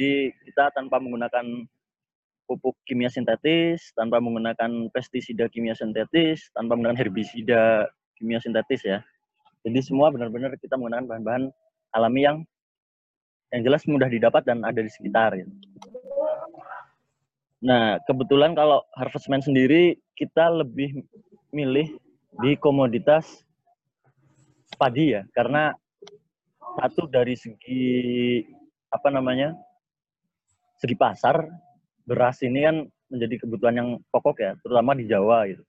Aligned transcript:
Jadi 0.00 0.32
kita 0.48 0.72
tanpa 0.72 0.96
menggunakan 0.96 1.44
pupuk 2.48 2.72
kimia 2.88 3.12
sintetis, 3.12 3.92
tanpa 3.92 4.16
menggunakan 4.16 4.88
pestisida 4.96 5.44
kimia 5.52 5.76
sintetis, 5.76 6.48
tanpa 6.56 6.72
menggunakan 6.72 7.04
herbisida 7.04 7.84
kimia 8.16 8.40
sintetis 8.40 8.80
ya. 8.80 9.04
Jadi 9.60 9.76
semua 9.84 10.08
benar-benar 10.08 10.56
kita 10.56 10.80
menggunakan 10.80 11.04
bahan-bahan 11.04 11.44
alami 11.92 12.24
yang 12.24 12.36
yang 13.52 13.60
jelas 13.60 13.84
mudah 13.84 14.08
didapat 14.08 14.40
dan 14.48 14.64
ada 14.64 14.80
di 14.80 14.88
sekitar. 14.88 15.36
Ya. 15.36 15.44
Nah, 17.60 18.00
kebetulan 18.08 18.56
kalau 18.56 18.80
Harvestman 18.96 19.44
sendiri 19.44 20.00
kita 20.16 20.48
lebih 20.48 21.04
milih 21.52 21.92
di 22.40 22.56
komoditas 22.56 23.44
padi 24.80 25.12
ya, 25.12 25.28
karena 25.36 25.76
satu 26.80 27.04
dari 27.04 27.36
segi 27.36 28.40
apa 28.88 29.12
namanya 29.12 29.52
segi 30.80 30.96
pasar 30.96 31.44
beras 32.08 32.40
ini 32.40 32.64
kan 32.64 32.76
menjadi 33.12 33.44
kebutuhan 33.44 33.76
yang 33.76 33.88
pokok 34.08 34.36
ya, 34.40 34.52
terutama 34.64 34.96
di 34.96 35.04
Jawa 35.06 35.46
gitu. 35.46 35.62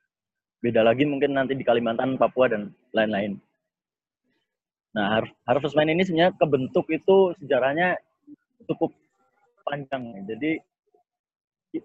Beda 0.62 0.86
lagi 0.86 1.04
mungkin 1.04 1.36
nanti 1.36 1.58
di 1.58 1.66
Kalimantan, 1.66 2.16
Papua 2.16 2.48
dan 2.48 2.72
lain-lain. 2.94 3.42
Nah, 4.94 5.24
Harvestman 5.48 5.90
ini 5.90 6.06
sebenarnya 6.06 6.38
kebentuk 6.38 6.86
itu 6.94 7.34
sejarahnya 7.42 7.98
cukup 8.70 8.94
panjang. 9.66 10.22
Jadi 10.30 10.62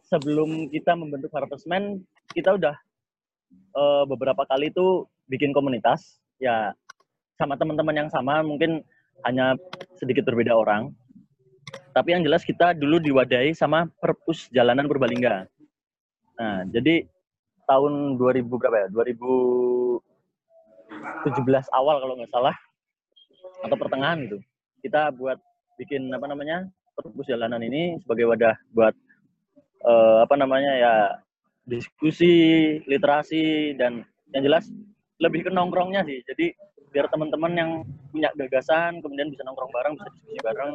sebelum 0.04 0.68
kita 0.68 0.92
membentuk 0.92 1.32
Harvestman, 1.32 2.04
kita 2.34 2.58
udah 2.58 2.74
uh, 3.72 4.04
beberapa 4.04 4.45
kali 4.45 4.68
itu 4.68 5.06
bikin 5.30 5.54
komunitas 5.56 6.20
ya 6.36 6.74
sama 7.40 7.56
teman-teman 7.56 8.06
yang 8.06 8.10
sama 8.12 8.40
mungkin 8.45 8.84
hanya 9.24 9.56
sedikit 9.96 10.29
berbeda 10.29 10.52
orang 10.52 10.92
tapi 11.96 12.12
yang 12.12 12.20
jelas 12.20 12.44
kita 12.44 12.76
dulu 12.76 13.00
diwadahi 13.00 13.56
sama 13.56 13.88
perpus 14.04 14.52
jalanan 14.52 14.84
Purbalingga. 14.84 15.48
Nah, 16.36 16.68
jadi 16.68 17.08
tahun 17.64 18.20
2000 18.20 18.44
berapa 18.44 18.84
ya? 18.84 18.88
2017 18.92 20.04
awal 21.72 21.96
kalau 22.04 22.20
nggak 22.20 22.28
salah 22.28 22.52
atau 23.64 23.76
pertengahan 23.80 24.28
gitu. 24.28 24.36
Kita 24.84 25.08
buat 25.16 25.40
bikin 25.80 26.12
apa 26.12 26.28
namanya? 26.28 26.68
perpus 26.96 27.28
jalanan 27.28 27.60
ini 27.60 28.00
sebagai 28.00 28.24
wadah 28.24 28.56
buat 28.72 28.96
uh, 29.84 30.24
apa 30.24 30.32
namanya 30.32 30.72
ya 30.80 30.94
diskusi, 31.68 32.80
literasi 32.88 33.76
dan 33.76 34.00
yang 34.32 34.48
jelas 34.48 34.64
lebih 35.20 35.44
ke 35.44 35.50
nongkrongnya 35.52 36.08
sih. 36.08 36.24
Jadi 36.24 36.56
biar 36.90 37.06
teman-teman 37.12 37.52
yang 37.52 37.70
punya 38.10 38.30
gagasan 38.34 39.02
kemudian 39.04 39.29
bisa 39.29 39.42
nongkrong 39.45 39.73
bareng 39.74 39.95
bisa 39.98 40.09
diskusi 40.12 40.38
bareng 40.40 40.73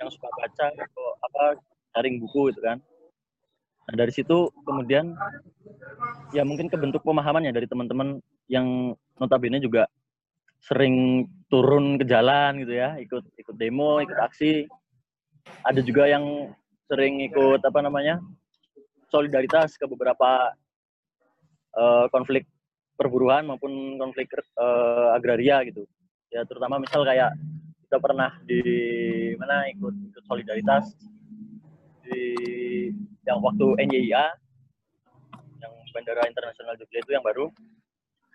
yang 0.00 0.08
suka 0.12 0.28
baca 0.36 0.66
atau 0.68 1.06
apa 1.22 1.42
sharing 1.92 2.16
buku 2.20 2.52
gitu 2.52 2.60
kan. 2.64 2.78
Nah 3.88 3.94
dari 3.98 4.12
situ 4.14 4.48
kemudian 4.64 5.16
ya 6.30 6.42
mungkin 6.46 6.70
kebentuk 6.70 7.02
pemahamannya 7.02 7.52
dari 7.52 7.66
teman-teman 7.66 8.20
yang 8.46 8.94
notabene 9.18 9.58
juga 9.58 9.88
sering 10.62 11.26
turun 11.50 11.98
ke 11.98 12.06
jalan 12.06 12.62
gitu 12.62 12.78
ya 12.78 12.94
ikut 13.00 13.24
ikut 13.38 13.56
demo 13.58 13.98
ikut 13.98 14.18
aksi. 14.18 14.66
Ada 15.66 15.82
juga 15.82 16.06
yang 16.06 16.54
sering 16.86 17.18
ikut 17.26 17.60
apa 17.66 17.80
namanya 17.82 18.22
solidaritas 19.10 19.74
ke 19.74 19.84
beberapa 19.90 20.54
uh, 21.76 22.06
konflik 22.08 22.46
perburuan 22.96 23.48
maupun 23.48 23.96
konflik 23.98 24.30
uh, 24.56 25.16
agraria 25.16 25.64
gitu. 25.66 25.84
Ya 26.32 26.44
terutama 26.48 26.80
misal 26.80 27.04
kayak 27.04 27.36
kita 27.88 27.96
pernah 28.00 28.32
di 28.48 28.62
mana 29.36 29.68
ikut 29.68 29.94
ikut 30.12 30.24
solidaritas 30.24 30.96
di 32.08 32.24
yang 33.28 33.38
waktu 33.44 33.66
NYIA 33.78 34.24
yang 35.62 35.72
Bandara 35.92 36.24
Internasional 36.24 36.74
Jogja 36.80 36.98
itu 37.04 37.12
yang 37.12 37.24
baru. 37.24 37.52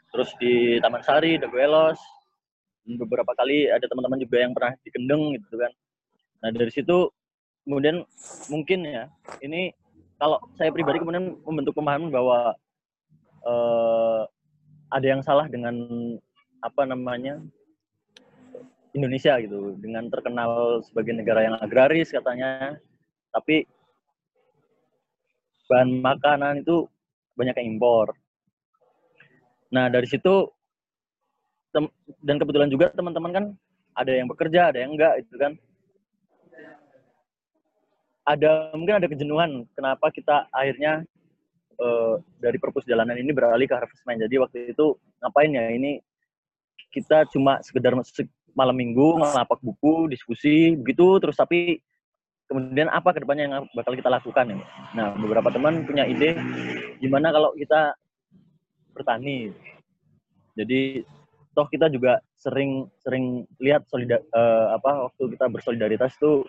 Terus 0.08 0.32
di 0.40 0.80
Taman 0.80 1.04
Sari, 1.04 1.36
Dagoelos, 1.36 2.00
beberapa 2.96 3.36
kali 3.36 3.68
ada 3.68 3.84
teman-teman 3.84 4.24
juga 4.24 4.40
yang 4.40 4.56
pernah 4.56 4.72
di 4.80 4.90
Kendeng 4.94 5.36
gitu 5.36 5.60
kan. 5.60 5.72
Nah 6.46 6.50
dari 6.56 6.72
situ 6.72 7.12
kemudian 7.68 8.08
mungkin 8.48 8.88
ya 8.88 9.12
ini 9.44 9.76
kalau 10.16 10.40
saya 10.56 10.72
pribadi 10.72 11.04
kemudian 11.04 11.36
membentuk 11.44 11.76
pemahaman 11.76 12.08
bahwa 12.08 12.56
uh, 13.44 14.24
ada 14.88 15.06
yang 15.06 15.22
salah 15.24 15.48
dengan 15.52 15.76
apa 16.64 16.84
namanya 16.88 17.40
Indonesia 18.96 19.38
gitu. 19.44 19.76
Dengan 19.78 20.10
terkenal 20.10 20.82
sebagai 20.86 21.14
negara 21.14 21.46
yang 21.46 21.56
agraris 21.60 22.10
katanya. 22.10 22.80
Tapi 23.36 23.68
bahan 25.68 26.00
makanan 26.00 26.64
itu 26.64 26.88
banyak 27.36 27.56
yang 27.60 27.78
impor. 27.78 28.16
Nah 29.70 29.92
dari 29.92 30.08
situ 30.08 30.48
dan 32.24 32.40
kebetulan 32.40 32.72
juga 32.72 32.90
teman-teman 32.96 33.32
kan 33.36 33.46
ada 33.94 34.10
yang 34.10 34.26
bekerja 34.26 34.72
ada 34.74 34.80
yang 34.82 34.96
enggak 34.96 35.22
itu 35.22 35.36
kan. 35.38 35.54
Ada 38.28 38.76
mungkin 38.76 39.00
ada 39.00 39.08
kejenuhan 39.08 39.64
kenapa 39.72 40.12
kita 40.12 40.52
akhirnya 40.52 41.04
uh, 41.82 42.22
dari 42.42 42.58
perpus 42.58 42.86
jalanan 42.86 43.18
ini 43.18 43.32
beralih 43.34 43.66
ke 43.66 43.76
harvestman. 43.76 44.22
Jadi 44.22 44.36
waktu 44.42 44.58
itu 44.74 44.98
ngapain 45.22 45.52
ya 45.54 45.70
ini 45.74 46.02
kita 46.94 47.28
cuma 47.30 47.60
sekedar 47.62 47.94
malam 48.58 48.76
minggu 48.76 49.22
ngelapak 49.22 49.62
buku, 49.62 50.10
diskusi 50.10 50.74
begitu 50.74 51.22
terus 51.22 51.38
tapi 51.38 51.82
kemudian 52.48 52.88
apa 52.88 53.12
ke 53.12 53.22
depannya 53.22 53.44
yang 53.46 53.66
bakal 53.76 53.94
kita 53.94 54.10
lakukan 54.10 54.56
ya. 54.56 54.58
Nah 54.96 55.14
beberapa 55.20 55.52
teman 55.52 55.84
punya 55.84 56.08
ide 56.08 56.40
gimana 56.98 57.30
kalau 57.30 57.54
kita 57.54 57.94
bertani. 58.96 59.54
Jadi 60.58 61.06
toh 61.54 61.68
kita 61.70 61.90
juga 61.90 62.22
sering 62.38 62.86
sering 63.02 63.46
lihat 63.62 63.86
solidar 63.90 64.22
uh, 64.34 64.78
apa 64.78 65.10
waktu 65.10 65.38
kita 65.38 65.46
bersolidaritas 65.50 66.14
tuh 66.18 66.46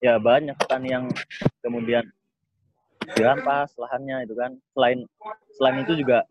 ya 0.00 0.16
banyak 0.16 0.56
petani 0.56 0.88
yang 0.92 1.06
kemudian 1.60 2.04
dirampas 3.16 3.72
lahannya 3.76 4.26
itu 4.28 4.34
kan. 4.36 4.56
Selain 4.76 4.98
selain 5.56 5.76
itu 5.84 5.92
juga 6.00 6.24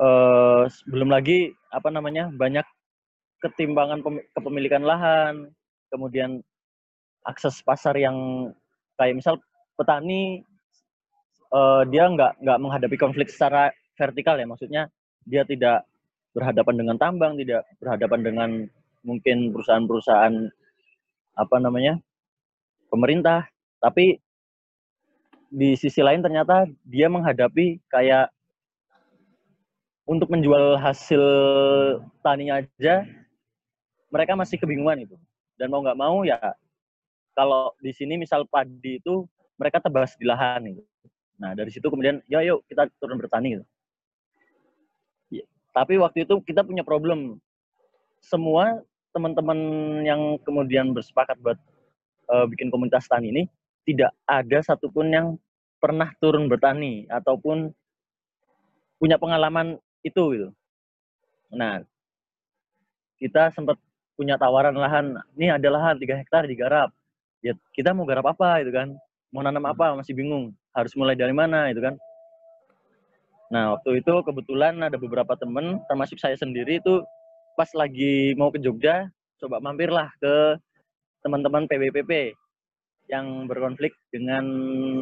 uh, 0.00 0.64
belum 0.88 1.12
lagi 1.12 1.52
apa 1.70 1.88
namanya 1.92 2.32
banyak 2.32 2.64
ketimbangan 3.40 4.04
kepemilikan 4.36 4.84
lahan. 4.84 5.52
Kemudian 5.90 6.44
akses 7.26 7.60
pasar 7.66 7.98
yang 7.98 8.50
kayak 8.96 9.18
misal 9.18 9.40
petani 9.74 10.44
uh, 11.52 11.82
dia 11.88 12.06
nggak 12.06 12.40
nggak 12.40 12.60
menghadapi 12.60 12.96
konflik 13.00 13.28
secara 13.28 13.72
vertikal 13.98 14.36
ya. 14.38 14.46
Maksudnya 14.46 14.82
dia 15.28 15.44
tidak 15.44 15.84
berhadapan 16.30 16.74
dengan 16.78 16.96
tambang 16.96 17.34
tidak 17.34 17.66
berhadapan 17.82 18.20
dengan 18.22 18.50
mungkin 19.02 19.50
perusahaan-perusahaan 19.50 20.48
apa 21.36 21.56
namanya 21.58 21.98
pemerintah. 22.92 23.48
Tapi 23.80 24.20
di 25.50 25.74
sisi 25.74 25.98
lain 25.98 26.22
ternyata 26.22 26.64
dia 26.86 27.10
menghadapi 27.10 27.82
kayak 27.90 28.30
untuk 30.06 30.30
menjual 30.30 30.78
hasil 30.78 31.22
taninya 32.22 32.62
aja 32.62 33.02
mereka 34.14 34.38
masih 34.38 34.62
kebingungan 34.62 35.06
itu 35.06 35.16
dan 35.58 35.74
mau 35.74 35.82
nggak 35.82 35.98
mau 35.98 36.22
ya 36.22 36.38
kalau 37.34 37.74
di 37.82 37.90
sini 37.90 38.14
misal 38.14 38.46
padi 38.46 39.02
itu 39.02 39.26
mereka 39.58 39.82
tebas 39.82 40.16
di 40.16 40.24
lahan 40.24 40.70
gitu. 40.70 40.82
Nah 41.36 41.52
dari 41.52 41.70
situ 41.70 41.86
kemudian 41.86 42.22
ya 42.30 42.40
yuk 42.46 42.62
kita 42.70 42.86
turun 43.02 43.20
bertani 43.20 43.58
gitu. 43.58 43.64
Ya, 45.30 45.44
tapi 45.74 45.98
waktu 45.98 46.24
itu 46.26 46.42
kita 46.46 46.62
punya 46.66 46.82
problem 46.86 47.38
semua 48.22 48.82
teman-teman 49.10 49.58
yang 50.06 50.38
kemudian 50.46 50.94
bersepakat 50.94 51.38
buat 51.42 51.58
uh, 52.30 52.46
bikin 52.46 52.70
komunitas 52.70 53.10
tani 53.10 53.30
ini 53.34 53.42
tidak 53.84 54.12
ada 54.28 54.58
satupun 54.60 55.06
yang 55.10 55.26
pernah 55.80 56.12
turun 56.20 56.46
bertani 56.46 57.08
ataupun 57.08 57.72
punya 59.00 59.16
pengalaman 59.16 59.80
itu 60.04 60.22
gitu. 60.36 60.48
Nah, 61.56 61.80
kita 63.16 63.52
sempat 63.56 63.80
punya 64.16 64.36
tawaran 64.36 64.76
lahan, 64.76 65.16
ini 65.36 65.48
ada 65.48 65.68
lahan 65.72 65.96
3 65.96 66.20
hektar 66.20 66.44
digarap. 66.44 66.92
Ya, 67.40 67.56
kita 67.72 67.96
mau 67.96 68.04
garap 68.04 68.28
apa 68.36 68.60
itu 68.60 68.68
kan? 68.68 68.92
Mau 69.32 69.40
nanam 69.40 69.64
apa? 69.64 69.96
Masih 69.96 70.12
bingung. 70.12 70.52
Harus 70.76 70.92
mulai 70.92 71.16
dari 71.16 71.32
mana 71.32 71.72
itu 71.72 71.80
kan? 71.80 71.96
Nah, 73.50 73.74
waktu 73.74 74.04
itu 74.04 74.14
kebetulan 74.22 74.78
ada 74.78 74.94
beberapa 75.00 75.34
temen, 75.34 75.80
termasuk 75.88 76.20
saya 76.20 76.36
sendiri 76.36 76.78
itu 76.78 77.02
pas 77.58 77.66
lagi 77.74 78.36
mau 78.38 78.52
ke 78.52 78.62
Jogja, 78.62 79.10
coba 79.42 79.58
mampirlah 79.58 80.12
ke 80.20 80.60
teman-teman 81.24 81.66
PBPP 81.66 82.36
yang 83.10 83.50
berkonflik 83.50 83.90
dengan 84.14 84.44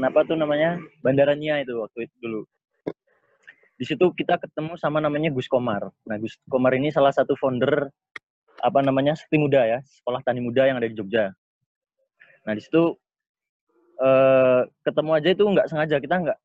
apa 0.01 0.25
tuh 0.25 0.35
namanya 0.41 0.81
bandaranya 1.05 1.61
itu 1.61 1.77
waktu 1.77 2.09
itu 2.09 2.15
dulu. 2.25 2.41
Di 3.79 3.85
situ 3.87 4.11
kita 4.17 4.41
ketemu 4.41 4.75
sama 4.81 4.99
namanya 4.99 5.31
Gus 5.31 5.47
Komar. 5.47 5.93
Nah 6.09 6.17
Gus 6.19 6.35
Komar 6.49 6.75
ini 6.75 6.91
salah 6.91 7.13
satu 7.15 7.37
founder 7.37 7.93
apa 8.59 8.81
namanya 8.83 9.15
Sakti 9.15 9.39
Muda 9.39 9.63
ya, 9.63 9.79
sekolah 9.85 10.19
tani 10.27 10.43
muda 10.43 10.67
yang 10.67 10.83
ada 10.83 10.91
di 10.91 10.97
Jogja. 10.99 11.31
Nah 12.43 12.53
di 12.57 12.63
situ 12.65 12.97
uh, 14.03 14.67
ketemu 14.83 15.11
aja 15.15 15.29
itu 15.31 15.45
nggak 15.47 15.67
sengaja 15.71 15.97
kita 16.03 16.17
nggak 16.19 16.39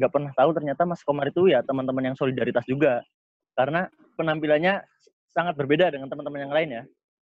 nggak 0.00 0.10
pernah 0.14 0.32
tahu 0.32 0.50
ternyata 0.56 0.82
Mas 0.88 1.04
Komar 1.04 1.28
itu 1.28 1.50
ya 1.52 1.60
teman-teman 1.66 2.12
yang 2.12 2.16
solidaritas 2.16 2.64
juga 2.64 3.04
karena 3.58 3.90
penampilannya 4.16 4.80
sangat 5.28 5.58
berbeda 5.58 5.92
dengan 5.92 6.08
teman-teman 6.08 6.48
yang 6.48 6.54
lain 6.54 6.70
ya. 6.70 6.82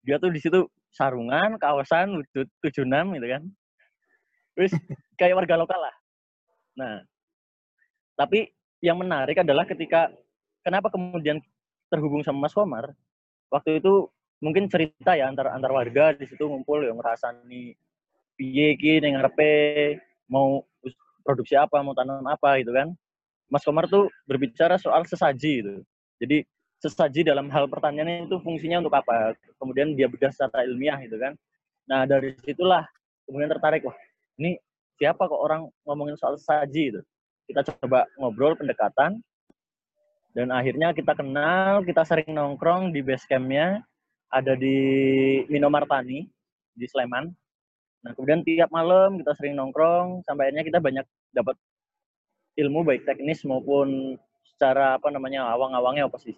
Dia 0.04 0.16
tuh 0.20 0.32
di 0.32 0.40
situ 0.44 0.68
sarungan, 0.92 1.56
kawasan, 1.62 2.20
wujud 2.20 2.48
76 2.64 2.84
gitu 3.16 3.28
kan. 3.28 3.44
Terus 4.58 4.74
kayak 5.22 5.38
warga 5.38 5.54
lokal 5.54 5.78
lah. 5.78 5.96
Nah, 6.82 6.96
tapi 8.18 8.50
yang 8.82 8.98
menarik 8.98 9.46
adalah 9.46 9.70
ketika 9.70 10.10
kenapa 10.66 10.90
kemudian 10.90 11.38
terhubung 11.94 12.26
sama 12.26 12.50
Mas 12.50 12.58
Komar, 12.58 12.90
waktu 13.54 13.78
itu 13.78 14.10
mungkin 14.42 14.66
cerita 14.66 15.14
ya 15.14 15.30
antar 15.30 15.54
antar 15.54 15.70
warga 15.70 16.18
di 16.18 16.26
situ 16.26 16.50
ngumpul 16.50 16.86
yang 16.86 16.98
ngerasani 16.98 17.78
piye 18.38 18.78
ki 18.78 19.02
ngarepe 19.02 19.98
mau 20.30 20.66
produksi 21.22 21.54
apa, 21.54 21.78
mau 21.86 21.94
tanam 21.94 22.26
apa 22.26 22.58
gitu 22.58 22.74
kan. 22.74 22.98
Mas 23.54 23.62
Komar 23.62 23.86
tuh 23.86 24.10
berbicara 24.26 24.82
soal 24.82 25.06
sesaji 25.06 25.54
gitu. 25.62 25.74
Jadi 26.18 26.42
sesaji 26.82 27.26
dalam 27.26 27.50
hal 27.54 27.70
pertanian 27.70 28.26
itu 28.26 28.42
fungsinya 28.42 28.82
untuk 28.82 28.98
apa? 28.98 29.38
Kemudian 29.62 29.94
dia 29.94 30.10
bedah 30.10 30.34
secara 30.34 30.66
ilmiah 30.66 30.98
gitu 31.06 31.18
kan. 31.22 31.34
Nah, 31.88 32.04
dari 32.10 32.36
situlah 32.44 32.84
kemudian 33.24 33.50
tertarik 33.50 33.86
wah, 33.88 33.96
ini 34.38 34.58
siapa 34.98 35.30
kok 35.30 35.38
orang 35.38 35.70
ngomongin 35.86 36.18
soal 36.18 36.38
sesaji 36.38 36.94
gitu 36.94 37.02
kita 37.48 37.64
coba 37.64 38.10
ngobrol 38.20 38.58
pendekatan 38.58 39.22
dan 40.38 40.54
akhirnya 40.54 40.94
kita 40.94 41.18
kenal 41.18 41.82
kita 41.82 42.06
sering 42.06 42.38
nongkrong 42.38 42.94
di 42.94 43.02
base 43.02 43.26
campnya. 43.26 43.82
Ada 44.30 44.54
di 44.54 44.78
Minomartani 45.50 46.30
di 46.78 46.86
Sleman. 46.86 47.32
Nah 48.06 48.12
kemudian 48.14 48.46
tiap 48.46 48.70
malam 48.70 49.18
kita 49.18 49.34
sering 49.34 49.58
nongkrong 49.58 50.22
sampai 50.30 50.52
akhirnya 50.52 50.66
kita 50.68 50.78
banyak 50.78 51.06
dapat 51.34 51.58
ilmu 52.60 52.86
baik 52.86 53.10
teknis 53.10 53.42
maupun 53.50 54.20
secara 54.46 55.02
apa 55.02 55.10
namanya 55.10 55.48
awang-awangnya 55.54 56.10
apa 56.10 56.18
sih 56.18 56.34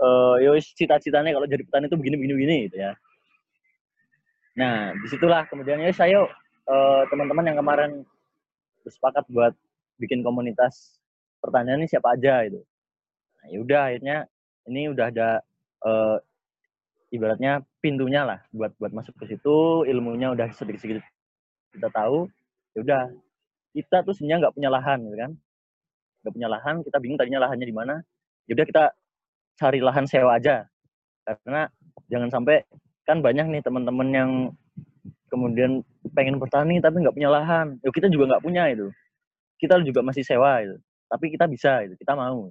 uh, 0.00 0.40
yo 0.40 0.56
cita-citanya 0.56 1.36
kalau 1.36 1.44
jadi 1.44 1.62
petani 1.64 1.88
itu 1.88 1.96
begini 1.96 2.16
begini 2.20 2.56
gitu 2.68 2.76
ya. 2.84 2.92
Nah 4.60 4.92
di 4.92 5.06
situlah. 5.08 5.48
Kemudian 5.48 5.80
ya 5.80 5.94
saya 5.96 6.28
uh, 6.70 7.02
teman-teman 7.10 7.44
yang 7.50 7.58
kemarin 7.58 7.90
bersepakat 8.86 9.26
buat 9.28 9.52
bikin 9.98 10.22
komunitas 10.22 11.02
pertanian 11.42 11.82
ini 11.82 11.90
siapa 11.90 12.14
aja 12.14 12.46
itu. 12.46 12.62
Nah, 13.40 13.46
yaudah 13.50 13.82
akhirnya 13.92 14.16
ini 14.70 14.88
udah 14.88 15.06
ada 15.10 15.28
uh, 15.84 16.16
ibaratnya 17.10 17.60
pintunya 17.82 18.22
lah 18.22 18.38
buat 18.54 18.72
buat 18.78 18.94
masuk 18.94 19.18
ke 19.18 19.34
situ, 19.34 19.84
ilmunya 19.84 20.32
udah 20.32 20.48
sedikit-sedikit 20.54 21.02
kita 21.74 21.88
tahu. 21.90 22.30
Ya 22.76 22.78
udah 22.86 23.02
kita 23.74 24.06
tuh 24.06 24.14
sebenarnya 24.14 24.48
nggak 24.48 24.54
punya 24.54 24.70
lahan 24.70 24.98
gitu 25.10 25.16
kan. 25.18 25.32
Nggak 26.20 26.32
punya 26.36 26.48
lahan, 26.48 26.74
kita 26.86 26.96
bingung 27.02 27.18
tadinya 27.18 27.40
lahannya 27.44 27.66
di 27.66 27.76
mana. 27.76 27.94
Ya 28.46 28.52
udah 28.56 28.66
kita 28.68 28.84
cari 29.58 29.78
lahan 29.82 30.04
sewa 30.06 30.36
aja. 30.36 30.68
Karena 31.24 31.68
jangan 32.08 32.28
sampai 32.32 32.64
kan 33.04 33.20
banyak 33.24 33.46
nih 33.48 33.62
teman-teman 33.64 34.08
yang 34.12 34.30
kemudian 35.30 35.86
pengen 36.12 36.36
bertani 36.42 36.82
tapi 36.82 37.00
nggak 37.00 37.14
punya 37.14 37.30
lahan. 37.30 37.78
Ya 37.80 37.88
kita 37.94 38.10
juga 38.10 38.34
nggak 38.34 38.44
punya 38.44 38.66
itu 38.68 38.90
kita 39.60 39.76
juga 39.84 40.00
masih 40.00 40.24
sewa 40.24 40.64
itu. 40.64 40.80
Tapi 41.06 41.28
kita 41.36 41.44
bisa 41.44 41.84
itu, 41.84 41.94
kita 42.00 42.16
mau. 42.16 42.48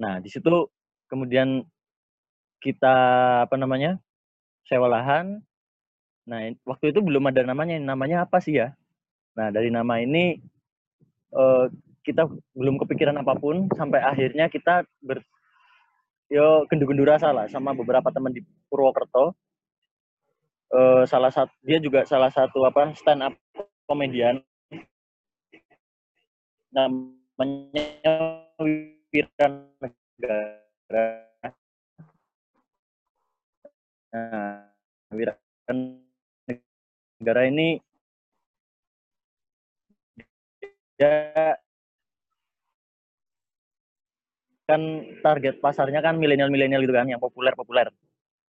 Nah, 0.00 0.16
di 0.24 0.32
situ 0.32 0.48
kemudian 1.12 1.62
kita 2.64 2.96
apa 3.44 3.54
namanya? 3.60 4.00
sewa 4.68 4.84
lahan. 4.84 5.40
Nah, 6.28 6.40
waktu 6.64 6.92
itu 6.92 7.00
belum 7.04 7.28
ada 7.28 7.44
namanya. 7.44 7.76
Namanya 7.80 8.24
apa 8.24 8.40
sih 8.40 8.60
ya? 8.60 8.72
Nah, 9.36 9.48
dari 9.48 9.72
nama 9.72 10.00
ini 10.00 10.40
uh, 11.32 11.68
kita 12.04 12.28
belum 12.56 12.80
kepikiran 12.84 13.16
apa 13.20 13.36
pun 13.36 13.68
sampai 13.76 14.00
akhirnya 14.00 14.48
kita 14.48 14.84
ber 15.04 15.20
yo 16.28 16.68
gendu-gendu 16.68 17.08
rasa 17.08 17.32
lah 17.32 17.48
sama 17.48 17.72
beberapa 17.72 18.12
teman 18.12 18.36
di 18.36 18.44
Purwokerto. 18.68 19.32
Uh, 20.68 21.08
salah 21.08 21.32
satu 21.32 21.48
dia 21.64 21.80
juga 21.80 22.04
salah 22.04 22.28
satu 22.28 22.60
apa 22.68 22.92
stand 22.92 23.24
up 23.24 23.32
komedian 23.88 24.44
namanya 26.68 28.44
Wiran 29.08 29.52
Negara. 29.80 31.24
Nah, 34.12 34.68
Wiran 35.08 35.78
Negara 37.16 37.42
ini 37.48 37.80
dia 41.00 41.56
kan 44.68 44.82
target 45.24 45.64
pasarnya 45.64 46.04
kan 46.04 46.20
milenial-milenial 46.20 46.84
gitu 46.84 46.92
kan 46.92 47.08
yang 47.08 47.24
populer-populer. 47.24 47.88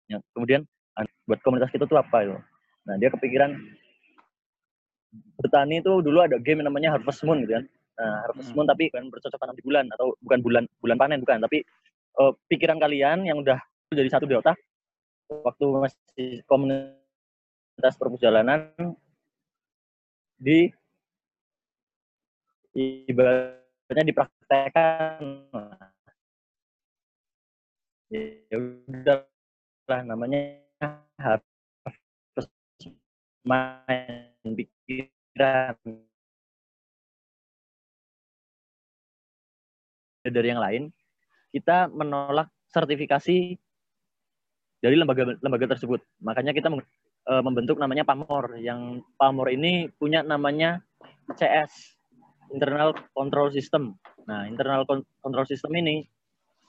Ya, 0.09 0.17
kemudian 0.33 0.65
buat 1.27 1.39
komunitas 1.45 1.71
kita 1.71 1.85
tuh 1.85 1.99
apa 1.99 2.17
itu? 2.25 2.37
Nah, 2.87 2.95
dia 2.97 3.13
kepikiran 3.13 3.55
bertani 5.39 5.81
itu 5.81 6.03
dulu 6.03 6.21
ada 6.21 6.37
game 6.41 6.61
namanya 6.65 6.97
Harvest 6.97 7.23
Moon 7.23 7.43
gitu 7.45 7.59
kan. 7.59 7.65
Nah, 7.99 8.23
harvest 8.23 8.55
moon 8.55 8.63
hmm. 8.63 8.71
tapi 8.71 8.83
bukan 8.87 9.11
bercocok 9.11 9.39
tanam 9.43 9.59
di 9.59 9.63
bulan 9.67 9.85
atau 9.91 10.15
bukan 10.23 10.39
bulan 10.39 10.63
bulan 10.79 10.95
panen 10.95 11.19
bukan, 11.19 11.43
tapi 11.43 11.67
uh, 12.15 12.31
pikiran 12.47 12.79
kalian 12.79 13.27
yang 13.27 13.43
udah 13.43 13.59
jadi 13.91 14.07
satu 14.07 14.23
di 14.23 14.39
otak 14.39 14.55
waktu 15.27 15.65
masih 15.67 16.39
komunitas 16.47 17.93
perjalanan 17.99 18.71
di 20.39 20.71
ibaratnya 22.71 24.03
dipraktekkan 24.07 25.43
ya 28.07 28.57
udah 28.57 29.27
lah 29.91 30.01
namanya 30.07 30.55
harus 31.19 32.47
main 33.43 34.55
pikiran 34.55 35.75
dari 40.27 40.47
yang 40.51 40.61
lain, 40.61 40.83
kita 41.55 41.89
menolak 41.89 42.51
sertifikasi 42.69 43.57
dari 44.79 44.95
lembaga 44.95 45.35
lembaga 45.39 45.75
tersebut. 45.75 45.99
Makanya 46.23 46.55
kita 46.55 46.71
e, 46.71 47.33
membentuk 47.43 47.81
namanya 47.81 48.07
PAMOR. 48.07 48.59
Yang 48.59 49.03
PAMOR 49.19 49.47
ini 49.51 49.91
punya 49.97 50.23
namanya 50.23 50.79
CS, 51.35 51.97
Internal 52.53 52.95
Control 53.11 53.51
System. 53.51 53.97
Nah, 54.29 54.45
Internal 54.47 54.85
Control 55.19 55.47
System 55.49 55.73
ini 55.75 56.05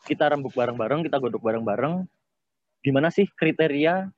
kita 0.08 0.32
rembuk 0.32 0.56
bareng-bareng, 0.56 1.06
kita 1.06 1.20
godok 1.20 1.44
bareng-bareng. 1.44 2.08
Gimana 2.80 3.12
sih 3.12 3.28
kriteria 3.28 4.08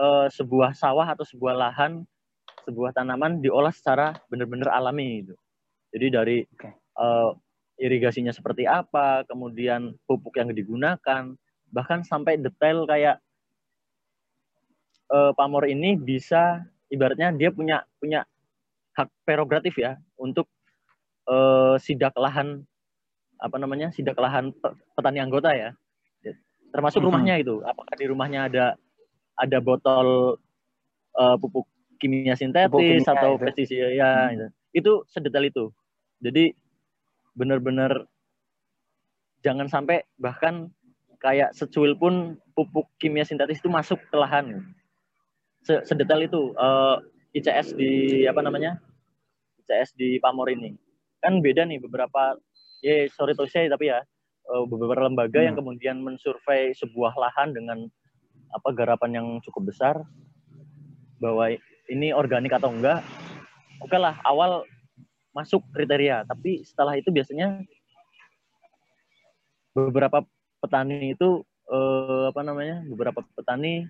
e, 0.00 0.06
sebuah 0.32 0.72
sawah 0.72 1.04
atau 1.12 1.28
sebuah 1.28 1.52
lahan, 1.52 2.08
sebuah 2.64 2.96
tanaman 2.96 3.44
diolah 3.44 3.72
secara 3.72 4.16
benar-benar 4.32 4.72
alami 4.72 5.24
gitu. 5.24 5.34
Jadi 5.90 6.06
dari 6.06 6.38
okay. 6.46 6.70
uh, 7.02 7.34
irigasinya 7.74 8.30
seperti 8.30 8.62
apa, 8.62 9.26
kemudian 9.26 9.98
pupuk 10.06 10.38
yang 10.38 10.54
digunakan, 10.54 11.34
bahkan 11.74 12.06
sampai 12.06 12.38
detail 12.38 12.86
kayak 12.86 13.18
uh, 15.10 15.34
pamor 15.34 15.66
ini 15.66 15.98
bisa 15.98 16.62
ibaratnya 16.90 17.34
dia 17.34 17.50
punya 17.50 17.82
punya 17.98 18.22
hak 18.94 19.10
prerogatif 19.26 19.78
ya 19.78 19.98
untuk 20.18 20.46
uh, 21.26 21.74
sidak 21.78 22.14
lahan 22.14 22.62
apa 23.40 23.56
namanya 23.56 23.88
sidak 23.90 24.18
lahan 24.18 24.52
petani 24.94 25.18
anggota 25.22 25.54
ya 25.54 25.70
termasuk 26.70 27.02
rumahnya 27.02 27.40
itu 27.42 27.62
apakah 27.66 27.94
di 27.98 28.06
rumahnya 28.06 28.46
ada 28.46 28.66
ada 29.40 29.58
botol 29.58 30.36
uh, 31.16 31.36
pupuk 31.40 31.64
kimia 31.96 32.36
sintetis 32.36 32.68
pupuk 32.68 32.84
kimia, 32.84 33.12
atau 33.16 33.40
pestisida 33.40 33.88
ya 33.92 34.10
hmm. 34.28 34.34
itu. 34.36 34.46
itu 34.70 34.92
sedetail 35.08 35.48
itu 35.48 35.64
jadi 36.20 36.52
benar-benar 37.32 38.04
jangan 39.40 39.66
sampai 39.72 40.04
bahkan 40.20 40.68
kayak 41.20 41.52
secuil 41.56 41.96
pun 41.96 42.36
pupuk 42.56 42.88
kimia 43.00 43.24
sintetis 43.24 43.60
itu 43.60 43.68
masuk 43.72 44.00
ke 44.08 44.16
lahan. 44.16 44.64
Sedetail 45.64 46.24
itu 46.24 46.56
uh, 46.56 47.00
eh, 47.36 47.40
ICS 47.40 47.76
di 47.76 47.92
apa 48.24 48.40
namanya? 48.40 48.80
ICS 49.64 49.96
di 49.96 50.16
Pamor 50.20 50.48
ini. 50.48 50.76
Kan 51.20 51.44
beda 51.44 51.68
nih 51.68 51.80
beberapa 51.80 52.36
ya 52.80 53.04
sorry 53.12 53.36
to 53.36 53.44
say 53.44 53.68
tapi 53.68 53.92
ya 53.92 54.00
uh, 54.48 54.64
beberapa 54.64 55.04
lembaga 55.04 55.40
hmm. 55.40 55.46
yang 55.52 55.56
kemudian 55.56 55.96
mensurvei 56.00 56.72
sebuah 56.72 57.12
lahan 57.16 57.52
dengan 57.52 57.88
apa 58.50 58.68
garapan 58.74 59.10
yang 59.22 59.26
cukup 59.42 59.70
besar 59.70 60.02
bahwa 61.22 61.52
ini 61.90 62.14
organik 62.14 62.54
atau 62.54 62.70
enggak. 62.70 63.02
Oke 63.80 63.96
lah, 63.96 64.18
awal 64.26 64.66
masuk 65.30 65.62
kriteria 65.70 66.26
tapi 66.26 66.66
setelah 66.66 66.98
itu 66.98 67.08
biasanya 67.14 67.62
beberapa 69.70 70.26
petani 70.58 71.14
itu 71.14 71.46
eh, 71.70 72.24
apa 72.34 72.42
namanya 72.42 72.82
beberapa 72.90 73.22
petani 73.38 73.86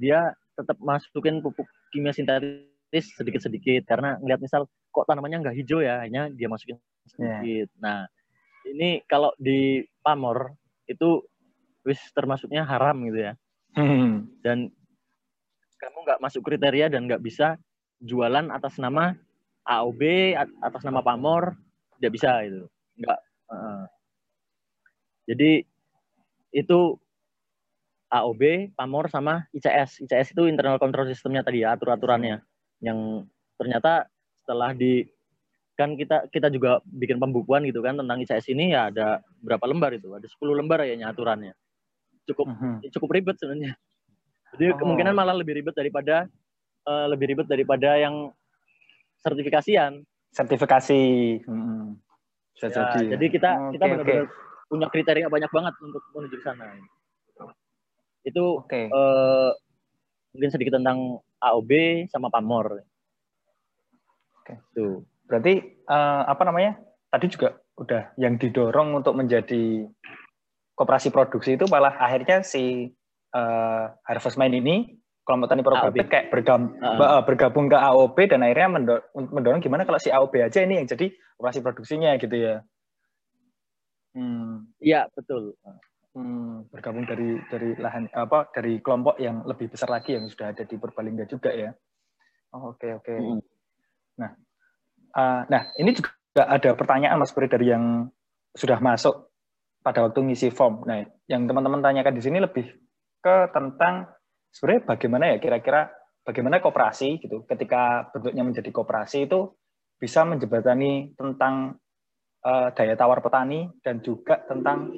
dia 0.00 0.32
tetap 0.56 0.80
masukin 0.80 1.44
pupuk 1.44 1.68
kimia 1.92 2.16
sintetis 2.16 3.12
sedikit-sedikit 3.20 3.84
karena 3.84 4.16
ngeliat 4.20 4.40
misal 4.40 4.64
kok 4.92 5.04
tanamannya 5.04 5.44
nggak 5.44 5.56
hijau 5.60 5.84
ya 5.84 6.00
hanya 6.04 6.32
dia 6.32 6.48
masukin 6.48 6.80
sedikit. 7.08 7.68
Yeah. 7.68 7.80
Nah 7.80 7.98
ini 8.68 9.04
kalau 9.04 9.36
di 9.36 9.84
pamor 10.00 10.56
itu 10.88 11.20
wis 11.84 12.00
termasuknya 12.16 12.64
haram 12.64 12.96
gitu 13.04 13.28
ya. 13.28 13.32
Hmm. 13.72 14.28
Dan 14.44 14.68
kamu 15.80 15.98
nggak 16.06 16.22
masuk 16.22 16.42
kriteria 16.46 16.92
dan 16.92 17.08
nggak 17.08 17.24
bisa 17.24 17.58
jualan 18.02 18.50
atas 18.50 18.78
nama 18.78 19.14
AOB 19.66 20.34
atas 20.62 20.82
nama 20.82 21.02
pamor 21.02 21.54
tidak 21.98 22.12
bisa 22.18 22.30
itu 22.42 22.66
nggak. 22.98 23.20
Uh, 23.52 23.84
jadi 25.26 25.64
itu 26.52 27.00
AOB, 28.12 28.76
Pamor 28.76 29.08
sama 29.08 29.48
ICS. 29.56 30.04
ICS 30.04 30.36
itu 30.36 30.44
internal 30.44 30.76
control 30.76 31.08
systemnya 31.08 31.40
tadi 31.40 31.64
ya, 31.64 31.72
atur-aturannya. 31.72 32.44
Yang 32.84 33.24
ternyata 33.56 34.04
setelah 34.44 34.76
di 34.76 35.08
kan 35.72 35.96
kita 35.96 36.28
kita 36.28 36.52
juga 36.52 36.84
bikin 36.84 37.16
pembukuan 37.16 37.64
gitu 37.64 37.80
kan 37.80 37.96
tentang 37.96 38.20
ICS 38.20 38.52
ini 38.52 38.76
ya 38.76 38.92
ada 38.92 39.24
berapa 39.40 39.64
lembar 39.64 39.96
itu? 39.96 40.12
Ada 40.12 40.28
10 40.28 40.60
lembar 40.60 40.84
ya 40.84 41.08
aturannya. 41.08 41.56
Cukup. 42.28 42.46
-huh. 42.46 42.78
cukup 42.94 43.08
ribet 43.14 43.36
sebenarnya. 43.38 43.74
Jadi 44.54 44.70
oh. 44.72 44.76
kemungkinan 44.78 45.14
malah 45.16 45.34
lebih 45.34 45.58
ribet 45.58 45.74
daripada 45.74 46.28
uh, 46.86 47.06
lebih 47.08 47.32
ribet 47.34 47.48
daripada 47.48 47.96
yang 47.96 48.30
sertifikasian. 49.22 50.02
Sertifikasi. 50.32 51.02
Hmm. 51.46 51.96
ya, 52.60 52.68
jadi. 52.68 53.16
jadi 53.16 53.26
kita 53.32 53.50
okay, 53.50 53.70
kita 53.74 53.84
benar-benar 53.88 54.26
okay. 54.28 54.68
punya 54.70 54.86
kriteria 54.92 55.26
banyak 55.26 55.50
banget 55.50 55.74
untuk 55.82 56.02
menuju 56.14 56.36
ke 56.38 56.44
sana. 56.44 56.66
Itu 58.22 58.62
okay. 58.62 58.86
uh, 58.86 59.50
eh, 59.50 59.50
mungkin 60.36 60.50
sedikit 60.52 60.78
tentang 60.78 61.18
AOB 61.42 62.06
sama 62.12 62.30
Pamor. 62.30 62.86
Oke. 64.42 64.54
Okay. 64.54 64.56
Tuh. 64.78 65.02
Berarti 65.26 65.82
uh, 65.90 66.22
apa 66.28 66.42
namanya? 66.46 66.78
Tadi 67.12 67.26
juga 67.28 67.60
udah 67.76 68.14
yang 68.16 68.40
didorong 68.40 68.96
untuk 68.96 69.16
menjadi 69.16 69.84
koperasi 70.74 71.12
produksi 71.12 71.54
itu 71.60 71.68
malah 71.68 71.94
akhirnya 72.00 72.40
si 72.42 72.92
uh, 73.36 73.84
Harvest 74.08 74.40
Mind 74.40 74.56
ini 74.56 74.76
kelompok 75.22 75.48
tani 75.54 75.62
progratif 75.62 76.06
kayak 76.10 76.34
bergabung, 76.34 76.74
uh. 76.82 77.22
bergabung 77.22 77.66
ke 77.70 77.78
AOB 77.78 78.16
dan 78.26 78.42
akhirnya 78.42 78.68
mendorong, 78.74 79.26
mendorong 79.30 79.60
gimana 79.62 79.86
kalau 79.86 80.00
si 80.02 80.10
AOB 80.10 80.34
aja 80.42 80.66
ini 80.66 80.82
yang 80.82 80.88
jadi 80.90 81.14
koperasi 81.38 81.62
produksinya 81.62 82.10
gitu 82.18 82.34
ya. 82.34 82.56
Hmm. 84.12 84.68
Iya 84.82 85.08
betul. 85.14 85.56
Hmm, 86.12 86.68
bergabung 86.68 87.08
dari 87.08 87.40
dari 87.48 87.72
lahan 87.80 88.10
apa 88.12 88.52
dari 88.52 88.84
kelompok 88.84 89.16
yang 89.16 89.46
lebih 89.48 89.72
besar 89.72 89.88
lagi 89.88 90.12
yang 90.12 90.28
sudah 90.28 90.52
ada 90.52 90.66
di 90.68 90.76
Purbalingga 90.76 91.24
juga 91.24 91.48
ya. 91.54 91.72
Oh, 92.52 92.76
oke 92.76 92.84
okay, 92.84 92.90
oke. 92.92 93.04
Okay. 93.08 93.16
Hmm. 93.16 93.40
Nah, 94.20 94.30
uh, 95.16 95.40
nah 95.48 95.62
ini 95.80 95.96
juga 95.96 96.12
ada 96.36 96.76
pertanyaan 96.76 97.16
Mas 97.16 97.32
Puri 97.32 97.48
dari 97.48 97.72
yang 97.72 98.12
sudah 98.52 98.76
masuk 98.84 99.31
pada 99.82 100.06
waktu 100.06 100.22
ngisi 100.22 100.54
form. 100.54 100.86
Nah, 100.86 101.02
yang 101.26 101.44
teman-teman 101.50 101.82
tanyakan 101.82 102.14
di 102.14 102.22
sini 102.22 102.38
lebih 102.38 102.70
ke 103.22 103.36
tentang 103.50 104.06
sebenarnya 104.54 104.82
bagaimana 104.86 105.24
ya 105.34 105.36
kira-kira 105.42 105.90
bagaimana 106.22 106.62
kooperasi 106.62 107.18
gitu 107.22 107.42
ketika 107.46 108.10
bentuknya 108.14 108.42
menjadi 108.46 108.70
kooperasi 108.70 109.26
itu 109.26 109.54
bisa 109.98 110.26
menjembatani 110.26 111.14
tentang 111.14 111.78
uh, 112.42 112.68
daya 112.74 112.94
tawar 112.98 113.22
petani 113.22 113.70
dan 113.82 114.02
juga 114.02 114.42
tentang 114.46 114.90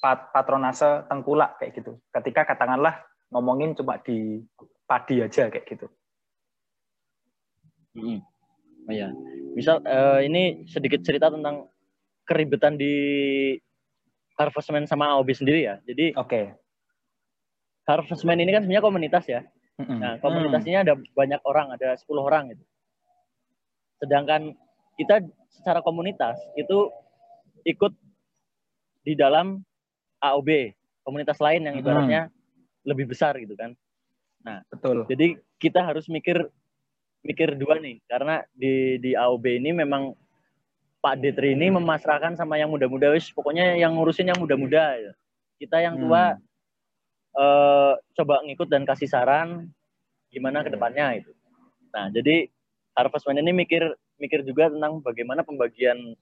pat 0.00 0.32
patronase 0.32 1.08
tengkulak 1.08 1.60
kayak 1.60 1.76
gitu. 1.76 2.00
Ketika 2.08 2.48
katakanlah 2.48 3.04
ngomongin 3.28 3.76
cuma 3.76 4.00
di 4.00 4.40
padi 4.88 5.20
aja 5.20 5.52
kayak 5.52 5.66
gitu. 5.68 5.86
Hmm. 7.92 8.20
Oh 8.88 8.94
ya, 8.96 9.12
misal 9.52 9.84
uh, 9.84 10.24
ini 10.24 10.64
sedikit 10.64 11.04
cerita 11.04 11.28
tentang 11.28 11.68
keribetan 12.24 12.80
di 12.80 12.94
Harvestman 14.38 14.86
sama 14.86 15.10
AOB 15.18 15.34
sendiri 15.34 15.66
ya. 15.66 15.82
Jadi 15.82 16.14
Oke. 16.14 16.30
Okay. 16.30 16.44
Harvestman 17.90 18.38
ini 18.38 18.54
kan 18.54 18.62
sebenarnya 18.62 18.86
komunitas 18.86 19.24
ya. 19.26 19.42
Mm-hmm. 19.78 19.98
Nah, 19.98 20.14
komunitasnya 20.22 20.78
ada 20.86 20.94
banyak 20.94 21.40
orang, 21.42 21.74
ada 21.74 21.94
10 21.98 22.06
orang 22.18 22.54
gitu. 22.54 22.64
Sedangkan 23.98 24.54
kita 24.98 25.22
secara 25.50 25.82
komunitas 25.82 26.38
itu 26.54 26.90
ikut 27.66 27.94
di 29.06 29.14
dalam 29.18 29.62
AOB, 30.22 30.74
komunitas 31.06 31.38
lain 31.38 31.66
yang 31.70 31.78
ibaratnya 31.78 32.28
hmm. 32.28 32.34
lebih 32.86 33.10
besar 33.10 33.38
gitu 33.38 33.54
kan. 33.54 33.72
Nah, 34.42 34.62
betul. 34.68 35.06
Jadi 35.06 35.38
kita 35.62 35.82
harus 35.82 36.10
mikir 36.10 36.42
mikir 37.22 37.58
dua 37.58 37.82
nih 37.82 37.98
karena 38.06 38.42
di 38.54 38.98
di 39.02 39.14
AOB 39.14 39.44
ini 39.58 39.74
memang 39.74 40.14
Pak 40.98 41.22
Detri 41.22 41.54
ini 41.54 41.70
memasrahkan 41.70 42.34
sama 42.34 42.58
yang 42.58 42.74
muda-muda 42.74 43.14
wis 43.14 43.30
pokoknya 43.30 43.78
yang 43.78 43.94
ngurusin 43.94 44.28
yang 44.30 44.38
muda-muda 44.38 44.98
ya. 44.98 45.12
Kita 45.58 45.82
yang 45.82 45.98
tua 45.98 46.34
hmm. 46.34 46.42
uh, 47.38 47.94
coba 48.18 48.42
ngikut 48.46 48.68
dan 48.70 48.82
kasih 48.86 49.10
saran 49.10 49.70
gimana 50.30 50.66
ke 50.66 50.70
depannya 50.70 51.22
itu. 51.22 51.32
Nah, 51.94 52.10
jadi 52.12 52.50
Harvestman 52.98 53.38
ini 53.38 53.54
mikir 53.54 53.94
mikir 54.18 54.42
juga 54.42 54.68
tentang 54.74 54.98
bagaimana 54.98 55.46
pembagian 55.46 56.18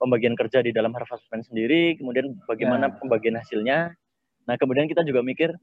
pembagian 0.00 0.34
kerja 0.34 0.64
di 0.64 0.74
dalam 0.74 0.90
harvestman 0.96 1.44
sendiri, 1.44 1.94
kemudian 2.00 2.34
bagaimana 2.48 2.90
yeah. 2.90 2.98
pembagian 2.98 3.36
hasilnya. 3.38 3.78
Nah, 4.48 4.54
kemudian 4.58 4.90
kita 4.90 5.06
juga 5.06 5.22
mikir 5.22 5.54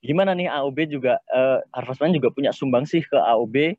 gimana 0.00 0.32
nih 0.32 0.48
AOB 0.48 0.78
juga 0.88 1.20
uh, 1.28 1.60
harvestman 1.76 2.16
juga 2.16 2.32
punya 2.32 2.56
sumbang 2.56 2.88
sih 2.88 3.04
ke 3.04 3.18
AOB 3.18 3.76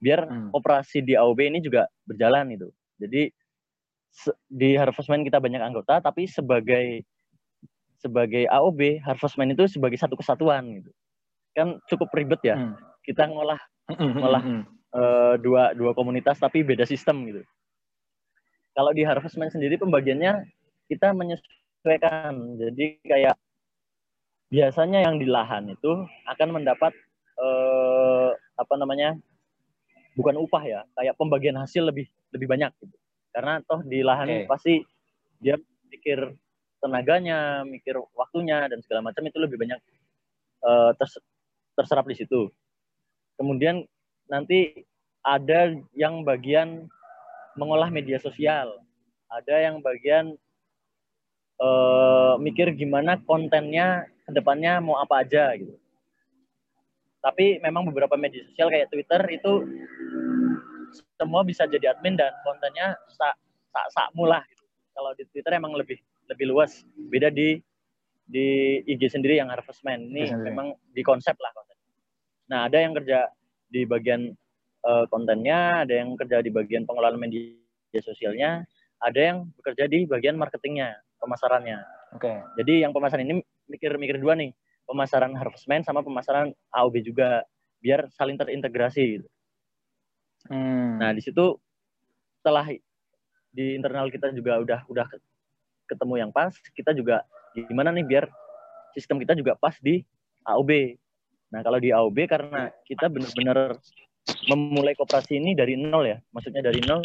biar 0.00 0.24
hmm. 0.24 0.56
operasi 0.56 1.04
di 1.04 1.12
AOB 1.12 1.40
ini 1.44 1.60
juga 1.60 1.84
berjalan 2.08 2.56
itu. 2.56 2.72
Jadi 2.98 3.30
di 4.46 4.78
harvestman 4.78 5.26
kita 5.26 5.42
banyak 5.42 5.58
anggota 5.58 5.98
tapi 5.98 6.30
sebagai 6.30 7.02
sebagai 7.98 8.46
AOB 8.46 9.02
harvestman 9.02 9.50
itu 9.50 9.66
sebagai 9.66 9.98
satu 9.98 10.14
kesatuan 10.14 10.82
gitu. 10.82 10.90
Kan 11.56 11.80
cukup 11.90 12.12
ribet 12.14 12.40
ya. 12.44 12.56
Hmm. 12.58 12.76
Kita 13.02 13.26
ngolah 13.26 13.60
hmm, 13.90 13.96
hmm, 13.98 14.14
ngolah 14.20 14.42
uh, 14.94 15.34
dua 15.40 15.74
dua 15.74 15.92
komunitas 15.92 16.38
tapi 16.38 16.62
beda 16.62 16.86
sistem 16.86 17.26
gitu. 17.26 17.42
Kalau 18.74 18.90
di 18.90 19.06
Harvestman 19.06 19.54
sendiri 19.54 19.78
pembagiannya 19.78 20.50
kita 20.90 21.14
menyesuaikan. 21.14 22.58
Jadi 22.58 22.98
kayak 23.06 23.38
biasanya 24.50 25.06
yang 25.06 25.22
di 25.22 25.30
lahan 25.30 25.70
itu 25.70 26.02
akan 26.26 26.48
mendapat 26.58 26.90
eh, 27.38 28.30
apa 28.34 28.74
namanya? 28.74 29.14
bukan 30.14 30.38
upah 30.38 30.62
ya, 30.62 30.80
kayak 30.94 31.18
pembagian 31.18 31.58
hasil 31.58 31.90
lebih 31.90 32.06
lebih 32.34 32.50
banyak 32.50 32.74
gitu. 32.82 32.96
Karena 33.30 33.62
toh 33.62 33.80
di 33.86 34.02
lahan 34.02 34.28
okay. 34.28 34.46
pasti 34.50 34.74
dia 35.38 35.54
mikir 35.90 36.34
tenaganya, 36.82 37.62
mikir 37.64 37.96
waktunya 38.12 38.68
dan 38.68 38.82
segala 38.84 39.08
macam 39.08 39.24
itu 39.24 39.38
lebih 39.40 39.56
banyak 39.56 39.80
uh, 40.66 40.92
ters 40.98 41.16
terserap 41.74 42.04
di 42.04 42.14
situ. 42.18 42.50
Kemudian 43.40 43.82
nanti 44.28 44.84
ada 45.24 45.72
yang 45.96 46.22
bagian 46.22 46.86
mengolah 47.56 47.88
media 47.88 48.20
sosial. 48.20 48.78
Ada 49.32 49.70
yang 49.70 49.82
bagian 49.82 50.36
uh, 51.58 52.36
mikir 52.38 52.70
gimana 52.76 53.18
kontennya 53.24 54.06
ke 54.28 54.30
depannya 54.30 54.78
mau 54.78 55.00
apa 55.00 55.24
aja 55.26 55.54
gitu. 55.58 55.74
Tapi 57.24 57.58
memang 57.64 57.88
beberapa 57.88 58.20
media 58.20 58.44
sosial 58.44 58.68
kayak 58.68 58.92
Twitter 58.92 59.22
itu 59.32 59.52
semua 60.94 61.42
bisa 61.42 61.66
jadi 61.66 61.96
admin 61.96 62.14
dan 62.14 62.30
kontennya 62.46 62.94
sak 63.10 63.34
sak 63.74 63.86
sak 63.90 64.08
mulah 64.14 64.42
gitu. 64.50 64.64
Kalau 64.94 65.10
di 65.18 65.24
Twitter 65.30 65.58
emang 65.58 65.74
lebih 65.74 65.98
lebih 66.30 66.46
luas. 66.50 66.86
Beda 66.94 67.28
di 67.28 67.58
di 68.24 68.80
IG 68.88 69.12
sendiri 69.12 69.36
yang 69.36 69.52
Harvestman 69.52 70.08
ini 70.08 70.32
memang 70.32 70.72
di 70.94 71.04
konsep 71.04 71.36
lah 71.36 71.52
konten. 71.52 71.76
Nah 72.48 72.68
ada 72.68 72.78
yang 72.80 72.96
kerja 72.96 73.28
di 73.68 73.84
bagian 73.84 74.32
uh, 74.86 75.04
kontennya, 75.10 75.84
ada 75.84 75.92
yang 75.92 76.16
kerja 76.16 76.40
di 76.40 76.48
bagian 76.48 76.88
pengelolaan 76.88 77.20
media 77.20 78.00
sosialnya, 78.00 78.64
ada 79.02 79.20
yang 79.20 79.38
bekerja 79.60 79.84
di 79.90 80.08
bagian 80.08 80.38
marketingnya, 80.38 80.96
pemasarannya. 81.20 81.82
Oke. 82.16 82.30
Okay. 82.30 82.38
Jadi 82.62 82.74
yang 82.86 82.92
pemasaran 82.94 83.26
ini 83.26 83.42
mikir-mikir 83.68 84.20
dua 84.22 84.38
nih, 84.38 84.54
pemasaran 84.86 85.34
Harvestman 85.34 85.82
sama 85.82 86.00
pemasaran 86.00 86.52
AOB 86.72 87.02
juga, 87.04 87.42
biar 87.82 88.08
saling 88.14 88.38
terintegrasi. 88.38 89.20
Gitu. 89.20 89.28
Hmm. 90.48 91.00
Nah 91.00 91.10
di 91.16 91.22
situ 91.24 91.56
setelah 92.40 92.68
di 93.54 93.78
internal 93.78 94.10
kita 94.12 94.28
juga 94.34 94.60
udah 94.60 94.80
udah 94.90 95.06
ketemu 95.88 96.14
yang 96.20 96.30
pas, 96.34 96.52
kita 96.74 96.92
juga 96.92 97.24
gimana 97.54 97.94
nih 97.94 98.04
biar 98.04 98.24
sistem 98.92 99.22
kita 99.22 99.32
juga 99.38 99.54
pas 99.56 99.76
di 99.80 100.02
AOB. 100.44 100.98
Nah 101.54 101.60
kalau 101.62 101.78
di 101.78 101.94
AOB 101.94 102.18
karena 102.26 102.68
kita 102.84 103.08
benar-benar 103.08 103.78
memulai 104.48 104.96
koperasi 104.96 105.38
ini 105.38 105.52
dari 105.56 105.76
nol 105.78 106.04
ya, 106.04 106.18
maksudnya 106.34 106.64
dari 106.64 106.80
nol 106.84 107.04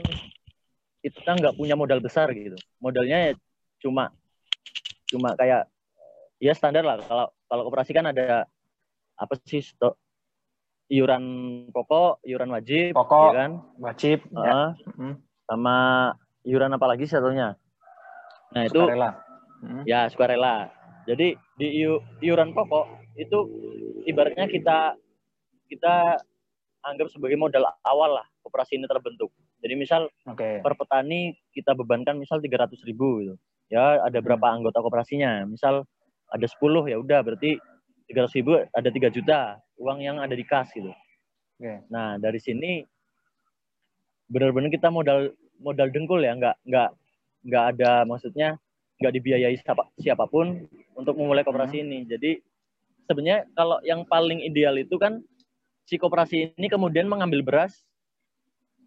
kita 1.00 1.32
nggak 1.40 1.56
punya 1.56 1.80
modal 1.80 2.04
besar 2.04 2.28
gitu. 2.36 2.60
Modalnya 2.84 3.32
ya 3.32 3.34
cuma 3.80 4.12
cuma 5.08 5.36
kayak 5.40 5.68
ya 6.44 6.52
standar 6.56 6.84
lah. 6.84 7.00
Kalau 7.04 7.28
kalau 7.48 7.64
koperasi 7.72 7.92
kan 7.96 8.12
ada 8.12 8.50
apa 9.20 9.36
sih 9.44 9.64
iuran 10.90 11.24
pokok, 11.70 12.26
iuran 12.26 12.50
wajib, 12.50 12.98
pokok, 12.98 13.32
ya 13.32 13.38
kan? 13.46 13.52
wajib, 13.78 14.18
uh, 14.34 14.74
ya. 14.74 15.14
sama 15.46 15.78
iuran 16.44 16.74
apa 16.74 16.86
lagi 16.90 17.06
satunya? 17.06 17.54
Nah 18.58 18.62
itu 18.66 18.82
sukarela. 18.82 19.12
Hmm. 19.62 19.84
ya 19.86 20.10
sukarela. 20.10 20.74
Jadi 21.06 21.38
di 21.58 21.86
iuran 22.26 22.58
pokok 22.58 23.14
itu 23.18 23.38
ibaratnya 24.10 24.50
kita 24.50 24.98
kita 25.70 26.18
anggap 26.82 27.08
sebagai 27.14 27.38
modal 27.38 27.70
awal 27.86 28.18
lah 28.18 28.28
operasi 28.42 28.82
ini 28.82 28.90
terbentuk. 28.90 29.30
Jadi 29.60 29.74
misal 29.76 30.10
okay. 30.26 30.64
per 30.64 30.74
petani 30.74 31.36
kita 31.54 31.76
bebankan 31.76 32.18
misal 32.18 32.42
300 32.42 32.74
ribu 32.88 33.22
gitu. 33.22 33.36
Ya 33.70 34.02
ada 34.02 34.18
berapa 34.24 34.42
hmm. 34.42 34.56
anggota 34.62 34.82
kooperasinya. 34.82 35.46
Misal 35.46 35.86
ada 36.30 36.46
10 36.46 36.90
ya 36.90 36.98
udah 36.98 37.20
berarti 37.22 37.62
300 38.10 38.38
ribu 38.42 38.58
ada 38.74 38.90
3 38.90 39.16
juta 39.16 39.40
uang 39.78 40.02
yang 40.02 40.18
ada 40.18 40.34
di 40.34 40.42
kas 40.42 40.74
gitu. 40.74 40.90
Okay. 41.62 41.86
Nah 41.94 42.18
dari 42.18 42.42
sini 42.42 42.82
benar-benar 44.30 44.74
kita 44.74 44.90
modal 44.90 45.34
modal 45.62 45.88
dengkul 45.94 46.22
ya 46.22 46.34
nggak 46.34 46.56
nggak 46.66 46.90
nggak 47.46 47.64
ada 47.76 48.04
maksudnya 48.10 48.58
nggak 49.00 49.14
dibiayai 49.16 49.56
siapa, 49.64 49.88
siapa 49.96 50.28
pun 50.28 50.68
untuk 50.98 51.16
memulai 51.16 51.48
kooperasi 51.48 51.80
hmm. 51.80 51.86
ini. 51.88 52.00
Jadi 52.10 52.32
sebenarnya 53.08 53.48
kalau 53.56 53.80
yang 53.88 54.04
paling 54.04 54.44
ideal 54.44 54.76
itu 54.76 55.00
kan 55.00 55.24
si 55.88 55.96
kooperasi 55.96 56.60
ini 56.60 56.68
kemudian 56.68 57.08
mengambil 57.08 57.42
beras 57.42 57.88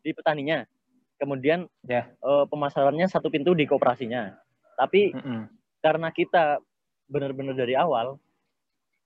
di 0.05 0.13
petaninya, 0.13 0.69
kemudian 1.17 1.65
yeah. 1.89 2.05
Ya. 2.11 2.27
uh, 2.27 2.45
pemasarannya 2.45 3.09
satu 3.09 3.33
pintu 3.33 3.57
di 3.57 3.65
kooperasinya. 3.65 4.37
Tapi 4.77 5.17
mm 5.17 5.23
-hmm. 5.23 5.43
karena 5.81 6.09
kita 6.13 6.61
benar-benar 7.09 7.57
dari 7.57 7.73
awal 7.73 8.21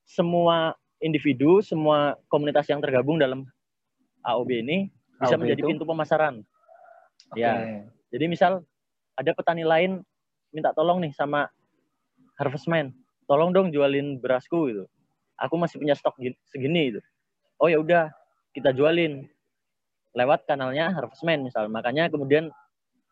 semua 0.07 0.79
individu, 1.03 1.61
semua 1.61 2.15
komunitas 2.31 2.65
yang 2.71 2.81
tergabung 2.81 3.19
dalam 3.19 3.45
AOB 4.23 4.51
ini 4.63 4.89
bisa 5.19 5.35
AOB 5.35 5.43
menjadi 5.43 5.63
itu? 5.67 5.69
pintu 5.75 5.85
pemasaran. 5.85 6.41
Okay. 7.35 7.43
Ya. 7.43 7.53
Jadi 8.15 8.25
misal 8.31 8.63
ada 9.19 9.31
petani 9.35 9.67
lain 9.67 10.01
minta 10.55 10.71
tolong 10.73 11.03
nih 11.03 11.13
sama 11.13 11.51
harvestman, 12.39 12.95
tolong 13.27 13.51
dong 13.51 13.75
jualin 13.75 14.23
berasku 14.23 14.71
gitu. 14.71 14.85
Aku 15.37 15.59
masih 15.61 15.83
punya 15.83 15.93
stok 15.93 16.17
segini 16.49 16.95
gitu. 16.95 17.01
Oh 17.61 17.69
ya 17.69 17.77
udah, 17.83 18.09
kita 18.57 18.73
jualin 18.73 19.29
lewat 20.17 20.49
kanalnya 20.49 20.89
harvestman 20.97 21.45
misal. 21.45 21.69
Makanya 21.69 22.09
kemudian 22.09 22.49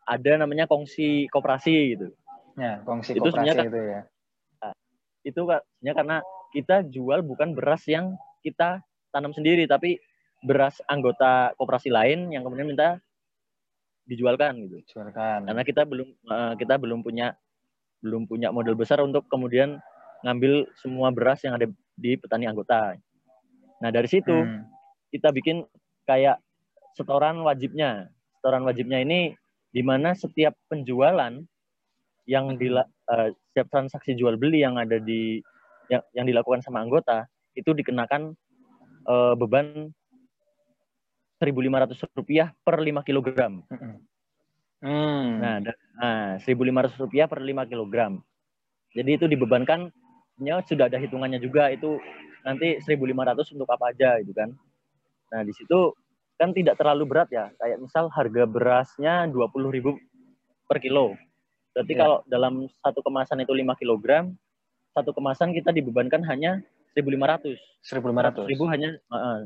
ada 0.05 0.31
namanya 0.41 0.65
kongsi 0.65 1.29
koperasi 1.29 1.97
gitu. 1.97 2.07
Ya, 2.57 2.81
kongsi 2.81 3.13
itu 3.13 3.21
koperasi 3.21 3.67
itu 3.67 3.79
ya. 3.81 4.01
Nah, 4.61 4.73
itu 5.21 5.41
sebenarnya 5.45 5.93
karena 5.93 6.17
kita 6.55 6.87
jual 6.87 7.19
bukan 7.19 7.51
beras 7.51 7.83
yang 7.91 8.15
kita 8.39 8.79
tanam 9.11 9.35
sendiri, 9.35 9.67
tapi 9.67 9.99
beras 10.47 10.79
anggota 10.87 11.51
koperasi 11.59 11.91
lain 11.91 12.31
yang 12.31 12.47
kemudian 12.47 12.71
minta 12.71 13.03
dijualkan 14.07 14.63
gitu. 14.63 14.95
Jualkan. 14.95 15.43
Karena 15.51 15.63
kita 15.67 15.83
belum 15.83 16.07
uh, 16.31 16.53
kita 16.55 16.79
belum 16.79 17.03
punya 17.03 17.35
belum 17.99 18.29
punya 18.29 18.55
modal 18.55 18.77
besar 18.79 19.03
untuk 19.03 19.27
kemudian 19.27 19.81
ngambil 20.23 20.69
semua 20.79 21.11
beras 21.11 21.43
yang 21.43 21.59
ada 21.59 21.67
di 21.97 22.15
petani 22.15 22.47
anggota. 22.47 22.95
Nah 23.83 23.89
dari 23.91 24.07
situ 24.07 24.31
hmm. 24.31 24.63
kita 25.11 25.35
bikin 25.35 25.67
kayak 26.07 26.39
setoran 26.95 27.41
wajibnya. 27.43 28.07
Setoran 28.39 28.63
wajibnya 28.63 29.01
ini 29.01 29.33
di 29.73 29.81
mana 29.83 30.15
setiap 30.15 30.55
penjualan 30.71 31.33
yang 32.25 32.45
di 32.57 32.67
uh, 32.71 32.85
eh, 32.85 33.29
setiap 33.51 33.67
transaksi 33.73 34.13
jual 34.17 34.37
beli 34.37 34.61
yang 34.61 34.77
ada 34.77 35.01
di 35.01 35.41
yang, 35.91 36.03
yang 36.13 36.25
dilakukan 36.25 36.61
sama 36.61 36.81
anggota 36.81 37.25
itu 37.55 37.71
dikenakan 37.71 38.35
uh, 39.07 39.33
beban 39.37 39.91
1.500 41.39 42.15
rupiah 42.15 42.51
per 42.63 42.79
5 42.79 43.07
kilogram. 43.07 43.63
Hmm. 44.79 45.41
Nah, 45.41 45.57
nah 45.99 46.37
1.500 46.39 47.01
rupiah 47.01 47.27
per 47.27 47.43
5 47.43 47.69
kilogram. 47.71 48.23
Jadi 48.95 49.19
itu 49.19 49.25
dibebankan, 49.27 49.91
ya 50.39 50.63
sudah 50.63 50.87
ada 50.87 50.95
hitungannya 50.95 51.43
juga 51.43 51.67
itu 51.71 51.99
nanti 52.47 52.79
1.500 52.79 53.55
untuk 53.57 53.67
apa 53.67 53.91
aja 53.91 54.21
gitu 54.23 54.31
kan. 54.31 54.55
Nah 55.33 55.41
di 55.43 55.51
situ 55.51 55.91
kan 56.39 56.55
tidak 56.55 56.79
terlalu 56.79 57.03
berat 57.03 57.29
ya. 57.31 57.51
Kayak 57.59 57.83
misal 57.83 58.07
harga 58.07 58.43
berasnya 58.47 59.27
20.000 59.27 60.69
per 60.69 60.77
kilo. 60.79 61.19
Berarti 61.75 61.91
yeah. 61.91 61.99
kalau 61.99 62.17
dalam 62.29 62.53
satu 62.79 63.03
kemasan 63.03 63.43
itu 63.43 63.51
5 63.51 63.81
kilogram, 63.81 64.31
satu 64.95 65.11
kemasan 65.11 65.51
kita 65.51 65.75
dibebankan 65.75 66.23
hanya 66.23 66.63
1.500. 66.95 67.59
1.500. 67.83 68.47
Ribu 68.47 68.63
hanya 68.71 68.95
uh, 69.11 69.43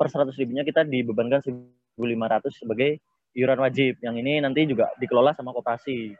per 0.00 0.08
100 0.08 0.32
ribunya 0.40 0.64
kita 0.64 0.88
dibebankan 0.88 1.44
1.500 1.44 2.48
sebagai 2.56 2.96
iuran 3.36 3.60
wajib. 3.60 4.00
Yang 4.00 4.16
ini 4.24 4.32
nanti 4.40 4.64
juga 4.64 4.88
dikelola 4.96 5.36
sama 5.36 5.52
koperasi. 5.52 6.16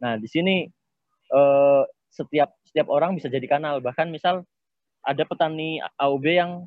Nah, 0.00 0.16
di 0.18 0.26
sini 0.26 0.66
eh, 1.30 1.82
setiap 2.10 2.52
setiap 2.66 2.88
orang 2.88 3.14
bisa 3.16 3.28
jadi 3.28 3.44
kanal. 3.44 3.78
Bahkan 3.84 4.08
misal 4.08 4.42
ada 5.04 5.22
petani 5.28 5.78
AOB 6.00 6.24
yang 6.26 6.64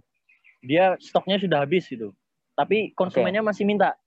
dia 0.66 0.98
stoknya 1.02 1.42
sudah 1.42 1.66
habis 1.66 1.90
gitu. 1.90 2.14
Tapi 2.54 2.94
konsumennya 2.96 3.44
okay. 3.44 3.50
masih 3.52 3.64
minta. 3.68 3.98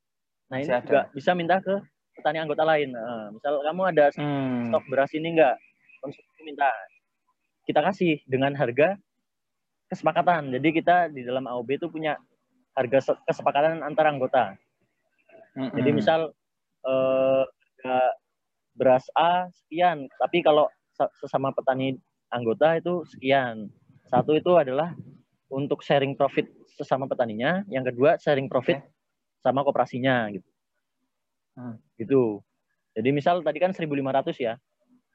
Nah, 0.48 0.64
ini 0.64 0.70
juga 0.70 1.12
bisa 1.12 1.36
minta 1.36 1.60
ke 1.60 1.76
petani 2.16 2.40
anggota 2.40 2.64
lain. 2.64 2.94
Nah, 2.94 3.30
misal 3.30 3.60
kamu 3.62 3.82
ada 3.94 4.04
hmm. 4.16 4.72
stok 4.72 4.84
beras 4.88 5.12
ini 5.12 5.36
enggak, 5.36 5.54
konsumen 6.00 6.42
minta. 6.44 6.70
Kita 7.68 7.84
kasih 7.84 8.22
dengan 8.24 8.56
harga 8.56 8.96
kesepakatan. 9.92 10.52
Jadi 10.52 10.68
kita 10.80 11.12
di 11.12 11.24
dalam 11.24 11.44
AOB 11.48 11.68
itu 11.80 11.86
punya 11.88 12.16
harga 12.76 13.16
kesepakatan 13.26 13.82
antar 13.82 14.06
anggota. 14.08 14.54
Mm-hmm. 15.58 15.74
Jadi 15.74 15.90
misal 15.90 16.20
eh, 16.86 17.44
beras 18.78 19.04
A 19.18 19.50
sekian, 19.50 20.06
tapi 20.22 20.40
kalau 20.46 20.70
sesama 21.18 21.50
petani 21.50 21.98
anggota 22.30 22.78
itu 22.78 23.02
sekian. 23.10 23.70
Satu 24.08 24.38
itu 24.38 24.54
adalah 24.56 24.94
untuk 25.50 25.82
sharing 25.84 26.14
profit 26.14 26.48
sesama 26.78 27.10
petaninya, 27.10 27.66
yang 27.68 27.82
kedua 27.82 28.16
sharing 28.22 28.46
profit 28.46 28.78
okay. 28.78 29.42
sama 29.42 29.66
koperasinya 29.66 30.30
gitu. 30.32 30.48
Hmm. 31.58 31.76
Gitu. 31.98 32.40
Jadi 32.94 33.08
misal 33.10 33.42
tadi 33.42 33.58
kan 33.58 33.74
1.500 33.74 33.88
ya. 34.38 34.54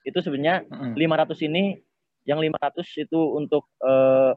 Itu 0.03 0.19
sebenarnya 0.19 0.67
hmm. 0.67 0.95
500 0.99 1.47
ini 1.47 1.79
yang 2.23 2.39
500 2.39 2.83
itu 3.03 3.19
untuk 3.35 3.67
eh, 3.83 4.31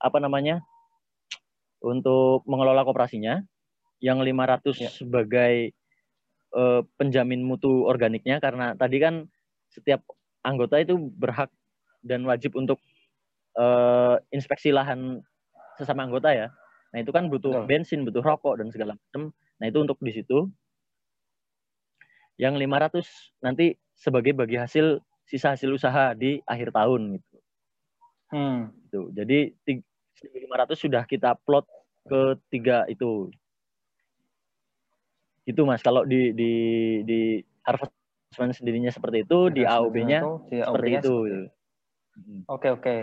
apa 0.00 0.18
namanya 0.20 0.64
untuk 1.80 2.44
mengelola 2.44 2.84
kooperasinya 2.84 3.40
yang 4.00 4.20
500 4.24 4.80
ya. 4.80 4.90
sebagai 4.92 5.76
uh, 6.56 6.80
penjamin 6.96 7.44
mutu 7.44 7.84
organiknya 7.84 8.40
karena 8.40 8.72
tadi 8.76 8.96
kan 9.00 9.28
setiap 9.68 10.04
anggota 10.40 10.80
itu 10.80 10.96
berhak 10.96 11.52
dan 12.00 12.24
wajib 12.24 12.56
untuk 12.56 12.80
uh, 13.60 14.16
inspeksi 14.32 14.72
lahan 14.72 15.20
sesama 15.76 16.08
anggota 16.08 16.32
ya. 16.32 16.48
Nah, 16.90 16.98
itu 16.98 17.12
kan 17.14 17.30
butuh 17.30 17.68
bensin, 17.70 18.02
butuh 18.02 18.24
rokok 18.24 18.58
dan 18.58 18.72
segala 18.74 18.98
macam. 18.98 19.30
Nah, 19.62 19.66
itu 19.70 19.78
untuk 19.78 20.00
di 20.02 20.10
situ. 20.10 20.50
Yang 22.40 22.54
500 22.66 23.44
nanti 23.44 23.66
sebagai 23.94 24.32
bagi 24.32 24.56
hasil 24.56 24.98
sisa 25.30 25.54
hasil 25.54 25.70
usaha 25.70 26.10
di 26.18 26.42
akhir 26.42 26.74
tahun 26.74 27.22
gitu. 27.22 27.38
Hmm. 28.34 28.74
Gitu. 28.90 29.00
Jadi 29.14 29.38
1.500 30.26 30.74
sudah 30.74 31.02
kita 31.06 31.38
plot 31.46 31.70
ke 32.10 32.34
tiga 32.50 32.82
itu. 32.90 33.30
Itu 35.46 35.62
Mas, 35.62 35.86
kalau 35.86 36.02
di 36.02 36.34
di 36.34 36.52
di 37.06 37.20
sendirinya 38.34 38.90
seperti 38.90 39.22
itu, 39.22 39.54
di 39.54 39.62
AOB-nya 39.62 40.18
seperti 40.50 40.90
itu. 40.98 41.14
Hmm. 42.18 42.42
Oke, 42.50 42.74
oke. 42.74 42.96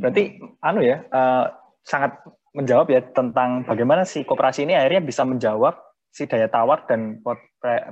Berarti 0.00 0.40
hmm. 0.40 0.64
anu 0.64 0.80
ya, 0.80 1.04
uh, 1.12 1.52
sangat 1.84 2.16
menjawab 2.56 2.88
ya 2.88 3.04
tentang 3.12 3.68
bagaimana 3.68 4.08
si 4.08 4.24
koperasi 4.24 4.64
ini 4.64 4.72
akhirnya 4.72 5.04
bisa 5.04 5.26
menjawab 5.28 5.76
si 6.14 6.30
daya 6.30 6.46
tawar 6.46 6.86
dan 6.86 7.18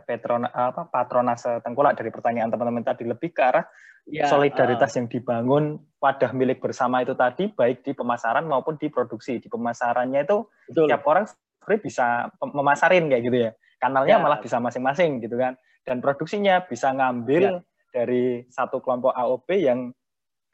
petrona, 0.07 0.47
apa, 0.55 0.87
patronase 0.87 1.59
tengkulak 1.67 1.99
dari 1.99 2.15
pertanyaan 2.15 2.55
teman-teman 2.55 2.87
tadi 2.87 3.03
lebih 3.03 3.35
ke 3.35 3.43
arah 3.43 3.67
ya, 4.07 4.31
solidaritas 4.31 4.95
uh, 4.95 4.97
yang 5.03 5.07
dibangun 5.11 5.83
wadah 5.99 6.31
milik 6.31 6.63
bersama 6.63 7.03
itu 7.03 7.19
tadi 7.19 7.51
baik 7.51 7.83
di 7.83 7.99
pemasaran 7.99 8.47
maupun 8.47 8.79
di 8.79 8.87
produksi. 8.95 9.43
Di 9.43 9.51
pemasarannya 9.51 10.23
itu 10.23 10.39
betul. 10.71 10.87
setiap 10.87 11.03
orang 11.11 11.27
sebenarnya 11.27 11.81
bisa 11.83 12.07
memasarin 12.47 13.11
kayak 13.11 13.23
gitu 13.27 13.39
ya. 13.43 13.51
Kanalnya 13.83 14.17
ya. 14.19 14.23
malah 14.23 14.39
bisa 14.39 14.63
masing-masing 14.63 15.19
gitu 15.19 15.35
kan. 15.35 15.59
Dan 15.83 15.99
produksinya 15.99 16.63
bisa 16.63 16.95
ngambil 16.95 17.59
ya. 17.59 17.91
dari 17.91 18.47
satu 18.47 18.79
kelompok 18.79 19.19
AOP 19.19 19.51
yang 19.59 19.91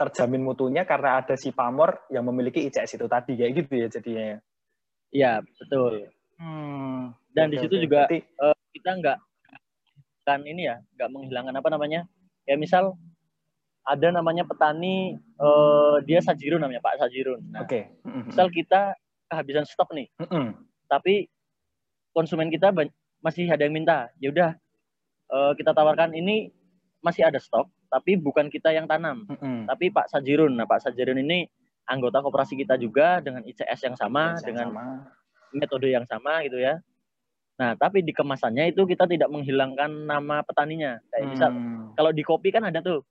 terjamin 0.01 0.41
mutunya 0.41 0.89
karena 0.89 1.21
ada 1.21 1.37
si 1.37 1.53
pamor 1.53 2.09
yang 2.09 2.25
memiliki 2.25 2.65
ICS 2.71 2.97
itu 2.97 3.07
tadi 3.13 3.37
kayak 3.37 3.53
gitu 3.61 3.73
ya 3.77 3.87
jadinya. 3.93 4.29
Iya 5.13 5.33
betul. 5.45 6.09
Hmm, 6.39 7.19
dan 7.39 7.47
di 7.55 7.59
situ 7.63 7.75
okay. 7.79 7.85
juga 7.87 8.01
Berarti... 8.11 8.19
uh, 8.43 8.59
kita 8.75 8.91
nggak 8.99 9.19
kan 10.29 10.45
ini 10.45 10.69
ya, 10.69 10.77
nggak 10.99 11.09
menghilangkan 11.09 11.55
apa 11.57 11.69
namanya. 11.73 12.01
Ya 12.45 12.61
misal 12.61 12.99
ada 13.89 14.09
namanya 14.13 14.45
petani 14.45 15.17
uh, 15.41 15.97
dia 16.05 16.21
Sajirun 16.21 16.61
namanya 16.61 16.85
Pak 16.85 17.01
Sajirun. 17.01 17.41
Nah, 17.49 17.65
Oke. 17.65 17.89
Okay. 17.89 18.05
Mm-hmm. 18.05 18.23
Misal 18.29 18.47
kita 18.53 18.81
kehabisan 19.33 19.65
stok 19.65 19.97
nih. 19.97 20.13
Mm 20.21 20.29
-hmm. 20.29 20.47
Tapi 20.93 21.15
konsumen 22.13 22.53
kita 22.53 22.69
masih 23.25 23.49
ada 23.49 23.65
yang 23.65 23.73
minta. 23.73 24.13
Ya 24.21 24.29
udah 24.29 24.51
uh, 25.33 25.53
kita 25.57 25.73
tawarkan 25.73 26.13
ini 26.13 26.53
masih 27.01 27.25
ada 27.25 27.41
stok, 27.41 27.73
tapi 27.89 28.21
bukan 28.21 28.53
kita 28.53 28.77
yang 28.77 28.85
tanam. 28.85 29.25
Mm 29.25 29.37
-hmm. 29.41 29.59
Tapi 29.73 29.89
Pak 29.89 30.13
Sajirun. 30.13 30.53
Nah, 30.53 30.69
Pak 30.69 30.85
Sajirun 30.85 31.25
ini 31.25 31.49
anggota 31.89 32.21
koperasi 32.21 32.61
kita 32.61 32.77
juga 32.77 33.25
dengan 33.25 33.41
ICS 33.49 33.81
yang 33.89 33.97
sama, 33.97 34.37
ICS 34.37 34.45
dengan 34.45 34.69
sama. 34.69 34.85
metode 35.57 35.89
yang 35.89 36.05
sama 36.05 36.45
gitu 36.45 36.61
ya. 36.61 36.77
Nah, 37.59 37.75
tapi 37.75 38.07
di 38.07 38.15
kemasannya 38.15 38.71
itu 38.71 38.87
kita 38.87 39.11
tidak 39.11 39.29
menghilangkan 39.35 40.07
nama 40.07 40.47
petaninya. 40.47 41.03
Kayak 41.11 41.23
hmm. 41.27 41.33
misal 41.35 41.51
kalau 41.99 42.11
di 42.15 42.23
kopi 42.23 42.55
kan 42.55 42.63
ada 42.63 42.79
tuh 42.79 43.03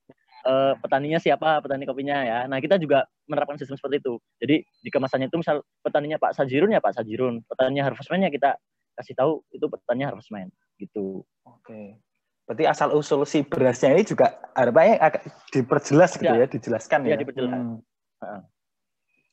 uh, 0.47 0.73
petaninya 0.79 1.19
siapa, 1.19 1.60
petani 1.60 1.83
kopinya 1.83 2.23
ya. 2.23 2.39
Nah, 2.47 2.63
kita 2.63 2.79
juga 2.79 3.03
menerapkan 3.27 3.60
sistem 3.60 3.75
seperti 3.75 3.99
itu. 3.99 4.13
Jadi 4.39 4.55
di 4.63 4.89
kemasannya 4.89 5.27
itu 5.27 5.38
misal 5.43 5.60
petaninya 5.83 6.15
Pak 6.15 6.31
Sajirun 6.39 6.71
ya 6.71 6.79
Pak 6.79 6.95
Sajirun, 6.95 7.43
petaninya 7.43 7.91
Harvestman 7.91 8.23
ya 8.23 8.31
kita 8.31 8.55
kasih 8.97 9.13
tahu 9.13 9.43
itu 9.51 9.67
petaninya 9.67 10.15
Harvestman 10.15 10.47
gitu. 10.79 11.27
Oke. 11.43 11.99
Berarti 12.47 12.63
asal 12.63 12.95
usul 12.95 13.27
si 13.27 13.43
berasnya 13.43 13.91
ini 13.91 14.07
juga 14.07 14.39
harapannya 14.55 14.95
agak 15.03 15.27
diperjelas 15.51 16.15
gitu 16.15 16.31
ya, 16.31 16.47
ya 16.47 16.47
dijelaskan 16.47 17.03
ya. 17.03 17.07
Iya, 17.12 17.17
diperjelas. 17.19 17.60
Hmm. 17.60 18.41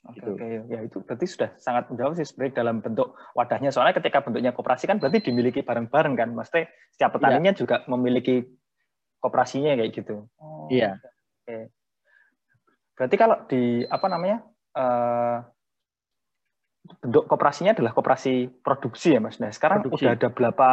Oke, 0.05 0.21
gitu. 0.21 0.37
oke, 0.37 0.49
ya 0.69 0.81
itu 0.85 1.01
berarti 1.01 1.25
sudah 1.25 1.51
sangat 1.57 1.89
menjawab 1.89 2.13
sih 2.21 2.29
sebenarnya 2.29 2.55
dalam 2.61 2.77
bentuk 2.85 3.17
wadahnya. 3.33 3.73
Soalnya 3.73 3.97
ketika 3.97 4.21
bentuknya 4.21 4.53
koperasi 4.53 4.85
kan 4.85 5.01
berarti 5.01 5.25
dimiliki 5.25 5.65
bareng-bareng 5.65 6.13
kan, 6.13 6.29
Maksudnya 6.37 6.69
setiap 6.93 7.17
petaninya 7.17 7.53
ya. 7.57 7.59
juga 7.65 7.77
memiliki 7.89 8.45
koperasinya 9.25 9.73
kayak 9.81 9.91
gitu. 9.97 10.29
Oh, 10.37 10.69
iya. 10.69 11.01
Oke. 11.41 11.73
Berarti 13.01 13.17
kalau 13.17 13.37
di 13.49 13.81
apa 13.89 14.07
namanya 14.13 14.39
uh, 14.77 15.39
bentuk 17.01 17.25
koperasinya 17.25 17.73
adalah 17.73 17.97
koperasi 17.97 18.61
produksi 18.61 19.17
ya, 19.17 19.21
Mas. 19.25 19.41
Nah 19.41 19.49
sekarang 19.49 19.89
produksi. 19.89 20.05
udah 20.05 20.13
ada 20.21 20.29
berapa 20.29 20.71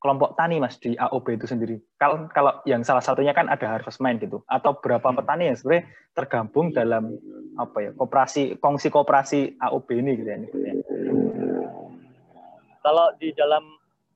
kelompok 0.00 0.32
tani 0.32 0.56
mas 0.56 0.80
di 0.80 0.96
AOB 0.96 1.36
itu 1.36 1.46
sendiri? 1.46 1.76
Kalau 2.00 2.26
kalau 2.32 2.64
yang 2.64 2.80
salah 2.80 3.04
satunya 3.04 3.36
kan 3.36 3.52
ada 3.52 3.76
Harvest 3.76 4.00
Mind 4.00 4.24
gitu, 4.24 4.40
atau 4.48 4.72
berapa 4.80 5.04
hmm. 5.04 5.16
petani 5.20 5.52
yang 5.52 5.56
sebenarnya 5.60 5.84
tergabung 6.16 6.72
dalam 6.72 7.20
apa 7.60 7.78
ya 7.84 7.90
koperasi 7.92 8.56
kongsi 8.58 8.88
koperasi 8.88 9.60
AOB 9.60 9.88
ini 10.00 10.10
gitu 10.16 10.28
ya? 10.32 10.38
Kalau 12.80 13.12
di 13.20 13.28
dalam 13.36 13.62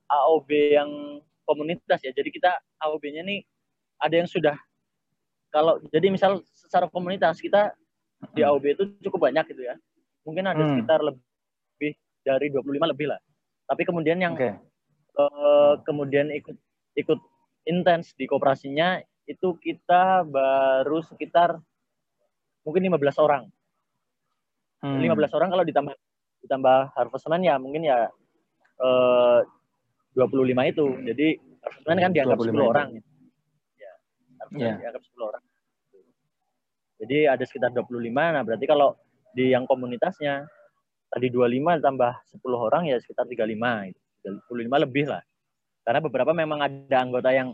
AOB 0.09 0.49
yang 0.73 0.89
komunitas 1.45 2.01
ya, 2.01 2.09
jadi 2.09 2.29
kita 2.33 2.51
AOB-nya 2.81 3.21
nih 3.21 3.45
ada 4.01 4.25
yang 4.25 4.29
sudah 4.29 4.57
kalau 5.53 5.77
jadi 5.93 6.09
misal 6.09 6.41
secara 6.57 6.89
komunitas 6.89 7.37
kita 7.37 7.77
di 8.33 8.41
hmm. 8.41 8.49
AOB 8.49 8.65
itu 8.73 8.83
cukup 9.05 9.29
banyak 9.29 9.45
gitu 9.53 9.69
ya, 9.69 9.77
mungkin 10.25 10.49
ada 10.49 10.65
hmm. 10.65 10.71
sekitar 10.81 10.99
lebih 11.05 11.93
dari 12.25 12.49
25 12.49 12.73
lebih 12.89 13.07
lah. 13.13 13.21
Tapi 13.69 13.81
kemudian 13.85 14.17
yang 14.17 14.33
okay 14.33 14.57
uh, 15.19 15.79
kemudian 15.83 16.31
ikut 16.31 16.55
ikut 16.95 17.19
intens 17.65 18.13
di 18.15 18.29
kooperasinya 18.29 19.01
itu 19.25 19.57
kita 19.57 20.21
baru 20.23 21.01
sekitar 21.01 21.57
mungkin 22.61 22.85
15 22.93 23.25
orang. 23.25 23.43
Hmm. 24.85 25.01
15 25.01 25.37
orang 25.37 25.49
kalau 25.49 25.65
ditambah 25.65 25.93
ditambah 26.45 26.79
harvestman 26.93 27.41
ya 27.41 27.57
mungkin 27.57 27.89
ya 27.89 28.09
eh, 28.81 29.39
25 30.13 30.71
itu. 30.71 30.85
Jadi 31.09 31.27
harvestman 31.65 31.97
kan 32.05 32.11
dianggap 32.13 32.37
10 32.37 32.53
itu. 32.53 32.61
orang. 32.61 32.89
Ya, 33.81 33.93
harvestman 34.41 34.61
yeah. 34.61 34.77
dianggap 34.85 35.03
10 35.09 35.29
orang. 35.29 35.43
Jadi 36.95 37.17
ada 37.27 37.43
sekitar 37.43 37.69
25. 37.73 38.07
Nah, 38.13 38.43
berarti 38.45 38.65
kalau 38.69 38.95
di 39.35 39.51
yang 39.51 39.67
komunitasnya 39.67 40.47
tadi 41.11 41.27
25 41.27 41.83
tambah 41.83 42.13
10 42.29 42.39
orang 42.55 42.83
ya 42.87 42.97
sekitar 43.01 43.27
35 43.27 43.89
gitu. 43.91 44.01
25 44.25 44.85
lebih 44.89 45.05
lah. 45.11 45.21
Karena 45.85 46.01
beberapa 46.01 46.33
memang 46.33 46.65
ada 46.65 46.97
anggota 46.97 47.29
yang 47.29 47.53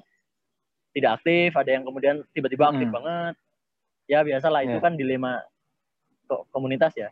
tidak 0.95 1.19
aktif, 1.19 1.51
ada 1.55 1.71
yang 1.71 1.83
kemudian 1.83 2.23
tiba-tiba 2.31 2.71
aktif 2.71 2.87
hmm. 2.87 2.95
banget. 2.95 3.35
Ya 4.07 4.19
biasalah 4.23 4.63
itu 4.63 4.77
yeah. 4.79 4.83
kan 4.83 4.93
dilema 4.95 5.39
komunitas 6.51 6.95
ya. 6.95 7.11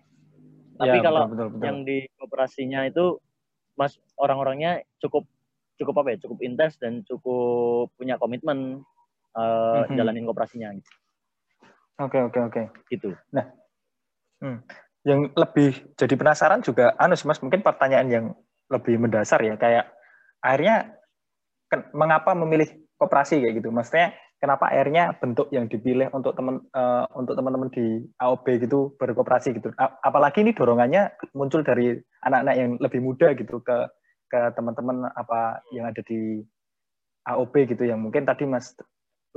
Tapi 0.80 1.00
ya, 1.00 1.04
kalau 1.04 1.28
betul, 1.28 1.36
betul, 1.36 1.48
betul. 1.60 1.64
yang 1.68 1.78
di 1.84 1.98
kooperasinya 2.16 2.88
itu 2.88 3.20
mas 3.76 4.00
orang-orangnya 4.16 4.84
cukup 5.04 5.28
cukup 5.76 6.04
apa 6.04 6.16
ya? 6.16 6.18
Cukup 6.24 6.40
intens 6.44 6.80
dan 6.80 7.04
cukup 7.04 7.92
punya 8.00 8.16
komitmen 8.16 8.84
uh, 9.36 9.84
mm-hmm. 9.84 9.96
jalanin 9.96 10.24
kooperasinya. 10.24 10.72
Gitu. 10.76 10.92
Oke 12.00 12.20
oke 12.24 12.40
oke. 12.48 12.64
Gitu. 12.88 13.12
Nah, 13.36 13.44
hmm. 14.40 14.64
yang 15.04 15.28
lebih 15.36 15.76
jadi 16.00 16.16
penasaran 16.16 16.64
juga, 16.64 16.96
anu 16.96 17.20
mas 17.28 17.44
mungkin 17.44 17.60
pertanyaan 17.60 18.08
yang 18.08 18.26
lebih 18.70 19.02
mendasar 19.02 19.42
ya 19.42 19.58
kayak 19.58 19.90
akhirnya 20.40 20.96
ken, 21.70 21.90
mengapa 21.94 22.34
memilih 22.38 22.70
koperasi 22.96 23.42
kayak 23.42 23.62
gitu? 23.62 23.70
Maksudnya 23.74 24.16
kenapa 24.40 24.72
akhirnya 24.72 25.16
bentuk 25.20 25.52
yang 25.52 25.68
dipilih 25.68 26.08
untuk 26.16 26.34
teman 26.38 26.64
uh, 26.74 27.06
untuk 27.18 27.36
teman-teman 27.36 27.70
di 27.74 28.08
AOB 28.22 28.46
gitu 28.64 28.96
berkooperasi 28.96 29.60
gitu? 29.60 29.74
Apalagi 29.80 30.44
ini 30.44 30.56
dorongannya 30.56 31.14
muncul 31.36 31.62
dari 31.62 31.98
anak-anak 32.24 32.56
yang 32.56 32.72
lebih 32.80 33.00
muda 33.04 33.36
gitu 33.36 33.60
ke 33.64 33.78
ke 34.30 34.40
teman-teman 34.54 35.10
apa 35.18 35.66
yang 35.74 35.90
ada 35.90 36.06
di 36.06 36.46
AOB 37.26 37.54
gitu 37.66 37.84
yang 37.84 38.00
mungkin 38.00 38.24
tadi 38.30 38.46
Mas 38.46 38.78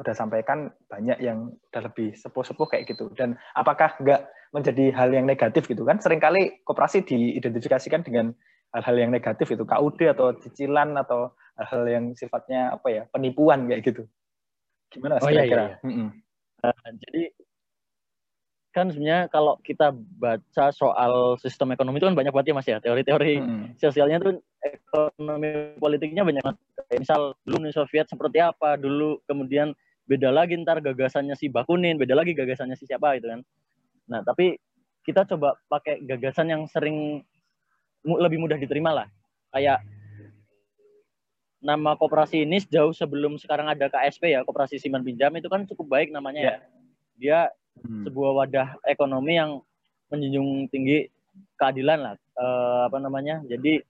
udah 0.01 0.17
sampaikan 0.17 0.73
banyak 0.89 1.21
yang 1.21 1.53
udah 1.73 1.83
lebih 1.85 2.17
sepuh-sepuh 2.17 2.69
kayak 2.69 2.89
gitu. 2.89 3.13
Dan 3.13 3.37
apakah 3.53 3.93
nggak 4.01 4.25
menjadi 4.53 4.93
hal 4.93 5.13
yang 5.13 5.29
negatif 5.29 5.69
gitu 5.69 5.85
kan? 5.85 6.01
Seringkali 6.01 6.65
koperasi 6.65 7.05
diidentifikasikan 7.05 8.05
dengan 8.05 8.33
hal-hal 8.73 8.97
yang 8.97 9.11
negatif 9.13 9.53
itu 9.53 9.65
KUD 9.69 10.01
atau 10.17 10.33
cicilan 10.41 10.97
atau 10.97 11.33
hal-hal 11.61 11.85
yang 11.89 12.05
sifatnya 12.17 12.73
apa 12.75 12.89
ya 12.89 13.03
penipuan 13.13 13.69
kayak 13.69 13.85
gitu. 13.85 14.03
Gimana 14.89 15.21
oh, 15.21 15.29
iya, 15.29 15.45
kira-kira? 15.45 15.65
iya, 15.85 15.93
iya. 15.93 16.09
Uh, 16.63 16.91
jadi 17.09 17.23
kan 18.73 18.89
sebenarnya 18.89 19.29
kalau 19.29 19.61
kita 19.61 19.93
baca 19.93 20.73
soal 20.73 21.37
sistem 21.37 21.77
ekonomi 21.77 22.01
itu 22.01 22.09
kan 22.09 22.17
banyak 22.17 22.33
banget 22.33 22.49
ya 22.53 22.57
mas 22.57 22.69
ya. 22.69 22.79
Teori-teori 22.81 23.33
hmm. 23.37 23.65
sosialnya 23.77 24.19
tuh 24.25 24.41
ekonomi 24.65 25.77
politiknya 25.77 26.25
banyak 26.25 26.45
misal 26.97 27.37
dulu 27.45 27.57
Uni 27.61 27.73
Soviet 27.73 28.09
seperti 28.09 28.41
apa 28.41 28.81
dulu 28.81 29.21
kemudian 29.29 29.77
beda 30.09 30.33
lagi 30.33 30.57
ntar 30.61 30.81
gagasannya 30.81 31.37
si 31.37 31.53
Bakunin 31.53 32.01
beda 32.01 32.17
lagi 32.17 32.33
gagasannya 32.33 32.77
si 32.81 32.89
siapa 32.89 33.21
gitu 33.21 33.29
kan. 33.29 33.41
Nah 34.09 34.21
tapi 34.25 34.57
kita 35.05 35.29
coba 35.29 35.59
pakai 35.69 36.01
gagasan 36.09 36.49
yang 36.49 36.63
sering 36.65 37.27
lebih 38.05 38.39
mudah 38.43 38.59
diterima 38.59 38.91
lah. 38.95 39.09
Kayak 39.55 39.85
nama 41.63 41.95
koperasi 41.95 42.43
ini 42.43 42.59
jauh 42.67 42.91
sebelum 42.91 43.39
sekarang 43.39 43.71
ada 43.71 43.87
KSP 43.87 44.35
ya, 44.35 44.43
koperasi 44.43 44.83
simpan 44.83 45.07
pinjam 45.07 45.31
itu 45.39 45.47
kan 45.47 45.63
cukup 45.65 45.87
baik 45.89 46.11
namanya 46.11 46.41
yeah. 46.43 46.59
ya. 46.59 46.59
Dia 47.17 47.39
hmm. 47.87 48.11
sebuah 48.11 48.31
wadah 48.43 48.69
ekonomi 48.91 49.39
yang 49.39 49.63
menjunjung 50.11 50.69
tinggi 50.69 51.09
keadilan 51.57 51.99
lah, 52.03 52.15
e, 52.19 52.47
apa 52.91 52.99
namanya? 52.99 53.41
Jadi 53.47 53.81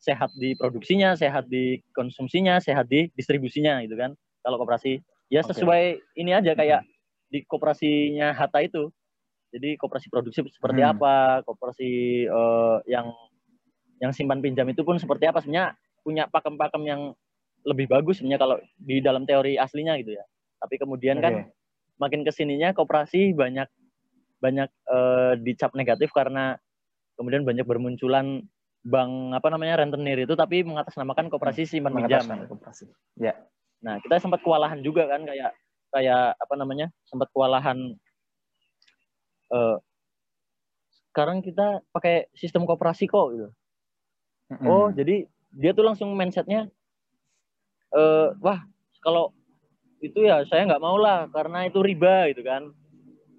sehat 0.00 0.32
di 0.34 0.56
produksinya, 0.56 1.14
sehat 1.14 1.46
di 1.46 1.78
konsumsinya, 1.92 2.58
sehat 2.58 2.88
di 2.88 3.12
distribusinya 3.14 3.78
gitu 3.84 3.94
kan. 3.94 4.16
Kalau 4.42 4.56
koperasi 4.56 4.98
ya 5.28 5.44
sesuai 5.44 6.00
okay. 6.00 6.20
ini 6.22 6.32
aja 6.32 6.56
kayak 6.56 6.82
hmm. 6.82 6.90
di 7.28 7.38
koperasinya 7.44 8.32
Hatta 8.32 8.64
itu. 8.64 8.88
Jadi 9.48 9.80
koperasi 9.80 10.12
produksi 10.12 10.44
seperti 10.44 10.80
hmm. 10.84 10.92
apa, 10.96 11.40
koperasi 11.44 12.24
uh, 12.28 12.84
yang 12.84 13.12
yang 13.98 14.14
simpan 14.14 14.38
pinjam 14.38 14.66
itu 14.70 14.82
pun 14.86 14.96
seperti 14.98 15.26
apa 15.26 15.42
sebenarnya 15.42 15.74
punya 16.06 16.24
pakem-pakem 16.30 16.82
yang 16.86 17.02
lebih 17.66 17.90
bagus 17.90 18.22
sebenarnya 18.22 18.40
kalau 18.40 18.56
di 18.78 19.02
dalam 19.02 19.26
teori 19.26 19.58
aslinya 19.58 19.98
gitu 19.98 20.14
ya. 20.14 20.24
Tapi 20.58 20.74
kemudian 20.78 21.18
okay. 21.18 21.24
kan 21.24 21.34
makin 21.98 22.22
ke 22.22 22.30
sininya 22.30 22.70
koperasi 22.72 23.34
banyak 23.34 23.66
banyak 24.38 24.70
uh, 24.86 25.34
dicap 25.42 25.74
negatif 25.74 26.14
karena 26.14 26.54
kemudian 27.18 27.42
banyak 27.42 27.66
bermunculan 27.66 28.46
bank 28.86 29.34
apa 29.34 29.48
namanya 29.50 29.82
rentenir 29.82 30.22
itu 30.22 30.38
tapi 30.38 30.62
mengatasnamakan 30.62 31.26
koperasi 31.28 31.66
hmm, 31.66 31.70
simpan 31.70 31.92
pinjam. 31.98 32.22
Koperasi. 32.46 32.86
Ya. 33.18 33.34
Nah 33.82 33.98
kita 33.98 34.22
sempat 34.22 34.40
kewalahan 34.46 34.78
juga 34.80 35.10
kan 35.10 35.26
kayak 35.26 35.50
kayak 35.90 36.38
apa 36.38 36.54
namanya 36.54 36.86
sempat 37.10 37.26
kewalahan 37.34 37.98
uh, 39.50 39.76
sekarang 41.10 41.42
kita 41.42 41.82
pakai 41.90 42.30
sistem 42.38 42.62
koperasi 42.62 43.10
kok 43.10 43.34
gitu. 43.34 43.48
Mm-hmm. 44.48 44.66
Oh, 44.68 44.88
jadi 44.92 45.28
dia 45.52 45.70
tuh 45.76 45.84
langsung 45.84 46.12
mindsetnya, 46.16 46.68
uh, 47.92 48.32
wah 48.40 48.64
kalau 49.04 49.32
itu 49.98 50.24
ya 50.24 50.46
saya 50.46 50.64
nggak 50.68 50.82
mau 50.82 50.96
lah 50.96 51.26
karena 51.32 51.66
itu 51.66 51.82
riba 51.82 52.30
gitu 52.32 52.42
kan. 52.46 52.70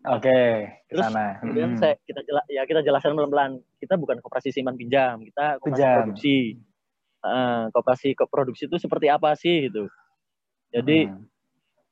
Oke, 0.08 0.32
okay, 0.32 0.56
terus 0.88 1.12
sana. 1.12 1.44
kemudian 1.44 1.76
hmm. 1.76 1.80
saya 1.84 2.00
kita 2.08 2.24
jela, 2.24 2.40
ya 2.48 2.64
kita 2.64 2.80
jelaskan 2.80 3.20
pelan-pelan. 3.20 3.60
Kita 3.84 4.00
bukan 4.00 4.24
koperasi 4.24 4.56
simpan 4.56 4.80
pinjam, 4.80 5.20
kita 5.28 5.60
koperasi 5.60 5.76
pinjam. 5.76 5.96
produksi. 6.00 6.38
Uh, 7.20 7.68
koperasi 7.76 8.16
produksi 8.32 8.64
itu 8.72 8.80
seperti 8.80 9.12
apa 9.12 9.36
sih 9.36 9.68
gitu. 9.68 9.92
Jadi 10.72 11.12
hmm. 11.12 11.20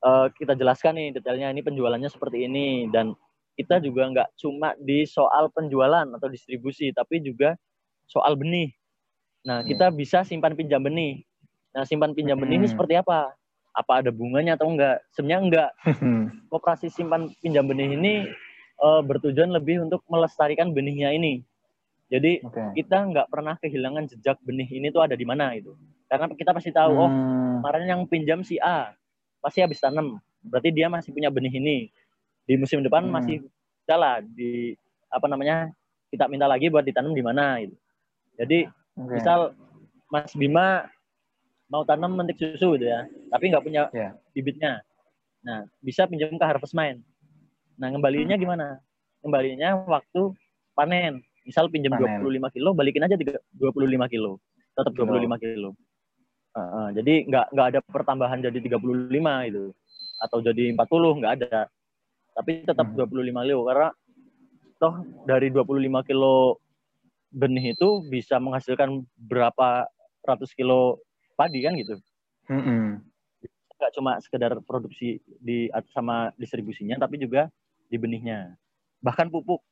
uh, 0.00 0.32
kita 0.32 0.56
jelaskan 0.56 0.96
nih 0.96 1.08
detailnya 1.20 1.52
ini 1.52 1.60
penjualannya 1.60 2.08
seperti 2.08 2.48
ini 2.48 2.88
dan 2.88 3.12
kita 3.60 3.82
juga 3.84 4.08
nggak 4.08 4.28
cuma 4.40 4.72
di 4.80 5.04
soal 5.04 5.52
penjualan 5.52 6.08
atau 6.08 6.28
distribusi, 6.32 6.88
tapi 6.96 7.20
juga 7.20 7.60
soal 8.08 8.40
benih. 8.40 8.72
Nah, 9.48 9.64
kita 9.64 9.88
hmm. 9.88 9.96
bisa 9.96 10.28
simpan 10.28 10.52
pinjam 10.52 10.84
benih. 10.84 11.24
Nah, 11.72 11.88
simpan 11.88 12.12
pinjam 12.12 12.36
benih 12.36 12.60
ini 12.60 12.68
hmm. 12.68 12.74
seperti 12.76 13.00
apa? 13.00 13.32
Apa 13.72 14.04
ada 14.04 14.12
bunganya 14.12 14.60
atau 14.60 14.68
enggak? 14.68 15.00
Sebenarnya 15.16 15.40
enggak. 15.40 15.70
Koperasi 16.52 16.92
simpan 16.92 17.32
pinjam 17.40 17.64
benih 17.64 17.96
ini 17.96 18.28
uh, 18.84 19.00
bertujuan 19.00 19.48
lebih 19.48 19.80
untuk 19.80 20.04
melestarikan 20.12 20.76
benihnya 20.76 21.16
ini. 21.16 21.40
Jadi 22.12 22.44
okay. 22.44 22.84
kita 22.84 23.04
nggak 23.08 23.28
pernah 23.28 23.56
kehilangan 23.60 24.08
jejak 24.08 24.36
benih 24.44 24.68
ini 24.68 24.92
tuh 24.92 25.04
ada 25.04 25.16
di 25.16 25.24
mana 25.24 25.56
itu. 25.56 25.72
Karena 26.08 26.28
kita 26.32 26.56
pasti 26.56 26.72
tahu, 26.72 26.92
oh, 26.96 27.08
hmm. 27.08 27.08
oh 27.08 27.52
kemarin 27.60 27.84
yang 27.88 28.00
pinjam 28.08 28.40
si 28.44 28.60
A 28.60 28.92
pasti 29.40 29.64
habis 29.64 29.80
tanam. 29.80 30.20
Berarti 30.44 30.72
dia 30.72 30.92
masih 30.92 31.12
punya 31.12 31.32
benih 31.32 31.52
ini. 31.56 31.88
Di 32.44 32.56
musim 32.56 32.80
depan 32.80 33.08
hmm. 33.08 33.12
masih 33.12 33.36
salah 33.88 34.20
di 34.20 34.76
apa 35.08 35.24
namanya 35.28 35.72
kita 36.12 36.28
minta 36.28 36.44
lagi 36.48 36.68
buat 36.68 36.84
ditanam 36.84 37.12
di 37.12 37.24
mana 37.24 37.60
itu. 37.60 37.76
Jadi 38.40 38.68
okay. 38.98 39.22
misal 39.22 39.40
Mas 40.10 40.32
Bima 40.34 40.88
mau 41.68 41.84
tanam 41.84 42.16
mentik 42.16 42.40
susu 42.40 42.80
gitu 42.80 42.88
ya, 42.88 43.04
tapi 43.28 43.52
nggak 43.52 43.64
punya 43.64 43.92
yeah. 43.92 44.16
bibitnya. 44.32 44.80
Nah, 45.44 45.68
bisa 45.84 46.08
pinjam 46.08 46.32
ke 46.34 46.44
Harvest 46.44 46.72
Mind. 46.72 47.04
Nah, 47.76 47.92
ngembalinya 47.92 48.34
gimana? 48.40 48.80
Ngembalinya 49.20 49.76
waktu 49.86 50.32
panen 50.72 51.20
misal 51.48 51.72
pinjam 51.72 51.96
Panen. 51.96 52.20
25 52.20 52.54
kilo 52.54 52.70
balikin 52.76 53.02
aja 53.08 53.16
25 53.16 54.12
kilo 54.12 54.36
tetap 54.76 54.92
25 54.94 55.08
kilo, 55.18 55.36
kilo. 55.40 55.70
Uh, 56.52 56.60
uh, 56.60 56.88
jadi 56.92 57.24
nggak 57.24 57.46
nggak 57.56 57.66
ada 57.74 57.80
pertambahan 57.88 58.44
jadi 58.44 58.58
35 58.60 59.48
itu 59.48 59.64
atau 60.18 60.38
jadi 60.44 60.74
40 60.74 61.18
nggak 61.22 61.34
ada 61.40 61.70
tapi 62.34 62.62
tetap 62.62 62.86
hmm. 62.94 63.08
25 63.10 63.48
kilo 63.48 63.62
karena 63.66 63.88
toh 64.78 64.94
dari 65.26 65.50
25 65.50 66.08
kilo 66.08 66.62
benih 67.28 67.76
itu 67.76 67.88
bisa 68.08 68.40
menghasilkan 68.40 69.04
berapa 69.16 69.84
ratus 70.24 70.52
kilo 70.56 71.00
padi 71.36 71.64
kan 71.64 71.76
gitu 71.76 72.00
hmm. 72.48 73.04
nggak 73.78 73.92
cuma 73.94 74.18
sekedar 74.18 74.58
produksi 74.66 75.22
di 75.38 75.70
sama 75.94 76.34
distribusinya 76.40 76.98
tapi 76.98 77.20
juga 77.20 77.46
di 77.88 77.96
benihnya 77.96 78.58
bahkan 78.98 79.30
pupuk 79.30 79.62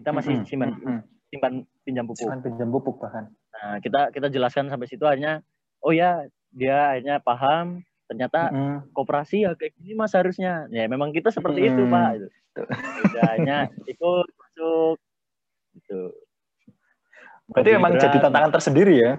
kita 0.00 0.10
masih 0.10 0.34
simpan 0.46 0.74
mm-hmm. 0.74 1.00
simpan 1.30 1.52
pinjam 1.86 2.04
pupuk. 2.06 2.26
Simpan 2.26 2.40
pinjam 2.42 2.68
pupuk 2.70 2.96
bahkan. 2.98 3.30
Nah, 3.54 3.78
kita 3.78 4.10
kita 4.10 4.26
jelaskan 4.30 4.66
sampai 4.66 4.90
situ 4.90 5.06
hanya 5.06 5.40
oh 5.84 5.94
ya, 5.94 6.26
dia 6.50 6.94
akhirnya 6.94 7.22
paham 7.22 7.86
ternyata 8.10 8.50
mm-hmm. 8.50 8.78
koperasi 8.92 9.46
ya 9.46 9.54
kayak 9.54 9.74
gini 9.78 9.94
Mas 9.94 10.14
harusnya. 10.18 10.66
Ya 10.74 10.90
memang 10.90 11.14
kita 11.14 11.30
seperti 11.30 11.70
mm-hmm. 11.70 11.78
itu, 11.78 11.82
Pak. 11.86 12.10
Itu. 12.18 12.28
hanya 13.22 13.58
ikut 13.86 14.28
masuk 14.34 14.96
itu. 15.78 16.02
Berarti 17.50 17.70
memang 17.76 17.92
berat. 17.96 18.02
jadi 18.08 18.16
tantangan 18.24 18.52
tersendiri 18.54 18.94
ya? 18.96 19.12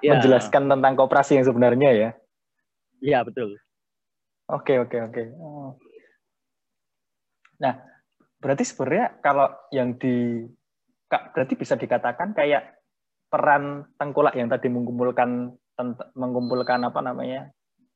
ya. 0.00 0.16
Menjelaskan 0.16 0.62
tentang 0.68 0.92
koperasi 0.96 1.36
yang 1.36 1.46
sebenarnya 1.46 1.90
ya. 1.92 2.10
Iya, 3.04 3.18
betul. 3.24 3.60
Oke, 4.48 4.80
oke, 4.80 4.96
oke. 5.12 5.22
Oh. 5.40 5.76
Nah, 7.60 7.80
berarti 8.40 8.64
sebenarnya 8.64 9.20
kalau 9.24 9.48
yang 9.72 9.96
di 9.96 10.44
berarti 11.08 11.54
bisa 11.54 11.78
dikatakan 11.78 12.36
kayak 12.36 12.80
peran 13.30 13.88
tengkulak 13.96 14.34
yang 14.34 14.50
tadi 14.50 14.68
mengumpulkan 14.68 15.54
mengumpulkan 16.14 16.86
apa 16.86 17.00
namanya 17.02 17.50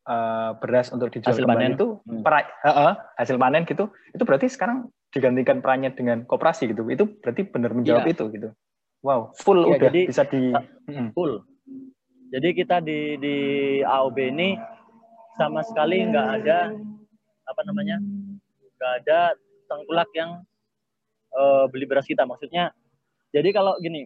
uh, 0.08 0.56
beras 0.58 0.90
untuk 0.90 1.12
dijual 1.14 1.34
hasil 1.34 1.46
kembali 1.46 1.62
panen. 1.62 1.76
itu 1.78 1.88
hmm. 2.02 2.22
uh, 2.26 2.68
uh, 2.68 2.94
hasil 3.18 3.37
panen 3.38 3.62
gitu 3.68 3.90
itu 4.11 4.22
berarti 4.26 4.50
sekarang 4.50 4.90
digantikan 5.14 5.62
perannya 5.62 5.94
dengan 5.94 6.26
koperasi 6.26 6.74
gitu 6.74 6.82
itu 6.90 7.06
berarti 7.22 7.46
benar 7.46 7.70
menjawab 7.70 8.06
ya. 8.08 8.12
itu 8.18 8.24
gitu 8.34 8.48
wow 9.04 9.30
full 9.38 9.61
ya, 9.68 9.78
udah 9.78 9.88
jadi, 9.90 10.00
bisa 10.11 10.24
di 10.26 10.42
full 11.16 11.42
jadi 12.28 12.48
kita 12.52 12.84
di 12.84 13.16
di 13.16 13.37
AOB 13.80 14.18
ini 14.20 14.58
sama 15.40 15.64
sekali 15.64 16.04
nggak 16.04 16.28
ada 16.42 16.74
apa 17.48 17.61
namanya 17.64 17.96
nggak 18.76 18.92
ada 19.04 19.32
tengkulak 19.68 20.11
yang 20.12 20.44
uh, 21.32 21.64
beli 21.72 21.88
beras 21.88 22.04
kita. 22.04 22.28
Maksudnya, 22.28 22.72
jadi 23.32 23.48
kalau 23.52 23.76
gini, 23.80 24.04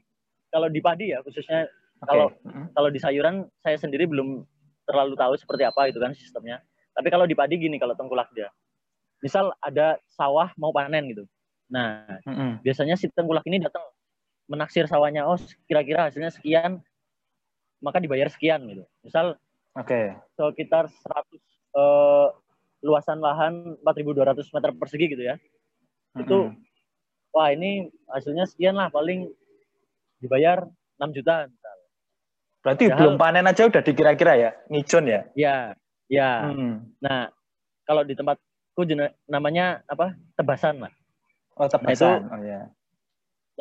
kalau 0.55 0.71
di 0.71 0.79
padi 0.79 1.11
ya 1.11 1.19
khususnya 1.27 1.67
okay. 1.67 2.07
kalau 2.07 2.27
kalau 2.75 2.89
di 2.91 2.99
sayuran 3.03 3.47
saya 3.63 3.79
sendiri 3.79 4.07
belum 4.07 4.47
terlalu 4.87 5.15
tahu 5.15 5.35
seperti 5.39 5.67
apa 5.67 5.91
itu 5.91 5.99
kan 5.99 6.15
sistemnya. 6.15 6.63
Tapi 6.93 7.09
kalau 7.09 7.25
di 7.25 7.35
padi 7.35 7.57
gini 7.57 7.81
kalau 7.81 7.97
tengkulak 7.97 8.29
dia, 8.37 8.53
misal 9.25 9.51
ada 9.65 9.97
sawah 10.13 10.53
mau 10.61 10.71
panen 10.71 11.09
gitu. 11.11 11.25
Nah, 11.73 12.05
mm-hmm. 12.29 12.61
biasanya 12.61 13.01
si 13.01 13.09
tengkulak 13.09 13.43
ini 13.49 13.65
datang 13.65 13.81
menaksir 14.51 14.87
sawahnya, 14.91 15.27
oh 15.27 15.39
kira-kira 15.67 16.11
hasilnya 16.11 16.33
sekian, 16.35 16.83
maka 17.83 17.99
dibayar 18.03 18.31
sekian 18.31 18.67
gitu. 18.69 18.85
Misal, 19.03 19.39
oke, 19.75 19.87
okay. 19.87 20.15
sekitar 20.35 20.91
100 20.91 21.39
uh, 21.79 22.29
luasan 22.83 23.23
lahan 23.23 23.79
4.200 23.87 24.43
meter 24.43 24.71
persegi 24.75 25.07
gitu 25.15 25.23
ya 25.23 25.39
hmm. 26.19 26.23
itu 26.27 26.39
wah 27.31 27.49
ini 27.55 27.89
hasilnya 28.11 28.45
sekian 28.45 28.75
lah 28.75 28.91
paling 28.91 29.31
dibayar 30.23 30.67
6 31.01 31.17
juta 31.19 31.51
misal. 31.51 31.77
Berarti 32.63 32.85
Padahal, 32.87 32.99
belum 33.03 33.15
panen 33.19 33.51
aja 33.51 33.63
udah 33.67 33.83
dikira-kira 33.83 34.33
ya, 34.39 34.51
ngicun 34.71 35.05
ya? 35.11 35.21
Ya, 35.35 35.57
ya. 36.07 36.47
Hmm. 36.47 36.95
Nah, 37.03 37.27
kalau 37.83 38.07
di 38.07 38.15
tempatku 38.15 38.87
namanya 39.27 39.83
apa? 39.91 40.15
Tebasan 40.39 40.79
lah. 40.79 40.93
Oh, 41.59 41.67
tebasan. 41.67 42.23
Nah, 42.23 42.39
itu, 42.39 42.39
oh 42.39 42.43
ya. 42.47 42.61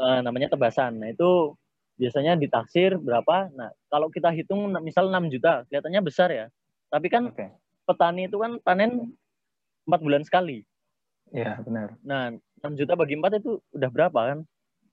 Uh, 0.01 0.19
namanya 0.25 0.49
tebasan. 0.49 0.97
Nah, 0.97 1.13
itu 1.13 1.53
biasanya 2.01 2.33
ditaksir 2.33 2.97
berapa? 2.97 3.53
Nah, 3.53 3.69
kalau 3.93 4.09
kita 4.09 4.33
hitung 4.33 4.73
misal 4.81 5.13
6 5.13 5.29
juta, 5.29 5.61
kelihatannya 5.69 6.01
besar 6.01 6.29
ya. 6.33 6.45
Tapi 6.89 7.07
kan 7.13 7.29
okay. 7.29 7.53
petani 7.85 8.25
itu 8.25 8.41
kan 8.41 8.57
panen 8.65 9.13
empat 9.85 10.01
bulan 10.01 10.25
sekali. 10.25 10.65
Iya, 11.29 11.61
benar. 11.61 11.93
Nah, 12.01 12.33
6 12.65 12.81
juta 12.81 12.97
bagi 12.97 13.13
4 13.13 13.37
itu 13.45 13.61
udah 13.77 13.89
berapa 13.93 14.21
kan? 14.33 14.39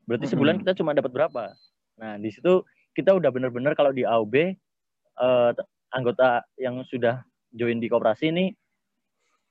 Berarti 0.05 0.29
sebulan 0.29 0.61
mm 0.61 0.68
-hmm. 0.68 0.68
kita 0.68 0.79
cuma 0.85 0.92
dapat 0.92 1.12
berapa? 1.16 1.57
Nah, 1.97 2.21
di 2.21 2.29
situ 2.29 2.61
kita 2.92 3.16
udah 3.16 3.31
benar-benar 3.33 3.73
kalau 3.73 3.94
di 3.97 4.05
AOB 4.05 4.35
eh, 4.37 5.51
anggota 5.94 6.44
yang 6.61 6.85
sudah 6.85 7.25
join 7.55 7.81
di 7.81 7.88
koperasi 7.88 8.29
ini 8.29 8.53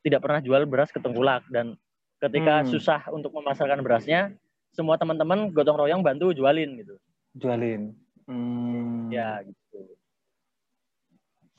tidak 0.05 0.23
pernah 0.23 0.39
jual 0.39 0.63
beras 0.69 0.93
ke 0.93 1.01
tengkulak 1.01 1.43
dan 1.49 1.75
ketika 2.21 2.63
hmm. 2.63 2.69
susah 2.71 3.01
untuk 3.13 3.33
memasarkan 3.35 3.81
berasnya, 3.85 4.33
semua 4.73 4.95
teman-teman 4.99 5.51
gotong 5.51 5.79
royong 5.79 6.03
bantu 6.03 6.31
jualin 6.35 6.79
gitu. 6.79 6.95
Jualin. 7.37 7.93
Hmm. 8.27 9.07
Ya, 9.09 9.41
gitu. 9.43 9.79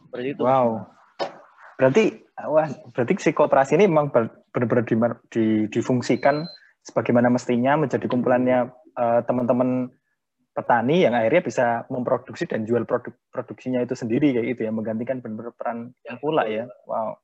Seperti 0.09 0.29
itu. 0.37 0.43
Wow. 0.45 0.89
Berarti 1.79 2.05
wah, 2.47 2.69
berarti 2.95 3.13
si 3.23 3.31
koperasi 3.31 3.79
ini 3.79 3.87
memang 3.87 4.11
benar-benar 4.51 4.85
di, 4.85 4.97
di, 5.31 5.45
difungsikan 5.71 6.43
sebagaimana 6.83 7.29
mestinya 7.29 7.77
menjadi 7.79 8.07
kumpulannya 8.09 8.73
uh, 8.97 9.21
teman-teman 9.29 9.93
petani 10.59 11.07
yang 11.07 11.15
akhirnya 11.15 11.43
bisa 11.45 11.67
memproduksi 11.87 12.51
dan 12.51 12.67
jual 12.67 12.83
produk 12.83 13.15
produksinya 13.31 13.79
itu 13.79 13.95
sendiri 13.95 14.35
kayak 14.35 14.59
gitu 14.59 14.61
ya 14.67 14.73
menggantikan 14.75 15.23
benar-benar 15.23 15.55
peran 15.55 15.95
yang 16.03 16.19
pula 16.19 16.43
ya 16.51 16.67
wow 16.83 17.15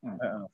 hmm. 0.00 0.48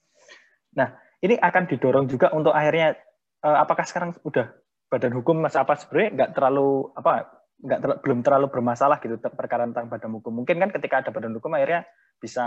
nah 0.75 0.99
ini 1.23 1.39
akan 1.39 1.71
didorong 1.71 2.11
juga 2.11 2.35
untuk 2.35 2.51
akhirnya 2.51 2.99
apakah 3.43 3.85
sekarang 3.87 4.11
udah 4.27 4.51
badan 4.89 5.15
hukum 5.15 5.39
mas? 5.39 5.55
Apa 5.55 5.79
sebenarnya 5.79 6.11
nggak 6.15 6.31
terlalu 6.35 6.91
apa 6.97 7.13
nggak 7.59 7.81
ter, 7.83 7.91
belum 8.07 8.19
terlalu 8.23 8.47
bermasalah 8.51 8.99
gitu 9.03 9.19
perkara 9.19 9.67
tentang 9.69 9.87
badan 9.91 10.11
hukum? 10.19 10.43
Mungkin 10.43 10.57
kan 10.59 10.71
ketika 10.75 11.07
ada 11.07 11.11
badan 11.15 11.37
hukum 11.37 11.55
akhirnya 11.55 11.87
bisa 12.19 12.47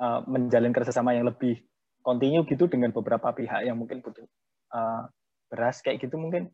uh, 0.00 0.20
menjalin 0.24 0.72
kerjasama 0.72 1.12
yang 1.12 1.28
lebih 1.28 1.60
kontinu 2.00 2.48
gitu 2.48 2.64
dengan 2.68 2.92
beberapa 2.96 3.28
pihak 3.36 3.68
yang 3.68 3.76
mungkin 3.76 4.00
butuh 4.00 4.24
uh, 4.72 5.08
beras 5.52 5.84
kayak 5.84 6.00
gitu 6.00 6.16
mungkin. 6.16 6.48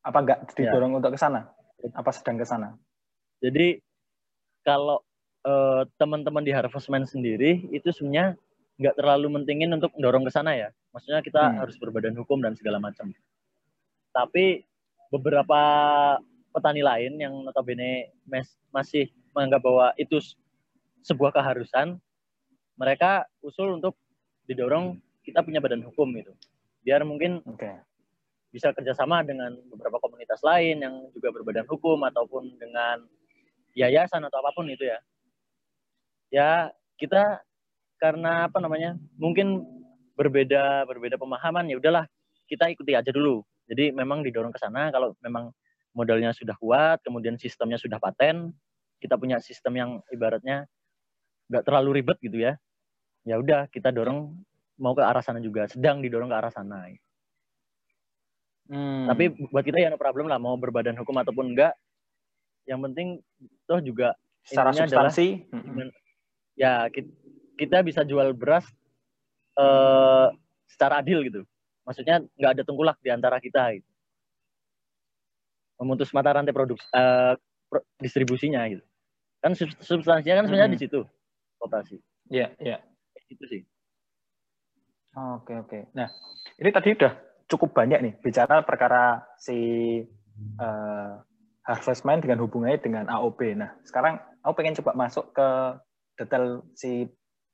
Apa 0.00 0.24
enggak 0.24 0.38
didorong 0.56 0.96
ya. 0.96 0.98
untuk 1.02 1.12
ke 1.12 1.20
sana? 1.20 1.50
Apa 1.92 2.10
sedang 2.14 2.40
ke 2.40 2.46
sana? 2.48 2.72
Jadi 3.40 3.80
kalau 4.64 5.00
uh, 5.44 5.82
teman-teman 5.96 6.44
di 6.44 6.52
Harvestman 6.52 7.08
sendiri 7.08 7.68
itu 7.72 7.88
sebenarnya 7.92 8.36
nggak 8.80 8.96
terlalu 8.96 9.28
mentingin 9.36 9.70
untuk 9.76 9.92
mendorong 9.94 10.24
ke 10.24 10.32
sana 10.32 10.56
ya 10.56 10.68
maksudnya 10.96 11.20
kita 11.20 11.52
hmm. 11.52 11.56
harus 11.60 11.76
berbadan 11.76 12.16
hukum 12.16 12.40
dan 12.40 12.56
segala 12.56 12.80
macam 12.80 13.12
tapi 14.10 14.64
beberapa 15.10 15.60
petani 16.50 16.82
lain 16.82 17.18
yang 17.18 17.34
notabene 17.46 18.10
masih 18.74 19.10
menganggap 19.34 19.62
bahwa 19.62 19.86
itu 19.98 20.18
sebuah 21.06 21.34
keharusan, 21.34 21.98
mereka 22.74 23.26
usul 23.40 23.78
untuk 23.78 23.96
didorong 24.46 24.98
kita 25.22 25.46
punya 25.46 25.62
badan 25.62 25.84
hukum 25.86 26.10
gitu. 26.18 26.32
Biar 26.82 27.06
mungkin 27.06 27.44
okay. 27.46 27.78
bisa 28.50 28.74
kerjasama 28.74 29.22
dengan 29.22 29.54
beberapa 29.70 30.02
komunitas 30.02 30.42
lain 30.42 30.82
yang 30.82 30.94
juga 31.14 31.30
berbadan 31.30 31.68
hukum 31.70 32.02
ataupun 32.02 32.58
dengan 32.58 33.04
yayasan 33.78 34.26
atau 34.26 34.42
apa 34.42 34.50
pun 34.56 34.66
itu 34.66 34.86
ya. 34.86 34.98
Ya 36.30 36.50
kita 36.98 37.42
karena 38.00 38.48
apa 38.48 38.58
namanya 38.58 38.96
mungkin 39.20 39.62
berbeda 40.16 40.88
berbeda 40.88 41.20
pemahaman 41.20 41.68
ya 41.68 41.76
udahlah 41.76 42.08
kita 42.48 42.72
ikuti 42.72 42.96
aja 42.96 43.12
dulu. 43.12 43.44
Jadi 43.70 43.94
memang 43.94 44.26
didorong 44.26 44.50
ke 44.50 44.58
sana 44.58 44.90
kalau 44.90 45.14
memang 45.22 45.54
modalnya 45.94 46.34
sudah 46.34 46.58
kuat, 46.58 46.98
kemudian 47.06 47.38
sistemnya 47.38 47.78
sudah 47.78 48.02
paten, 48.02 48.50
kita 48.98 49.14
punya 49.14 49.38
sistem 49.38 49.78
yang 49.78 49.90
ibaratnya 50.10 50.66
nggak 51.46 51.62
terlalu 51.62 52.02
ribet 52.02 52.18
gitu 52.18 52.42
ya. 52.42 52.58
Ya 53.22 53.38
udah 53.38 53.70
kita 53.70 53.94
dorong 53.94 54.34
mau 54.80 54.96
ke 54.96 55.04
arah 55.04 55.22
sana 55.22 55.38
juga, 55.38 55.68
sedang 55.70 56.00
didorong 56.02 56.32
ke 56.32 56.36
arah 56.40 56.50
sana. 56.50 56.88
Hmm. 58.70 59.06
Tapi 59.06 59.50
buat 59.50 59.62
kita 59.62 59.78
ya 59.78 59.92
no 59.92 59.98
problem 60.00 60.26
lah 60.26 60.40
mau 60.40 60.56
berbadan 60.58 60.96
hukum 60.98 61.14
ataupun 61.20 61.54
enggak. 61.54 61.76
Yang 62.66 62.80
penting 62.90 63.08
toh 63.68 63.80
juga 63.82 64.14
secara 64.46 64.72
substansi 64.72 65.46
adalah, 65.52 65.90
ya 66.54 66.86
kita 66.88 67.10
bisa 67.66 68.06
jual 68.06 68.32
beras 68.32 68.64
uh, 69.60 70.32
secara 70.70 71.04
adil 71.04 71.20
gitu. 71.26 71.42
Maksudnya 71.84 72.22
nggak 72.38 72.52
ada 72.56 72.62
tengkulak 72.62 72.96
di 73.02 73.10
antara 73.12 73.36
kita 73.42 73.76
gitu. 73.76 73.88
Memutus 75.80 76.12
mata 76.12 76.36
rantai 76.36 76.52
produksi 76.52 76.84
uh, 76.92 77.36
distribusinya 78.00 78.64
gitu. 78.68 78.84
Kan 79.40 79.56
substansinya 79.56 80.44
kan 80.44 80.44
sebenarnya 80.48 80.68
hmm. 80.72 80.76
di 80.76 80.80
situ 80.80 81.00
operasi. 81.60 81.96
Iya, 82.28 82.52
iya. 82.60 82.78
Itu 83.28 83.44
sih. 83.48 83.62
Oke, 85.16 85.56
oke. 85.58 85.78
Nah, 85.96 86.06
ini 86.60 86.70
tadi 86.70 86.94
udah 86.94 87.12
cukup 87.50 87.74
banyak 87.74 87.98
nih 87.98 88.14
bicara 88.22 88.62
perkara 88.62 89.26
si 89.34 89.58
uh, 90.60 91.12
Harvestman 91.66 92.22
dengan 92.22 92.40
hubungannya 92.46 92.78
dengan 92.78 93.04
AOB. 93.10 93.58
Nah, 93.58 93.74
sekarang 93.82 94.22
aku 94.46 94.62
pengen 94.62 94.78
coba 94.78 94.94
masuk 94.94 95.34
ke 95.34 95.48
detail 96.20 96.62
si 96.78 97.10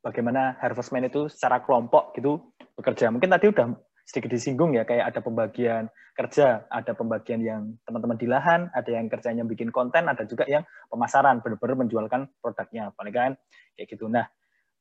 bagaimana 0.06 0.54
Harvestman 0.62 1.10
itu 1.10 1.26
secara 1.26 1.58
kelompok 1.66 2.14
gitu 2.14 2.38
bekerja. 2.78 3.10
Mungkin 3.10 3.26
tadi 3.26 3.50
udah 3.50 3.74
sedikit 4.06 4.30
disinggung 4.30 4.78
ya, 4.78 4.86
kayak 4.86 5.10
ada 5.10 5.18
pembagian 5.18 5.90
kerja, 6.14 6.62
ada 6.70 6.94
pembagian 6.94 7.42
yang 7.42 7.74
teman-teman 7.82 8.14
di 8.14 8.30
lahan, 8.30 8.70
ada 8.70 8.86
yang 8.86 9.10
kerjanya 9.10 9.42
bikin 9.42 9.74
konten, 9.74 10.06
ada 10.06 10.22
juga 10.22 10.46
yang 10.46 10.62
pemasaran, 10.86 11.42
benar-benar 11.42 11.76
menjualkan 11.82 12.30
produknya, 12.38 12.94
paling 12.94 13.10
kan 13.10 13.32
kayak 13.74 13.90
gitu. 13.90 14.06
Nah, 14.06 14.30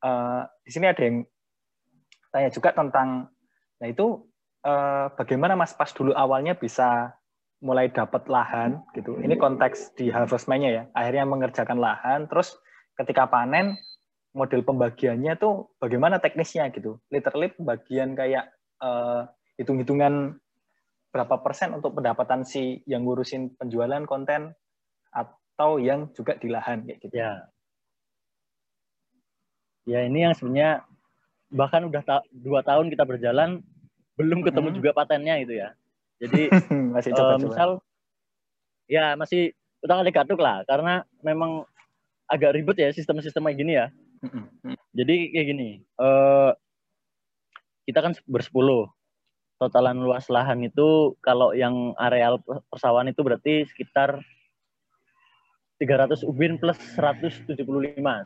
uh, 0.06 0.46
di 0.62 0.70
sini 0.70 0.86
ada 0.86 1.02
yang 1.02 1.26
tanya 2.30 2.48
juga 2.54 2.70
tentang, 2.70 3.26
nah 3.82 3.88
itu 3.90 4.30
uh, 4.62 5.10
bagaimana 5.18 5.58
Mas 5.58 5.74
pas 5.74 5.90
dulu 5.90 6.14
awalnya 6.14 6.54
bisa 6.54 7.18
mulai 7.60 7.90
dapat 7.90 8.30
lahan 8.30 8.80
gitu. 8.94 9.18
Ini 9.18 9.34
konteks 9.36 9.98
di 9.98 10.08
harvestman-nya 10.08 10.70
ya. 10.70 10.82
Akhirnya 10.94 11.26
mengerjakan 11.26 11.82
lahan, 11.82 12.30
terus 12.30 12.54
ketika 12.96 13.26
panen 13.26 13.76
model 14.36 14.60
pembagiannya 14.60 15.40
tuh 15.40 15.72
bagaimana 15.80 16.20
teknisnya 16.20 16.68
gitu. 16.68 17.00
Literally 17.08 17.56
pembagian 17.56 18.12
kayak 18.12 18.52
uh, 18.84 19.24
hitung-hitungan 19.56 20.36
berapa 21.08 21.40
persen 21.40 21.72
untuk 21.72 21.96
pendapatan 21.96 22.44
si 22.44 22.84
yang 22.84 23.08
ngurusin 23.08 23.56
penjualan 23.56 24.04
konten 24.04 24.52
atau 25.08 25.80
yang 25.80 26.12
juga 26.12 26.36
di 26.36 26.52
lahan 26.52 26.84
kayak 26.84 27.00
gitu. 27.00 27.16
Ya. 27.16 27.48
Ya 29.88 30.04
ini 30.04 30.28
yang 30.28 30.36
sebenarnya 30.36 30.84
bahkan 31.48 31.88
udah 31.88 32.02
ta 32.04 32.20
dua 32.28 32.60
tahun 32.60 32.92
kita 32.92 33.08
berjalan 33.08 33.64
belum 34.20 34.44
ketemu 34.44 34.68
hmm. 34.68 34.76
juga 34.76 34.90
patennya 34.92 35.40
itu 35.40 35.56
ya. 35.56 35.72
Jadi 36.20 36.52
masih 36.94 37.16
coba, 37.16 37.34
uh, 37.36 37.40
misal 37.40 37.70
ya 38.84 39.16
masih 39.16 39.56
utang 39.80 40.04
adik 40.04 40.20
katuk 40.20 40.40
lah 40.44 40.60
karena 40.68 41.08
memang 41.24 41.64
agak 42.28 42.58
ribet 42.58 42.76
ya 42.76 42.92
sistem-sistem 42.92 43.40
kayak 43.48 43.56
gini 43.56 43.72
ya. 43.80 43.88
Jadi 44.96 45.16
kayak 45.32 45.46
gini, 45.46 45.70
uh, 46.00 46.52
kita 47.86 48.02
kan 48.02 48.12
bersepuluh. 48.26 48.90
Totalan 49.56 50.04
luas 50.04 50.28
lahan 50.28 50.68
itu 50.68 51.16
kalau 51.24 51.56
yang 51.56 51.96
areal 51.96 52.44
persawahan 52.68 53.08
itu 53.08 53.24
berarti 53.24 53.64
sekitar 53.64 54.20
300 55.80 56.28
ubin 56.28 56.60
plus 56.60 56.76
175. 56.92 57.56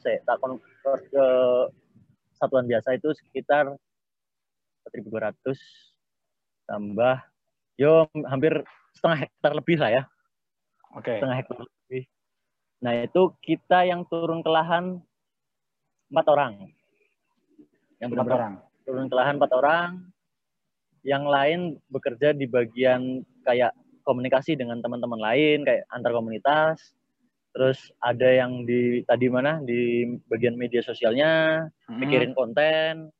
Saya 0.02 0.18
tak 0.26 0.42
konvert 0.42 1.02
ke 1.06 1.26
satuan 2.34 2.66
biasa 2.66 2.98
itu 2.98 3.14
sekitar 3.14 3.70
4.200 4.90 5.54
tambah 6.66 7.22
yo 7.78 8.06
hampir 8.26 8.66
setengah 8.94 9.30
hektar 9.30 9.52
lebih 9.54 9.76
lah 9.78 9.90
ya. 9.90 10.02
Oke. 10.98 11.14
Okay. 11.14 11.16
Setengah 11.22 11.36
hektar 11.38 11.58
lebih. 11.62 12.02
Nah 12.80 12.92
itu 13.06 13.22
kita 13.44 13.78
yang 13.86 14.02
turun 14.08 14.40
ke 14.42 14.50
lahan 14.50 14.98
empat 16.10 16.26
orang. 16.28 16.52
Yang 18.02 18.08
empat 18.14 18.30
orang. 18.34 18.52
Turun 18.84 19.06
ke 19.08 19.16
lahan 19.16 19.34
empat 19.38 19.52
orang. 19.54 19.90
Yang 21.00 21.24
lain 21.30 21.60
bekerja 21.88 22.36
di 22.36 22.44
bagian 22.44 23.24
kayak 23.46 23.72
komunikasi 24.04 24.58
dengan 24.58 24.82
teman-teman 24.84 25.20
lain 25.22 25.64
kayak 25.64 25.86
antar 25.88 26.12
komunitas. 26.12 26.92
Terus 27.50 27.90
ada 27.98 28.28
yang 28.30 28.62
di 28.62 29.02
tadi 29.06 29.26
mana 29.26 29.58
di 29.58 30.06
bagian 30.30 30.54
media 30.54 30.84
sosialnya, 30.84 31.66
hmm. 31.90 31.98
mikirin 31.98 32.34
konten. 32.36 33.10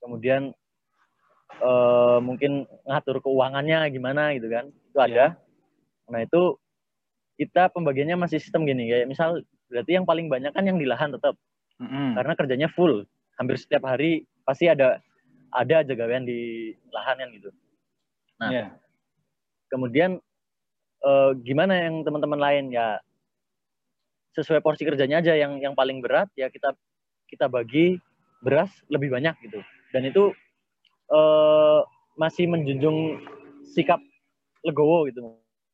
Kemudian 0.00 0.54
uh, 1.60 2.18
mungkin 2.22 2.64
ngatur 2.88 3.20
keuangannya 3.20 3.84
gimana 3.92 4.32
gitu 4.32 4.48
kan 4.48 4.72
itu 4.72 4.98
ada 4.98 5.12
yeah. 5.12 5.30
nah 6.08 6.20
itu 6.24 6.56
kita 7.36 7.68
pembagiannya 7.72 8.16
masih 8.16 8.38
sistem 8.40 8.64
gini 8.64 8.88
kayak 8.88 9.10
misal 9.10 9.42
berarti 9.68 9.96
yang 9.96 10.06
paling 10.06 10.28
banyak 10.28 10.52
kan 10.52 10.64
yang 10.64 10.76
di 10.76 10.86
lahan 10.86 11.12
tetap 11.12 11.36
mm-hmm. 11.80 12.18
karena 12.18 12.32
kerjanya 12.36 12.68
full. 12.72 13.04
Hampir 13.40 13.56
setiap 13.56 13.88
hari 13.88 14.28
pasti 14.44 14.68
ada 14.68 15.00
ada 15.52 15.84
aja 15.84 15.92
gawean 15.96 16.24
di 16.24 16.72
lahan 16.92 17.20
kan 17.20 17.28
gitu. 17.32 17.50
Nah 18.40 18.50
yeah. 18.52 18.68
kemudian 19.72 20.20
uh, 21.04 21.32
gimana 21.40 21.88
yang 21.88 22.04
teman-teman 22.04 22.40
lain? 22.40 22.64
Ya 22.72 23.00
sesuai 24.36 24.64
porsi 24.64 24.88
kerjanya 24.88 25.20
aja 25.20 25.36
yang 25.36 25.60
yang 25.60 25.76
paling 25.76 26.00
berat 26.00 26.28
ya 26.36 26.48
kita 26.48 26.72
kita 27.28 27.48
bagi 27.48 28.00
beras 28.44 28.72
lebih 28.92 29.12
banyak 29.12 29.36
gitu. 29.44 29.60
Dan 29.92 30.08
itu 30.08 30.32
uh, 31.12 31.80
masih 32.16 32.48
menjunjung 32.48 33.20
sikap 33.72 34.00
legowo 34.64 35.08
gitu. 35.08 35.20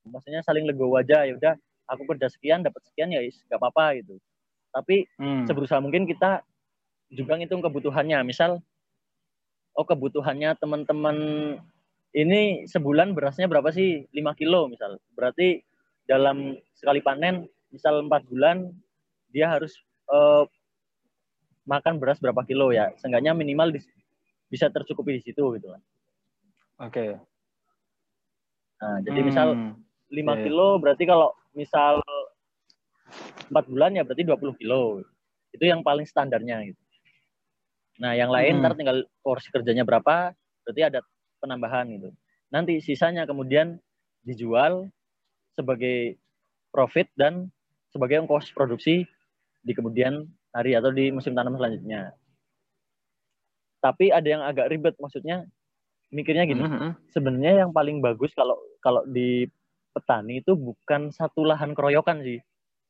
Maksudnya 0.06 0.42
saling 0.46 0.66
legowo 0.66 0.98
aja 0.98 1.26
ya 1.26 1.34
udah 1.34 1.54
aku 1.88 2.04
kerja 2.14 2.28
sekian 2.28 2.61
dapat 2.62 2.84
sekian 2.87 3.11
ya 3.11 3.24
nggak 3.24 3.58
apa-apa 3.58 3.98
gitu 4.04 4.20
tapi 4.72 5.09
hmm. 5.16 5.48
seberusaha 5.48 5.81
mungkin 5.81 6.04
kita 6.04 6.44
juga 7.09 7.40
ngitung 7.40 7.64
kebutuhannya 7.64 8.20
misal 8.26 8.61
oh 9.72 9.87
kebutuhannya 9.87 10.52
teman-teman 10.61 11.16
ini 12.12 12.64
sebulan 12.68 13.12
berasnya 13.12 13.48
berapa 13.48 13.68
sih 13.72 14.09
5 14.12 14.40
kilo 14.40 14.68
misal 14.68 15.00
berarti 15.12 15.62
dalam 16.09 16.57
sekali 16.72 17.04
panen 17.04 17.48
misal 17.68 18.04
empat 18.04 18.24
bulan 18.28 18.72
dia 19.28 19.52
harus 19.52 19.76
uh, 20.09 20.48
makan 21.68 22.00
beras 22.00 22.16
berapa 22.16 22.40
kilo 22.48 22.72
ya 22.72 22.88
seenggaknya 22.96 23.37
minimal 23.37 23.68
di, 23.76 23.81
bisa 24.48 24.72
tercukupi 24.72 25.20
di 25.20 25.22
situ 25.22 25.44
gitu 25.61 25.68
kan. 25.68 25.83
Oke. 26.81 26.92
Okay. 26.92 27.11
Nah, 28.78 28.96
jadi 29.04 29.20
hmm. 29.20 29.28
misal 29.28 29.48
5 30.09 30.16
yeah. 30.16 30.37
kilo 30.48 30.68
berarti 30.81 31.04
kalau 31.04 31.37
misal 31.52 32.00
4 33.50 33.72
bulan 33.72 33.96
ya 33.96 34.02
berarti 34.04 34.24
20 34.24 34.60
kilo. 34.60 35.04
Itu 35.54 35.64
yang 35.64 35.80
paling 35.80 36.04
standarnya 36.04 36.68
gitu. 36.68 36.82
Nah, 37.98 38.14
yang 38.14 38.30
lain 38.30 38.58
hmm. 38.58 38.62
ntar 38.62 38.72
tinggal 38.78 39.02
porsi 39.24 39.50
kerjanya 39.50 39.82
berapa, 39.82 40.32
berarti 40.62 40.82
ada 40.86 41.00
penambahan 41.42 41.90
gitu. 41.98 42.14
Nanti 42.54 42.78
sisanya 42.78 43.26
kemudian 43.26 43.80
dijual 44.22 44.86
sebagai 45.59 46.14
profit 46.70 47.11
dan 47.18 47.50
sebagai 47.90 48.22
ongkos 48.22 48.54
produksi 48.54 49.02
di 49.64 49.72
kemudian 49.74 50.28
hari 50.54 50.78
atau 50.78 50.94
di 50.94 51.11
musim 51.11 51.34
tanam 51.34 51.59
selanjutnya 51.59 52.14
tapi 53.78 54.11
ada 54.11 54.26
yang 54.26 54.42
agak 54.42 54.68
ribet 54.70 54.94
maksudnya 54.98 55.46
mikirnya 56.11 56.48
gini 56.48 56.62
mm 56.62 56.70
-hmm. 56.70 56.90
sebenarnya 57.14 57.66
yang 57.66 57.70
paling 57.70 58.02
bagus 58.02 58.34
kalau 58.34 58.59
kalau 58.82 59.06
di 59.06 59.46
petani 59.94 60.42
itu 60.42 60.54
bukan 60.54 61.14
satu 61.14 61.46
lahan 61.46 61.74
keroyokan 61.74 62.22
sih 62.22 62.38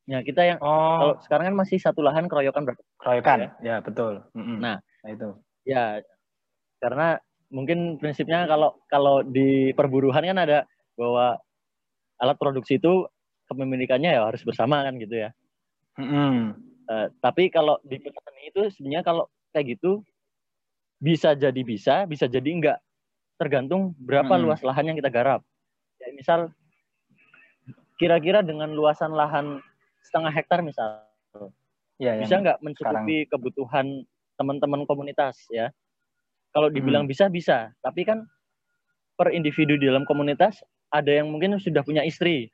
ya 0.09 0.19
kita 0.25 0.41
yang 0.41 0.59
oh. 0.59 0.97
kalau 0.97 1.15
sekarang 1.21 1.45
kan 1.53 1.57
masih 1.61 1.77
satu 1.77 2.01
lahan 2.01 2.25
keroyokan 2.25 2.65
berapa 2.65 2.81
keroyokan 2.97 3.37
ya, 3.45 3.49
ya 3.61 3.75
betul 3.85 4.25
mm 4.33 4.41
-hmm. 4.41 4.57
nah, 4.57 4.77
nah 5.05 5.09
itu 5.13 5.29
ya 5.69 6.01
karena 6.81 7.21
mungkin 7.53 8.01
prinsipnya 8.01 8.49
kalau 8.49 8.81
kalau 8.89 9.21
di 9.21 9.69
perburuhan 9.77 10.25
kan 10.25 10.39
ada 10.41 10.65
bahwa 10.97 11.37
alat 12.17 12.37
produksi 12.41 12.81
itu 12.81 13.05
kepemilikannya 13.45 14.17
ya 14.17 14.25
harus 14.25 14.41
bersama 14.41 14.81
kan 14.81 14.97
gitu 14.97 15.13
ya 15.13 15.29
mm 16.01 16.07
-hmm. 16.09 16.33
uh, 16.89 17.07
tapi 17.21 17.53
kalau 17.53 17.77
di 17.85 18.01
petani 18.01 18.49
itu 18.49 18.65
sebenarnya 18.73 19.05
kalau 19.05 19.29
kayak 19.53 19.77
gitu 19.77 20.01
bisa 20.99 21.33
jadi 21.33 21.61
bisa, 21.63 22.03
bisa 22.05 22.27
jadi 22.27 22.49
enggak. 22.51 22.79
Tergantung 23.39 23.95
berapa 23.95 24.35
hmm. 24.35 24.43
luas 24.43 24.61
lahan 24.61 24.91
yang 24.91 24.97
kita 24.99 25.07
garap. 25.07 25.41
Ya, 26.03 26.11
misal 26.11 26.51
kira-kira 27.95 28.43
dengan 28.43 28.75
luasan 28.75 29.15
lahan 29.15 29.63
setengah 30.03 30.31
hektar 30.33 30.59
misal, 30.63 31.05
ya, 31.99 32.17
bisa 32.19 32.39
nggak 32.39 32.59
mencukupi 32.63 33.27
sekarang. 33.27 33.31
kebutuhan 33.31 33.85
teman-teman 34.39 34.87
komunitas 34.87 35.35
ya? 35.51 35.69
Kalau 36.49 36.71
dibilang 36.73 37.05
hmm. 37.05 37.11
bisa 37.11 37.29
bisa, 37.29 37.69
tapi 37.83 38.07
kan 38.07 38.25
per 39.19 39.35
individu 39.35 39.75
di 39.75 39.85
dalam 39.85 40.07
komunitas 40.07 40.63
ada 40.89 41.11
yang 41.11 41.29
mungkin 41.29 41.59
sudah 41.61 41.85
punya 41.85 42.01
istri. 42.07 42.49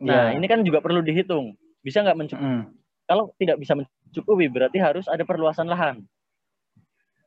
Nah, 0.00 0.32
yeah. 0.32 0.38
ini 0.40 0.48
kan 0.48 0.64
juga 0.64 0.80
perlu 0.80 1.04
dihitung. 1.04 1.54
Bisa 1.84 2.00
nggak 2.00 2.16
mencukupi? 2.16 2.48
Mm. 2.48 2.64
Kalau 3.04 3.30
tidak 3.36 3.56
bisa 3.60 3.76
mencukupi, 3.76 4.48
berarti 4.48 4.80
harus 4.80 5.04
ada 5.06 5.22
perluasan 5.28 5.68
lahan. 5.68 6.00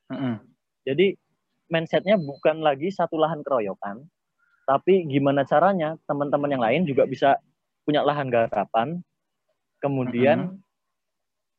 Mm 0.10 0.18
-hmm. 0.18 0.36
Jadi 0.84 1.16
mindsetnya 1.72 2.20
bukan 2.20 2.60
lagi 2.60 2.92
satu 2.92 3.16
lahan 3.22 3.46
keroyokan, 3.46 4.04
tapi 4.68 5.08
gimana 5.08 5.48
caranya 5.48 5.96
teman-teman 6.10 6.50
yang 6.52 6.64
lain 6.64 6.82
juga 6.84 7.08
bisa 7.08 7.40
punya 7.84 8.02
lahan 8.04 8.32
garapan, 8.32 9.04
kemudian 9.84 10.38
mm 10.40 10.50
-hmm. 10.56 10.62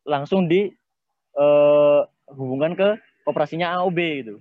langsung 0.08 0.48
di 0.48 0.72
uh, 1.36 2.02
hubungan 2.32 2.72
ke 2.74 2.96
operasinya 3.28 3.76
AOB 3.80 3.98
gitu. 4.24 4.36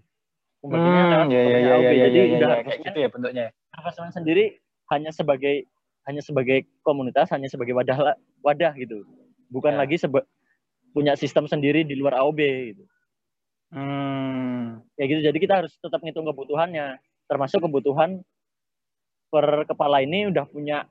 Pembagiannya 0.64 1.28
hmm, 1.28 1.32
ya, 1.32 1.42
ya, 1.44 1.60
ya, 1.60 1.72
AOB. 1.76 1.92
Ya, 1.92 2.06
Jadi 2.08 2.18
ya, 2.18 2.26
udah 2.40 2.50
ya, 2.56 2.64
kayak 2.64 2.80
gitu 2.88 2.98
ya 3.04 3.10
bentuknya. 3.12 3.46
Harvestman 3.76 4.14
sendiri 4.16 4.46
hanya 4.96 5.12
sebagai 5.12 5.68
hanya 6.08 6.22
sebagai 6.24 6.68
komunitas, 6.84 7.28
hanya 7.36 7.52
sebagai 7.52 7.76
wadah 7.76 8.16
wadah 8.40 8.72
gitu. 8.80 9.04
Bukan 9.52 9.76
ya. 9.76 9.80
lagi 9.84 10.00
seba, 10.00 10.24
punya 10.96 11.20
sistem 11.20 11.52
sendiri 11.52 11.84
di 11.84 12.00
luar 12.00 12.16
AOB 12.24 12.40
gitu. 12.72 12.84
Hmm. 13.76 14.80
Ya 14.96 15.04
gitu. 15.12 15.20
Jadi 15.20 15.38
kita 15.44 15.64
harus 15.64 15.76
tetap 15.84 16.00
ngitung 16.00 16.28
kebutuhannya, 16.32 16.96
termasuk 17.28 17.60
kebutuhan 17.60 18.24
per 19.28 19.68
kepala 19.68 20.00
ini 20.00 20.32
udah 20.32 20.48
punya 20.48 20.88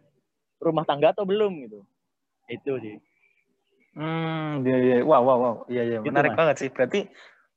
rumah 0.62 0.86
tangga 0.86 1.10
atau 1.10 1.26
belum 1.26 1.66
gitu. 1.66 1.82
Itu 2.46 2.78
sih. 2.78 2.96
Hmm, 3.92 4.64
iya, 4.64 4.78
iya. 4.78 4.96
Wow, 5.04 5.22
wow, 5.26 5.38
wow. 5.38 5.54
Iya, 5.68 5.82
iya. 5.84 5.98
Gitu, 6.00 6.08
Menarik 6.08 6.32
mas. 6.32 6.38
banget 6.38 6.56
sih. 6.64 6.68
Berarti 6.72 7.00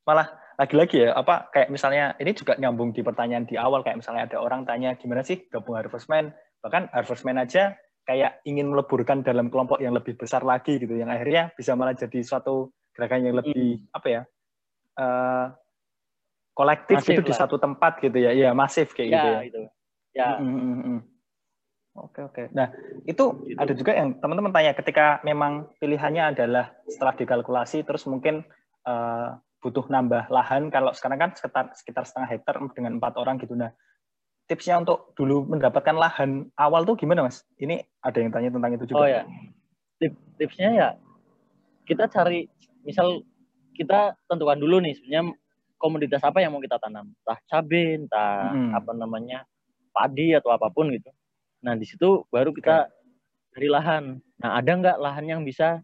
malah 0.04 0.28
lagi-lagi 0.56 1.08
ya, 1.08 1.10
apa 1.16 1.52
kayak 1.52 1.68
misalnya 1.68 2.16
ini 2.20 2.32
juga 2.32 2.56
nyambung 2.56 2.96
di 2.96 3.04
pertanyaan 3.04 3.44
di 3.44 3.60
awal 3.60 3.84
kayak 3.84 4.00
misalnya 4.00 4.28
ada 4.32 4.38
orang 4.40 4.64
tanya 4.64 4.96
gimana 4.96 5.20
sih 5.20 5.48
gabung 5.52 5.76
Harvestman, 5.76 6.32
bahkan 6.64 6.88
Harvestman 6.96 7.36
aja 7.44 7.76
kayak 8.08 8.40
ingin 8.48 8.72
meleburkan 8.72 9.20
dalam 9.20 9.52
kelompok 9.52 9.84
yang 9.84 9.92
lebih 9.92 10.16
besar 10.16 10.48
lagi 10.48 10.80
gitu, 10.80 10.96
yang 10.96 11.12
akhirnya 11.12 11.52
bisa 11.60 11.76
malah 11.76 11.92
jadi 11.92 12.24
suatu 12.24 12.72
gerakan 12.96 13.28
yang 13.28 13.36
lebih 13.36 13.84
hmm. 13.84 13.98
apa 13.98 14.08
ya 14.08 14.22
uh, 14.96 15.46
kolektif 16.56 17.04
masif 17.04 17.20
gitu 17.20 17.22
lah. 17.28 17.28
di 17.28 17.34
satu 17.36 17.56
tempat 17.60 17.94
gitu 18.00 18.16
ya, 18.16 18.32
ya 18.32 18.50
masif 18.56 18.96
kayak 18.96 19.10
ya, 19.12 19.16
gitu 19.20 19.28
ya. 19.28 19.40
Itu. 19.44 19.62
Ya. 20.16 20.28
Mm 20.40 20.56
-hmm. 20.56 20.98
Oke 21.96 22.20
oke. 22.28 22.44
Nah 22.52 22.76
itu 23.08 23.40
gitu. 23.48 23.56
ada 23.56 23.72
juga 23.72 23.96
yang 23.96 24.20
teman-teman 24.20 24.52
tanya 24.52 24.76
ketika 24.76 25.24
memang 25.24 25.72
pilihannya 25.80 26.36
adalah 26.36 26.76
setelah 26.92 27.16
dikalkulasi 27.16 27.88
terus 27.88 28.04
mungkin 28.04 28.44
uh, 28.84 29.40
butuh 29.64 29.88
nambah 29.88 30.28
lahan. 30.28 30.68
Kalau 30.68 30.92
sekarang 30.92 31.20
kan 31.24 31.32
sekitar 31.32 31.72
sekitar 31.72 32.04
setengah 32.04 32.30
hektar 32.36 32.56
dengan 32.76 33.00
empat 33.00 33.16
orang 33.16 33.40
gitu. 33.40 33.56
Nah 33.56 33.72
tipsnya 34.52 34.84
untuk 34.84 35.16
dulu 35.16 35.48
mendapatkan 35.48 35.96
lahan 35.96 36.52
awal 36.60 36.84
tuh 36.84 37.00
gimana 37.00 37.24
mas? 37.24 37.48
Ini 37.56 37.80
ada 38.04 38.18
yang 38.20 38.32
tanya 38.36 38.52
tentang 38.52 38.72
itu 38.76 38.86
juga. 38.92 39.00
Oh 39.00 39.08
ya. 39.08 39.24
Tip, 39.96 40.12
tipsnya 40.36 40.70
ya 40.76 40.90
kita 41.88 42.12
cari 42.12 42.52
misal 42.84 43.24
kita 43.72 44.20
tentukan 44.28 44.60
dulu 44.60 44.84
nih 44.84 45.00
sebenarnya 45.00 45.32
komoditas 45.80 46.24
apa 46.28 46.44
yang 46.44 46.52
mau 46.52 46.64
kita 46.64 46.76
tanam, 46.76 47.08
entah 47.08 47.40
cabai, 47.48 48.04
entah 48.04 48.52
hmm. 48.52 48.72
apa 48.76 48.92
namanya 48.92 49.48
padi 49.96 50.36
atau 50.36 50.52
apa 50.52 50.68
pun 50.68 50.92
gitu 50.92 51.08
Nah, 51.66 51.74
di 51.74 51.86
situ 51.90 52.22
baru 52.30 52.54
kita 52.54 52.86
okay. 52.86 53.58
dari 53.58 53.68
lahan. 53.74 54.04
Nah, 54.38 54.62
ada 54.62 54.72
nggak 54.78 54.98
lahan 55.02 55.26
yang 55.26 55.42
bisa 55.42 55.82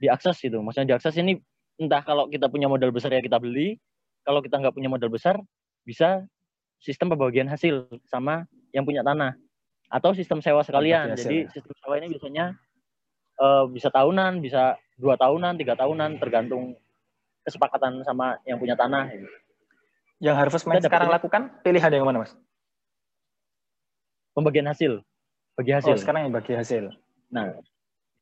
diakses 0.00 0.40
itu? 0.40 0.56
Maksudnya 0.64 0.96
diakses 0.96 1.12
ini 1.20 1.36
entah 1.76 2.00
kalau 2.00 2.26
kita 2.32 2.48
punya 2.48 2.66
modal 2.66 2.88
besar 2.88 3.12
ya 3.12 3.20
kita 3.20 3.36
beli, 3.36 3.76
kalau 4.24 4.40
kita 4.40 4.56
nggak 4.56 4.72
punya 4.72 4.88
modal 4.88 5.12
besar 5.12 5.36
bisa 5.84 6.24
sistem 6.80 7.12
pembagian 7.12 7.46
hasil 7.46 7.86
sama 8.08 8.48
yang 8.72 8.88
punya 8.88 9.04
tanah 9.04 9.36
atau 9.92 10.16
sistem 10.16 10.40
sewa 10.40 10.64
sekalian. 10.64 11.12
Jadi 11.16 11.52
sistem 11.52 11.74
sewa 11.76 11.94
ini 12.00 12.08
biasanya 12.16 12.56
uh, 13.40 13.64
bisa 13.68 13.92
tahunan, 13.92 14.40
bisa 14.40 14.80
dua 14.96 15.20
tahunan, 15.20 15.60
tiga 15.60 15.76
tahunan, 15.76 16.16
tergantung 16.16 16.76
kesepakatan 17.44 18.04
sama 18.04 18.40
yang 18.44 18.60
punya 18.60 18.76
tanah. 18.76 19.08
Yang 20.18 20.34
Harvest 20.34 20.66
Mind 20.66 20.82
sekarang 20.82 21.08
lakukan 21.08 21.62
pilihan 21.62 21.94
yang 21.94 22.04
mana, 22.04 22.26
Mas? 22.26 22.34
Pembagian 24.38 24.70
hasil. 24.70 25.02
Bagi 25.58 25.74
hasil. 25.74 25.90
oh, 25.90 25.98
sekarang 25.98 26.30
yang 26.30 26.34
bagi 26.38 26.54
hasil. 26.54 26.94
Nah 27.34 27.50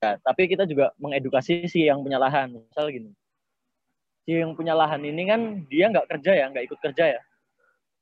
ya, 0.00 0.16
tapi 0.24 0.48
kita 0.48 0.64
juga 0.64 0.96
mengedukasi 0.96 1.68
si 1.68 1.84
yang 1.84 2.00
punya 2.00 2.16
lahan. 2.16 2.56
Misal 2.56 2.88
gini. 2.88 3.12
Si 4.24 4.32
yang 4.32 4.56
punya 4.56 4.72
lahan 4.72 5.04
ini 5.04 5.22
kan 5.28 5.40
dia 5.68 5.92
nggak 5.92 6.08
kerja 6.16 6.32
ya 6.32 6.44
nggak 6.48 6.64
ikut 6.72 6.78
kerja 6.80 7.04
ya. 7.20 7.22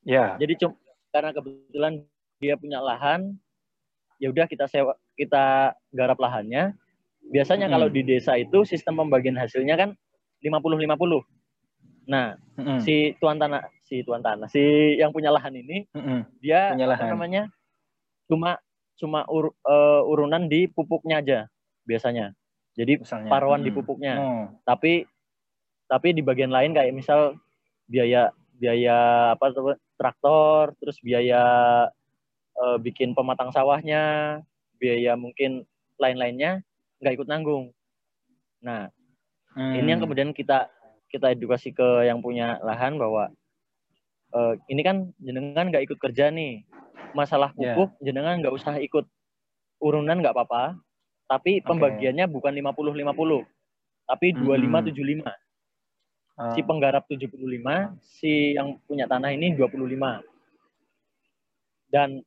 Ya. 0.07 0.27
Jadi 0.39 0.63
cuma 0.63 0.79
karena 1.11 1.35
kebetulan 1.35 1.93
dia 2.39 2.55
punya 2.55 2.79
lahan 2.79 3.35
ya 4.23 4.31
udah 4.31 4.47
kita 4.47 4.71
sewa 4.71 4.95
kita 5.19 5.75
garap 5.91 6.23
lahannya. 6.23 6.79
Biasanya 7.25 7.67
hmm. 7.67 7.75
kalau 7.75 7.89
di 7.91 8.07
desa 8.07 8.39
itu 8.39 8.63
sistem 8.63 9.03
pembagian 9.03 9.35
hasilnya 9.35 9.75
kan 9.75 9.91
50 10.45 10.85
50 10.85 11.25
nah 12.05 12.37
hmm. 12.61 12.85
si 12.85 13.17
tuan 13.17 13.41
tanah 13.41 13.65
si 13.89 14.05
tuan 14.05 14.21
tanah 14.21 14.49
si 14.53 14.61
yang 15.01 15.09
punya 15.09 15.33
lahan 15.33 15.57
ini 15.57 15.89
hmm. 15.97 16.29
dia 16.45 16.77
punya 16.77 16.89
lahan. 16.93 17.09
apa 17.09 17.15
namanya 17.17 17.43
cuma 18.35 18.59
cuma 18.99 19.27
ur, 19.31 19.55
uh, 19.67 20.03
urunan 20.07 20.47
di 20.47 20.67
pupuknya 20.71 21.23
aja 21.23 21.39
biasanya. 21.87 22.35
Jadi 22.75 23.03
Misalnya, 23.03 23.31
paruan 23.31 23.63
hmm. 23.63 23.67
di 23.67 23.71
pupuknya. 23.71 24.15
Hmm. 24.19 24.45
Tapi 24.67 25.07
tapi 25.87 26.17
di 26.17 26.23
bagian 26.25 26.51
lain 26.51 26.75
kayak 26.75 26.95
misal 26.95 27.39
biaya 27.87 28.35
biaya 28.59 29.31
apa 29.39 29.53
traktor, 29.95 30.75
terus 30.83 30.99
biaya 31.05 31.43
uh, 32.59 32.77
bikin 32.83 33.15
pematang 33.15 33.55
sawahnya, 33.55 34.41
biaya 34.79 35.15
mungkin 35.15 35.63
lain-lainnya 35.99 36.63
nggak 36.99 37.15
ikut 37.21 37.29
nanggung. 37.31 37.71
Nah, 38.65 38.91
hmm. 39.55 39.75
ini 39.79 39.89
yang 39.95 40.03
hmm. 40.03 40.07
kemudian 40.09 40.31
kita 40.35 40.67
kita 41.13 41.31
edukasi 41.31 41.71
ke 41.71 42.11
yang 42.11 42.19
punya 42.19 42.59
lahan 42.67 42.99
bahwa 42.99 43.31
uh, 44.35 44.59
ini 44.67 44.83
kan 44.83 45.15
jenengan 45.23 45.71
nggak 45.71 45.87
ikut 45.87 45.99
kerja 46.03 46.35
nih 46.35 46.67
masalah 47.15 47.51
ya. 47.55 47.73
pupuk 47.75 47.95
yeah. 47.99 48.11
jenengan 48.11 48.43
nggak 48.43 48.55
usah 48.55 48.77
ikut 48.83 49.07
urunan 49.81 50.19
nggak 50.21 50.35
apa-apa 50.35 50.77
tapi 51.31 51.63
okay. 51.63 51.67
pembagiannya 51.67 52.27
bukan 52.29 52.53
50-50 52.53 53.47
tapi 54.05 54.27
25-75 54.37 55.25
uh. 55.25 56.53
si 56.53 56.61
penggarap 56.61 57.05
75 57.09 57.41
si 58.05 58.33
yang 58.59 58.77
punya 58.85 59.09
tanah 59.09 59.33
ini 59.33 59.57
25 59.57 59.81
dan 61.89 62.21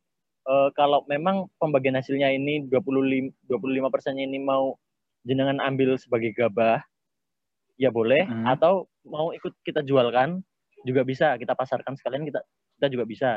e, 0.47 0.53
kalau 0.73 1.03
memang 1.11 1.51
pembagian 1.59 1.99
hasilnya 1.99 2.31
ini 2.31 2.65
25 2.71 3.51
25 3.51 3.93
persennya 3.93 4.23
ini 4.25 4.39
mau 4.39 4.79
jenengan 5.27 5.59
ambil 5.59 5.99
sebagai 5.99 6.31
gabah 6.31 6.79
ya 7.77 7.91
boleh 7.91 8.25
hmm. 8.25 8.47
atau 8.47 8.87
mau 9.05 9.35
ikut 9.35 9.53
kita 9.61 9.83
jualkan 9.85 10.41
juga 10.87 11.03
bisa 11.03 11.35
kita 11.35 11.53
pasarkan 11.53 11.99
sekalian 11.99 12.25
kita 12.25 12.41
kita 12.79 12.87
juga 12.89 13.05
bisa 13.05 13.29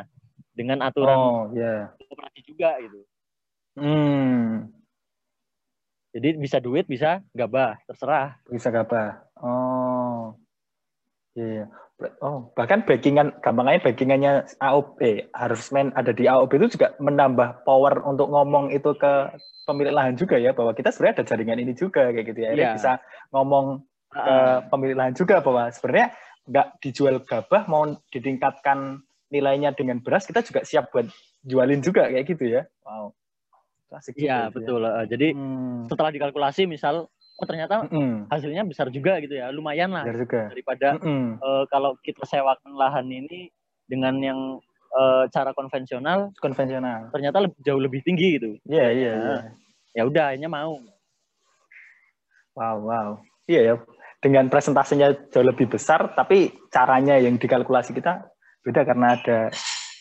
dengan 0.54 0.82
aturan 0.82 1.18
oh, 1.18 1.40
yeah. 1.54 1.90
operasi 2.10 2.40
juga 2.44 2.76
gitu. 2.82 3.00
Hmm. 3.78 4.70
Jadi 6.10 6.28
bisa 6.42 6.58
duit, 6.58 6.90
bisa 6.90 7.22
gabah, 7.30 7.78
terserah. 7.86 8.42
Bisa 8.50 8.68
gabah. 8.74 9.22
Oh. 9.38 10.34
Iya. 11.38 11.66
Yeah. 11.66 12.16
Oh, 12.24 12.48
bahkan 12.56 12.80
backingan 12.88 13.44
gampangnya 13.44 13.84
backingannya 13.84 14.32
AOP, 14.56 15.28
harusmen 15.36 15.92
ada 15.92 16.16
di 16.16 16.24
AOP 16.24 16.56
itu 16.56 16.80
juga 16.80 16.96
menambah 16.96 17.68
power 17.68 18.00
untuk 18.08 18.32
ngomong 18.32 18.72
itu 18.72 18.96
ke 18.96 19.36
pemilik 19.68 19.92
lahan 19.92 20.16
juga 20.16 20.40
ya 20.40 20.56
bahwa 20.56 20.72
kita 20.72 20.88
sebenarnya 20.96 21.20
ada 21.20 21.28
jaringan 21.28 21.60
ini 21.60 21.76
juga 21.76 22.08
kayak 22.08 22.26
gitu 22.32 22.40
ya. 22.40 22.50
Yeah. 22.56 22.72
Bisa 22.74 23.04
ngomong 23.36 23.84
ke 24.10 24.36
pemilik 24.72 24.96
lahan 24.96 25.14
juga 25.14 25.44
bahwa 25.44 25.68
sebenarnya 25.70 26.16
nggak 26.48 26.68
dijual 26.82 27.20
gabah 27.22 27.62
mau 27.68 27.84
ditingkatkan 28.08 29.04
nilainya 29.30 29.70
dengan 29.72 30.02
beras 30.02 30.26
kita 30.26 30.42
juga 30.42 30.66
siap 30.66 30.90
buat 30.90 31.06
jualin 31.46 31.80
juga 31.80 32.10
kayak 32.10 32.26
gitu 32.26 32.44
ya. 32.50 32.62
Wow. 32.84 33.14
Klasik 33.90 34.14
iya 34.18 34.46
betul. 34.50 34.86
Ya. 34.86 35.02
jadi 35.06 35.34
hmm. 35.34 35.90
setelah 35.90 36.14
dikalkulasi 36.14 36.66
misal 36.66 37.10
oh 37.10 37.46
ternyata 37.48 37.90
mm 37.90 38.30
hasilnya 38.30 38.62
besar 38.66 38.90
juga 38.90 39.18
gitu 39.22 39.38
ya. 39.38 39.50
Lumayan 39.50 39.94
lah 39.94 40.04
juga. 40.06 40.50
daripada 40.50 40.98
mm 40.98 41.40
uh, 41.40 41.64
kalau 41.70 41.96
kita 42.02 42.26
sewakan 42.26 42.74
lahan 42.76 43.06
ini 43.10 43.50
dengan 43.90 44.14
yang 44.22 44.38
uh, 44.94 45.26
cara 45.30 45.50
konvensional 45.54 46.30
konvensional. 46.38 47.10
ternyata 47.10 47.42
lebih, 47.42 47.58
jauh 47.66 47.80
lebih 47.82 48.02
tinggi 48.06 48.38
gitu. 48.38 48.50
Iya 48.66 48.78
yeah, 48.78 48.90
iya. 48.90 49.10
Yeah, 49.10 49.18
yeah. 49.18 49.42
ya 49.94 50.02
udah 50.06 50.24
akhirnya 50.34 50.50
mau. 50.50 50.74
Wow 52.54 52.76
wow. 52.86 53.10
Iya 53.46 53.60
ya. 53.62 53.74
Dengan 54.20 54.52
presentasinya 54.52 55.32
jauh 55.32 55.46
lebih 55.46 55.66
besar 55.66 56.12
tapi 56.14 56.52
caranya 56.68 57.16
yang 57.16 57.40
dikalkulasi 57.40 57.96
kita 57.96 58.28
beda 58.64 58.84
karena 58.84 59.16
ada 59.16 59.48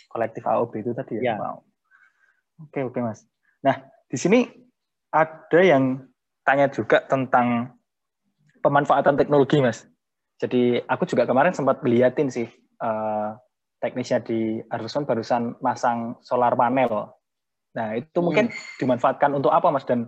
kolektif 0.10 0.44
AOB 0.44 0.72
itu 0.82 0.92
tadi 0.92 1.22
ya. 1.22 1.34
ya. 1.34 1.36
Wow. 1.40 1.58
Oke 2.68 2.80
oke 2.84 3.00
mas. 3.00 3.24
Nah 3.64 3.88
di 4.10 4.18
sini 4.20 4.46
ada 5.14 5.60
yang 5.62 6.04
tanya 6.44 6.68
juga 6.68 7.06
tentang 7.06 7.78
pemanfaatan 8.60 9.16
teknologi 9.16 9.62
mas. 9.64 9.88
Jadi 10.40 10.80
aku 10.88 11.04
juga 11.08 11.28
kemarin 11.28 11.52
sempat 11.52 11.84
ngeliatin 11.84 12.32
sih 12.32 12.48
uh, 12.80 13.36
teknisnya 13.80 14.20
di 14.24 14.60
Harvestman 14.68 15.08
barusan 15.08 15.44
masang 15.64 16.20
solar 16.24 16.56
panel. 16.56 17.12
Nah 17.76 17.96
itu 17.96 18.20
mungkin 18.20 18.52
hmm. 18.52 18.80
dimanfaatkan 18.80 19.32
untuk 19.36 19.52
apa 19.52 19.72
mas? 19.72 19.88
Dan 19.88 20.08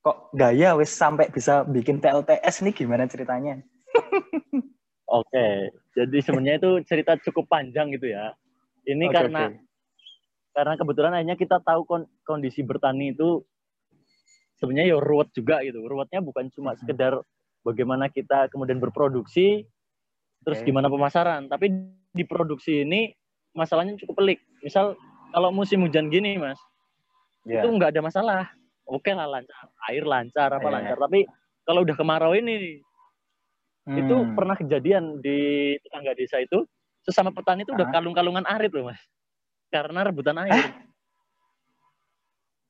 kok 0.00 0.32
gaya 0.32 0.74
wes 0.74 0.90
sampai 0.90 1.28
bisa 1.28 1.62
bikin 1.68 2.00
PLTS 2.00 2.64
ini 2.64 2.70
gimana 2.72 3.06
ceritanya? 3.06 3.60
Oke, 5.10 5.74
jadi 5.90 6.18
sebenarnya 6.22 6.62
itu 6.62 6.72
cerita 6.86 7.18
cukup 7.18 7.50
panjang 7.50 7.90
gitu 7.90 8.14
ya. 8.14 8.30
Ini 8.86 9.10
okay, 9.10 9.14
karena 9.18 9.50
okay. 9.50 9.58
karena 10.54 10.74
kebetulan 10.78 11.12
akhirnya 11.18 11.34
kita 11.34 11.58
tahu 11.66 11.82
kondisi 12.22 12.62
bertani 12.62 13.10
itu 13.10 13.42
sebenarnya 14.62 14.94
ya 14.94 14.98
ruwet 15.02 15.34
juga 15.34 15.66
gitu. 15.66 15.82
Ruwetnya 15.82 16.22
bukan 16.22 16.46
cuma 16.54 16.78
sekedar 16.78 17.18
bagaimana 17.66 18.06
kita 18.06 18.46
kemudian 18.54 18.78
berproduksi, 18.78 19.66
terus 20.46 20.62
okay. 20.62 20.70
gimana 20.70 20.86
pemasaran. 20.86 21.50
Tapi 21.50 21.74
di 22.14 22.22
produksi 22.22 22.86
ini 22.86 23.10
masalahnya 23.50 23.98
cukup 23.98 24.22
pelik. 24.22 24.38
Misal 24.62 24.94
kalau 25.34 25.50
musim 25.50 25.82
hujan 25.82 26.06
gini, 26.06 26.38
mas, 26.38 26.58
yeah. 27.50 27.66
itu 27.66 27.66
nggak 27.66 27.98
ada 27.98 28.02
masalah. 28.06 28.42
Oke 28.86 29.10
lah 29.10 29.26
lancar, 29.26 29.74
air 29.90 30.06
lancar 30.06 30.54
apa 30.54 30.62
yeah. 30.70 30.74
lancar. 30.78 30.96
Tapi 31.02 31.26
kalau 31.66 31.82
udah 31.82 31.96
kemarau 31.98 32.34
ini, 32.34 32.78
hmm. 33.88 34.00
itu 34.00 34.16
pernah 34.36 34.56
kejadian 34.58 35.22
di 35.22 35.76
tetangga 35.80 36.12
desa 36.16 36.42
itu 36.42 36.66
sesama 37.00 37.32
petani 37.32 37.64
itu 37.64 37.72
udah 37.72 37.88
kalung-kalungan 37.88 38.44
arit 38.44 38.72
loh, 38.76 38.92
mas, 38.92 39.00
karena 39.72 40.04
rebutan 40.04 40.36
air. 40.44 40.52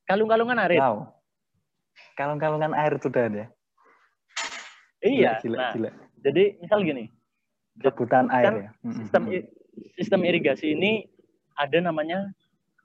Kalung-kalungan 0.07 0.59
arit. 0.59 0.83
Wow. 0.83 1.15
Kalung-kalungan 2.19 2.75
air 2.75 2.99
itu 2.99 3.07
udah 3.07 3.25
ada. 3.31 3.45
Iya. 5.01 5.39
Gila, 5.41 5.59
nah, 5.59 5.73
gila. 5.75 5.91
Jadi 6.21 6.45
misal 6.59 6.83
gini. 6.83 7.05
Rebutan 7.81 8.27
air 8.35 8.45
kan 8.45 8.55
ya. 8.59 8.71
Sistem 8.91 9.23
sistem 9.97 10.21
irigasi 10.27 10.75
ini 10.75 11.07
ada 11.57 11.79
namanya 11.79 12.27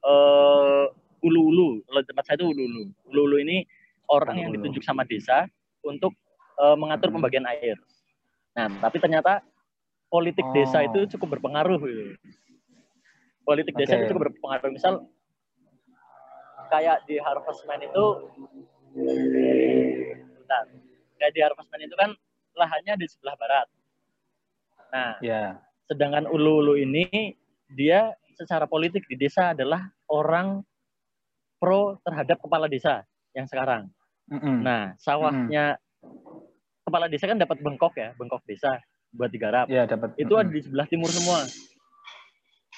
uh, 0.06 0.88
ulu-ulu. 1.26 1.82
Kalau 1.90 2.02
tempat 2.06 2.24
saya 2.30 2.38
itu 2.40 2.48
ulu-ulu. 2.48 2.84
Ulu-ulu 3.10 3.38
ini 3.42 3.66
orang 4.08 4.38
ulu. 4.38 4.42
yang 4.46 4.52
ditunjuk 4.56 4.84
sama 4.86 5.04
desa 5.04 5.50
untuk 5.82 6.14
uh, 6.62 6.78
mengatur 6.78 7.10
hmm. 7.10 7.16
pembagian 7.20 7.46
air. 7.50 7.76
Nah, 8.56 8.68
tapi 8.80 8.98
ternyata 9.04 9.44
politik 10.08 10.48
oh. 10.48 10.54
desa 10.56 10.88
itu 10.88 11.06
cukup 11.16 11.38
berpengaruh. 11.38 11.80
Gitu. 11.84 12.16
Politik 13.44 13.76
okay. 13.76 13.84
desa 13.84 13.94
itu 14.00 14.16
cukup 14.16 14.32
berpengaruh. 14.32 14.72
Misal 14.72 14.94
kayak 16.72 17.04
di 17.06 17.20
Harvestman 17.20 17.84
itu 17.84 18.06
bentar, 18.96 20.64
kayak 21.20 21.34
di 21.36 21.42
Harvestman 21.44 21.82
itu 21.84 21.96
kan 22.00 22.10
lahannya 22.56 22.96
di 22.96 23.06
sebelah 23.12 23.36
barat. 23.36 23.68
Nah, 24.96 25.20
yeah. 25.20 25.60
sedangkan 25.92 26.26
ulu-ulu 26.32 26.80
ini 26.80 27.36
dia 27.68 28.16
secara 28.40 28.64
politik 28.66 29.04
di 29.12 29.20
desa 29.20 29.52
adalah 29.52 29.92
orang 30.08 30.64
pro 31.60 32.00
terhadap 32.08 32.40
kepala 32.40 32.72
desa 32.72 33.04
yang 33.36 33.46
sekarang. 33.52 33.92
Mm 34.32 34.40
-hmm. 34.40 34.58
Nah, 34.64 34.84
sawahnya 34.98 35.76
mm 35.76 36.08
-hmm. 36.08 36.45
Kepala 36.86 37.10
desa 37.10 37.26
kan 37.26 37.42
dapat 37.42 37.58
bengkok 37.66 37.98
ya, 37.98 38.14
bengkok 38.16 38.46
desa 38.46 38.78
buat 39.10 39.34
digarap. 39.34 39.66
Iya, 39.66 39.90
dapat. 39.90 40.14
Itu 40.22 40.38
ada 40.38 40.48
di 40.48 40.62
sebelah 40.62 40.86
timur 40.86 41.10
semua. 41.10 41.44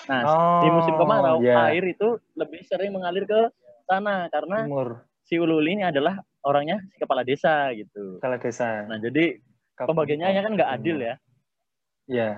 Nah, 0.08 0.22
oh, 0.24 0.62
di 0.64 0.70
musim 0.72 0.94
kemarau 0.94 1.42
yeah. 1.42 1.74
air 1.74 1.84
itu 1.84 2.22
lebih 2.38 2.62
sering 2.70 2.94
mengalir 2.94 3.26
ke 3.26 3.50
sana 3.90 4.30
karena 4.30 4.70
timur. 4.70 5.04
si 5.26 5.42
ulu 5.42 5.58
ini 5.66 5.82
adalah 5.82 6.22
orangnya 6.46 6.80
si 6.94 7.02
kepala 7.02 7.26
desa 7.26 7.74
gitu. 7.74 8.22
Kepala 8.22 8.38
desa. 8.38 8.86
Nah 8.86 9.02
jadi 9.02 9.42
pembagiannya 9.74 10.42
kan 10.46 10.54
nggak 10.54 10.72
adil 10.80 10.98
ya. 11.02 11.16
Iya. 12.06 12.32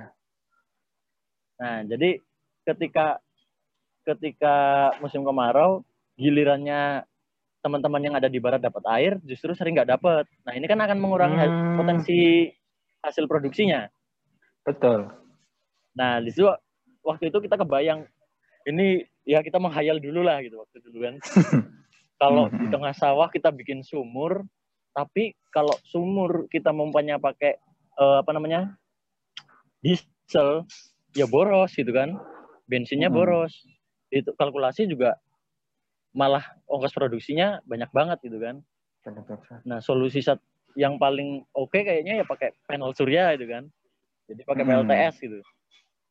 Nah 1.60 1.84
jadi 1.84 2.24
ketika 2.64 3.20
ketika 4.08 4.56
musim 5.04 5.28
kemarau 5.28 5.84
gilirannya 6.16 7.04
teman-teman 7.60 8.02
yang 8.02 8.16
ada 8.16 8.32
di 8.32 8.40
barat 8.40 8.64
dapat 8.64 8.84
air 8.96 9.14
justru 9.28 9.52
sering 9.52 9.76
nggak 9.76 9.92
dapat. 10.00 10.24
Nah 10.48 10.54
ini 10.56 10.66
kan 10.66 10.80
akan 10.80 10.98
mengurangi 11.00 11.38
hmm. 11.44 11.76
potensi 11.76 12.48
hasil 13.04 13.28
produksinya. 13.28 13.88
Betul. 14.64 15.12
Nah 15.96 16.24
di 16.24 16.32
situ 16.32 16.48
waktu 17.04 17.32
itu 17.32 17.38
kita 17.44 17.60
kebayang 17.60 18.08
ini 18.68 19.04
ya 19.28 19.44
kita 19.44 19.58
menghayal 19.60 20.00
dulu 20.00 20.24
lah 20.24 20.40
gitu 20.44 20.60
waktu 20.60 20.80
dulu 20.84 20.98
kan. 21.08 21.16
Kalau 22.20 22.52
di 22.52 22.68
tengah 22.68 22.92
sawah 22.92 23.32
kita 23.32 23.48
bikin 23.56 23.80
sumur, 23.80 24.44
tapi 24.92 25.40
kalau 25.56 25.72
sumur 25.88 26.52
kita 26.52 26.76
mempunyai 26.76 27.16
pakai 27.16 27.56
uh, 27.96 28.20
apa 28.20 28.36
namanya 28.36 28.76
diesel, 29.80 30.68
ya 31.16 31.24
boros 31.32 31.72
gitu 31.80 31.96
kan, 31.96 32.20
bensinnya 32.68 33.08
boros. 33.08 33.56
Itu 34.12 34.36
kalkulasi 34.36 34.92
juga 34.92 35.16
malah 36.14 36.44
ongkos 36.66 36.94
produksinya 36.94 37.62
banyak 37.66 37.90
banget 37.94 38.18
gitu 38.26 38.38
kan. 38.42 38.62
Nah 39.66 39.80
solusi 39.80 40.22
saat 40.22 40.42
yang 40.78 41.02
paling 41.02 41.46
oke 41.54 41.74
okay 41.74 41.82
kayaknya 41.86 42.22
ya 42.22 42.26
pakai 42.26 42.54
panel 42.66 42.94
surya 42.94 43.36
gitu 43.38 43.50
kan. 43.50 43.64
Jadi 44.30 44.42
pakai 44.46 44.64
hmm. 44.66 44.72
PLTS 44.86 45.16
gitu. 45.22 45.40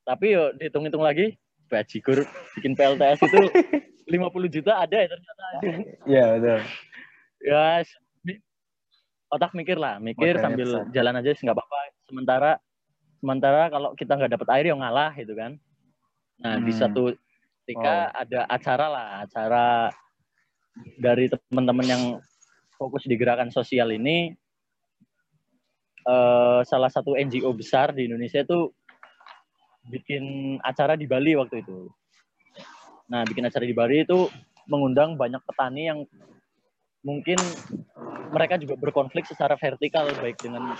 Tapi 0.03 0.26
yuk 0.34 0.57
dihitung-hitung 0.59 1.05
lagi, 1.05 1.36
bajigur 1.68 2.24
bikin 2.59 2.74
PLTS 2.74 3.18
itu 3.22 3.38
50 4.09 4.57
juta 4.57 4.72
ada 4.80 4.96
ya 5.05 5.09
ternyata. 5.12 5.44
Iya, 6.09 6.24
betul. 6.40 6.61
Ya, 7.44 7.64
otak 9.28 9.53
mikir 9.53 9.76
lah, 9.76 10.01
mikir 10.01 10.40
Makanya 10.40 10.44
sambil 10.44 10.68
besar. 10.72 10.92
jalan 10.96 11.14
aja 11.20 11.30
sih 11.36 11.44
nggak 11.44 11.57
apa-apa. 11.61 11.78
Sementara 12.09 12.53
sementara 13.20 13.62
kalau 13.68 13.90
kita 13.92 14.12
nggak 14.16 14.32
dapat 14.40 14.49
air 14.57 14.64
ya 14.72 14.74
ngalah 14.74 15.12
gitu 15.20 15.34
kan. 15.36 15.61
Nah, 16.40 16.57
hmm. 16.57 16.64
di 16.64 16.72
satu 16.72 17.03
ketika 17.69 18.09
oh. 18.09 18.21
ada 18.25 18.41
acara 18.49 18.87
lah, 18.89 19.09
acara 19.29 19.66
dari 20.97 21.29
teman-teman 21.29 21.85
yang 21.85 22.03
fokus 22.81 23.05
di 23.05 23.12
gerakan 23.21 23.53
sosial 23.53 23.93
ini 23.93 24.33
uh, 26.09 26.64
salah 26.64 26.89
satu 26.89 27.12
NGO 27.12 27.53
besar 27.53 27.93
di 27.93 28.09
Indonesia 28.09 28.41
itu 28.41 28.73
bikin 29.85 30.57
acara 30.64 30.97
di 30.97 31.05
Bali 31.05 31.37
waktu 31.37 31.61
itu. 31.61 31.93
Nah, 33.12 33.29
bikin 33.29 33.45
acara 33.45 33.69
di 33.69 33.77
Bali 33.77 34.01
itu 34.01 34.33
mengundang 34.64 35.21
banyak 35.21 35.45
petani 35.45 35.93
yang 35.93 36.09
mungkin 37.05 37.37
mereka 38.33 38.57
juga 38.57 38.81
berkonflik 38.81 39.29
secara 39.29 39.61
vertikal 39.61 40.09
baik 40.25 40.41
dengan 40.41 40.73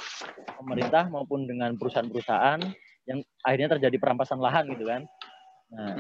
pemerintah 0.57 1.05
maupun 1.13 1.45
dengan 1.45 1.77
perusahaan-perusahaan 1.77 2.65
yang 3.05 3.21
akhirnya 3.45 3.77
terjadi 3.77 3.97
perampasan 4.01 4.41
lahan 4.41 4.73
gitu 4.73 4.89
kan. 4.89 5.05
Nah, 5.69 5.97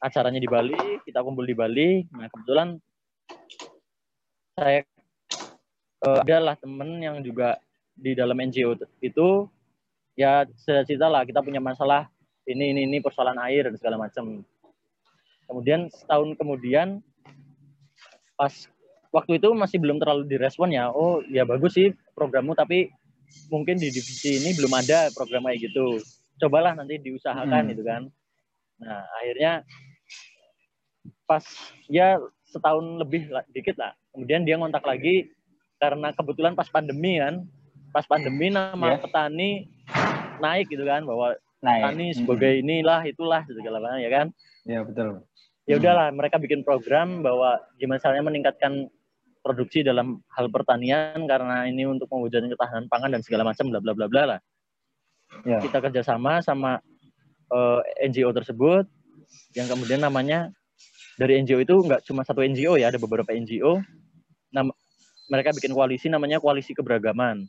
acaranya 0.00 0.40
di 0.40 0.48
Bali, 0.48 0.76
kita 1.04 1.24
kumpul 1.24 1.44
di 1.44 1.56
Bali. 1.56 2.04
Nah, 2.12 2.28
kebetulan 2.28 2.76
saya 4.56 4.84
uh, 6.06 6.20
adalah 6.24 6.56
teman 6.56 7.00
yang 7.00 7.20
juga 7.20 7.60
di 7.96 8.12
dalam 8.12 8.36
NGO 8.36 8.76
itu 9.00 9.48
ya 10.16 10.44
cerita 10.64 11.08
lah 11.08 11.24
kita 11.24 11.40
punya 11.40 11.60
masalah 11.60 12.08
ini 12.44 12.72
ini 12.72 12.84
ini 12.88 13.00
persoalan 13.00 13.40
air 13.40 13.68
dan 13.68 13.76
segala 13.80 13.96
macam 14.00 14.44
Kemudian 15.46 15.86
setahun 15.94 16.34
kemudian 16.36 17.00
pas 18.34 18.52
waktu 19.14 19.38
itu 19.38 19.48
masih 19.54 19.78
belum 19.78 20.02
terlalu 20.02 20.26
direspon 20.26 20.74
ya. 20.74 20.90
Oh 20.90 21.22
ya 21.30 21.46
bagus 21.46 21.78
sih 21.78 21.94
programmu 22.18 22.52
tapi 22.58 22.90
mungkin 23.50 23.78
di 23.78 23.88
divisi 23.94 24.42
ini 24.42 24.58
belum 24.58 24.74
ada 24.74 25.14
program 25.14 25.46
kayak 25.46 25.70
gitu. 25.70 26.02
Cobalah 26.42 26.74
nanti 26.74 26.98
diusahakan 26.98 27.62
hmm. 27.62 27.70
gitu 27.72 27.82
kan. 27.86 28.02
Nah 28.82 29.06
akhirnya 29.22 29.62
pas 31.26 31.44
ya 31.90 32.16
setahun 32.46 33.02
lebih 33.02 33.28
lah, 33.28 33.44
dikit 33.50 33.76
lah. 33.76 33.92
Kemudian 34.14 34.46
dia 34.46 34.56
ngontak 34.56 34.86
lagi 34.86 35.28
karena 35.82 36.14
kebetulan 36.14 36.54
pas 36.54 36.70
pandemi 36.70 37.18
kan. 37.20 37.44
Pas 37.92 38.06
pandemi 38.06 38.48
nama 38.48 38.96
yeah. 38.96 39.00
petani 39.00 39.50
naik 40.38 40.68
gitu 40.68 40.84
kan 40.84 41.04
bahwa 41.04 41.36
naik. 41.60 41.82
petani 41.82 42.06
sebagai 42.14 42.52
inilah 42.60 43.00
itulah 43.04 43.42
segala 43.48 43.82
macam 43.82 44.00
ya 44.00 44.10
kan. 44.10 44.26
Ya 44.66 44.80
betul 44.86 45.26
ya 45.66 45.76
hmm. 45.76 45.82
udahlah 45.82 46.08
mereka 46.14 46.38
bikin 46.38 46.62
program 46.62 47.20
bahwa 47.20 47.58
gimana 47.76 47.98
caranya 47.98 48.24
meningkatkan 48.30 48.86
produksi 49.42 49.82
dalam 49.82 50.22
hal 50.34 50.50
pertanian 50.50 51.26
karena 51.26 51.66
ini 51.70 51.86
untuk 51.86 52.10
mewujudkan 52.10 52.50
ketahanan 52.50 52.86
pangan 52.90 53.10
dan 53.14 53.22
segala 53.22 53.46
macam 53.46 53.70
bla 53.70 53.78
bla 53.82 53.92
bla 53.94 54.06
bla 54.10 54.22
lah. 54.34 54.40
Ya. 55.42 55.58
Kita 55.58 55.82
kerjasama 55.82 56.42
sama 56.42 56.78
uh, 57.50 57.82
eh, 57.98 58.10
NGO 58.10 58.30
tersebut 58.30 58.86
yang 59.58 59.66
kemudian 59.66 60.02
namanya 60.02 60.54
dari 61.16 61.40
NGO 61.40 61.58
itu 61.64 61.74
nggak 61.84 62.04
cuma 62.04 62.22
satu 62.22 62.44
NGO 62.44 62.76
ya 62.76 62.92
ada 62.92 63.00
beberapa 63.00 63.32
NGO. 63.32 63.80
Nam 64.52 64.72
mereka 65.26 65.50
bikin 65.56 65.74
koalisi 65.74 66.06
namanya 66.06 66.38
koalisi 66.38 66.76
keberagaman. 66.76 67.48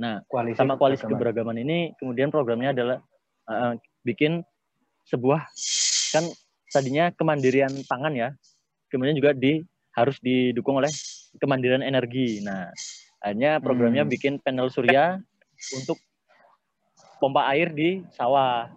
Nah, 0.00 0.24
koalisi 0.28 0.56
sama 0.56 0.80
koalisi 0.80 1.04
keberagaman. 1.04 1.56
keberagaman 1.56 1.56
ini 1.60 1.78
kemudian 2.00 2.28
programnya 2.32 2.72
adalah 2.72 2.98
uh, 3.48 3.76
bikin 4.04 4.40
sebuah 5.08 5.44
kan 6.12 6.24
tadinya 6.72 7.12
kemandirian 7.12 7.72
pangan 7.84 8.12
ya, 8.16 8.28
kemudian 8.88 9.16
juga 9.16 9.36
di 9.36 9.60
harus 9.96 10.20
didukung 10.20 10.76
oleh 10.76 10.92
kemandirian 11.40 11.80
energi. 11.80 12.44
Nah, 12.44 12.68
hanya 13.24 13.58
programnya 13.58 14.04
hmm. 14.04 14.12
bikin 14.12 14.34
panel 14.40 14.68
surya 14.68 15.16
untuk 15.72 15.96
pompa 17.18 17.48
air 17.52 17.72
di 17.72 18.04
sawah. 18.12 18.68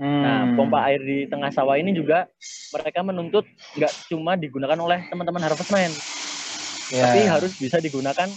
Hmm. 0.00 0.24
Nah, 0.24 0.40
pompa 0.56 0.88
air 0.88 1.04
di 1.04 1.28
tengah 1.28 1.52
sawah 1.52 1.76
ini 1.76 1.92
juga 1.92 2.24
mereka 2.72 3.04
menuntut 3.04 3.44
nggak 3.76 4.08
cuma 4.08 4.32
digunakan 4.32 4.80
oleh 4.80 5.04
teman-teman 5.12 5.44
harvestman, 5.44 5.92
Ya. 6.88 7.04
tapi 7.04 7.28
harus 7.28 7.52
bisa 7.60 7.76
digunakan 7.84 8.32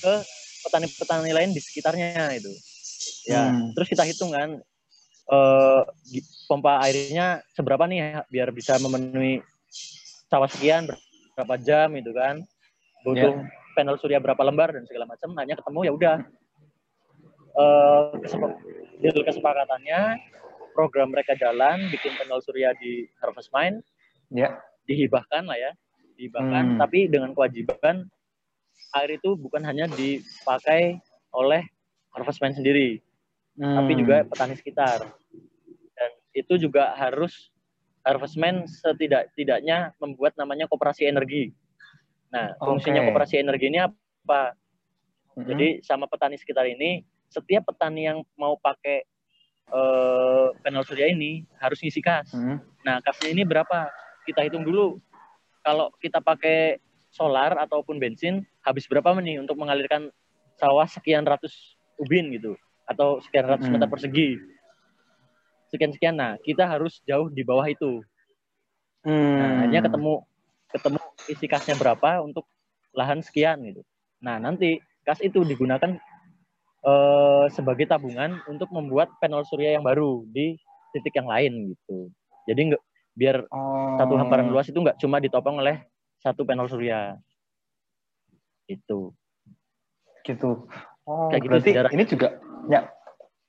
ke 0.00 0.14
petani-petani 0.64 1.36
lain 1.36 1.52
di 1.52 1.60
sekitarnya 1.60 2.32
itu. 2.32 2.56
Ya, 3.28 3.52
Hmm. 3.52 3.76
terus 3.76 3.92
kita 3.92 4.08
hitung 4.08 4.32
kan 4.32 4.56
gi- 6.08 6.26
pompa 6.48 6.80
airnya 6.80 7.44
seberapa 7.52 7.84
nih 7.84 7.98
ya, 8.00 8.20
biar 8.32 8.48
bisa 8.48 8.80
memenuhi 8.80 9.44
sawah 10.32 10.48
sekian 10.48 10.88
berapa 11.36 11.54
jam 11.60 11.92
itu 11.92 12.08
kan. 12.16 12.40
Butuh 13.04 13.44
panel 13.76 14.00
surya 14.00 14.16
berapa 14.16 14.40
lembar 14.40 14.72
dan 14.72 14.88
segala 14.88 15.04
macam. 15.04 15.36
Hanya 15.36 15.60
ketemu 15.60 15.80
ya 15.84 15.92
udah. 15.92 16.16
Deal 19.02 19.18
kesepakatannya 19.28 20.00
program 20.72 21.12
mereka 21.12 21.36
jalan 21.36 21.88
bikin 21.88 22.12
panel 22.16 22.40
surya 22.40 22.72
di 22.76 23.06
Harvest 23.20 23.52
Mine 23.52 23.80
Ya. 24.32 24.56
dihibahkan 24.84 25.44
lah 25.44 25.56
ya 25.56 25.72
dihibahkan 26.16 26.76
Hmm. 26.76 26.78
tapi 26.80 27.06
dengan 27.06 27.32
kewajiban 27.32 28.08
air 28.92 29.10
itu 29.16 29.36
bukan 29.36 29.64
hanya 29.64 29.88
dipakai 29.88 31.00
oleh 31.32 31.64
harvestman 32.12 32.52
sendiri 32.52 33.00
tapi 33.54 33.92
Hmm. 33.92 34.00
juga 34.00 34.16
petani 34.24 34.56
sekitar 34.56 35.04
dan 35.92 36.10
itu 36.32 36.56
juga 36.56 36.92
harus 36.96 37.52
harvestman 38.02 38.64
setidak-tidaknya 38.64 39.92
membuat 39.96 40.36
namanya 40.36 40.64
koperasi 40.64 41.04
energi 41.04 41.52
nah 42.28 42.56
fungsinya 42.58 43.04
Oke. 43.04 43.08
koperasi 43.12 43.34
energi 43.36 43.68
ini 43.68 43.80
apa 43.80 44.56
Hmm. 45.32 45.44
jadi 45.48 45.80
sama 45.80 46.04
petani 46.08 46.36
sekitar 46.36 46.68
ini 46.68 47.04
setiap 47.28 47.64
petani 47.64 48.04
yang 48.04 48.20
mau 48.36 48.56
pakai 48.56 49.08
eh, 49.72 50.46
panel 50.60 50.84
surya 50.84 51.08
ini 51.08 51.48
harus 51.56 51.80
ngisi 51.80 52.04
kas 52.04 52.28
Hmm. 52.32 52.60
Nah, 52.82 52.98
kasnya 52.98 53.30
ini 53.30 53.46
berapa? 53.46 53.88
Kita 54.26 54.42
hitung 54.42 54.66
dulu. 54.66 54.98
Kalau 55.62 55.94
kita 56.02 56.18
pakai 56.18 56.82
solar 57.14 57.54
ataupun 57.62 58.02
bensin, 58.02 58.42
habis 58.66 58.90
berapa 58.90 59.14
nih 59.22 59.38
untuk 59.38 59.54
mengalirkan 59.54 60.10
sawah 60.58 60.86
sekian 60.90 61.22
ratus 61.22 61.78
ubin 62.02 62.34
gitu, 62.34 62.58
atau 62.90 63.22
sekian 63.22 63.46
ratus 63.46 63.70
Mm-mm. 63.70 63.78
meter 63.78 63.88
persegi. 63.90 64.28
Sekian-sekian. 65.70 66.18
Nah, 66.18 66.34
kita 66.42 66.66
harus 66.66 66.98
jauh 67.06 67.30
di 67.30 67.46
bawah 67.46 67.70
itu. 67.70 68.02
Hmm. 69.06 69.38
Nah, 69.38 69.50
hanya 69.66 69.80
ketemu 69.86 70.26
ketemu 70.74 71.00
isi 71.30 71.46
kasnya 71.46 71.78
berapa 71.78 72.18
untuk 72.26 72.46
lahan 72.90 73.22
sekian 73.22 73.62
gitu. 73.62 73.86
Nah, 74.18 74.42
nanti 74.42 74.82
kas 75.06 75.22
itu 75.22 75.46
digunakan 75.46 75.98
eh, 76.82 77.44
sebagai 77.50 77.86
tabungan 77.86 78.42
untuk 78.46 78.68
membuat 78.70 79.10
panel 79.18 79.42
surya 79.42 79.74
yang 79.74 79.84
baru 79.84 80.26
di 80.28 80.58
titik 80.90 81.14
yang 81.14 81.26
lain 81.26 81.72
gitu. 81.72 82.10
Jadi 82.44 82.74
nggak 82.74 82.82
biar 83.12 83.36
Oh. 83.48 83.94
satu 83.96 84.16
hamparan 84.16 84.48
luas 84.48 84.66
itu 84.66 84.76
nggak 84.76 84.98
cuma 84.98 85.18
ditopang 85.18 85.56
oleh 85.56 85.84
satu 86.18 86.42
panel 86.42 86.66
surya. 86.66 87.16
Itu. 88.66 89.12
gitu. 90.22 90.70
Oh, 91.02 91.26
Kayak 91.28 91.42
gitu 91.42 91.50
berarti 91.50 91.70
sejarah. 91.74 91.90
ini 91.90 92.04
juga 92.06 92.28
ya. 92.70 92.86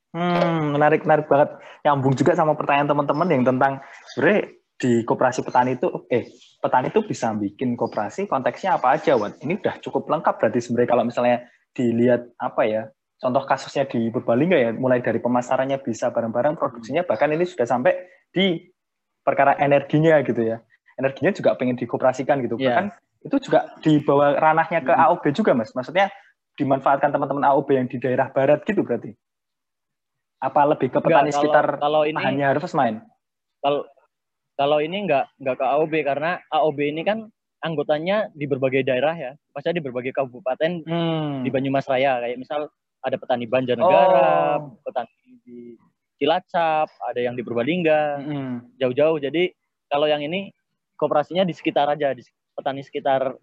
Hmm, 0.09 0.73
menarik 0.73 1.05
menarik 1.05 1.29
banget. 1.29 1.53
Nyambung 1.85 2.17
juga 2.17 2.33
sama 2.33 2.57
pertanyaan 2.57 2.89
teman-teman 2.89 3.27
yang 3.29 3.43
tentang 3.45 3.77
sebenarnya 4.09 4.57
di 4.73 4.91
koperasi 5.05 5.45
petani 5.45 5.77
itu 5.77 5.85
eh 6.09 6.25
petani 6.57 6.89
itu 6.89 7.05
bisa 7.05 7.29
bikin 7.37 7.77
koperasi 7.77 8.25
konteksnya 8.25 8.81
apa 8.81 8.97
aja, 8.97 9.13
Wan? 9.13 9.37
Ini 9.37 9.61
udah 9.61 9.77
cukup 9.85 10.09
lengkap 10.09 10.33
berarti 10.41 10.59
sebenarnya 10.65 10.89
kalau 10.89 11.03
misalnya 11.05 11.37
dilihat 11.77 12.25
apa 12.41 12.61
ya? 12.65 12.81
Contoh 13.21 13.43
kasusnya 13.47 13.87
di 13.87 14.11
Purbalingga 14.11 14.57
ya, 14.59 14.69
mulai 14.75 14.99
dari 14.99 15.19
pemasarannya 15.21 15.79
bisa 15.79 16.11
bareng-bareng 16.11 16.59
produksinya 16.59 17.07
bahkan 17.07 17.31
ini 17.31 17.47
sudah 17.47 17.63
sampai 17.63 17.95
di 18.33 18.59
perkara 19.23 19.55
energinya 19.57 20.19
gitu 20.25 20.43
ya. 20.43 20.57
Energinya 20.99 21.31
juga 21.31 21.55
pengen 21.55 21.79
dikoperasikan 21.79 22.43
gitu. 22.43 22.59
Iya. 22.59 22.67
Bahkan 22.69 22.85
itu 23.23 23.35
juga 23.49 23.59
dibawa 23.79 24.35
ranahnya 24.35 24.83
ke. 24.83 24.91
AOB 24.91 25.23
juga, 25.31 25.55
Mas. 25.55 25.71
Maksudnya 25.71 26.11
dimanfaatkan 26.59 27.09
teman-teman 27.09 27.47
AOB 27.47 27.69
yang 27.71 27.87
di 27.87 27.97
daerah 27.97 28.27
barat 28.29 28.61
gitu 28.67 28.83
berarti? 28.83 29.15
Apa 30.43 30.67
lebih 30.67 30.91
ke 30.91 30.99
petani 30.99 31.31
Enggak, 31.31 31.39
sekitar 31.39 31.67
kalau 31.79 32.03
ini 32.03 32.19
lahannya 32.19 32.45
Harvest 32.51 32.75
Mine? 32.75 32.99
kalau 33.63 33.87
kalau 34.59 34.83
ini 34.83 35.07
nggak 35.07 35.39
nggak 35.39 35.55
ke 35.55 35.65
AOB 35.65 35.93
karena 36.03 36.31
AOB 36.51 36.79
ini 36.83 37.01
kan 37.07 37.31
anggotanya 37.63 38.27
di 38.35 38.43
berbagai 38.43 38.83
daerah 38.83 39.15
ya, 39.15 39.31
maksudnya 39.55 39.79
di 39.79 39.85
berbagai 39.87 40.11
kabupaten 40.11 40.83
Hmm. 40.83 41.47
di 41.47 41.49
Banyumas 41.49 41.87
Raya 41.87 42.19
kayak 42.19 42.35
misal 42.35 42.67
ada 43.03 43.15
petani 43.19 43.45
Banjarnegara, 43.45 44.57
Oh. 44.57 44.79
petani 44.81 45.11
di 45.43 45.75
Cilacap, 46.15 46.87
ada 47.03 47.19
yang 47.19 47.35
di 47.35 47.43
Purbalingga, 47.43 48.01
Hmm. 48.17 48.55
jauh-jauh. 48.79 49.19
Jadi 49.19 49.51
kalau 49.85 50.07
yang 50.07 50.23
ini 50.23 50.55
kooperasinya 50.95 51.43
di 51.43 51.51
sekitar 51.51 51.91
aja, 51.91 52.15
di 52.15 52.23
petani 52.55 52.79
sekitar 52.79 53.35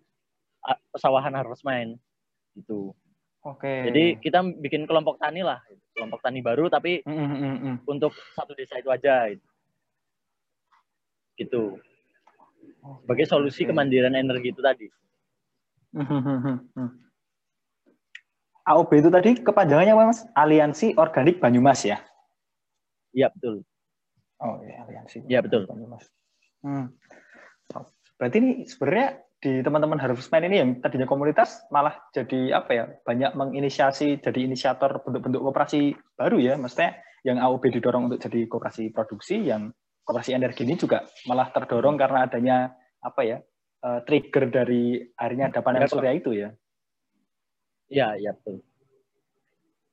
ah, 0.60 0.78
pesawahan 0.92 1.32
Harvest 1.32 1.64
Mine 1.64 2.00
gitu. 2.52 2.92
Oke. 3.40 3.88
Jadi 3.88 4.20
kita 4.20 4.44
bikin 4.44 4.84
kelompok 4.84 5.16
tani 5.16 5.40
lah, 5.40 5.60
kelompok 5.96 6.20
tani 6.20 6.40
baru 6.40 6.68
tapi 6.68 7.00
Hmm, 7.04 7.28
hmm, 7.32 7.76
untuk 7.88 8.12
satu 8.32 8.52
desa 8.52 8.76
itu 8.76 8.88
aja 8.88 9.28
gitu. 9.28 9.44
gitu. 11.36 11.64
Sebagai 13.00 13.24
solusi 13.24 13.64
Oke. 13.64 13.72
kemandirian 13.72 14.12
energi 14.12 14.52
itu 14.52 14.60
tadi. 14.60 14.86
Hmm, 15.96 16.04
hmm, 16.04 16.20
hmm, 16.20 16.58
hmm. 16.76 16.90
AOB 18.70 18.90
itu 19.02 19.10
tadi 19.10 19.30
kepanjangannya 19.42 19.92
apa, 19.98 20.04
Mas? 20.14 20.20
Aliansi 20.38 20.94
Organik 20.94 21.42
Banyumas 21.42 21.82
ya? 21.82 21.98
Iya 23.10 23.34
betul. 23.34 23.66
Oh 24.40 24.62
iya, 24.62 24.86
aliansi. 24.86 25.26
Iya, 25.26 25.42
betul. 25.42 25.66
Banyumas. 25.66 26.06
Hmm. 26.62 26.94
Berarti 28.16 28.36
ini 28.38 28.50
sebenarnya 28.68 29.20
di 29.40 29.64
teman-teman 29.64 29.96
Harvestman 29.96 30.44
ini 30.52 30.56
yang 30.60 30.70
tadinya 30.84 31.08
komunitas 31.08 31.64
malah 31.72 31.96
jadi 32.12 32.60
apa 32.60 32.70
ya 32.76 32.84
banyak 33.08 33.32
menginisiasi 33.32 34.20
jadi 34.20 34.44
inisiator 34.44 35.00
bentuk-bentuk 35.00 35.40
koperasi 35.40 35.96
baru 36.12 36.36
ya 36.36 36.54
maksudnya 36.60 37.00
yang 37.24 37.40
AOB 37.40 37.72
didorong 37.72 38.12
untuk 38.12 38.20
jadi 38.20 38.44
koperasi 38.44 38.92
produksi 38.92 39.48
yang 39.48 39.72
koperasi 40.04 40.36
energi 40.36 40.68
ini 40.68 40.76
juga 40.76 41.08
malah 41.24 41.48
terdorong 41.56 41.96
karena 41.96 42.28
adanya 42.28 42.56
apa 43.00 43.20
ya 43.24 43.40
eh, 43.80 44.00
trigger 44.04 44.52
dari 44.52 45.00
akhirnya 45.16 45.48
ada 45.48 45.60
panel 45.64 45.80
Ya, 45.80 45.88
Pak. 45.88 45.92
surya 45.96 46.12
itu 46.12 46.30
ya 46.36 46.52
Iya, 47.90 48.14
iya 48.22 48.30
betul. 48.38 48.62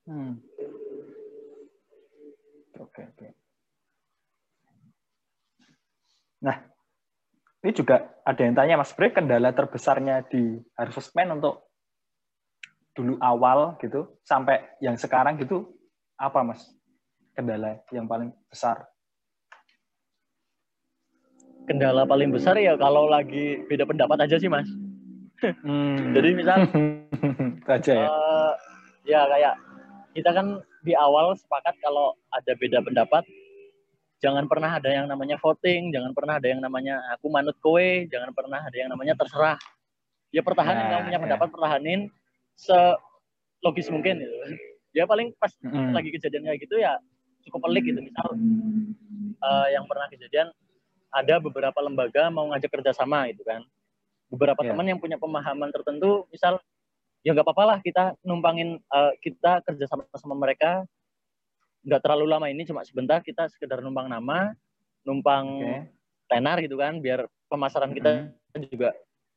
Hmm. 0.06 0.38
Oke, 2.78 3.02
oke. 3.04 3.28
Nah, 6.46 6.62
ini 7.66 7.72
juga 7.74 8.14
ada 8.22 8.38
yang 8.38 8.54
tanya, 8.54 8.78
Mas 8.78 8.94
Bre, 8.94 9.10
kendala 9.10 9.50
terbesarnya 9.50 10.22
di 10.30 10.62
Harvestman 10.78 11.42
untuk 11.42 11.66
dulu 12.94 13.18
awal 13.18 13.76
gitu, 13.82 14.22
sampai 14.22 14.62
yang 14.78 14.94
sekarang 14.94 15.42
gitu, 15.42 15.74
apa, 16.22 16.46
Mas? 16.46 16.62
Kendala 17.34 17.82
yang 17.90 18.06
paling 18.06 18.30
besar? 18.50 18.86
Kendala 21.68 22.08
paling 22.08 22.32
besar 22.32 22.56
ya 22.56 22.80
kalau 22.80 23.12
lagi 23.12 23.60
beda 23.68 23.84
pendapat 23.84 24.24
aja 24.24 24.40
sih 24.40 24.48
mas. 24.48 24.72
Hmm. 25.62 26.00
Jadi 26.16 26.30
misal 26.32 26.64
aja 27.70 27.92
ya? 27.94 28.08
eh, 28.08 28.54
ya 29.06 29.22
kayak 29.28 29.54
kita 30.16 30.30
kan 30.34 30.48
di 30.82 30.94
awal 30.96 31.36
sepakat 31.36 31.76
kalau 31.84 32.16
ada 32.32 32.52
beda 32.56 32.80
pendapat 32.82 33.24
jangan 34.18 34.50
pernah 34.50 34.82
ada 34.82 34.90
yang 34.90 35.06
namanya 35.06 35.38
voting, 35.38 35.94
jangan 35.94 36.10
pernah 36.18 36.42
ada 36.42 36.48
yang 36.50 36.58
namanya 36.58 36.98
aku 37.14 37.30
manut 37.30 37.54
kowe, 37.62 37.86
jangan 38.10 38.34
pernah 38.34 38.66
ada 38.66 38.74
yang 38.74 38.90
namanya 38.90 39.14
terserah. 39.14 39.62
Ya 40.34 40.42
pertahanin 40.42 40.90
Nah, 40.90 40.92
kamu 40.98 41.04
punya 41.06 41.20
ya. 41.22 41.24
pendapat 41.30 41.48
pertahanin 41.54 42.00
selogis 42.58 43.88
mungkin 43.94 44.18
gitu. 44.26 44.36
Ya 44.98 45.06
paling 45.06 45.38
pas 45.38 45.54
Mm-mm. 45.62 45.94
lagi 45.94 46.10
kejadian 46.10 46.50
kayak 46.50 46.60
gitu 46.66 46.82
ya 46.82 46.98
cukup 47.46 47.70
pelik 47.70 47.86
gitu 47.94 48.02
misal 48.02 48.28
eh, 49.38 49.68
yang 49.72 49.86
pernah 49.86 50.10
kejadian 50.10 50.50
ada 51.14 51.38
beberapa 51.40 51.78
lembaga 51.80 52.28
mau 52.34 52.50
ngajak 52.52 52.74
kerjasama 52.74 53.30
gitu 53.32 53.46
kan 53.46 53.62
beberapa 54.28 54.60
Ya. 54.66 54.74
teman 54.76 54.84
yang 54.90 55.00
punya 55.00 55.16
pemahaman 55.16 55.70
tertentu 55.72 56.26
misal 56.28 56.58
ya 57.22 57.34
nggak 57.34 57.46
apa-apa 57.46 57.64
lah 57.66 57.78
kita 57.82 58.18
numpangin 58.22 58.78
eh, 58.78 59.14
kita 59.22 59.62
kerjasama 59.64 60.06
sama 60.16 60.36
mereka 60.38 60.86
nggak 61.84 62.02
terlalu 62.04 62.26
lama 62.28 62.48
ini 62.50 62.66
cuma 62.66 62.84
sebentar 62.84 63.24
kita 63.24 63.48
sekedar 63.48 63.80
numpang 63.80 64.12
nama 64.12 64.52
numpang 65.04 65.46
Oke. 65.64 65.78
tenar 66.28 66.60
gitu 66.60 66.76
kan 66.76 67.00
biar 67.00 67.26
pemasaran 67.48 67.96
kita 67.96 68.32
Mm. 68.58 68.74
juga 68.74 68.90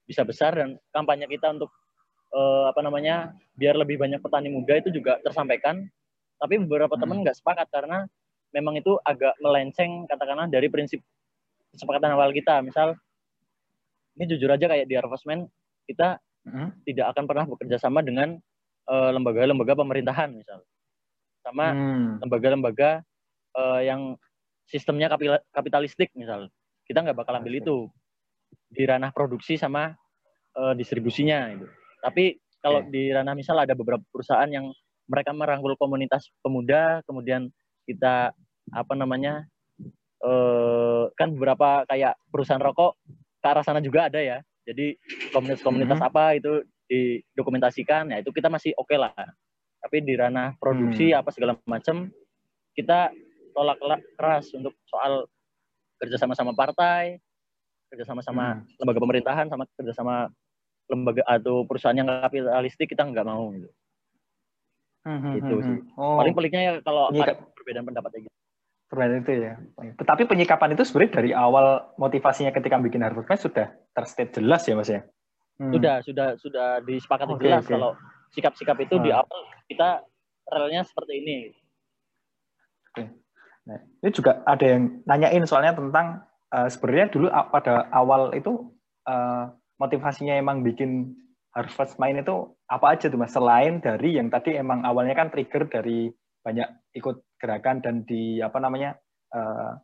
bisa 0.09 0.25
besar 0.25 0.57
dan 0.57 0.81
kampanye 0.91 1.29
kita 1.29 1.53
untuk 1.53 1.71
eh, 2.31 2.65
apa 2.67 2.81
namanya 2.81 3.35
biar 3.55 3.75
lebih 3.77 3.99
banyak 3.99 4.19
petani 4.19 4.49
muda 4.49 4.79
itu 4.79 4.89
juga 4.91 5.19
tersampaikan 5.21 5.83
tapi 6.41 6.57
beberapa 6.63 6.95
Hmm. 6.97 7.03
teman 7.05 7.17
nggak 7.21 7.37
sepakat 7.37 7.69
karena 7.69 8.07
memang 8.51 8.79
itu 8.79 8.97
agak 9.05 9.35
melenceng 9.39 10.09
katakanlah 10.09 10.49
dari 10.49 10.67
prinsip 10.67 10.99
kesepakatan 11.71 12.17
awal 12.17 12.33
kita 12.33 12.63
misal 12.65 12.97
ini 14.15 14.25
jujur 14.27 14.51
aja 14.51 14.67
kayak 14.67 14.87
di 14.89 14.95
Harvestman 14.99 15.47
kita 15.87 16.19
Mm. 16.41 16.73
tidak 16.89 17.13
akan 17.13 17.25
pernah 17.29 17.45
bekerja 17.45 17.77
sama 17.77 18.01
dengan 18.01 18.41
eh, 18.89 19.11
lembaga-lembaga 19.13 19.77
pemerintahan 19.77 20.33
misal 20.33 20.65
sama 21.45 21.73
hmm. 21.73 22.21
lembaga-lembaga 22.25 23.01
hmm. 23.01 23.57
uh, 23.57 23.81
yang 23.83 24.15
sistemnya 24.69 25.11
kapitalistik 25.51 26.13
misal 26.15 26.47
kita 26.87 27.03
nggak 27.03 27.19
bakal 27.19 27.35
ambil 27.41 27.55
itu 27.59 27.77
di 28.71 28.87
ranah 28.87 29.11
produksi 29.11 29.59
sama 29.59 29.97
uh, 30.55 30.75
distribusinya 30.77 31.51
itu 31.51 31.67
tapi 32.05 32.39
kalau 32.61 32.85
okay. 32.85 32.93
di 32.93 33.03
ranah 33.11 33.35
misal 33.35 33.57
ada 33.59 33.73
beberapa 33.75 34.05
perusahaan 34.13 34.47
yang 34.47 34.71
mereka 35.11 35.35
merangkul 35.35 35.75
komunitas 35.75 36.31
pemuda 36.45 37.03
kemudian 37.09 37.51
kita 37.89 38.31
apa 38.71 38.93
namanya 38.95 39.49
uh, 40.23 41.11
kan 41.19 41.35
beberapa 41.35 41.83
kayak 41.91 42.15
perusahaan 42.31 42.63
rokok 42.63 42.95
ke 43.41 43.47
arah 43.49 43.65
sana 43.65 43.83
juga 43.83 44.07
ada 44.07 44.21
ya 44.23 44.39
jadi 44.65 44.97
komunitas-komunitas 45.33 45.99
mm 45.99 46.05
-hmm. 46.05 46.11
apa 46.15 46.25
itu 46.37 46.53
didokumentasikan 46.91 48.11
ya 48.11 48.19
itu 48.19 48.35
kita 48.35 48.51
masih 48.51 48.75
oke 48.75 48.91
okay 48.91 48.99
lah 48.99 49.15
tapi 49.81 50.03
di 50.05 50.13
ranah 50.19 50.59
produksi 50.61 51.15
hmm. 51.15 51.19
apa 51.23 51.31
segala 51.33 51.57
macam 51.65 52.13
kita 52.77 53.15
tolak 53.55 54.03
keras 54.19 54.53
untuk 54.53 54.77
soal 54.85 55.25
kerjasama 56.03 56.37
sama 56.37 56.53
partai 56.53 57.17
kerjasama 57.89 58.21
sama 58.21 58.61
hmm. 58.61 58.77
lembaga 58.83 59.01
pemerintahan 59.01 59.47
sama 59.49 59.65
kerjasama 59.79 60.29
lembaga 60.91 61.23
atau 61.25 61.65
perusahaan 61.65 61.97
yang 61.97 62.11
kapitalistik 62.11 62.91
kita 62.91 63.07
nggak 63.07 63.27
mau 63.27 63.55
gitu 63.55 63.71
hmm, 65.07 65.33
gitu 65.41 65.55
hmm, 65.59 65.65
sih 65.65 65.77
hmm. 65.81 65.99
oh. 65.99 66.19
paling 66.19 66.35
peliknya 66.35 66.61
ya 66.61 66.73
kalau 66.83 67.09
Penyikap... 67.15 67.39
ada 67.39 67.55
perbedaan 67.57 67.87
pendapat 67.87 68.11
gitu 68.27 68.40
perbedaan 68.91 69.23
itu 69.23 69.33
ya 69.39 69.55
tetapi 69.95 70.27
penyikapan 70.27 70.75
itu 70.75 70.83
sebenarnya 70.83 71.15
dari 71.23 71.31
awal 71.31 71.95
motivasinya 71.95 72.51
ketika 72.51 72.77
bikin 72.83 73.07
Harvard 73.07 73.31
sudah 73.39 73.71
terstate 73.95 74.35
jelas 74.35 74.67
ya 74.67 74.75
mas 74.75 74.91
ya 74.91 75.07
hmm. 75.63 75.73
sudah 75.79 75.95
sudah 76.03 76.29
sudah 76.43 76.69
disepakati 76.83 77.33
okay, 77.39 77.43
jelas 77.47 77.65
okay. 77.65 77.73
kalau 77.79 77.91
sikap-sikap 78.35 78.77
itu 78.83 78.99
hmm. 78.99 79.05
di 79.07 79.11
awal 79.15 79.41
kita 79.71 80.03
relnya 80.51 80.83
seperti 80.83 81.23
ini. 81.23 81.39
Oke. 82.91 83.05
Nah, 83.71 83.79
ini 84.03 84.11
juga 84.11 84.43
ada 84.47 84.67
yang 84.67 85.03
nanyain 85.07 85.45
soalnya 85.47 85.79
tentang 85.79 86.27
uh, 86.51 86.67
sebenarnya 86.67 87.07
dulu 87.15 87.27
pada 87.55 87.87
awal 87.95 88.35
itu 88.35 88.75
uh, 89.07 89.55
motivasinya 89.79 90.35
emang 90.39 90.67
bikin 90.67 91.15
Harvest 91.55 91.99
Mind 91.99 92.23
itu 92.23 92.55
apa 92.71 92.95
aja 92.95 93.11
tuh 93.11 93.19
mas? 93.19 93.35
Selain 93.35 93.83
dari 93.83 94.19
yang 94.19 94.31
tadi 94.31 94.55
emang 94.55 94.87
awalnya 94.87 95.19
kan 95.19 95.31
trigger 95.31 95.67
dari 95.67 96.11
banyak 96.43 96.67
ikut 96.95 97.23
gerakan 97.41 97.81
dan 97.81 98.05
di 98.05 98.39
apa 98.45 98.61
namanya 98.61 99.01
uh, 99.33 99.75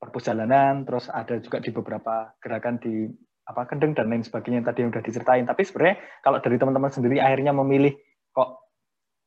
perjalanan, 0.00 0.84
terus 0.84 1.08
ada 1.08 1.40
juga 1.40 1.60
di 1.60 1.70
beberapa 1.72 2.32
gerakan 2.40 2.76
di 2.80 3.08
apa 3.44 3.68
kendeng 3.68 3.92
dan 3.92 4.08
lain 4.08 4.24
sebagainya 4.24 4.64
yang 4.64 4.68
tadi 4.68 4.78
yang 4.84 4.90
udah 4.92 5.04
diceritain. 5.04 5.44
Tapi 5.44 5.62
sebenarnya 5.64 5.96
kalau 6.24 6.38
dari 6.40 6.56
teman-teman 6.56 6.92
sendiri 6.92 7.16
akhirnya 7.20 7.52
memilih 7.52 7.92
kok 8.32 8.72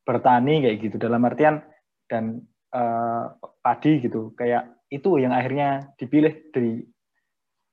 bertani 0.02 0.66
kayak 0.66 0.76
gitu 0.82 0.96
dalam 0.98 1.22
artian 1.22 1.62
dan 2.10 2.42
uh, 2.74 3.34
padi 3.62 4.02
gitu 4.02 4.34
kayak 4.34 4.74
itu 4.90 5.20
yang 5.20 5.30
akhirnya 5.36 5.94
dipilih 6.00 6.50
dari 6.50 6.82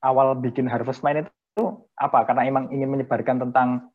awal 0.06 0.38
bikin 0.38 0.70
Harvest 0.70 1.02
Mind 1.02 1.26
itu 1.26 1.66
apa? 1.98 2.30
Karena 2.30 2.46
emang 2.46 2.70
ingin 2.70 2.94
menyebarkan 2.94 3.42
tentang 3.42 3.90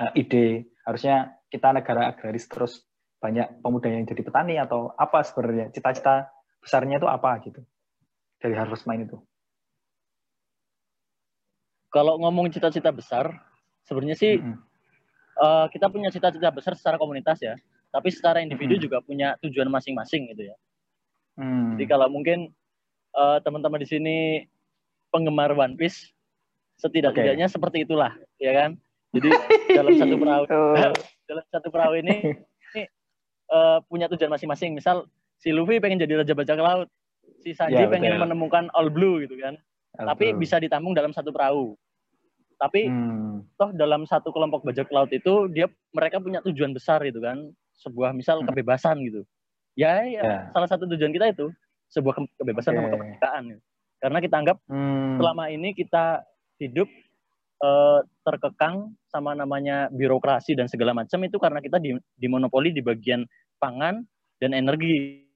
uh, 0.00 0.10
ide 0.16 0.72
harusnya 0.86 1.36
kita 1.50 1.74
negara 1.74 2.14
agraris 2.14 2.46
terus 2.48 2.86
banyak 3.16 3.64
pemuda 3.64 3.88
yang 3.88 4.04
jadi 4.04 4.22
petani 4.22 4.54
atau 4.60 4.92
apa 4.94 5.24
sebenarnya 5.24 5.72
cita-cita 5.72 6.28
besarnya 6.60 7.00
itu 7.00 7.08
apa 7.08 7.30
gitu 7.42 7.60
dari 8.40 8.52
Harvest 8.52 8.84
Mind 8.84 9.08
itu? 9.08 9.18
kalau 11.96 12.20
ngomong 12.20 12.52
cita-cita 12.52 12.92
besar, 12.92 13.32
sebenarnya 13.88 14.16
sih 14.20 14.36
mm 14.36 14.44
-hmm. 14.44 14.56
uh, 15.40 15.66
kita 15.72 15.88
punya 15.88 16.12
cita-cita 16.12 16.52
besar 16.52 16.76
secara 16.76 17.00
komunitas 17.00 17.40
ya, 17.40 17.56
tapi 17.88 18.12
secara 18.12 18.44
individu 18.44 18.76
mm 18.76 18.84
-hmm. 18.84 18.84
juga 18.84 18.98
punya 19.00 19.28
tujuan 19.40 19.72
masing-masing 19.72 20.28
gitu 20.36 20.52
ya. 20.52 20.56
Mm. 21.40 21.80
Jadi 21.80 21.84
kalau 21.88 22.12
mungkin 22.12 22.52
uh, 23.16 23.40
teman-teman 23.40 23.80
di 23.80 23.88
sini 23.88 24.16
penggemar 25.08 25.56
One 25.56 25.80
Piece, 25.80 26.12
setidak-tidaknya 26.76 27.48
okay. 27.48 27.54
seperti 27.56 27.88
itulah, 27.88 28.12
ya 28.36 28.52
kan? 28.52 28.70
Jadi 29.16 29.32
dalam 29.72 29.96
satu 29.96 30.16
perahu, 30.20 30.44
oh. 30.52 30.74
dalam 31.32 31.44
satu 31.48 31.68
perahu 31.72 31.94
ini 31.96 32.14
uh, 33.50 33.78
punya 33.86 34.06
tujuan 34.10 34.32
masing-masing. 34.32 34.76
Misal 34.76 35.06
si 35.38 35.52
Luffy 35.52 35.78
pengen 35.78 36.00
jadi 36.00 36.22
raja 36.22 36.34
bajak 36.34 36.58
laut, 36.58 36.88
si 37.42 37.54
Sanji 37.54 37.78
ya, 37.78 37.90
pengen 37.90 38.18
menemukan 38.18 38.70
All 38.74 38.90
Blue 38.90 39.22
gitu 39.22 39.36
kan. 39.38 39.58
Tapi 39.96 40.36
bisa 40.36 40.60
ditampung 40.60 40.92
dalam 40.92 41.10
satu 41.14 41.32
perahu. 41.32 41.72
Tapi 42.56 42.88
hmm. 42.88 43.56
toh 43.60 43.70
dalam 43.76 44.08
satu 44.08 44.32
kelompok 44.32 44.64
bajak 44.64 44.88
laut 44.88 45.12
itu 45.12 45.48
dia 45.52 45.68
mereka 45.92 46.20
punya 46.20 46.40
tujuan 46.40 46.72
besar 46.72 47.04
itu 47.04 47.20
kan, 47.20 47.52
sebuah 47.80 48.16
misal 48.16 48.40
hmm. 48.40 48.48
kebebasan 48.48 48.96
gitu. 49.04 49.24
Ya, 49.76 50.00
ya 50.08 50.24
yeah. 50.24 50.40
salah 50.56 50.68
satu 50.68 50.88
tujuan 50.88 51.12
kita 51.12 51.36
itu 51.36 51.52
sebuah 51.92 52.16
kebebasan 52.40 52.72
okay. 52.72 52.80
sama 52.80 52.88
kemerdekaan. 52.92 53.42
Karena 54.00 54.18
kita 54.24 54.34
anggap 54.40 54.56
hmm. 54.68 55.20
selama 55.20 55.44
ini 55.52 55.68
kita 55.76 56.24
hidup 56.56 56.88
uh, 57.66 57.98
terkekang 58.22 58.94
sama 59.10 59.34
namanya 59.34 59.90
birokrasi 59.90 60.54
dan 60.54 60.70
segala 60.70 60.94
macam 60.94 61.18
itu 61.26 61.36
karena 61.42 61.58
kita 61.58 61.82
di, 61.82 61.98
dimonopoli 62.14 62.70
di 62.70 62.82
bagian 62.82 63.26
pangan 63.58 64.06
dan 64.38 64.54
energi 64.54 65.26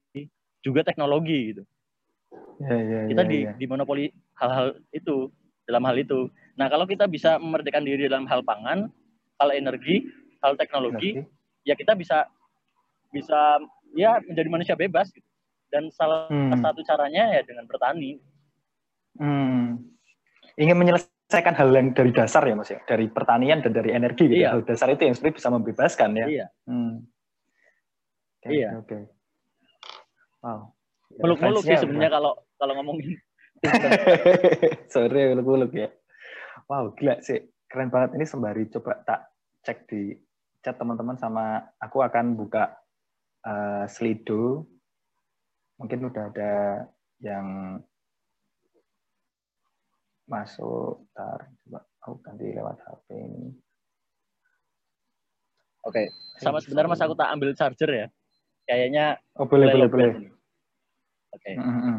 juga 0.60 0.84
teknologi 0.84 1.54
gitu. 1.54 1.62
Ya, 2.60 2.76
ya, 2.76 3.00
kita 3.08 3.22
ya, 3.24 3.28
di 3.28 3.38
ya. 3.48 3.52
dimonopoli 3.56 4.12
hal-hal 4.36 4.76
itu 4.92 5.32
dalam 5.64 5.82
hal 5.88 5.96
itu. 5.96 6.28
Nah, 6.60 6.68
kalau 6.68 6.84
kita 6.84 7.08
bisa 7.08 7.40
memerdekakan 7.40 7.88
diri 7.88 8.04
dalam 8.04 8.28
hal 8.28 8.44
pangan, 8.44 8.92
hal 9.40 9.50
energi, 9.56 10.04
hal 10.44 10.60
teknologi, 10.60 11.16
energi. 11.16 11.64
ya 11.64 11.74
kita 11.74 11.96
bisa 11.96 12.28
bisa 13.10 13.58
ya 13.96 14.20
menjadi 14.20 14.48
manusia 14.52 14.76
bebas. 14.76 15.08
Gitu. 15.08 15.24
Dan 15.70 15.88
salah 15.94 16.26
hmm. 16.28 16.60
satu 16.60 16.84
caranya 16.84 17.40
ya 17.40 17.42
dengan 17.46 17.64
bertani. 17.64 18.20
Hmm. 19.16 19.80
Ingin 20.58 20.76
menyelesaikan 20.76 21.19
hal 21.30 21.70
yang 21.70 21.94
dari 21.94 22.10
dasar 22.10 22.42
ya 22.42 22.58
mas 22.58 22.70
ya, 22.70 22.82
dari 22.84 23.06
pertanian 23.06 23.62
dan 23.62 23.70
dari 23.70 23.94
energi 23.94 24.26
gitu. 24.26 24.42
Ya. 24.42 24.50
Iya. 24.50 24.58
Hal 24.58 24.60
dasar 24.66 24.88
itu 24.90 25.02
yang 25.06 25.14
sebenarnya 25.14 25.36
bisa 25.38 25.48
membebaskan 25.54 26.10
ya. 26.18 26.26
Iya. 26.26 26.46
Hmm. 26.66 26.94
Okay, 28.40 28.50
iya. 28.50 28.68
Oke. 28.74 28.88
Okay. 28.88 29.02
Wow. 30.42 30.60
Muluk-muluk 31.20 31.62
sih 31.66 31.76
sebenarnya 31.76 32.10
kalau 32.18 32.32
kalau 32.56 32.72
ngomongin 32.80 33.18
Sorry, 34.94 35.36
uluk-uluk 35.36 35.72
ya. 35.76 35.92
Wow, 36.64 36.96
gila 36.96 37.20
sih. 37.20 37.44
Keren 37.68 37.92
banget. 37.92 38.16
Ini 38.16 38.24
sembari 38.24 38.72
coba 38.72 39.04
tak 39.04 39.36
cek 39.64 39.78
di 39.84 40.16
chat 40.64 40.80
teman-teman 40.80 41.20
sama 41.20 41.60
aku 41.76 42.00
akan 42.00 42.40
buka 42.40 42.72
uh, 43.44 43.84
Slido. 43.84 44.64
Mungkin 45.76 46.08
udah 46.08 46.24
ada 46.32 46.52
yang 47.20 47.76
masuk. 50.30 51.04
Ntar, 51.12 51.50
coba 51.66 51.80
aku 52.06 52.14
ganti 52.22 52.46
lewat 52.54 52.78
HP 52.78 53.06
ini. 53.18 53.44
Oke, 55.80 55.96
okay. 55.96 56.06
sama 56.38 56.60
sebenarnya 56.60 56.92
mas 56.92 57.02
aku 57.02 57.16
tak 57.16 57.32
ambil 57.32 57.50
charger 57.56 57.90
ya. 57.90 58.06
Kayaknya 58.68 59.18
Oh, 59.34 59.48
boleh 59.48 59.72
boleh 59.72 59.88
boleh. 59.88 60.10
Oke. 60.14 60.30
Okay. 61.40 61.54
Mm 61.56 61.74
-hmm. 61.74 61.96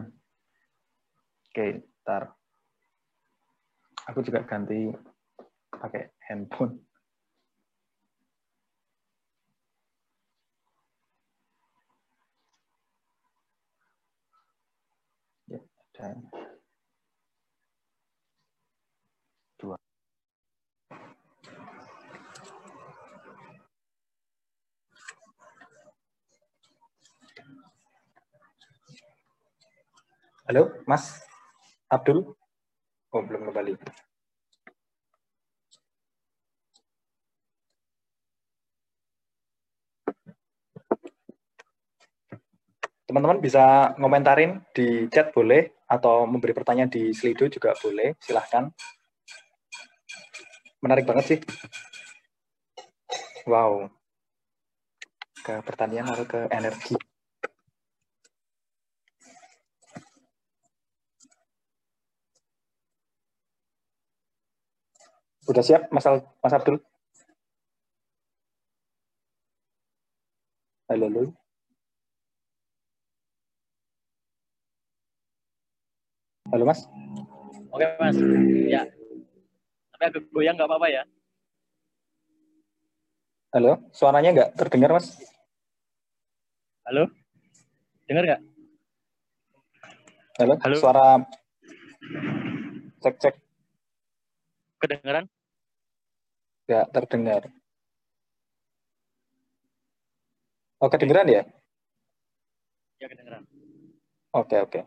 Oke, 1.51 1.65
ntar. 2.07 2.31
Aku 4.07 4.23
juga 4.23 4.39
ganti 4.47 4.87
pakai 5.71 6.07
handphone. 6.29 6.79
Ya, 15.51 15.59
dan 15.97 16.23
dua. 19.59 19.77
Halo, 30.51 30.67
Mas. 30.83 31.15
Abdul? 31.87 32.35
Oh, 33.15 33.23
belum 33.23 33.47
kembali. 33.47 33.71
Teman-teman 43.07 43.39
bisa 43.39 43.95
ngomentarin 43.95 44.59
di 44.75 45.07
chat 45.07 45.31
boleh, 45.31 45.71
atau 45.87 46.27
memberi 46.27 46.51
pertanyaan 46.51 46.91
di 46.91 47.15
Slido 47.15 47.47
juga 47.47 47.71
boleh, 47.79 48.19
silahkan. 48.19 48.67
Menarik 50.83 51.07
banget 51.07 51.25
sih. 51.31 51.39
Wow. 53.47 53.87
Ke 55.47 55.63
pertanian 55.63 56.11
atau 56.11 56.27
ke 56.27 56.51
energi. 56.51 56.99
sudah 65.51 65.63
siap, 65.67 65.81
Mas, 65.91 66.07
Al 66.07 66.23
Mas 66.39 66.55
Abdul? 66.55 66.79
Halo, 70.87 71.11
halo. 71.11 71.21
Halo, 76.55 76.63
Mas. 76.63 76.87
Oke, 77.67 77.85
Mas. 77.99 78.15
Ya. 78.71 78.87
Tapi 79.91 80.03
agak 80.07 80.23
goyang 80.31 80.55
nggak 80.55 80.71
apa-apa 80.71 80.87
ya. 80.87 81.03
Halo, 83.51 83.83
suaranya 83.91 84.31
nggak 84.31 84.51
terdengar, 84.55 84.95
Mas? 84.95 85.19
Halo, 86.87 87.11
dengar 88.07 88.23
nggak? 88.23 88.41
Halo, 90.39 90.53
Halo, 90.63 90.75
suara 90.79 91.07
cek-cek. 93.03 93.35
Kedengaran? 94.79 95.27
Nggak 96.71 96.87
terdengar. 96.95 97.41
Oh, 100.79 100.87
kedengeran 100.87 101.27
ya? 101.27 101.43
Ya 103.03 103.07
kedengaran. 103.11 103.43
Oke, 104.31 104.55
oke. 104.63 104.79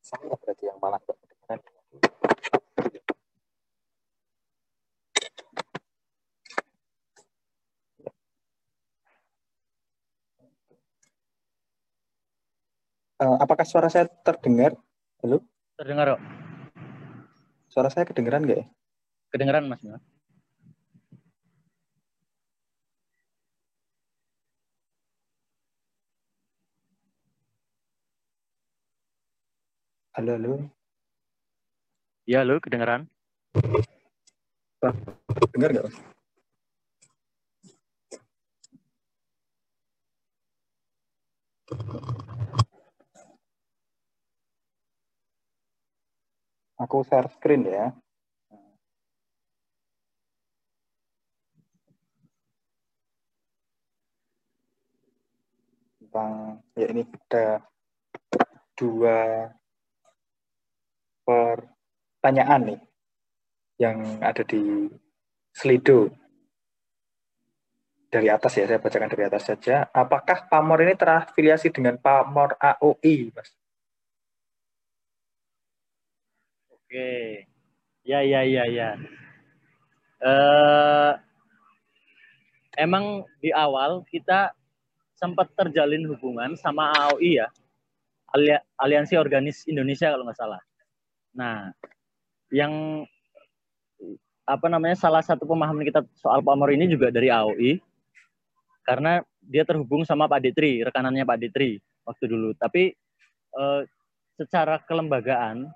Saya 0.00 0.24
berarti 0.40 0.64
yang 0.64 0.80
malah 0.80 0.96
nggak 1.04 1.16
kedengeran. 1.20 1.60
Eh, 13.20 13.36
apakah 13.44 13.66
suara 13.68 13.88
saya 13.92 14.08
terdengar? 14.26 14.72
Halo? 15.24 15.40
Terdengar 15.80 16.20
kok. 16.20 16.22
Suara 17.72 17.88
saya 17.88 18.04
kedengeran 18.04 18.44
nggak 18.44 18.60
ya? 18.60 18.66
Kedengaran 19.32 19.72
Mas? 19.72 19.80
Halo, 30.12 30.36
halo. 30.36 30.52
Ya, 32.28 32.44
halo, 32.44 32.60
kedengaran. 32.60 33.08
Dengar 35.56 35.72
nggak? 35.72 35.88
Mas? 35.88 35.96
Aku 46.74 47.06
share 47.06 47.30
screen 47.30 47.70
ya. 47.70 47.94
Tentang 56.02 56.58
ya 56.74 56.86
ini 56.90 57.02
ada 57.06 57.62
dua 58.74 59.50
pertanyaan 61.22 62.74
nih 62.74 62.80
yang 63.78 64.18
ada 64.18 64.42
di 64.42 64.90
Slido. 65.54 66.10
Dari 68.10 68.30
atas 68.30 68.54
ya, 68.54 68.70
saya 68.70 68.78
bacakan 68.78 69.10
dari 69.10 69.26
atas 69.26 69.42
saja. 69.50 69.90
Apakah 69.90 70.46
pamor 70.46 70.86
ini 70.86 70.94
terafiliasi 70.94 71.74
dengan 71.74 71.98
pamor 71.98 72.54
AOI, 72.62 73.34
Mas? 73.34 73.50
Oke. 76.94 77.42
Ya, 78.06 78.22
ya, 78.22 78.46
ya, 78.46 78.70
ya. 78.70 78.94
Eh, 80.22 81.12
emang 82.78 83.26
di 83.42 83.50
awal 83.50 84.06
kita 84.06 84.54
sempat 85.18 85.50
terjalin 85.58 86.06
hubungan 86.06 86.54
sama 86.54 86.94
AOI 86.94 87.42
ya. 87.42 87.50
Ali- 88.30 88.62
Aliansi 88.78 89.18
Organis 89.18 89.66
Indonesia 89.66 90.06
kalau 90.06 90.22
nggak 90.22 90.38
salah. 90.38 90.62
Nah, 91.34 91.74
yang 92.54 93.02
apa 94.46 94.66
namanya 94.70 94.94
salah 94.94 95.26
satu 95.26 95.50
pemahaman 95.50 95.82
kita 95.82 96.06
soal 96.14 96.46
pamor 96.46 96.70
ini 96.70 96.86
juga 96.86 97.10
dari 97.10 97.26
AOI 97.26 97.82
karena 98.86 99.18
dia 99.42 99.66
terhubung 99.66 100.06
sama 100.06 100.30
Pak 100.30 100.46
Detri, 100.46 100.78
rekanannya 100.86 101.26
Pak 101.26 101.42
Detri 101.42 101.82
waktu 102.06 102.30
dulu. 102.30 102.54
Tapi 102.54 102.94
eh, 103.58 103.82
secara 104.38 104.78
kelembagaan 104.78 105.74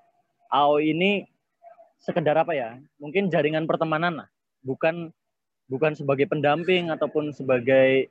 AOI 0.49 0.93
ini 0.97 1.11
sekedar 2.01 2.35
apa 2.37 2.53
ya? 2.57 2.77
Mungkin 2.97 3.29
jaringan 3.29 3.69
pertemanan 3.69 4.25
lah, 4.25 4.27
bukan 4.65 5.13
bukan 5.69 5.93
sebagai 5.93 6.25
pendamping 6.25 6.89
ataupun 6.89 7.29
sebagai 7.31 8.09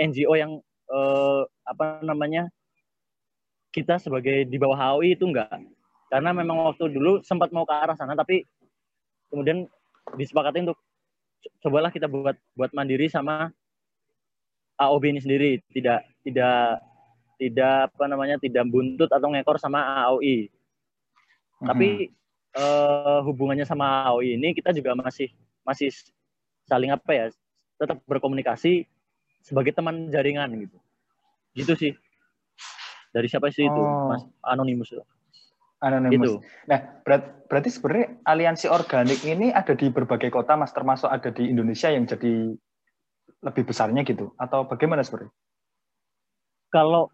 NGO 0.00 0.32
yang 0.34 0.52
eh, 0.88 1.42
apa 1.68 2.00
namanya 2.00 2.48
kita 3.68 4.00
sebagai 4.00 4.48
di 4.48 4.56
bawah 4.56 4.96
AOI 4.96 5.14
itu 5.14 5.28
enggak. 5.28 5.52
Karena 6.08 6.32
memang 6.32 6.72
waktu 6.72 6.88
dulu 6.88 7.20
sempat 7.20 7.52
mau 7.52 7.68
ke 7.68 7.74
arah 7.76 7.92
sana, 7.92 8.16
tapi 8.16 8.48
kemudian 9.28 9.68
disepakati 10.16 10.64
untuk 10.64 10.80
co- 11.44 11.52
cobalah 11.68 11.92
kita 11.92 12.08
buat 12.08 12.36
buat 12.56 12.72
mandiri 12.72 13.12
sama 13.12 13.52
AOB 14.80 15.04
ini 15.12 15.20
sendiri, 15.20 15.50
tidak 15.68 16.08
tidak 16.24 16.80
tidak 17.38 17.92
apa 17.92 18.04
namanya 18.08 18.36
tidak 18.40 18.64
buntut 18.66 19.12
atau 19.12 19.28
ngekor 19.30 19.60
sama 19.60 19.84
AOI. 20.08 20.48
Tapi 21.58 22.10
eh, 22.54 23.18
hubungannya 23.26 23.66
sama 23.66 24.06
AOI 24.10 24.38
ini 24.38 24.54
kita 24.54 24.70
juga 24.70 24.94
masih 24.94 25.30
masih 25.66 25.90
saling 26.68 26.94
apa 26.94 27.10
ya 27.12 27.26
tetap 27.78 28.02
berkomunikasi 28.06 28.86
sebagai 29.42 29.74
teman 29.74 30.10
jaringan 30.10 30.50
gitu. 30.58 30.78
Gitu 31.54 31.72
sih. 31.74 31.92
Dari 33.14 33.26
siapa 33.26 33.48
sih 33.48 33.64
itu? 33.66 33.80
Oh. 33.80 34.12
Mas 34.12 34.22
Anonymous. 34.44 34.92
itu. 34.92 35.02
Anonymous. 35.80 36.38
Itu. 36.38 36.44
Nah, 36.66 36.78
berat- 37.06 37.46
berarti 37.46 37.70
sebenarnya 37.72 38.20
aliansi 38.26 38.66
organik 38.68 39.22
ini 39.24 39.54
ada 39.54 39.72
di 39.72 39.88
berbagai 39.88 40.28
kota, 40.28 40.58
Mas, 40.58 40.74
termasuk 40.74 41.08
ada 41.08 41.30
di 41.30 41.48
Indonesia 41.48 41.88
yang 41.88 42.04
jadi 42.04 42.54
lebih 43.38 43.62
besarnya 43.70 44.02
gitu, 44.02 44.34
atau 44.34 44.66
bagaimana 44.66 45.06
sebenarnya? 45.06 45.30
Kalau 46.74 47.08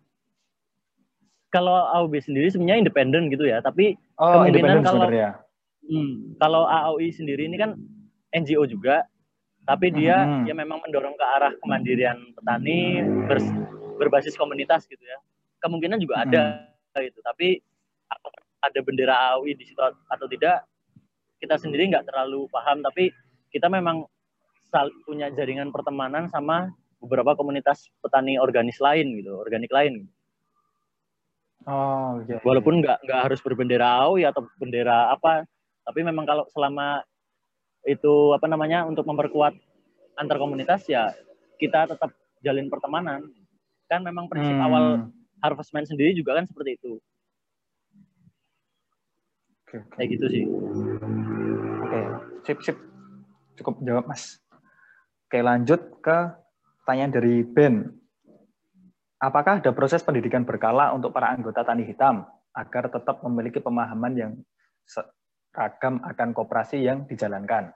kalau 1.54 1.86
AOB 1.94 2.18
sendiri 2.18 2.50
sebenarnya 2.50 2.82
independen 2.82 3.30
gitu 3.30 3.46
ya, 3.46 3.62
tapi 3.62 3.94
Oh, 4.18 4.42
Kemungkinan 4.42 4.82
kalau-. 4.82 5.10
Hmm, 5.84 6.34
kalau 6.40 6.64
AOI 6.64 7.12
sendiri 7.12 7.44
ini 7.46 7.60
kan 7.60 7.76
NGO 8.32 8.64
juga, 8.64 9.04
tapi 9.62 9.92
dia 9.92 10.24
Mhm. 10.24 10.48
ya 10.48 10.54
memang 10.56 10.80
mendorong 10.82 11.14
ke 11.14 11.24
arah 11.38 11.52
kemandirian 11.60 12.34
petani 12.34 13.04
bers- 13.30 13.54
berbasis 14.00 14.34
komunitas 14.34 14.88
gitu 14.88 15.02
ya. 15.04 15.18
Kemungkinan 15.60 16.00
juga 16.00 16.24
ada 16.24 16.42
gitu, 16.98 17.20
tapi 17.20 17.60
ada 18.64 18.78
bendera 18.80 19.36
AOI 19.36 19.54
di 19.54 19.64
situ 19.68 19.76
atau 19.78 20.26
tidak 20.26 20.64
kita 21.36 21.60
sendiri 21.60 21.92
nggak 21.92 22.08
terlalu 22.08 22.48
paham, 22.48 22.80
tapi 22.80 23.12
kita 23.52 23.68
memang 23.68 24.08
punya 25.04 25.30
jaringan 25.30 25.70
pertemanan 25.70 26.26
sama 26.26 26.72
beberapa 26.98 27.36
komunitas 27.36 27.86
petani 28.00 28.40
organis 28.40 28.80
lain 28.80 29.20
gitu, 29.20 29.36
organik 29.36 29.70
lain. 29.70 30.08
Oh, 31.64 32.20
iya. 32.28 32.40
Walaupun 32.44 32.84
nggak 32.84 33.08
nggak 33.08 33.20
harus 33.24 33.40
berbendera 33.40 34.04
AOI 34.04 34.28
atau 34.28 34.44
bendera 34.60 35.08
apa, 35.12 35.48
tapi 35.84 36.00
memang 36.04 36.28
kalau 36.28 36.44
selama 36.52 37.00
itu 37.84 38.32
apa 38.36 38.48
namanya 38.48 38.84
untuk 38.84 39.04
memperkuat 39.04 39.56
antar 40.16 40.36
komunitas 40.40 40.88
ya 40.88 41.12
kita 41.56 41.88
tetap 41.88 42.12
jalin 42.44 42.68
pertemanan. 42.68 43.24
Kan 43.88 44.04
memang 44.04 44.28
prinsip 44.28 44.56
Hmm, 44.56 44.64
awal 44.64 44.84
Harvestman 45.44 45.84
sendiri 45.88 46.16
juga 46.16 46.36
kan 46.36 46.44
seperti 46.48 46.76
itu. 46.80 46.92
Oke, 49.64 49.80
oke. 49.80 49.96
Kayak 49.96 50.08
gitu 50.16 50.26
sih. 50.28 50.44
Oke, 51.84 52.00
sip, 52.44 52.58
sip. 52.64 52.76
Cukup 53.60 53.80
jawab, 53.84 54.08
Mas. 54.08 54.40
Oke, 55.28 55.40
lanjut 55.40 55.80
ke 56.00 56.18
pertanyaan 56.84 57.12
dari 57.12 57.44
Ben. 57.44 58.03
Apakah 59.24 59.56
ada 59.56 59.72
proses 59.72 60.04
pendidikan 60.04 60.44
berkala 60.44 60.92
untuk 60.92 61.08
para 61.08 61.32
anggota 61.32 61.64
tani 61.64 61.80
hitam 61.80 62.28
agar 62.52 62.92
tetap 62.92 63.24
memiliki 63.24 63.56
pemahaman 63.56 64.12
yang 64.12 64.32
seragam 64.84 66.04
akan 66.04 66.36
koperasi 66.36 66.84
yang 66.84 67.08
dijalankan? 67.08 67.72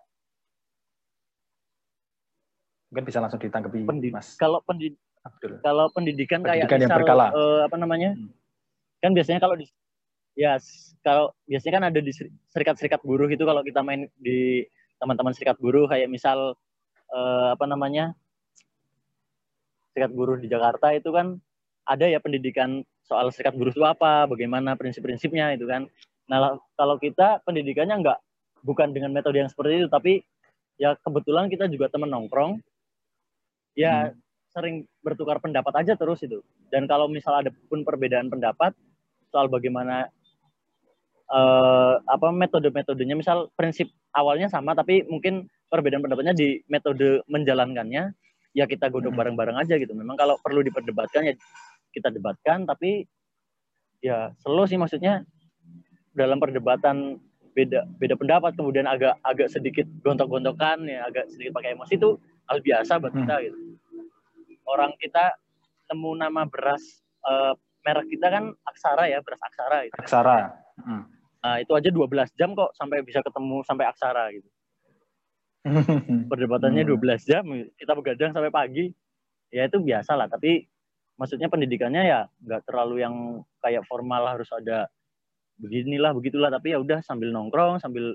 Mungkin 2.92 3.04
bisa 3.08 3.24
langsung 3.24 3.40
ditanggapi, 3.40 3.88
Pendi- 3.88 4.12
Mas 4.12 4.36
Kalau 4.36 4.60
pendid 4.60 4.92
Abdul. 5.24 5.56
kalau 5.64 5.88
pendidikan, 5.88 6.44
Pendidikan 6.44 6.68
kayak 6.68 6.84
yang 6.84 6.90
misal 6.92 6.98
berkala. 7.00 7.26
eh, 7.32 7.60
apa 7.64 7.76
namanya? 7.80 8.10
Hmm. 8.12 8.28
Kan 9.00 9.16
biasanya 9.16 9.40
kalau 9.40 9.56
di 9.56 9.64
ya 10.36 10.60
kalau 11.00 11.32
biasanya 11.48 11.74
kan 11.80 11.84
ada 11.88 12.00
di 12.04 12.12
seri- 12.12 12.34
serikat-serikat 12.52 13.00
buruh 13.00 13.28
itu 13.32 13.40
kalau 13.48 13.64
kita 13.64 13.80
main 13.80 14.04
di 14.20 14.68
teman-teman 15.00 15.32
serikat 15.32 15.56
buruh 15.56 15.88
kayak 15.88 16.12
misal 16.12 16.52
eh, 17.08 17.48
apa 17.56 17.64
namanya? 17.64 18.12
Serikat 19.98 20.14
buruh 20.14 20.38
di 20.38 20.46
Jakarta 20.46 20.94
itu 20.94 21.10
kan 21.10 21.42
ada 21.82 22.06
ya 22.06 22.22
pendidikan 22.22 22.86
soal 23.02 23.34
serikat 23.34 23.58
buruh 23.58 23.74
itu 23.74 23.82
apa, 23.82 24.30
bagaimana 24.30 24.78
prinsip-prinsipnya 24.78 25.58
itu 25.58 25.66
kan. 25.66 25.90
Nah, 26.30 26.54
kalau 26.78 27.02
kita 27.02 27.42
pendidikannya 27.42 27.98
enggak 27.98 28.22
bukan 28.62 28.94
dengan 28.94 29.10
metode 29.10 29.42
yang 29.42 29.50
seperti 29.50 29.82
itu, 29.82 29.88
tapi 29.90 30.22
ya 30.78 30.94
kebetulan 31.02 31.50
kita 31.50 31.66
juga 31.66 31.90
teman 31.90 32.14
nongkrong. 32.14 32.62
Ya 33.74 34.14
Hmm. 34.14 34.20
sering 34.54 34.76
bertukar 35.02 35.42
pendapat 35.42 35.74
aja 35.82 35.98
terus 35.98 36.22
itu. 36.22 36.46
Dan 36.70 36.86
kalau 36.86 37.10
misal 37.10 37.42
ada 37.42 37.50
pun 37.66 37.82
perbedaan 37.82 38.30
pendapat 38.30 38.72
soal 39.28 39.50
bagaimana 39.50 40.08
uh, 41.28 42.00
apa 42.06 42.28
metode-metodenya, 42.32 43.12
misal 43.18 43.52
prinsip 43.58 43.90
awalnya 44.14 44.48
sama 44.48 44.72
tapi 44.72 45.04
mungkin 45.04 45.48
perbedaan 45.68 46.00
pendapatnya 46.00 46.32
di 46.32 46.64
metode 46.68 47.20
menjalankannya, 47.28 48.16
ya 48.56 48.64
kita 48.64 48.88
godok 48.88 49.12
hmm. 49.12 49.20
bareng-bareng 49.20 49.56
aja 49.60 49.76
gitu. 49.76 49.92
Memang 49.92 50.16
kalau 50.16 50.36
perlu 50.40 50.64
diperdebatkan 50.64 51.28
ya 51.28 51.34
kita 51.92 52.12
debatkan, 52.12 52.68
tapi 52.68 53.04
ya 53.98 54.30
selalu 54.42 54.64
sih 54.70 54.78
maksudnya 54.78 55.26
dalam 56.14 56.38
perdebatan 56.38 57.18
beda 57.54 57.90
beda 57.98 58.14
pendapat 58.14 58.54
kemudian 58.54 58.86
agak 58.86 59.18
agak 59.26 59.50
sedikit 59.50 59.82
gontok-gontokan 60.06 60.86
ya 60.86 61.10
agak 61.10 61.26
sedikit 61.34 61.58
pakai 61.58 61.74
emosi 61.74 61.98
itu 61.98 62.14
hal 62.46 62.62
biasa 62.62 63.02
buat 63.02 63.10
kita 63.10 63.34
hmm. 63.34 63.44
gitu 63.50 63.58
orang 64.70 64.94
kita 65.02 65.34
nemu 65.90 66.10
nama 66.22 66.46
beras 66.46 67.02
uh, 67.26 67.58
merek 67.82 68.06
kita 68.12 68.30
kan 68.30 68.54
aksara 68.68 69.10
ya 69.10 69.18
beras 69.24 69.42
aksara 69.42 69.90
gitu. 69.90 69.94
aksara 69.98 70.54
hmm. 70.78 71.02
nah 71.42 71.56
itu 71.58 71.72
aja 71.74 71.90
12 71.90 72.38
jam 72.38 72.54
kok 72.54 72.70
sampai 72.78 73.02
bisa 73.02 73.26
ketemu 73.26 73.66
sampai 73.66 73.84
aksara 73.90 74.30
gitu 74.30 74.46
perdebatannya 76.30 76.86
hmm. 76.86 76.94
12 76.96 77.28
jam 77.28 77.44
kita 77.74 77.92
begadang 77.98 78.30
sampai 78.32 78.52
pagi 78.52 78.84
ya 79.50 79.66
itu 79.66 79.80
biasa 79.82 80.14
lah 80.14 80.30
tapi 80.30 80.64
maksudnya 81.18 81.50
pendidikannya 81.50 82.02
ya 82.06 82.20
nggak 82.44 82.62
terlalu 82.68 83.02
yang 83.02 83.14
kayak 83.58 83.82
formal 83.90 84.22
harus 84.28 84.48
ada 84.54 84.86
beginilah 85.58 86.14
begitulah 86.14 86.48
tapi 86.48 86.72
ya 86.72 86.78
udah 86.78 87.02
sambil 87.02 87.34
nongkrong 87.34 87.82
sambil 87.82 88.14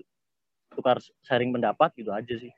tukar 0.71 0.97
sharing 1.27 1.51
pendapat 1.51 1.91
gitu 1.99 2.15
aja 2.15 2.35
sih 2.39 2.53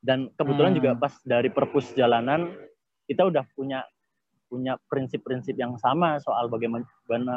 dan 0.00 0.30
kebetulan 0.38 0.70
hmm. 0.72 0.78
juga 0.78 0.90
pas 0.94 1.14
dari 1.26 1.50
perpus 1.50 1.90
jalanan 1.98 2.54
kita 3.10 3.26
udah 3.26 3.42
punya 3.58 3.82
punya 4.46 4.78
prinsip-prinsip 4.86 5.58
yang 5.58 5.74
sama 5.82 6.22
soal 6.22 6.46
bagaimana 6.46 6.86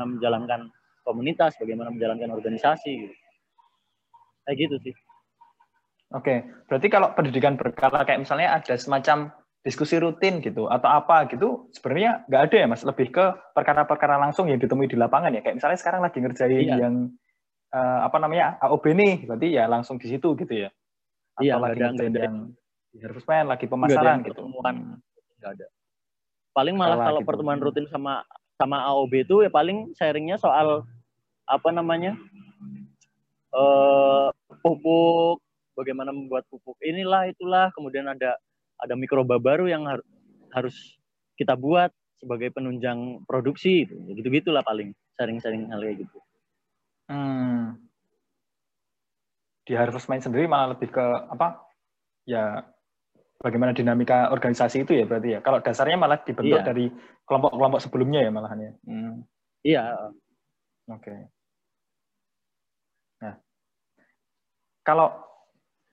menjalankan 0.06 0.70
komunitas, 1.02 1.58
bagaimana 1.58 1.90
menjalankan 1.90 2.30
organisasi. 2.38 3.10
Gitu. 3.10 3.16
Kayak 4.46 4.58
gitu 4.62 4.76
sih. 4.90 4.96
Oke, 6.10 6.42
berarti 6.66 6.88
kalau 6.90 7.14
pendidikan 7.14 7.54
berkala 7.54 8.02
kayak 8.02 8.26
misalnya 8.26 8.58
ada 8.58 8.74
semacam 8.82 9.30
diskusi 9.62 10.02
rutin 10.02 10.42
gitu 10.42 10.66
atau 10.66 10.90
apa 10.90 11.30
gitu, 11.30 11.70
sebenarnya 11.70 12.26
nggak 12.26 12.42
ada 12.50 12.56
ya 12.58 12.68
mas, 12.68 12.82
lebih 12.82 13.14
ke 13.14 13.26
perkara-perkara 13.54 14.18
langsung 14.18 14.50
yang 14.50 14.58
ditemui 14.58 14.90
di 14.90 14.98
lapangan 14.98 15.36
ya. 15.36 15.46
Kayak 15.46 15.62
misalnya 15.62 15.78
sekarang 15.78 16.02
lagi 16.02 16.18
ngerjain 16.18 16.66
iya. 16.66 16.76
yang 16.82 17.14
uh, 17.76 18.00
apa 18.10 18.18
namanya 18.18 18.58
AOB 18.66 18.86
nih, 18.98 19.14
berarti 19.30 19.48
ya 19.54 19.70
langsung 19.70 20.02
di 20.02 20.10
situ 20.10 20.34
gitu 20.34 20.66
ya. 20.66 20.74
Atau 21.38 21.46
iya, 21.46 21.62
lagi 21.62 21.78
ngerjain 21.78 22.14
yang 22.18 22.38
di 22.90 22.98
Harvestman, 23.06 23.46
lagi 23.46 23.66
pemasaran 23.70 24.26
gitu. 24.26 24.42
Pertemuan 24.42 24.98
nggak 25.40 25.52
ada 25.56 25.68
paling 26.60 26.76
malah 26.76 26.98
kalau 27.00 27.22
gitu. 27.24 27.28
pertemuan 27.32 27.60
rutin 27.64 27.88
sama 27.88 28.26
sama 28.60 28.84
AOB 28.84 29.24
itu 29.24 29.36
ya 29.46 29.52
paling 29.54 29.96
sharingnya 29.96 30.36
soal 30.36 30.84
apa 31.48 31.70
namanya 31.72 32.20
uh, 33.56 34.28
pupuk 34.60 35.40
bagaimana 35.80 36.12
membuat 36.12 36.44
pupuk 36.52 36.76
inilah 36.84 37.32
itulah 37.32 37.72
kemudian 37.72 38.12
ada 38.12 38.36
ada 38.80 38.94
mikroba 39.00 39.40
baru 39.40 39.72
yang 39.72 39.88
har 39.88 40.04
harus 40.52 40.76
kita 41.40 41.56
buat 41.56 41.96
sebagai 42.20 42.52
penunjang 42.52 43.24
produksi 43.24 43.88
gitu 43.88 44.28
gitulah 44.28 44.60
paling 44.68 44.92
sharing-sharing 45.16 45.72
hal 45.72 45.80
kayak 45.80 46.04
gitu 46.04 46.18
hmm. 47.08 47.80
di 49.64 49.74
Harvest 49.80 50.12
Mind 50.12 50.28
sendiri 50.28 50.52
malah 50.52 50.76
lebih 50.76 50.92
ke 50.92 51.06
apa 51.32 51.64
ya 52.28 52.68
bagaimana 53.40 53.72
dinamika 53.72 54.30
organisasi 54.36 54.84
itu 54.84 54.92
ya 55.00 55.08
berarti 55.08 55.40
ya. 55.40 55.40
Kalau 55.40 55.64
dasarnya 55.64 55.98
malah 55.98 56.20
dibentuk 56.22 56.60
iya. 56.60 56.68
dari 56.68 56.92
kelompok-kelompok 57.24 57.80
sebelumnya 57.80 58.28
ya 58.28 58.32
malahan 58.32 58.60
ya. 58.60 58.72
Hmm. 58.84 59.16
Iya. 59.64 59.84
Oke. 60.92 61.04
Okay. 61.04 61.20
Nah, 63.24 63.36
kalau 64.84 65.08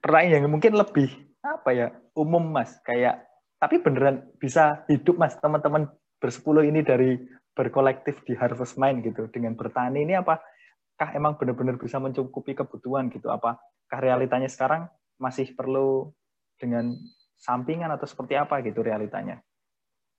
pertanyaan 0.07 0.47
yang 0.47 0.47
mungkin 0.47 0.73
lebih 0.79 1.11
apa 1.43 1.69
ya 1.75 1.87
umum 2.15 2.47
mas, 2.47 2.79
kayak 2.87 3.27
tapi 3.59 3.83
beneran 3.83 4.23
bisa 4.39 4.87
hidup 4.87 5.19
mas 5.19 5.35
teman-teman 5.37 5.91
bersepuluh 6.23 6.63
ini 6.65 6.81
dari 6.81 7.19
berkolektif 7.57 8.21
di 8.23 8.37
Harvest 8.37 8.77
Mind 8.77 9.01
gitu 9.01 9.25
dengan 9.33 9.57
bertani 9.57 10.05
ini 10.05 10.13
apakah 10.13 11.09
emang 11.17 11.35
benar-benar 11.41 11.81
bisa 11.81 11.97
mencukupi 11.97 12.53
kebutuhan 12.53 13.09
gitu? 13.09 13.33
Apakah 13.33 13.59
realitanya 13.97 14.45
sekarang 14.45 14.85
masih 15.17 15.57
perlu 15.57 16.13
dengan 16.61 16.93
sampingan 17.37 17.89
atau 17.93 18.05
seperti 18.05 18.37
apa 18.37 18.61
gitu 18.61 18.85
realitanya? 18.85 19.41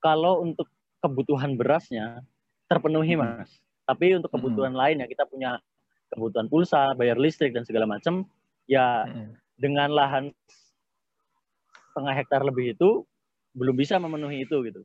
Kalau 0.03 0.43
untuk 0.43 0.67
kebutuhan 0.99 1.55
berasnya 1.55 2.23
terpenuhi 2.67 3.15
hmm. 3.15 3.23
mas, 3.23 3.49
tapi 3.87 4.19
untuk 4.19 4.31
kebutuhan 4.35 4.75
hmm. 4.75 4.81
lain 4.83 5.01
ya 5.03 5.07
kita 5.07 5.23
punya 5.27 5.59
kebutuhan 6.11 6.51
pulsa, 6.51 6.91
bayar 6.99 7.15
listrik 7.15 7.55
dan 7.55 7.63
segala 7.63 7.87
macam, 7.87 8.27
ya 8.67 9.07
hmm. 9.07 9.35
Dengan 9.59 9.91
lahan 9.91 10.31
setengah 11.91 12.15
hektar 12.15 12.41
lebih 12.47 12.79
itu 12.79 13.03
belum 13.53 13.75
bisa 13.75 13.99
memenuhi 13.99 14.47
itu 14.47 14.55
gitu. 14.63 14.81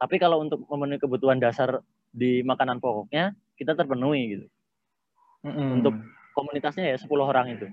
Tapi 0.00 0.16
kalau 0.16 0.40
untuk 0.40 0.64
memenuhi 0.66 0.98
kebutuhan 0.98 1.38
dasar 1.38 1.84
di 2.10 2.40
makanan 2.42 2.80
pokoknya 2.80 3.36
kita 3.54 3.76
terpenuhi 3.76 4.22
gitu. 4.38 4.46
Hmm. 5.44 5.78
Untuk 5.78 5.94
komunitasnya 6.32 6.90
ya 6.90 6.96
10 6.96 7.06
orang 7.20 7.46
itu. 7.52 7.66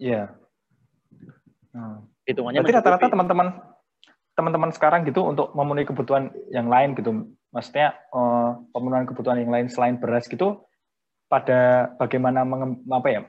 Iya. 0.00 0.32
Yeah. 0.32 1.76
Hmm 1.76 2.16
hitungannya 2.26 2.60
berarti 2.60 2.76
rata-rata 2.82 3.06
teman-teman 3.08 3.48
teman-teman 4.36 4.70
sekarang 4.74 5.06
gitu 5.08 5.24
untuk 5.24 5.54
memenuhi 5.56 5.86
kebutuhan 5.88 6.34
yang 6.52 6.68
lain 6.68 6.92
gitu 6.98 7.24
maksudnya 7.54 7.96
uh, 8.12 8.58
pemenuhan 8.74 9.08
kebutuhan 9.08 9.40
yang 9.40 9.48
lain 9.54 9.70
selain 9.70 9.96
beras 9.96 10.28
gitu 10.28 10.66
pada 11.30 11.90
bagaimana 11.96 12.44
apa 12.44 13.08
ya 13.08 13.22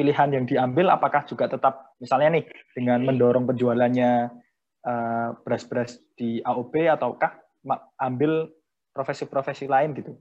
pilihan 0.00 0.32
yang 0.32 0.44
diambil 0.48 0.88
apakah 0.88 1.28
juga 1.28 1.52
tetap 1.52 1.92
misalnya 2.00 2.40
nih 2.40 2.44
dengan 2.72 3.04
mendorong 3.04 3.44
penjualannya 3.44 4.32
uh, 4.88 5.28
beras-beras 5.44 6.00
di 6.16 6.40
AOB 6.40 6.72
ataukah 6.88 7.36
ambil 8.00 8.48
profesi-profesi 8.96 9.68
lain 9.68 9.92
gitu 9.92 10.16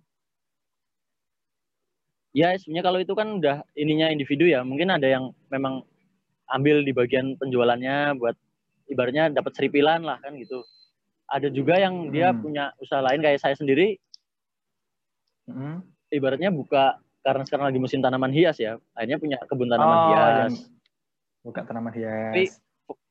ya 2.35 2.59
sebenarnya 2.59 2.83
kalau 2.83 2.99
itu 2.99 3.13
kan 3.15 3.39
udah 3.39 3.63
ininya 3.79 4.11
individu 4.11 4.51
ya 4.51 4.67
mungkin 4.67 4.91
ada 4.91 5.07
yang 5.07 5.31
memang 5.47 5.87
ambil 6.51 6.81
di 6.83 6.91
bagian 6.91 7.37
penjualannya 7.39 8.19
buat 8.19 8.35
ibaratnya 8.89 9.29
dapat 9.29 9.53
seripilan 9.53 10.01
lah 10.01 10.17
kan 10.19 10.33
gitu. 10.35 10.65
Ada 11.29 11.53
juga 11.53 11.77
yang 11.77 12.09
dia 12.09 12.33
hmm. 12.33 12.41
punya 12.41 12.73
usaha 12.81 13.05
lain 13.05 13.21
kayak 13.21 13.37
saya 13.37 13.53
sendiri. 13.53 14.01
Hmm. 15.45 15.85
Ibaratnya 16.09 16.49
buka 16.49 16.97
karena 17.19 17.43
sekarang 17.43 17.65
lagi 17.71 17.79
musim 17.79 17.99
tanaman 17.99 18.31
hias 18.31 18.57
ya, 18.57 18.79
akhirnya 18.95 19.19
punya 19.19 19.37
kebun 19.43 19.67
tanaman 19.67 19.97
oh, 19.97 20.07
hias. 20.11 20.53
Buka 21.43 21.61
tanaman 21.67 21.93
hias. 21.95 22.31
Tapi 22.31 22.45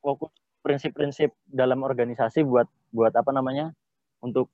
fokus 0.00 0.32
prinsip-prinsip 0.64 1.30
dalam 1.48 1.84
organisasi 1.84 2.44
buat 2.44 2.66
buat 2.92 3.12
apa 3.14 3.30
namanya? 3.30 3.72
Untuk 4.24 4.50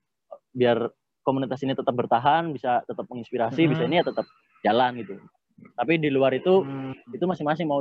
biar 0.52 0.90
komunitas 1.24 1.62
ini 1.64 1.72
tetap 1.72 1.94
bertahan, 1.96 2.52
bisa 2.52 2.84
tetap 2.84 3.08
menginspirasi, 3.08 3.64
hmm. 3.64 3.70
bisa 3.70 3.82
ini 3.88 3.96
ya 4.02 4.04
tetap 4.04 4.26
jalan 4.66 5.00
gitu. 5.00 5.14
Tapi 5.78 6.02
di 6.02 6.10
luar 6.10 6.34
itu 6.34 6.62
hmm. 6.66 7.14
itu 7.14 7.24
masing-masing 7.24 7.70
mau 7.70 7.80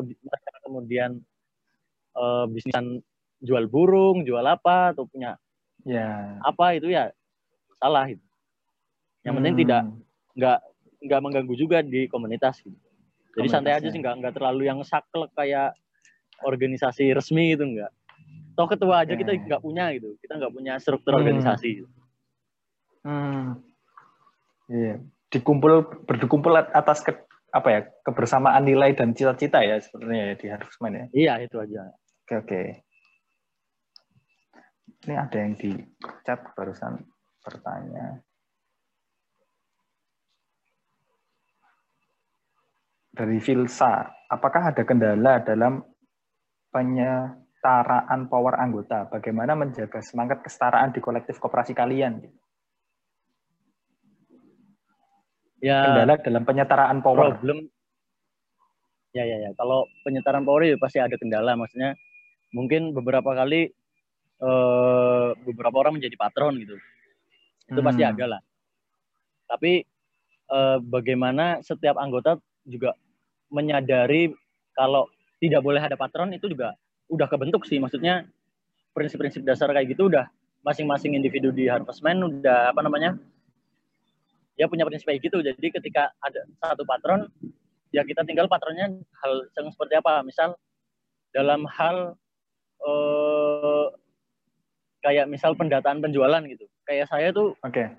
kemudian 0.64 1.20
uh, 2.16 2.46
bisnisan 2.48 3.02
jual 3.44 3.68
burung, 3.68 4.24
jual 4.24 4.46
apa 4.46 4.96
atau 4.96 5.10
punya 5.10 5.36
ya 5.84 6.40
apa 6.46 6.80
itu 6.80 6.94
ya 6.94 7.12
salah 7.82 8.08
itu. 8.08 8.24
Yang 9.28 9.34
penting 9.42 9.54
hmm. 9.54 9.62
tidak 9.66 9.84
nggak 10.34 10.60
nggak 11.04 11.22
mengganggu 11.22 11.56
juga 11.60 11.84
di 11.84 12.08
komunitas 12.08 12.64
gitu. 12.64 12.76
Jadi 13.34 13.48
santai 13.50 13.74
aja 13.76 13.88
sih 13.90 14.00
nggak 14.00 14.16
nggak 14.24 14.34
terlalu 14.38 14.70
yang 14.70 14.80
saklek 14.86 15.34
kayak 15.34 15.74
organisasi 16.46 17.12
resmi 17.14 17.58
itu 17.58 17.66
enggak. 17.66 17.92
Toh 18.54 18.70
ketua 18.70 19.02
aja 19.02 19.18
kita 19.18 19.34
nggak 19.34 19.62
punya 19.62 19.90
gitu. 19.98 20.14
Kita 20.22 20.38
nggak 20.38 20.54
punya 20.54 20.74
struktur 20.78 21.18
hmm. 21.18 21.20
organisasi. 21.26 21.70
Gitu. 21.82 21.90
Hmm. 23.04 23.60
Iya. 24.70 25.02
Dikumpul 25.34 26.06
berkumpul 26.06 26.54
atas 26.54 27.02
ke, 27.02 27.18
apa 27.50 27.70
ya 27.74 27.82
kebersamaan 28.06 28.62
nilai 28.62 28.94
dan 28.94 29.18
cita-cita 29.18 29.66
ya 29.66 29.82
sebenarnya 29.82 30.24
ya 30.30 30.36
di 30.38 30.48
Harvestman 30.54 30.94
ya. 30.94 31.06
Iya 31.10 31.34
itu 31.50 31.58
aja. 31.58 31.90
Oke 32.24 32.34
oke. 32.38 32.62
Ini 35.04 35.14
ada 35.20 35.36
yang 35.36 35.58
di 35.58 35.74
chat 36.24 36.40
barusan 36.54 37.02
bertanya. 37.44 38.22
Dari 43.14 43.38
Filsa, 43.38 44.10
apakah 44.26 44.74
ada 44.74 44.82
kendala 44.82 45.38
dalam 45.46 45.86
penyetaraan 46.74 48.26
power 48.26 48.58
anggota? 48.58 49.06
Bagaimana 49.06 49.54
menjaga 49.54 50.02
semangat 50.02 50.42
kesetaraan 50.42 50.90
di 50.90 50.98
kolektif 50.98 51.38
koperasi 51.38 51.78
kalian? 51.78 52.26
ya, 55.64 55.80
kendala 55.88 56.14
dalam 56.20 56.44
penyetaraan 56.44 56.98
power. 57.00 57.40
Problem. 57.40 57.72
Ya 59.16 59.24
ya 59.24 59.38
ya. 59.48 59.50
Kalau 59.56 59.88
penyetaraan 60.04 60.44
power 60.44 60.68
ya 60.68 60.76
pasti 60.76 61.00
ada 61.00 61.16
kendala. 61.16 61.56
Maksudnya 61.56 61.96
mungkin 62.52 62.92
beberapa 62.92 63.32
kali 63.32 63.72
uh, 64.44 65.32
beberapa 65.48 65.76
orang 65.80 66.02
menjadi 66.02 66.20
patron 66.20 66.60
gitu. 66.60 66.76
Itu 67.72 67.80
hmm. 67.80 67.88
pasti 67.88 68.04
ada 68.04 68.26
lah. 68.28 68.42
Tapi 69.48 69.88
uh, 70.52 70.78
bagaimana 70.84 71.64
setiap 71.64 71.96
anggota 71.96 72.36
juga 72.68 72.98
menyadari 73.54 74.34
kalau 74.74 75.06
tidak 75.38 75.62
boleh 75.62 75.80
ada 75.80 75.94
patron 75.94 76.34
itu 76.34 76.50
juga 76.50 76.74
udah 77.14 77.30
kebentuk 77.30 77.70
sih. 77.70 77.78
Maksudnya 77.78 78.26
prinsip-prinsip 78.98 79.46
dasar 79.46 79.70
kayak 79.70 79.94
gitu 79.94 80.10
udah 80.10 80.26
masing-masing 80.66 81.14
individu 81.14 81.54
di 81.54 81.70
Harvestman 81.70 82.24
udah 82.24 82.72
apa 82.72 82.82
namanya 82.82 83.20
dia 84.58 84.70
punya 84.70 84.86
prinsip 84.86 85.10
kayak 85.10 85.22
gitu. 85.22 85.42
Jadi 85.42 85.68
ketika 85.74 86.14
ada 86.22 86.46
satu 86.62 86.86
patron, 86.86 87.30
ya 87.90 88.06
kita 88.06 88.22
tinggal 88.26 88.46
patronnya 88.50 88.90
hal 89.22 89.34
yang 89.58 89.68
seperti 89.74 89.94
apa. 89.98 90.22
Misal 90.22 90.58
dalam 91.34 91.66
hal 91.66 92.18
eh, 92.86 93.88
kayak 95.04 95.26
misal 95.30 95.58
pendataan 95.58 96.00
penjualan 96.00 96.42
gitu. 96.46 96.66
Kayak 96.86 97.10
saya 97.10 97.34
tuh 97.34 97.58
okay. 97.66 97.92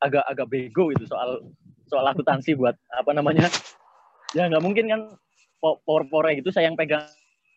agak 0.00 0.24
agak 0.30 0.46
bego 0.46 0.94
gitu 0.94 1.04
soal 1.10 1.42
soal 1.90 2.06
akuntansi 2.06 2.54
buat 2.54 2.78
apa 2.94 3.10
namanya. 3.10 3.50
Ya 4.34 4.50
nggak 4.50 4.64
mungkin 4.64 4.84
kan 4.90 5.00
power 5.60 6.02
power 6.08 6.32
gitu 6.34 6.50
saya 6.50 6.70
yang 6.70 6.78
pegang 6.78 7.06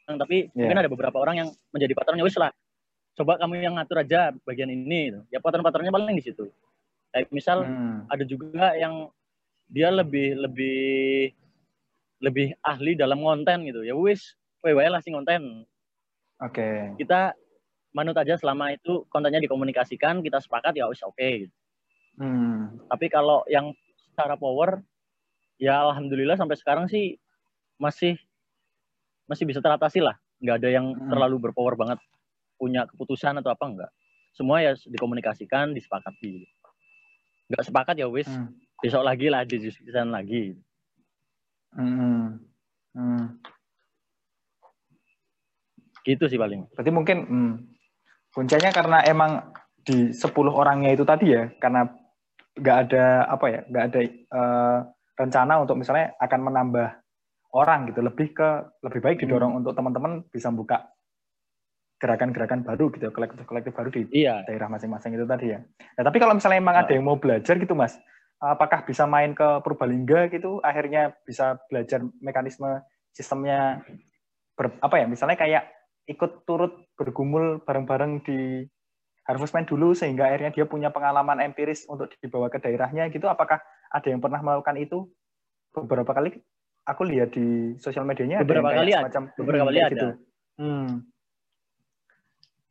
tapi 0.10 0.50
yeah. 0.58 0.66
mungkin 0.66 0.82
ada 0.82 0.90
beberapa 0.90 1.22
orang 1.22 1.36
yang 1.38 1.50
menjadi 1.70 1.94
patronnya 1.94 2.26
wis 2.26 2.34
lah 2.34 2.50
coba 3.14 3.38
kamu 3.38 3.62
yang 3.62 3.78
ngatur 3.78 4.02
aja 4.02 4.34
bagian 4.42 4.74
ini 4.74 5.14
ya 5.30 5.38
patron-patronnya 5.38 5.94
paling 5.94 6.18
di 6.18 6.26
situ 6.26 6.50
Kayak 7.10 7.28
misal 7.34 7.66
hmm. 7.66 8.06
ada 8.06 8.24
juga 8.26 8.78
yang 8.78 9.10
dia 9.70 9.90
lebih 9.90 10.38
lebih 10.38 11.34
lebih 12.22 12.54
ahli 12.62 12.94
dalam 12.94 13.22
konten 13.22 13.66
gitu. 13.66 13.82
Ya 13.82 13.98
wis, 13.98 14.38
wewe 14.62 14.86
lah 14.86 15.02
sih 15.02 15.14
konten. 15.14 15.66
Oke. 16.40 16.54
Okay. 16.54 16.78
Kita 17.02 17.34
manut 17.98 18.14
aja 18.14 18.38
selama 18.38 18.78
itu 18.78 19.10
kontennya 19.10 19.42
dikomunikasikan, 19.42 20.22
kita 20.22 20.38
sepakat 20.38 20.78
ya 20.78 20.86
wis 20.86 21.02
oke 21.02 21.18
okay, 21.18 21.48
gitu. 21.48 21.56
Hmm. 22.22 22.78
Tapi 22.92 23.10
kalau 23.10 23.42
yang 23.50 23.74
secara 23.98 24.38
power 24.38 24.84
ya 25.60 25.84
alhamdulillah 25.86 26.40
sampai 26.40 26.56
sekarang 26.56 26.88
sih 26.88 27.20
masih 27.78 28.16
masih 29.30 29.46
bisa 29.46 29.60
teratasi 29.60 30.02
lah. 30.02 30.16
Nggak 30.40 30.56
ada 30.64 30.70
yang 30.72 30.96
hmm. 30.96 31.12
terlalu 31.12 31.36
berpower 31.50 31.76
banget 31.76 32.00
punya 32.56 32.88
keputusan 32.88 33.38
atau 33.44 33.52
apa 33.52 33.66
enggak. 33.68 33.92
Semua 34.34 34.64
ya 34.64 34.74
dikomunikasikan, 34.74 35.76
disepakati. 35.76 36.48
Nggak 37.52 37.64
sepakat 37.68 37.96
ya 38.00 38.08
wis 38.08 38.26
hmm. 38.26 38.56
besok 38.80 39.04
lagi 39.04 39.28
lah 39.28 39.44
didiskusikan 39.44 40.10
lagi 40.10 40.56
hmm. 41.76 42.40
Hmm. 42.96 43.26
gitu 46.08 46.26
sih 46.26 46.40
paling 46.40 46.66
berarti 46.74 46.92
mungkin 46.94 47.18
hmm, 47.28 47.54
kuncinya 48.34 48.72
karena 48.74 48.98
emang 49.06 49.54
di 49.84 50.14
10 50.14 50.26
orangnya 50.50 50.96
itu 50.96 51.04
tadi 51.06 51.34
ya 51.34 51.52
karena 51.62 51.86
nggak 52.60 52.78
ada 52.90 53.06
apa 53.30 53.46
ya 53.48 53.62
nggak 53.70 53.86
ada 53.92 54.00
uh, 54.34 54.80
rencana 55.20 55.60
untuk 55.60 55.76
misalnya 55.76 56.16
akan 56.16 56.40
menambah 56.48 56.88
orang 57.60 57.92
gitu 57.92 58.00
lebih 58.00 58.32
ke 58.32 58.50
lebih 58.88 59.04
baik 59.04 59.18
didorong 59.20 59.52
hmm. 59.52 59.60
untuk 59.60 59.76
teman-teman 59.76 60.24
bisa 60.32 60.48
buka 60.48 60.88
gerakan-gerakan 62.00 62.64
baru 62.64 62.88
gitu, 62.96 63.12
kolektif-kolektif 63.12 63.76
baru 63.76 63.90
di 63.92 64.08
iya. 64.16 64.40
daerah 64.48 64.72
masing-masing 64.72 65.20
itu 65.20 65.28
tadi 65.28 65.52
ya. 65.52 65.60
Nah, 66.00 66.04
tapi 66.08 66.18
kalau 66.24 66.32
misalnya 66.32 66.64
emang 66.64 66.80
ada 66.80 66.92
yang 66.96 67.04
mau 67.04 67.20
belajar 67.20 67.60
gitu, 67.60 67.76
Mas, 67.76 68.00
apakah 68.40 68.88
bisa 68.88 69.04
main 69.04 69.36
ke 69.36 69.60
Purbalingga 69.60 70.32
gitu, 70.32 70.64
akhirnya 70.64 71.12
bisa 71.28 71.60
belajar 71.68 72.00
mekanisme 72.24 72.80
sistemnya 73.12 73.84
ber, 74.56 74.80
apa 74.80 74.96
ya, 74.96 75.12
misalnya 75.12 75.36
kayak 75.36 75.68
ikut 76.08 76.48
turut 76.48 76.88
bergumul 76.96 77.60
bareng-bareng 77.68 78.24
di 78.24 78.64
Harvestman 79.30 79.70
dulu 79.70 79.94
sehingga 79.94 80.26
akhirnya 80.26 80.50
dia 80.50 80.66
punya 80.66 80.90
pengalaman 80.90 81.38
empiris 81.46 81.86
untuk 81.86 82.10
dibawa 82.18 82.50
ke 82.50 82.58
daerahnya 82.58 83.14
gitu. 83.14 83.30
Apakah 83.30 83.62
ada 83.94 84.08
yang 84.10 84.18
pernah 84.18 84.42
melakukan 84.42 84.74
itu 84.82 85.06
beberapa 85.70 86.10
kali? 86.18 86.42
Aku 86.90 87.06
lihat 87.06 87.38
di 87.38 87.78
sosial 87.78 88.10
medianya 88.10 88.42
beberapa 88.42 88.74
kali 88.74 88.98
ada. 88.98 89.22
beberapa 89.38 89.70
kali 89.70 89.80
ada. 89.86 89.94
Gitu. 89.94 90.08
Hmm 90.58 91.06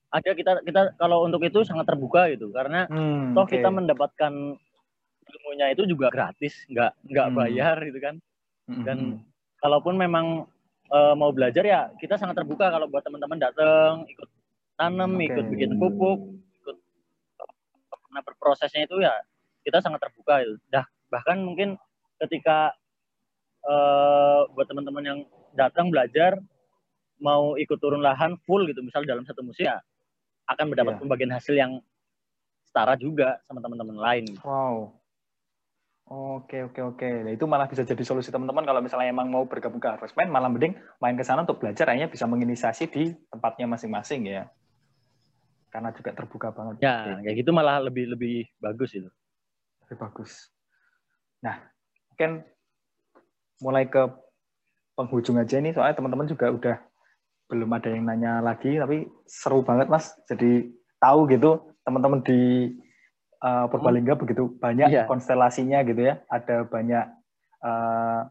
ada 0.08 0.30
kita 0.32 0.52
kita 0.64 0.80
kalau 0.96 1.28
untuk 1.28 1.44
itu 1.44 1.60
sangat 1.68 1.84
terbuka 1.84 2.32
gitu 2.32 2.48
karena 2.48 2.88
hmm, 2.88 3.36
toh 3.36 3.44
okay. 3.44 3.60
kita 3.60 3.68
mendapatkan 3.68 4.32
ilmunya 5.28 5.66
itu 5.76 5.84
juga 5.84 6.08
gratis 6.08 6.64
nggak 6.72 6.92
nggak 7.12 7.26
hmm. 7.28 7.36
bayar 7.36 7.76
gitu 7.84 7.98
kan 8.00 8.14
hmm, 8.72 8.84
dan 8.88 8.98
hmm. 8.98 9.20
kalaupun 9.60 10.00
memang 10.00 10.48
uh, 10.88 11.12
mau 11.12 11.28
belajar 11.28 11.60
ya 11.60 11.92
kita 12.00 12.16
sangat 12.16 12.40
terbuka 12.40 12.72
kalau 12.72 12.88
buat 12.88 13.04
teman-teman 13.04 13.36
datang 13.36 14.08
ikut 14.08 14.28
tanam 14.80 15.12
okay. 15.20 15.28
ikut 15.28 15.44
bikin 15.52 15.76
pupuk 15.76 16.20
nah 18.18 18.26
berprosesnya 18.26 18.82
itu 18.82 18.98
ya 18.98 19.14
kita 19.62 19.78
sangat 19.78 20.02
terbuka 20.02 20.42
itu 20.42 20.58
dah 20.66 20.82
bahkan 21.06 21.38
mungkin 21.38 21.78
ketika 22.18 22.74
uh, 23.62 24.50
buat 24.58 24.66
teman-teman 24.66 25.04
yang 25.06 25.18
datang 25.54 25.94
belajar 25.94 26.42
mau 27.22 27.54
ikut 27.54 27.78
turun 27.78 28.02
lahan 28.02 28.34
full 28.42 28.66
gitu 28.66 28.82
misal 28.82 29.06
dalam 29.06 29.22
satu 29.22 29.46
musim 29.46 29.70
ya 29.70 29.78
akan 30.50 30.74
mendapat 30.74 30.98
yeah. 30.98 31.02
pembagian 31.06 31.30
hasil 31.30 31.54
yang 31.54 31.78
setara 32.66 32.98
juga 32.98 33.38
sama 33.46 33.62
teman-teman 33.62 33.96
lain. 34.02 34.26
Wow. 34.42 34.98
Oke 36.08 36.64
oke 36.64 36.80
oke. 36.80 37.10
Nah, 37.28 37.32
itu 37.36 37.44
malah 37.44 37.68
bisa 37.68 37.84
jadi 37.84 38.00
solusi 38.00 38.32
teman-teman 38.32 38.64
kalau 38.64 38.80
misalnya 38.80 39.12
emang 39.12 39.28
mau 39.28 39.44
bergabung 39.44 39.76
ke 39.76 39.92
Harvestman, 39.92 40.32
malah 40.32 40.48
mending 40.48 40.72
main 41.04 41.12
ke 41.20 41.24
sana 41.24 41.44
untuk 41.44 41.60
belajar, 41.60 41.84
akhirnya 41.84 42.08
bisa 42.08 42.24
menginisiasi 42.24 42.88
di 42.88 43.12
tempatnya 43.28 43.68
masing-masing 43.68 44.24
ya. 44.24 44.48
Karena 45.68 45.92
juga 45.92 46.10
terbuka 46.16 46.48
banget. 46.50 46.80
Ya, 46.80 47.20
kayak 47.20 47.36
gitu 47.44 47.50
malah 47.52 47.80
lebih 47.84 48.08
lebih 48.08 48.48
bagus 48.58 48.96
itu. 48.96 49.10
Lebih 49.84 49.96
bagus. 50.00 50.48
Nah, 51.44 51.60
mungkin 52.12 52.44
mulai 53.60 53.84
ke 53.86 54.08
penghujung 54.96 55.38
aja 55.38 55.60
nih, 55.60 55.76
soalnya 55.76 55.94
teman-teman 55.98 56.26
juga 56.26 56.46
udah 56.50 56.76
belum 57.48 57.70
ada 57.72 57.88
yang 57.88 58.04
nanya 58.04 58.44
lagi 58.44 58.76
tapi 58.76 59.08
seru 59.24 59.64
banget 59.64 59.88
mas 59.88 60.12
jadi 60.28 60.68
tahu 61.00 61.24
gitu 61.32 61.72
teman-teman 61.82 62.20
di 62.20 62.70
uh, 63.40 63.64
Purbalingga 63.72 64.14
hmm. 64.14 64.22
begitu 64.22 64.52
banyak 64.60 64.92
iya. 64.92 65.08
konstelasinya 65.08 65.80
gitu 65.88 66.12
ya 66.12 66.20
ada 66.28 66.68
banyak 66.68 67.08
uh, 67.64 68.28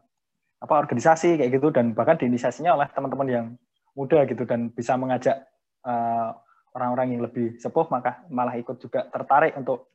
apa 0.58 0.74
organisasi 0.74 1.38
kayak 1.38 1.58
gitu 1.58 1.74
dan 1.74 1.94
bahkan 1.94 2.18
diinisiasinya 2.18 2.78
oleh 2.78 2.86
teman-teman 2.94 3.28
yang 3.30 3.46
muda 3.94 4.22
gitu 4.26 4.42
dan 4.46 4.70
bisa 4.74 4.98
mengajak 4.98 5.46
eh, 5.86 6.28
orang-orang 6.74 7.16
yang 7.16 7.22
lebih 7.24 7.56
sepuh 7.60 7.86
maka 7.88 8.24
malah 8.28 8.56
ikut 8.58 8.76
juga 8.80 9.06
tertarik 9.08 9.56
untuk 9.56 9.94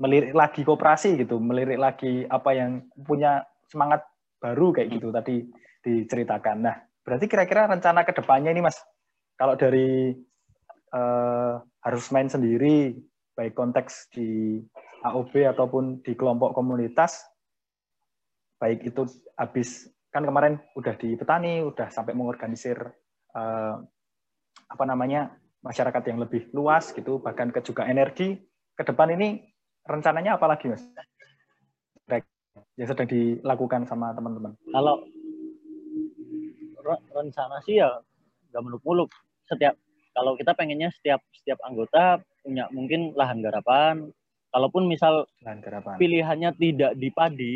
melirik 0.00 0.32
lagi 0.32 0.64
kooperasi 0.64 1.20
gitu 1.20 1.36
melirik 1.40 1.76
lagi 1.76 2.24
apa 2.24 2.50
yang 2.56 2.88
punya 3.04 3.44
semangat 3.68 4.04
baru 4.40 4.72
kayak 4.72 4.88
gitu 4.96 5.12
hmm. 5.12 5.16
tadi 5.16 5.36
diceritakan 5.80 6.58
nah 6.60 6.76
Berarti 7.10 7.26
kira-kira 7.26 7.66
rencana 7.66 8.04
ke 8.04 8.12
depannya 8.12 8.52
ini 8.52 8.62
Mas, 8.62 8.76
kalau 9.40 9.56
dari 9.56 10.12
uh, 10.92 11.58
harus 11.80 12.04
main 12.12 12.28
sendiri, 12.28 12.94
baik 13.32 13.56
konteks 13.56 14.12
di 14.12 14.60
AOB 15.02 15.32
ataupun 15.56 16.04
di 16.04 16.12
kelompok 16.12 16.52
komunitas, 16.52 17.24
baik 18.60 18.84
itu 18.84 19.08
habis 19.34 19.88
kan 20.12 20.22
kemarin 20.22 20.60
udah 20.76 20.94
di 21.00 21.16
petani, 21.16 21.64
udah 21.64 21.88
sampai 21.88 22.12
mengorganisir 22.12 22.76
uh, 23.32 23.74
apa 24.70 24.84
namanya 24.84 25.34
masyarakat 25.60 26.02
yang 26.08 26.18
lebih 26.20 26.48
luas 26.56 26.92
gitu, 26.92 27.20
bahkan 27.20 27.52
ke 27.52 27.60
juga 27.60 27.84
energi. 27.86 28.40
Ke 28.76 28.82
depan 28.84 29.12
ini 29.12 29.44
rencananya 29.84 30.40
apa 30.40 30.46
lagi 30.48 30.72
mas? 30.72 30.84
Yang 32.76 32.96
sedang 32.96 33.08
dilakukan 33.08 33.84
sama 33.84 34.16
teman-teman. 34.16 34.56
Kalau 34.72 35.04
rencana 37.12 37.60
sih 37.62 37.78
ya 37.78 37.92
nggak 38.50 38.62
muluk-muluk. 38.64 39.12
Setiap 39.46 39.76
kalau 40.16 40.34
kita 40.34 40.56
pengennya 40.56 40.90
setiap 40.90 41.20
setiap 41.36 41.60
anggota 41.62 42.24
punya 42.42 42.66
mungkin 42.72 43.12
lahan 43.14 43.44
garapan. 43.44 44.10
Kalaupun 44.50 44.90
misal 44.90 45.30
lahan 45.46 45.62
garapan. 45.62 45.94
pilihannya 45.94 46.50
tidak 46.58 46.98
di 46.98 47.08
padi, 47.14 47.54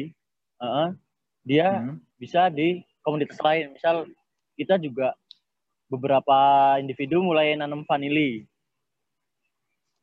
uh, 0.63 0.95
dia 1.43 1.83
hmm. 1.83 1.99
bisa 2.23 2.47
di 2.55 2.87
komunitas 3.03 3.43
lain. 3.43 3.75
Misal 3.75 4.07
kita 4.55 4.79
juga 4.79 5.11
beberapa 5.95 6.39
individu 6.83 7.23
mulai 7.23 7.55
nanam 7.55 7.87
vanili. 7.87 8.45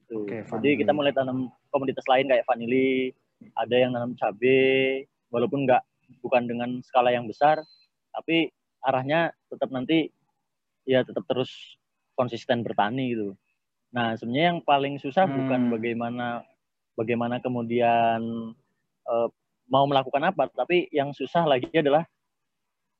Gitu. 0.04 0.28
Okay, 0.28 0.44
Jadi 0.44 0.84
kita 0.84 0.92
mulai 0.92 1.16
tanam 1.16 1.52
komunitas 1.72 2.04
lain 2.08 2.28
kayak 2.28 2.48
vanili, 2.48 3.16
ada 3.56 3.76
yang 3.76 3.96
nanam 3.96 4.16
cabai, 4.16 5.08
walaupun 5.32 5.64
nggak 5.64 5.84
bukan 6.20 6.44
dengan 6.48 6.70
skala 6.84 7.16
yang 7.16 7.28
besar, 7.28 7.64
tapi 8.12 8.52
arahnya 8.84 9.32
tetap 9.48 9.72
nanti 9.72 10.12
ya 10.84 11.06
tetap 11.06 11.24
terus 11.30 11.80
konsisten 12.18 12.66
bertani 12.66 13.16
gitu. 13.16 13.38
Nah 13.96 14.16
sebenarnya 14.20 14.48
yang 14.56 14.62
paling 14.64 15.00
susah 15.00 15.24
hmm. 15.24 15.36
bukan 15.38 15.62
bagaimana 15.72 16.28
bagaimana 17.00 17.40
kemudian 17.40 18.20
uh, 19.08 19.28
mau 19.72 19.88
melakukan 19.88 20.28
apa, 20.28 20.52
tapi 20.52 20.92
yang 20.92 21.16
susah 21.16 21.48
lagi 21.48 21.72
adalah 21.72 22.04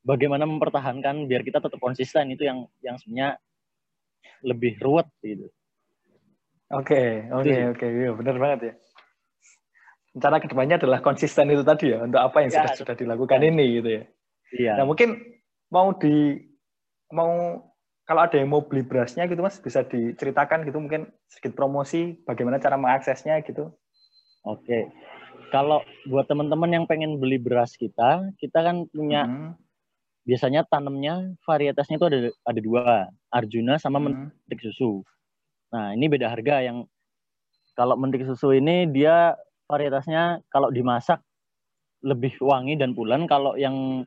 bagaimana 0.02 0.50
mempertahankan 0.50 1.30
biar 1.30 1.46
kita 1.46 1.62
tetap 1.62 1.78
konsisten 1.78 2.34
itu 2.34 2.46
yang 2.46 2.66
yang 2.82 2.98
sebenarnya 2.98 3.38
lebih 4.42 4.78
ruwet 4.82 5.08
gitu. 5.22 5.50
Oke, 6.72 7.28
oke, 7.30 7.56
oke, 7.76 7.86
iya 7.86 8.12
benar 8.16 8.36
banget 8.40 8.60
ya. 8.64 8.74
Cara 10.20 10.44
ke 10.44 10.48
depannya 10.48 10.80
adalah 10.80 11.00
konsisten 11.04 11.52
itu 11.52 11.64
tadi 11.64 11.92
ya 11.92 12.04
untuk 12.04 12.20
apa 12.20 12.44
yang 12.44 12.52
ya, 12.52 12.56
sudah 12.64 12.72
sudah 12.76 12.96
dilakukan 12.96 13.40
ini 13.44 13.66
gitu 13.80 13.90
ya. 13.90 14.04
Iya. 14.52 14.74
Nah 14.80 14.86
mungkin 14.88 15.20
mau 15.72 15.96
di 15.96 16.36
mau 17.12 17.60
kalau 18.08 18.22
ada 18.28 18.36
yang 18.36 18.52
mau 18.52 18.64
beli 18.64 18.84
berasnya 18.84 19.24
gitu 19.28 19.40
mas 19.40 19.60
bisa 19.60 19.88
diceritakan 19.88 20.68
gitu 20.68 20.84
mungkin 20.84 21.08
sedikit 21.32 21.56
promosi 21.56 22.20
bagaimana 22.28 22.60
cara 22.60 22.76
mengaksesnya 22.76 23.40
gitu. 23.44 23.72
Oke. 24.48 24.92
Kalau 25.52 25.84
buat 26.08 26.32
teman-teman 26.32 26.72
yang 26.72 26.86
pengen 26.88 27.20
beli 27.20 27.36
beras 27.36 27.76
kita, 27.76 28.32
kita 28.40 28.60
kan 28.64 28.88
punya 28.88 29.28
hmm. 29.28 29.52
Biasanya 30.26 30.68
tanamnya 30.70 31.34
varietasnya 31.46 31.98
itu 31.98 32.08
ada 32.08 32.20
ada 32.46 32.60
dua, 32.62 32.84
Arjuna 33.34 33.82
sama 33.82 33.98
hmm. 33.98 34.06
mentik 34.06 34.62
susu. 34.62 35.02
Nah, 35.72 35.96
ini 35.96 36.06
beda 36.12 36.30
harga 36.30 36.62
yang 36.62 36.86
kalau 37.74 37.96
mentik 37.98 38.28
susu 38.28 38.54
ini 38.54 38.86
dia 38.92 39.34
varietasnya 39.66 40.44
kalau 40.52 40.70
dimasak 40.70 41.24
lebih 42.04 42.36
wangi 42.44 42.78
dan 42.78 42.94
pulen. 42.94 43.26
Kalau 43.26 43.58
yang 43.58 44.06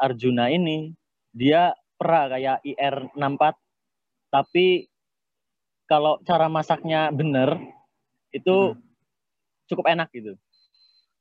Arjuna 0.00 0.48
ini 0.48 0.94
dia 1.34 1.76
pera 2.00 2.32
kayak 2.32 2.64
IR64 2.64 3.42
tapi 4.32 4.88
kalau 5.84 6.22
cara 6.22 6.46
masaknya 6.46 7.10
benar 7.10 7.58
itu 8.30 8.72
hmm. 8.72 8.80
cukup 9.66 9.90
enak 9.90 10.08
gitu. 10.14 10.38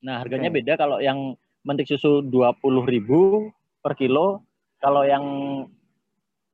Nah, 0.05 0.21
harganya 0.23 0.47
okay. 0.47 0.57
beda 0.63 0.73
kalau 0.79 1.01
yang 1.03 1.35
mentik 1.65 1.89
susu 1.89 2.23
20.000 2.23 3.58
per 3.79 3.93
kilo, 3.95 4.43
kalau 4.79 5.03
yang 5.07 5.25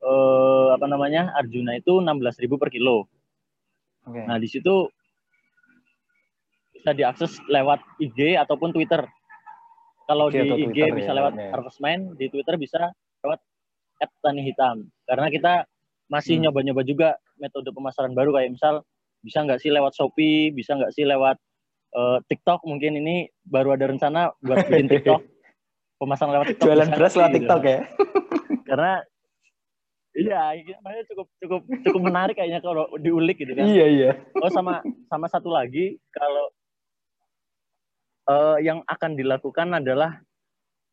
eh, 0.01 0.67
apa 0.73 0.85
namanya? 0.85 1.33
Arjuna 1.37 1.77
itu 1.77 2.01
16.000 2.01 2.61
per 2.61 2.69
kilo. 2.69 3.09
Okay. 4.05 4.25
Nah, 4.29 4.37
di 4.37 4.47
situ 4.49 4.89
bisa 6.73 6.93
diakses 6.93 7.41
lewat 7.49 7.81
IG 7.97 8.37
ataupun 8.37 8.69
Twitter. 8.69 9.01
Kalau 10.05 10.29
di 10.29 10.37
IG 10.37 10.69
Twitter, 10.69 10.93
bisa 10.93 11.11
ya, 11.13 11.17
lewat 11.17 11.33
ya. 11.33 11.49
Harvestman, 11.49 12.13
di 12.13 12.29
Twitter 12.29 12.61
bisa 12.61 12.93
lewat 13.25 13.41
@tani 14.21 14.45
hitam. 14.45 14.85
Karena 15.09 15.33
kita 15.33 15.65
masih 16.05 16.37
hmm. 16.37 16.49
nyoba-nyoba 16.49 16.85
hmm. 16.85 16.89
juga 16.93 17.09
metode 17.41 17.73
pemasaran 17.73 18.13
baru 18.13 18.37
kayak 18.37 18.53
misal 18.53 18.85
bisa 19.25 19.41
nggak 19.41 19.57
sih 19.57 19.73
lewat 19.73 19.97
Shopee, 19.97 20.53
bisa 20.53 20.77
nggak 20.77 20.93
sih 20.93 21.09
lewat 21.09 21.41
uh, 21.97 22.21
TikTok 22.29 22.61
mungkin 22.69 23.01
ini 23.01 23.25
baru 23.41 23.73
ada 23.73 23.89
rencana 23.89 24.29
buat 24.45 24.69
bikin 24.69 24.85
TikTok 24.93 25.34
pemasaran 26.05 26.31
lewat 26.37 26.47
TikTok. 26.53 26.65
Jualan 26.69 26.89
beras 26.93 27.13
lewat 27.17 27.31
gitu. 27.33 27.37
TikTok 27.41 27.61
ya. 27.65 27.79
Karena 28.69 28.93
Iya, 30.15 30.39
makanya 30.79 31.03
cukup 31.11 31.27
cukup 31.43 31.61
cukup 31.83 32.01
menarik 32.07 32.39
kayaknya 32.39 32.63
kalau 32.63 32.87
diulik 33.03 33.35
gitu 33.35 33.51
kan. 33.51 33.67
Iya 33.67 33.85
iya. 33.91 34.11
Oh 34.39 34.47
sama 34.47 34.79
sama 35.11 35.27
satu 35.27 35.51
lagi 35.51 35.99
kalau 36.07 36.55
uh, 38.31 38.57
yang 38.63 38.79
akan 38.87 39.19
dilakukan 39.19 39.75
adalah 39.75 40.23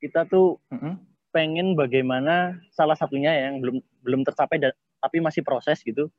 kita 0.02 0.26
tuh 0.26 0.58
mm 0.74 0.78
-hmm. 0.78 0.94
pengen 1.30 1.78
bagaimana 1.78 2.58
salah 2.74 2.98
satunya 2.98 3.30
yang 3.30 3.62
belum 3.62 3.78
belum 4.02 4.26
tercapai 4.26 4.58
dan 4.58 4.74
tapi 4.98 5.22
masih 5.22 5.46
proses 5.46 5.78
gitu. 5.86 6.10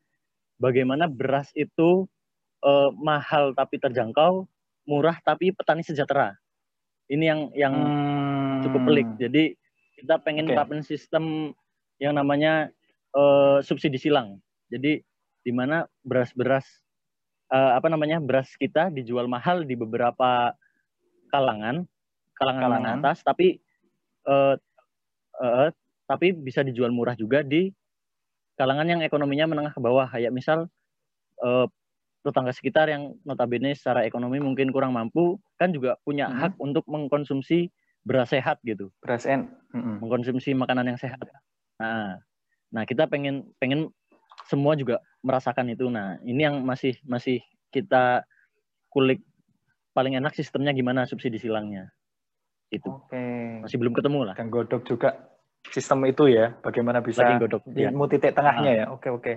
Bagaimana 0.55 1.11
beras 1.11 1.51
itu 1.59 2.07
uh, 2.63 2.89
mahal 2.95 3.51
tapi 3.51 3.83
terjangkau, 3.83 4.47
murah 4.87 5.19
tapi 5.27 5.51
petani 5.51 5.83
sejahtera. 5.83 6.39
Ini 7.11 7.23
yang 7.23 7.41
yang 7.51 7.75
hmm. 7.75 8.22
Cukup 8.65 8.81
pelik. 8.87 9.07
Jadi 9.19 9.43
kita 9.99 10.19
pengen 10.19 10.51
okay. 10.51 10.83
sistem 10.83 11.55
yang 12.01 12.17
namanya 12.17 12.73
uh, 13.15 13.63
subsidi 13.63 14.01
silang. 14.01 14.41
Jadi 14.67 14.99
di 15.43 15.51
mana 15.51 15.85
beras-beras 16.03 16.65
uh, 17.51 17.75
apa 17.77 17.87
namanya 17.91 18.19
beras 18.23 18.51
kita 18.55 18.89
dijual 18.89 19.27
mahal 19.27 19.63
di 19.63 19.75
beberapa 19.75 20.55
kalangan, 21.29 21.85
kalangan, 22.37 22.63
kalangan. 22.63 22.97
atas, 22.99 23.21
tapi 23.21 23.59
uh, 24.27 24.55
uh, 25.39 25.69
tapi 26.07 26.35
bisa 26.35 26.61
dijual 26.61 26.91
murah 26.91 27.15
juga 27.15 27.41
di 27.41 27.71
kalangan 28.59 28.85
yang 28.85 29.01
ekonominya 29.01 29.49
menengah 29.49 29.73
ke 29.73 29.81
bawah. 29.81 30.07
Kayak 30.09 30.31
misal 30.35 30.69
uh, 31.41 31.65
tetangga 32.23 32.55
sekitar 32.55 32.87
yang 32.87 33.19
notabene 33.27 33.75
secara 33.75 34.07
ekonomi 34.07 34.39
mungkin 34.39 34.71
kurang 34.71 34.95
mampu 34.95 35.37
kan 35.59 35.75
juga 35.75 35.99
punya 36.07 36.31
hmm. 36.31 36.39
hak 36.39 36.53
untuk 36.55 36.87
mengkonsumsi 36.87 37.67
beras 38.03 38.29
sehat 38.31 38.59
gitu. 38.67 38.91
Beras 38.99 39.25
en. 39.25 39.49
Hmm. 39.71 39.99
Mengkonsumsi 40.03 40.53
makanan 40.53 40.93
yang 40.93 40.99
sehat. 40.99 41.23
Nah, 41.79 42.19
Nah, 42.73 42.83
kita 42.89 43.05
pengen 43.05 43.53
pengen 43.61 43.93
semua 44.49 44.73
juga 44.73 44.99
merasakan 45.21 45.69
itu. 45.69 45.85
Nah, 45.93 46.17
ini 46.25 46.41
yang 46.41 46.65
masih 46.65 46.97
masih 47.05 47.45
kita 47.69 48.25
kulik 48.89 49.21
paling 49.93 50.17
enak 50.17 50.33
sistemnya 50.33 50.73
gimana 50.73 51.05
subsidi 51.05 51.37
silangnya. 51.37 51.93
Itu. 52.73 52.89
Oke. 52.89 53.61
Masih 53.61 53.77
belum 53.77 53.93
ketemu 53.93 54.33
lah. 54.33 54.35
Dan 54.35 54.49
godok 54.49 54.81
juga 54.89 55.29
sistem 55.69 56.09
itu 56.09 56.33
ya, 56.33 56.57
bagaimana 56.65 56.99
bisa 56.99 57.23
Lagi 57.23 57.45
godok, 57.45 57.61
ya. 57.71 57.93
titik 58.09 58.33
tengahnya 58.33 58.71
ah. 58.73 58.79
ya. 58.83 58.85
Oke, 58.89 59.07
oke. 59.13 59.33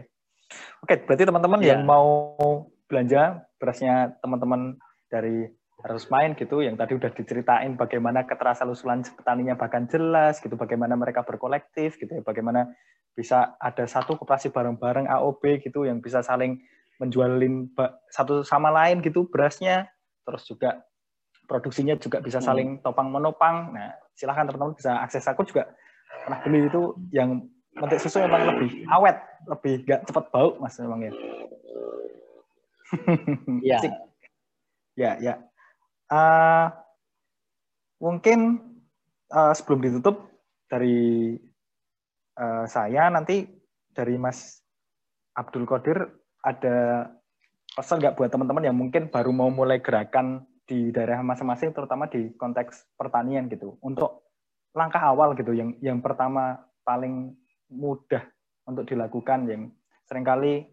Oke, 0.82 0.94
berarti 1.04 1.28
teman-teman 1.28 1.60
ya. 1.60 1.76
yang 1.76 1.84
mau 1.84 2.32
belanja 2.88 3.44
berasnya 3.60 4.16
teman-teman 4.24 4.80
dari 5.12 5.44
harus 5.86 6.10
main 6.10 6.34
gitu. 6.34 6.60
Yang 6.60 6.76
tadi 6.82 6.92
udah 6.98 7.10
diceritain 7.14 7.72
bagaimana 7.78 8.26
keterasal 8.26 8.68
usulan 8.74 9.06
petaninya 9.06 9.54
bahkan 9.54 9.86
jelas 9.86 10.42
gitu. 10.42 10.58
Bagaimana 10.58 10.98
mereka 10.98 11.22
berkolektif 11.22 11.96
gitu 12.02 12.18
ya. 12.18 12.22
Bagaimana 12.26 12.66
bisa 13.14 13.56
ada 13.62 13.86
satu 13.86 14.18
koperasi 14.18 14.52
bareng-bareng 14.52 15.08
AOB 15.08 15.62
gitu 15.64 15.88
yang 15.88 16.02
bisa 16.02 16.20
saling 16.20 16.60
menjualin 17.00 17.70
satu 18.10 18.42
sama 18.42 18.74
lain 18.74 19.00
gitu 19.00 19.30
berasnya. 19.30 19.86
Terus 20.26 20.42
juga 20.44 20.82
produksinya 21.46 21.94
juga 21.96 22.18
bisa 22.18 22.42
hmm. 22.42 22.46
saling 22.46 22.68
topang 22.82 23.08
menopang. 23.08 23.70
Nah 23.70 23.94
silahkan 24.18 24.50
teman-teman 24.50 24.74
bisa 24.74 24.98
akses. 25.00 25.24
Aku 25.30 25.46
juga 25.46 25.70
pernah 26.26 26.42
beli 26.42 26.66
itu 26.66 26.98
yang 27.14 27.46
mentik 27.76 28.00
susu 28.00 28.24
memang 28.24 28.42
lebih 28.48 28.88
awet 28.88 29.16
lebih 29.46 29.84
gak 29.84 30.08
cepat 30.08 30.24
bau 30.32 30.56
mas 30.58 30.74
memang 30.80 31.00
ya. 31.06 31.12
Ya 33.66 33.78
ya 34.96 35.10
ya 35.20 35.34
uh, 36.10 36.66
mungkin 38.02 38.60
uh, 39.32 39.52
sebelum 39.56 39.80
ditutup 39.82 40.30
dari 40.66 41.34
uh, 42.38 42.64
saya 42.66 43.08
nanti 43.08 43.46
dari 43.94 44.20
Mas 44.20 44.60
Abdul 45.36 45.64
Qadir 45.64 46.04
ada 46.44 47.10
pesan 47.76 48.00
nggak 48.00 48.16
buat 48.16 48.30
teman-teman 48.32 48.64
yang 48.64 48.76
mungkin 48.76 49.12
baru 49.12 49.30
mau 49.34 49.52
mulai 49.52 49.84
gerakan 49.84 50.46
di 50.66 50.90
daerah 50.90 51.22
masing-masing, 51.22 51.70
terutama 51.70 52.10
di 52.10 52.34
konteks 52.34 52.98
pertanian 52.98 53.46
gitu, 53.46 53.78
untuk 53.86 54.26
langkah 54.74 54.98
awal 54.98 55.38
gitu, 55.38 55.54
yang 55.54 55.78
yang 55.78 56.02
pertama 56.02 56.58
paling 56.82 57.36
mudah 57.70 58.26
untuk 58.66 58.82
dilakukan, 58.90 59.46
yang 59.46 59.62
sering 60.10 60.26
kali 60.26 60.66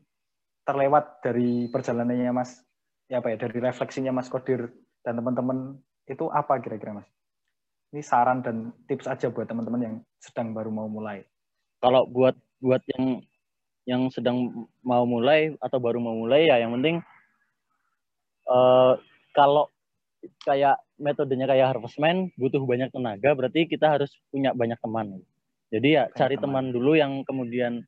terlewat 0.65 1.22
dari 1.22 1.69
perjalanannya 1.69 2.34
Mas, 2.34 2.65
ya 3.05 3.22
apa 3.22 3.35
ya, 3.35 3.38
dari 3.38 3.57
refleksinya 3.61 4.10
Mas 4.10 4.31
Kodir 4.34 4.73
dan 5.03 5.19
teman-teman 5.19 5.77
itu 6.07 6.27
apa 6.31 6.59
kira-kira 6.63 6.99
Mas? 6.99 7.07
Ini 7.93 8.01
saran 8.01 8.41
dan 8.41 8.73
tips 8.89 9.05
aja 9.05 9.30
buat 9.30 9.45
teman-teman 9.45 9.81
yang 9.84 9.95
sedang 10.17 10.55
baru 10.55 10.73
mau 10.73 10.89
mulai 10.89 11.27
kalau 11.84 12.07
buat 12.07 12.39
buat 12.63 12.80
yang 12.95 13.19
yang 13.84 14.07
sedang 14.07 14.63
mau 14.80 15.03
mulai 15.03 15.51
atau 15.59 15.84
baru 15.84 15.99
mau 15.99 16.15
mulai 16.15 16.47
ya 16.47 16.63
yang 16.63 16.71
penting 16.80 17.03
uh, 18.47 18.95
kalau 19.35 19.67
kayak 20.47 20.80
metodenya 20.95 21.43
kayak 21.43 21.75
harvestman 21.75 22.31
butuh 22.39 22.63
banyak 22.63 22.88
tenaga 22.95 23.35
berarti 23.35 23.67
kita 23.67 23.99
harus 23.99 24.15
punya 24.31 24.55
banyak 24.55 24.80
teman 24.80 25.19
jadi 25.67 25.88
ya 25.91 26.03
banyak 26.07 26.15
cari 26.15 26.35
teman. 26.39 26.71
teman 26.71 26.75
dulu 26.80 26.95
yang 26.95 27.11
kemudian 27.27 27.84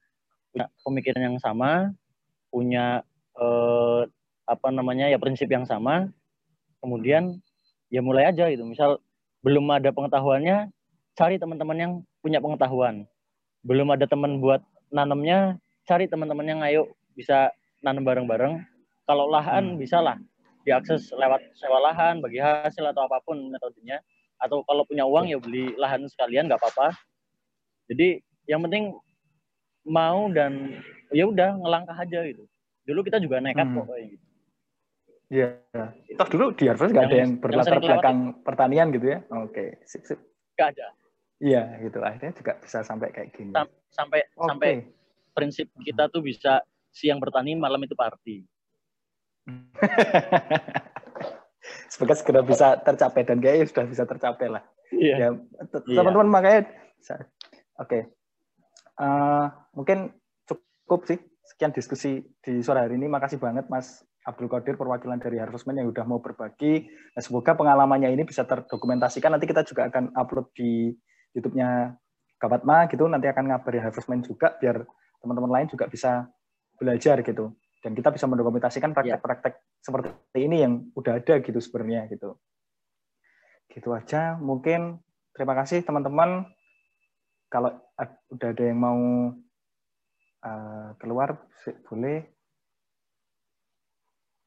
punya 0.52 0.68
pemikiran 0.84 1.24
yang 1.32 1.38
sama 1.40 1.96
punya 2.52 3.00
uh, 3.40 4.04
apa 4.44 4.68
namanya 4.76 5.08
ya 5.08 5.16
prinsip 5.16 5.48
yang 5.48 5.64
sama 5.64 6.12
kemudian 6.86 7.42
ya 7.90 8.06
mulai 8.06 8.30
aja 8.30 8.46
gitu 8.54 8.62
misal 8.62 9.02
belum 9.42 9.66
ada 9.74 9.90
pengetahuannya 9.90 10.70
cari 11.18 11.42
teman-teman 11.42 11.78
yang 11.78 11.92
punya 12.22 12.38
pengetahuan 12.38 13.10
belum 13.66 13.98
ada 13.98 14.06
teman 14.06 14.38
buat 14.38 14.62
nanamnya, 14.94 15.58
cari 15.90 16.06
teman-teman 16.06 16.46
yang 16.46 16.60
ayo 16.62 16.94
bisa 17.18 17.50
nanam 17.82 18.06
bareng-bareng. 18.06 18.62
Kalau 19.10 19.26
lahan 19.30 19.74
hmm. 19.74 19.82
bisa 19.82 20.02
lah 20.06 20.22
diakses 20.66 21.10
lewat 21.14 21.42
sewa 21.58 21.82
lahan, 21.82 22.22
bagi 22.22 22.38
hasil 22.38 22.86
atau 22.86 23.10
apa 23.10 23.22
pun 23.26 23.42
metodenya. 23.50 24.00
Atau 24.38 24.62
kalau 24.70 24.86
punya 24.86 25.10
uang 25.10 25.34
ya 25.34 25.42
beli 25.42 25.74
lahan 25.82 26.06
sekalian 26.06 26.46
nggak 26.46 26.62
apa-apa. 26.62 26.94
Jadi 27.90 28.22
yang 28.46 28.62
penting 28.62 28.94
mau 29.86 30.30
dan 30.30 30.82
ya 31.10 31.26
udah 31.26 31.58
ngelangkah 31.58 31.98
aja 31.98 32.22
gitu. 32.26 32.46
Dulu 32.86 33.02
kita 33.02 33.18
juga 33.18 33.42
nekat 33.42 33.66
hmm. 33.66 33.76
kok 33.82 33.86
kayak 33.90 34.06
gitu. 34.14 34.25
Iya. 35.30 35.58
Toh 36.16 36.28
dulu 36.30 36.54
di 36.54 36.70
Harvard 36.70 36.94
nggak 36.94 37.08
ada 37.10 37.18
yang 37.18 37.32
berlatar 37.42 37.82
belakang 37.82 38.18
pertanian 38.46 38.94
gitu 38.94 39.10
ya? 39.10 39.20
Oke, 39.34 39.52
okay. 39.52 39.70
sip 39.90 40.06
sip. 40.06 40.20
Gak 40.56 40.78
ada. 40.78 40.88
Iya, 41.42 41.82
gitu. 41.84 42.00
Akhirnya 42.00 42.32
juga 42.32 42.54
bisa 42.62 42.80
sampai 42.86 43.12
kayak 43.12 43.36
gini. 43.36 43.52
Sampai 43.92 44.24
okay. 44.24 44.48
sampai 44.48 44.72
prinsip 45.36 45.68
kita 45.84 46.08
tuh 46.08 46.24
bisa 46.24 46.64
siang 46.96 47.20
bertani, 47.20 47.60
malam 47.60 47.84
itu 47.84 47.98
party. 47.98 48.48
Semoga 51.92 52.16
segera 52.16 52.42
bisa 52.46 52.80
tercapai 52.80 53.28
dan 53.28 53.44
kayaknya 53.44 53.68
sudah 53.68 53.86
bisa 53.90 54.04
tercapai 54.08 54.48
lah. 54.48 54.64
Iya. 54.94 55.16
Ya, 55.18 55.30
Iya. 55.36 56.00
teman-teman 56.00 56.30
makanya 56.30 56.72
bisa- 56.96 57.28
Oke. 57.76 58.16
Eh, 58.96 59.46
mungkin 59.76 60.16
cukup 60.48 61.04
sih 61.04 61.20
sekian 61.44 61.76
diskusi 61.76 62.24
di 62.40 62.64
sore 62.64 62.80
hari 62.80 62.96
ini. 62.96 63.12
Makasih 63.12 63.44
banget 63.44 63.68
Mas 63.68 64.08
Abdul 64.26 64.50
Qadir 64.50 64.74
perwakilan 64.74 65.22
dari 65.22 65.38
Harvestman 65.38 65.78
yang 65.78 65.94
udah 65.94 66.02
mau 66.10 66.18
berbagi. 66.18 66.90
Nah, 67.14 67.22
semoga 67.22 67.54
pengalamannya 67.54 68.10
ini 68.10 68.26
bisa 68.26 68.42
terdokumentasikan. 68.42 69.30
Nanti 69.30 69.46
kita 69.46 69.62
juga 69.62 69.86
akan 69.86 70.18
upload 70.18 70.50
di 70.58 70.90
YouTube-nya 71.38 71.94
Gapatma 72.42 72.90
gitu. 72.90 73.06
Nanti 73.06 73.30
akan 73.30 73.54
ngabari 73.54 73.78
Harvestman 73.78 74.26
juga 74.26 74.58
biar 74.58 74.82
teman-teman 75.22 75.52
lain 75.62 75.68
juga 75.70 75.86
bisa 75.86 76.26
belajar 76.82 77.22
gitu. 77.22 77.54
Dan 77.86 77.94
kita 77.94 78.10
bisa 78.10 78.26
mendokumentasikan 78.26 78.98
praktek-praktek 78.98 79.62
seperti 79.78 80.40
ini 80.42 80.66
yang 80.66 80.90
udah 80.98 81.22
ada 81.22 81.38
gitu 81.38 81.62
sebenarnya 81.62 82.10
gitu. 82.10 82.34
Gitu 83.70 83.94
aja. 83.94 84.42
Mungkin 84.42 84.98
terima 85.38 85.54
kasih 85.54 85.86
teman-teman. 85.86 86.50
Kalau 87.46 87.78
udah 88.34 88.50
ada 88.52 88.64
yang 88.66 88.82
mau 88.82 89.00
uh, 90.42 90.90
keluar 90.98 91.46
boleh. 91.86 92.35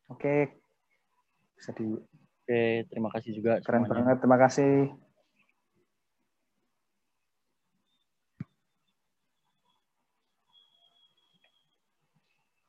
Oke. 0.08 0.56
Bisa 1.56 1.70
di 1.76 1.86
Oke, 2.48 2.88
terima 2.88 3.12
kasih 3.12 3.36
juga 3.36 3.60
keren 3.60 3.84
semuanya. 3.84 4.16
banget. 4.16 4.16
Terima 4.24 4.38
kasih. 4.40 4.72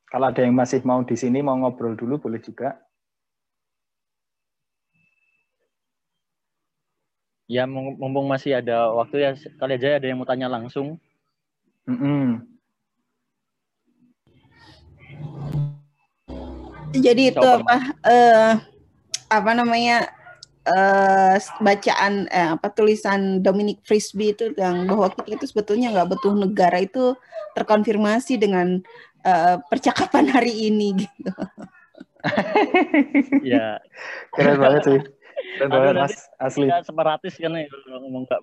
Kalau 0.10 0.26
ada 0.28 0.42
yang 0.44 0.58
masih 0.58 0.84
mau 0.84 1.00
di 1.06 1.16
sini 1.16 1.40
mau 1.40 1.56
ngobrol 1.56 1.96
dulu 1.96 2.20
boleh 2.20 2.42
juga. 2.44 2.76
Ya, 7.48 7.64
mum- 7.66 7.96
mumpung 7.98 8.28
masih 8.28 8.60
ada 8.60 8.92
waktu 8.94 9.16
ya, 9.26 9.32
kali 9.58 9.80
aja 9.80 9.98
ada 9.98 10.06
yang 10.06 10.20
mau 10.20 10.28
tanya 10.28 10.52
langsung. 10.52 11.00
Mm-mm. 11.88 12.46
Jadi 16.94 17.34
itu 17.34 17.42
Coba. 17.42 17.62
apa 17.62 17.76
eh 18.10 18.54
apa 19.30 19.52
namanya 19.54 20.10
eh 20.66 21.38
bacaan 21.62 22.26
eh, 22.30 22.50
apa 22.58 22.68
tulisan 22.74 23.46
Dominic 23.46 23.86
Frisby 23.86 24.34
itu 24.34 24.54
yang 24.58 24.90
bahwa 24.90 25.10
kita 25.14 25.38
itu 25.42 25.46
sebetulnya 25.50 25.94
nggak 25.94 26.10
butuh 26.18 26.34
negara 26.34 26.82
itu 26.82 27.14
terkonfirmasi 27.54 28.42
dengan 28.42 28.82
eh, 29.26 29.56
percakapan 29.70 30.26
hari 30.36 30.70
ini 30.70 31.06
gitu. 31.06 31.34
Ya, 33.40 33.80
Keren 34.36 34.60
banget 34.60 34.82
sih. 34.84 35.00
Keren 35.56 35.70
banget 35.72 35.94
Mas. 36.04 36.20
Asli. 36.36 36.68
separatis 36.84 37.40
kan 37.40 37.56
ya 37.56 37.64
kalau 37.72 38.04
ngomong 38.04 38.28
nggak 38.28 38.42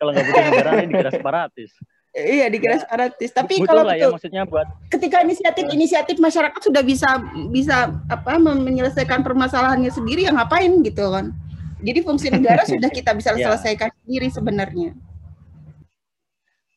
kalau 0.00 0.10
nggak 0.16 0.26
butuh 0.32 0.42
negara 0.48 0.70
ini 0.80 0.86
dikira 0.96 1.10
separatis. 1.12 1.70
Iya 2.12 2.52
dikira 2.52 2.76
separatis. 2.76 3.32
Tapi 3.32 3.56
butuh 3.56 3.72
kalau 3.72 3.82
lah 3.88 3.96
ya 3.96 4.04
betul 4.04 4.12
maksudnya 4.20 4.42
buat 4.44 4.68
ketika 4.92 5.24
inisiatif-inisiatif 5.24 6.20
masyarakat 6.20 6.60
sudah 6.60 6.84
bisa 6.84 7.08
bisa 7.48 7.88
apa 8.06 8.36
menyelesaikan 8.36 9.24
permasalahannya 9.24 9.88
sendiri 9.88 10.28
ya 10.28 10.32
ngapain 10.36 10.84
gitu 10.84 11.08
kan. 11.08 11.32
Jadi 11.80 12.04
fungsi 12.04 12.28
negara 12.36 12.68
sudah 12.68 12.92
kita 12.92 13.16
bisa 13.16 13.32
Ya. 13.32 13.48
selesaikan 13.48 13.88
sendiri 14.04 14.28
sebenarnya. 14.28 14.92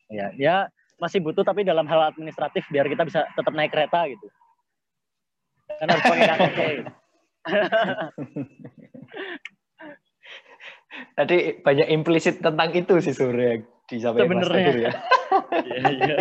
ya 0.06 0.30
ya 0.38 0.56
masih 0.96 1.20
butuh 1.20 1.42
tapi 1.42 1.66
dalam 1.66 1.84
hal 1.84 2.08
administratif 2.08 2.64
biar 2.72 2.88
kita 2.88 3.04
bisa 3.04 3.28
tetap 3.36 3.52
naik 3.52 3.74
kereta 3.76 4.08
gitu. 4.08 4.26
Kan 5.76 5.92
harus 5.92 6.00
pakai 6.00 6.24
KTP. 6.32 6.58
Tadi 11.12 11.36
banyak 11.60 11.88
implisit 11.92 12.40
tentang 12.40 12.72
itu 12.72 12.94
sih 13.04 13.12
sebenarnya 13.12 13.60
disampaikan 13.84 14.32
Mas 14.32 14.48
Sebenarnya. 14.48 14.64
Teguh 14.64 14.80
ya. 14.80 14.92
Iya, 15.52 15.90
iya. 15.92 16.16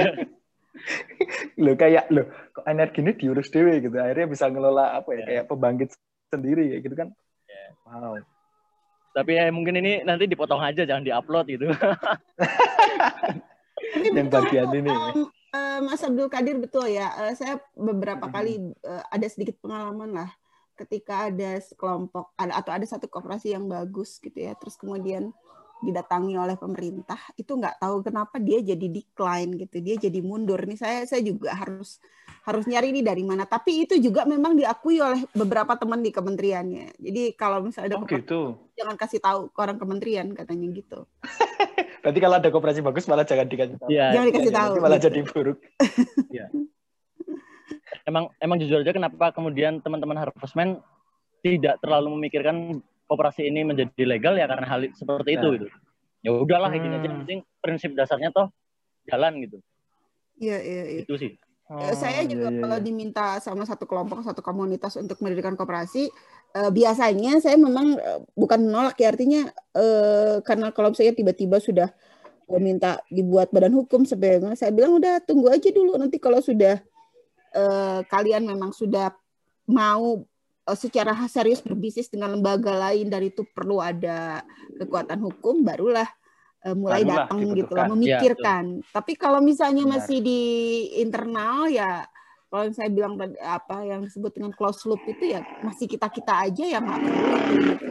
Lo 1.57 1.72
kayak 1.73 2.11
lo 2.11 2.22
kok 2.52 2.65
energi 2.65 2.99
ini 2.99 3.11
diurus 3.15 3.47
dewe 3.47 3.80
gitu. 3.80 3.95
Akhirnya 3.95 4.27
bisa 4.27 4.45
ngelola 4.47 4.99
apa 4.99 5.10
ya 5.11 5.18
Ya. 5.18 5.26
kayak 5.26 5.45
pembangkit 5.47 5.89
sendiri 6.30 6.64
kayak 6.76 6.81
gitu 6.84 6.95
kan. 6.95 7.07
Ya. 7.47 7.65
Wow. 7.88 8.19
Tapi 9.15 9.31
ya 9.34 9.47
mungkin 9.47 9.80
ini 9.80 10.03
nanti 10.03 10.27
dipotong 10.27 10.60
aja 10.60 10.84
jangan 10.84 11.02
diupload 11.02 11.47
gitu. 11.47 11.72
Yang 14.15 14.27
bagian 14.31 14.69
ini. 14.73 14.91
em, 14.91 15.22
eh, 15.53 15.80
Mas 15.80 16.03
Abdul 16.03 16.27
Kadir 16.27 16.60
betul 16.60 16.91
ya. 16.91 17.11
Eh, 17.23 17.34
saya 17.35 17.60
beberapa 17.73 18.27
Mhm. 18.27 18.34
kali 18.34 18.53
eh, 18.76 19.03
ada 19.07 19.27
sedikit 19.27 19.56
pengalaman 19.60 20.11
lah 20.14 20.30
ketika 20.76 21.31
ada 21.31 21.56
sekelompok 21.57 22.35
ada 22.35 22.60
atau 22.60 22.76
ada 22.76 22.84
satu 22.84 23.07
koperasi 23.07 23.56
yang 23.56 23.65
bagus 23.65 24.19
gitu 24.19 24.35
ya. 24.35 24.52
Terus 24.56 24.76
kemudian 24.76 25.31
didatangi 25.84 26.39
oleh 26.39 26.56
pemerintah 26.56 27.19
itu 27.35 27.52
nggak 27.52 27.84
tahu 27.84 27.99
kenapa 27.99 28.39
dia 28.39 28.64
jadi 28.64 28.88
decline 28.88 29.60
gitu. 29.60 29.84
Dia 29.84 29.95
jadi 29.99 30.19
mundur. 30.23 30.57
Ini 30.64 30.76
saya 30.80 31.03
saya 31.03 31.19
juga 31.22 31.52
harus 31.52 31.99
harus 32.47 32.64
nyari 32.69 32.93
ini 32.95 33.02
dari 33.03 33.22
mana. 33.27 33.43
Tapi 33.43 33.84
itu 33.84 33.99
juga 33.99 34.23
memang 34.23 34.56
diakui 34.56 35.02
oleh 35.03 35.26
beberapa 35.35 35.76
teman 35.76 35.99
di 35.99 36.14
kementeriannya. 36.15 36.95
Jadi 37.02 37.23
kalau 37.35 37.65
misalnya 37.65 37.95
ada 37.95 37.97
Oh 37.99 38.07
gitu. 38.07 38.41
jangan 38.77 38.95
kasih 38.95 39.19
tahu 39.19 39.39
ke 39.52 39.60
orang 39.60 39.77
kementerian 39.81 40.27
katanya 40.31 40.65
gitu. 40.72 40.99
Berarti 42.06 42.19
kalau 42.22 42.35
ada 42.38 42.49
koperasi 42.53 42.80
bagus 42.85 43.10
malah 43.10 43.26
jangan 43.26 43.49
dikasih 43.49 43.77
tahu. 43.81 43.89
Iya. 43.89 44.06
Jangan 44.14 44.27
dikasih 44.30 44.52
Nanti 44.53 44.61
tahu. 44.61 44.73
malah 44.80 44.99
gitu. 45.02 45.06
jadi 45.10 45.19
buruk. 45.27 45.57
Emang 48.06 48.30
emang 48.38 48.61
jujur 48.61 48.85
aja 48.85 48.93
kenapa 48.93 49.34
kemudian 49.34 49.81
teman-teman 49.81 50.14
Harvestman 50.22 50.77
tidak 51.41 51.81
terlalu 51.81 52.14
memikirkan 52.14 52.85
koperasi 53.06 53.48
ini 53.48 53.61
menjadi 53.64 54.03
legal 54.03 54.34
ya 54.36 54.45
karena 54.45 54.65
hal 54.65 54.82
seperti 54.91 55.38
itu 55.38 55.48
Nah. 55.48 55.53
gitu. 55.57 55.68
Ya 56.26 56.30
udahlah 56.34 56.73
kayak 56.73 56.82
gini 56.82 56.95
aja, 56.95 57.06
yang 57.06 57.14
Hmm. 57.14 57.22
penting 57.22 57.40
prinsip 57.61 57.91
dasarnya 57.94 58.34
toh 58.34 58.49
jalan 59.06 59.45
gitu. 59.45 59.57
Iya 60.36 60.57
iya 60.60 60.84
iya. 60.90 61.02
Itu 61.06 61.15
sih. 61.15 61.38
Eh, 61.65 61.95
saya 61.98 62.22
Oh, 62.22 62.30
juga 62.30 62.49
iya, 62.49 62.53
iya, 62.53 62.61
kalau 62.61 62.77
diminta 62.77 63.26
sama 63.41 63.65
satu 63.65 63.90
kelompok 63.90 64.22
satu 64.22 64.41
komunitas 64.41 64.94
untuk 64.98 65.18
mendirikan 65.22 65.53
koperasi 65.53 66.10
eh, 66.56 66.72
biasanya 66.72 67.41
saya 67.41 67.57
memang 67.57 67.98
eh, 67.98 68.22
bukan 68.34 68.69
menolak 68.69 68.98
ya 68.98 69.10
artinya 69.10 69.49
eh, 69.73 70.41
karena 70.45 70.69
kalau 70.69 70.94
saya 70.94 71.10
tiba-tiba 71.14 71.57
sudah 71.57 71.90
eh, 72.49 72.61
minta 72.61 73.02
dibuat 73.10 73.49
badan 73.49 73.73
hukum 73.73 74.06
sebenarnya 74.06 74.53
saya 74.53 74.69
bilang 74.73 74.98
udah 74.98 75.22
tunggu 75.26 75.49
aja 75.49 75.69
dulu 75.73 75.98
nanti 75.98 76.22
kalau 76.22 76.38
sudah 76.38 76.82
eh, 77.53 77.99
kalian 78.10 78.45
memang 78.45 78.69
sudah 78.69 79.10
mau 79.65 80.22
secara 80.73 81.13
serius 81.29 81.61
berbisnis 81.61 82.09
dengan 82.09 82.33
lembaga 82.33 82.73
lain 82.73 83.05
dan 83.05 83.21
itu 83.21 83.45
perlu 83.45 83.77
ada 83.77 84.41
kekuatan 84.81 85.21
hukum 85.21 85.61
barulah 85.61 86.09
eh, 86.65 86.73
mulai 86.73 87.05
Barulah 87.05 87.29
datang 87.29 87.39
gitu 87.53 87.73
lah 87.77 87.85
Iya, 87.85 87.93
memikirkan. 87.93 88.63
Tapi 88.89 89.13
kalau 89.13 89.37
misalnya 89.45 89.85
Benar. 89.85 90.01
masih 90.01 90.17
di 90.25 90.41
internal 90.97 91.69
ya 91.69 92.01
kalau 92.49 92.71
saya 92.71 92.89
bilang 92.89 93.13
apa 93.43 93.83
yang 93.83 94.01
disebut 94.01 94.31
dengan 94.33 94.49
close 94.55 94.87
loop 94.87 95.05
itu 95.05 95.37
ya 95.37 95.45
masih 95.61 95.85
kita 95.85 96.09
kita 96.09 96.33
aja 96.49 96.63
yang 96.65 96.81
nggak 96.81 97.01
perlu 97.03 97.29
itu 97.29 97.53
gitu. 97.61 97.85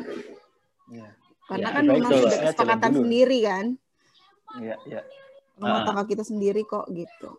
Iya. 0.99 1.09
Karena 1.45 1.69
Ya, 1.69 1.75
kan 1.77 1.85
memang 1.85 2.11
sudah 2.11 2.39
kesepakatan 2.43 2.93
sendiri 2.97 3.39
kan 3.45 3.67
Iya, 4.55 4.77
iya. 4.89 5.01
rumah 5.55 5.79
Ah. 5.79 5.85
tangga 5.87 6.05
kita 6.07 6.25
sendiri 6.25 6.63
kok 6.65 6.91
gitu. 6.91 7.31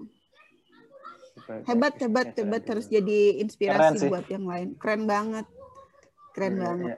Hebat 1.46 1.94
baik. 1.94 2.02
hebat 2.02 2.28
hebat 2.34 2.64
harus 2.66 2.86
jadi 2.88 3.20
Keren 3.32 3.42
inspirasi 3.42 3.96
sih. 4.02 4.10
buat 4.10 4.26
yang 4.28 4.46
lain. 4.46 4.68
Keren 4.76 5.04
banget. 5.06 5.46
Keren 6.32 6.54
Iya, 6.54 6.64
banget. 6.64 6.98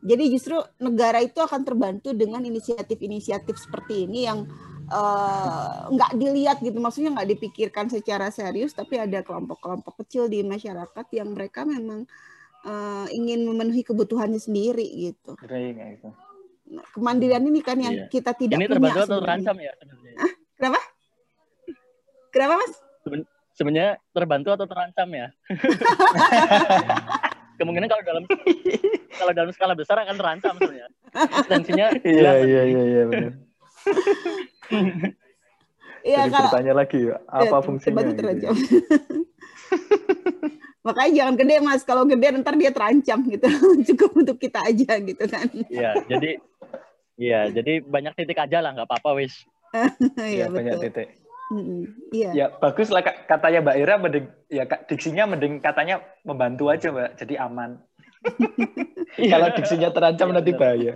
Jadi 0.00 0.24
justru 0.32 0.56
negara 0.78 1.20
itu 1.20 1.36
akan 1.36 1.60
terbantu 1.60 2.16
dengan 2.16 2.40
inisiatif-inisiatif 2.40 3.56
seperti 3.56 4.08
ini 4.08 4.24
yang 4.24 4.48
eh, 4.90 5.76
nggak 5.86 6.18
dilihat 6.18 6.58
gitu, 6.60 6.74
maksudnya 6.76 7.14
nggak 7.14 7.30
dipikirkan 7.30 7.86
secara 7.86 8.26
serius, 8.28 8.74
tapi 8.74 8.98
ada 8.98 9.22
kelompok-kelompok 9.22 10.02
kecil 10.02 10.26
di 10.26 10.42
masyarakat 10.42 11.06
yang 11.14 11.30
mereka 11.30 11.62
memang 11.62 12.10
eh, 12.66 13.06
ingin 13.14 13.46
memenuhi 13.46 13.86
kebutuhannya 13.86 14.36
sendiri 14.36 14.82
gitu. 14.82 15.38
Gitu. 15.38 16.10
Nah, 16.70 16.86
kemandirian 16.90 17.42
ini 17.42 17.60
kan 17.60 17.78
yang 17.78 17.94
Iya. 17.94 18.06
kita 18.08 18.34
tidak 18.34 18.58
ini 18.58 18.66
punya 18.66 18.74
terbantu 18.78 19.00
atau 19.06 19.18
terancam 19.22 19.56
ya 19.58 19.72
sebenarnya? 19.78 20.14
Kenapa 22.30 22.54
mas? 22.58 22.74
Sebenarnya 23.60 24.00
terbantu 24.16 24.56
atau 24.56 24.64
terancam 24.64 25.04
ya? 25.12 25.28
Kemungkinan 27.60 27.92
kalau 27.92 28.04
dalam 28.08 28.24
kalau 29.20 29.32
dalam 29.36 29.52
skala 29.52 29.76
besar 29.76 30.00
akan 30.00 30.16
terancam 30.16 30.56
sebenarnya. 30.56 30.88
Eksistensinya 31.12 31.86
Iya, 32.08 32.32
iya, 32.40 32.62
iya, 32.64 32.82
iya, 32.88 33.02
benar. 33.04 33.32
Iya 36.00 36.24
kalau 36.32 36.48
bertanya 36.48 36.72
lagi, 36.72 37.00
apa 37.28 37.44
Ya, 37.44 37.60
fungsinya? 37.60 38.00
gitu 38.00 38.08
ya. 38.08 38.16
terancam. 38.16 38.54
Makanya 40.88 41.12
jangan 41.12 41.34
gede 41.36 41.56
mas, 41.60 41.84
kalau 41.84 42.08
gede 42.08 42.40
ntar 42.40 42.56
dia 42.56 42.72
terancam 42.72 43.20
gitu. 43.28 43.44
Cukup 43.92 44.24
untuk 44.24 44.40
kita 44.40 44.64
aja 44.64 44.96
gitu 44.96 45.24
kan. 45.28 45.44
Iya, 45.68 46.00
jadi 46.08 46.40
Iya, 47.20 47.52
jadi 47.52 47.84
banyak 47.84 48.16
titik 48.16 48.40
aja 48.40 48.64
lah, 48.64 48.72
nggak 48.72 48.88
apa-apa 48.88 49.20
wis. 49.20 49.44
Iya, 50.16 50.16
Iya 50.16 50.48
banyak 50.48 50.80
titik. 50.88 51.19
Mm-hmm. 51.50 52.14
Iya. 52.14 52.30
Ya 52.30 52.46
bagus 52.62 52.94
lah 52.94 53.02
katanya 53.02 53.58
Mbak 53.66 53.76
Ira 53.82 53.94
mending 53.98 54.26
ya 54.46 54.64
diksinya 54.86 55.26
mending 55.26 55.58
katanya 55.58 55.98
membantu 56.22 56.70
aja 56.70 56.94
Mbak 56.94 57.10
jadi 57.18 57.34
aman. 57.42 57.82
Kalau 59.34 59.48
diksinya 59.58 59.90
terancam 59.90 60.30
nanti 60.30 60.54
bahaya. 60.54 60.94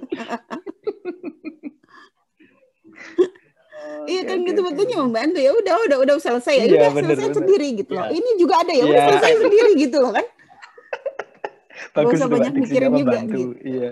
Iya 4.05 4.20
kan 4.28 4.36
gitu 4.44 4.60
betulnya 4.60 5.01
membantu 5.01 5.40
ya 5.40 5.51
udah 5.51 5.74
udah 5.90 5.98
udah 6.05 6.14
selesai 6.20 6.55
ya 6.60 6.64
iya, 6.68 6.76
udah 6.76 6.90
selesai 7.02 7.28
bener. 7.32 7.39
sendiri 7.40 7.68
gitu 7.82 7.93
loh. 7.98 8.06
Iya. 8.06 8.14
Ini 8.14 8.31
juga 8.39 8.55
ada 8.62 8.72
ya 8.76 8.85
udah 8.85 9.01
iya. 9.01 9.09
selesai 9.10 9.32
sendiri 9.43 9.70
gitu 9.74 9.97
loh 9.98 10.12
kan. 10.14 10.26
Bagus 11.98 12.10
Gak 12.14 12.18
usah 12.20 12.28
banyak 12.31 12.52
mikirin 12.62 12.93
juga 12.94 13.18
gitu. 13.26 13.51
Iya. 13.64 13.90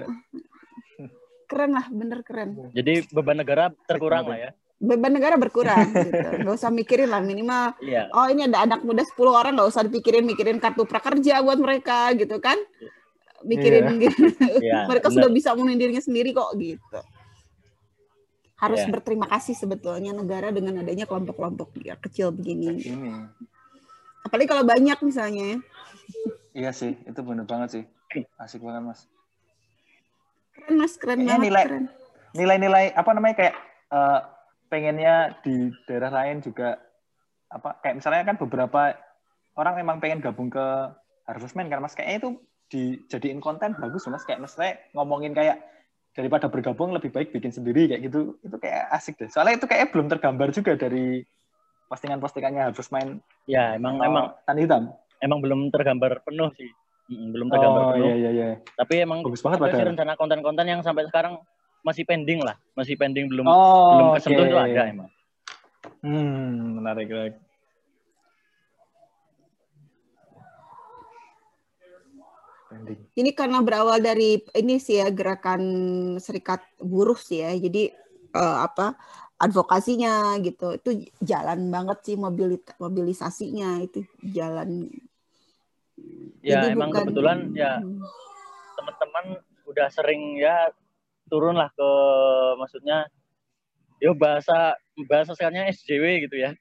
Keren 1.51 1.71
lah, 1.75 1.87
bener 1.91 2.19
keren. 2.23 2.49
Jadi 2.71 2.93
beban 3.11 3.37
negara 3.41 3.75
terkurang 3.89 4.31
lah 4.31 4.39
ya 4.39 4.51
beban 4.83 5.15
negara 5.15 5.39
berkurang 5.39 5.95
gitu. 5.95 6.43
Gak 6.43 6.55
usah 6.59 6.75
mikirin 6.75 7.07
lah 7.07 7.23
minimal 7.23 7.79
yeah. 7.79 8.11
oh 8.11 8.27
ini 8.27 8.51
ada 8.51 8.67
anak 8.67 8.83
muda 8.83 9.07
10 9.07 9.15
orang 9.31 9.55
gak 9.55 9.71
usah 9.71 9.87
dipikirin 9.87 10.27
mikirin 10.27 10.59
kartu 10.59 10.83
prakerja 10.83 11.39
buat 11.47 11.63
mereka 11.63 12.11
gitu 12.19 12.43
kan. 12.43 12.59
Mikirin 13.47 13.87
yeah. 13.87 14.03
gitu. 14.03 14.23
Yeah, 14.59 14.83
mereka 14.91 15.15
bener. 15.15 15.23
sudah 15.23 15.31
bisa 15.31 15.55
memenuhi 15.55 15.79
dirinya 15.79 16.03
sendiri 16.03 16.35
kok 16.35 16.51
gitu. 16.59 16.99
Harus 18.59 18.83
yeah. 18.83 18.91
berterima 18.91 19.31
kasih 19.31 19.55
sebetulnya 19.55 20.11
negara 20.11 20.51
dengan 20.51 20.83
adanya 20.83 21.07
kelompok-kelompok 21.07 21.79
ya, 21.83 21.95
kecil 21.99 22.35
begini. 22.35 22.83
Ini. 22.83 23.11
Apalagi 24.27 24.47
kalau 24.51 24.63
banyak 24.67 24.99
misalnya. 25.03 25.59
Iya 26.55 26.71
sih, 26.71 26.95
itu 27.07 27.21
bener 27.23 27.47
banget 27.47 27.69
sih. 27.81 27.85
Asik 28.39 28.63
banget 28.63 28.83
mas. 28.83 29.01
Keren 30.55 30.75
mas, 30.79 30.95
keren 30.95 31.27
banget. 31.27 31.43
Nilai, 31.51 31.65
nilai-nilai 32.39 32.85
apa 32.95 33.11
namanya 33.11 33.35
kayak 33.35 33.55
uh, 33.91 34.21
pengennya 34.73 35.37
di 35.45 35.69
daerah 35.85 36.09
lain 36.09 36.41
juga 36.41 36.81
apa 37.53 37.77
kayak 37.85 38.01
misalnya 38.01 38.25
kan 38.25 38.41
beberapa 38.41 38.97
orang 39.61 39.77
memang 39.77 40.01
pengen 40.01 40.25
gabung 40.25 40.49
ke 40.49 40.65
Harvestman 41.29 41.69
kan 41.69 41.85
mas? 41.85 41.93
Kayaknya 41.93 42.17
itu 42.17 42.31
dijadiin 42.73 43.45
konten 43.45 43.77
bagus 43.77 44.09
mas. 44.09 44.25
Kayak 44.25 44.49
misalnya 44.49 44.81
ngomongin 44.97 45.37
kayak 45.37 45.61
daripada 46.17 46.49
bergabung 46.49 46.97
lebih 46.97 47.13
baik 47.13 47.37
bikin 47.37 47.53
sendiri 47.53 47.93
kayak 47.93 48.09
gitu. 48.09 48.41
Itu 48.41 48.57
kayak 48.57 48.89
asik 48.97 49.21
deh. 49.21 49.29
Soalnya 49.29 49.61
itu 49.61 49.69
kayak 49.69 49.93
belum 49.93 50.09
tergambar 50.09 50.49
juga 50.57 50.73
dari 50.81 51.21
postingan-postingannya 51.93 52.73
Harvestman 52.73 53.21
ya 53.45 53.77
emang 53.77 54.01
oh, 54.01 54.09
emang 54.09 54.25
tan 54.49 54.57
hitam. 54.57 54.83
emang 55.21 55.45
belum 55.45 55.69
tergambar 55.69 56.25
penuh 56.25 56.49
sih. 56.57 56.73
Belum 57.13 57.53
tergambar 57.53 57.83
oh, 57.85 57.89
penuh. 57.93 58.09
iya, 58.09 58.15
iya, 58.17 58.31
iya. 58.33 58.49
tapi 58.81 59.05
emang 59.05 59.21
bagus 59.21 59.45
banget 59.45 59.61
ada 59.61 59.77
sih 59.77 59.85
rencana 59.85 60.17
konten-konten 60.17 60.65
yang 60.65 60.81
sampai 60.81 61.05
sekarang 61.13 61.45
masih 61.83 62.07
pending 62.07 62.41
lah, 62.43 62.57
masih 62.79 62.95
pending 62.95 63.27
belum 63.27 63.47
oh, 63.47 63.91
belum 63.95 64.09
kesentuh 64.19 64.45
okay. 64.47 64.51
itu 64.51 64.59
ada 64.59 64.83
emang. 64.87 65.11
Hmm, 66.03 66.79
menarik 66.79 67.11
lagi. 67.11 67.39
Ini 73.13 73.31
karena 73.37 73.61
berawal 73.61 74.01
dari 74.01 74.41
ini 74.57 74.81
sih 74.81 74.97
ya 74.97 75.13
gerakan 75.13 75.63
serikat 76.17 76.65
buruh 76.81 77.19
sih 77.19 77.45
ya. 77.45 77.53
Jadi 77.53 77.93
uh, 78.33 78.65
apa 78.65 78.97
advokasinya 79.37 80.39
gitu 80.41 80.79
itu 80.79 80.91
jalan 81.21 81.69
banget 81.69 81.99
sih 82.07 82.17
mobilit 82.17 82.65
mobilisasinya 82.79 83.83
itu 83.85 84.07
jalan. 84.25 84.89
Ya 86.41 86.65
Jadi 86.65 86.67
emang 86.75 86.91
bukan, 86.91 87.03
kebetulan 87.07 87.39
ya 87.53 87.79
hmm. 87.79 88.01
teman-teman 88.81 89.25
udah 89.69 89.87
sering 89.93 90.41
ya 90.41 90.73
turun 91.33 91.57
lah 91.57 91.73
ke 91.73 91.89
maksudnya 92.61 93.09
yo 94.05 94.13
bahasa 94.13 94.77
bahasa 95.09 95.33
sekarangnya 95.33 95.73
SJW 95.73 96.29
gitu 96.29 96.37
ya. 96.37 96.53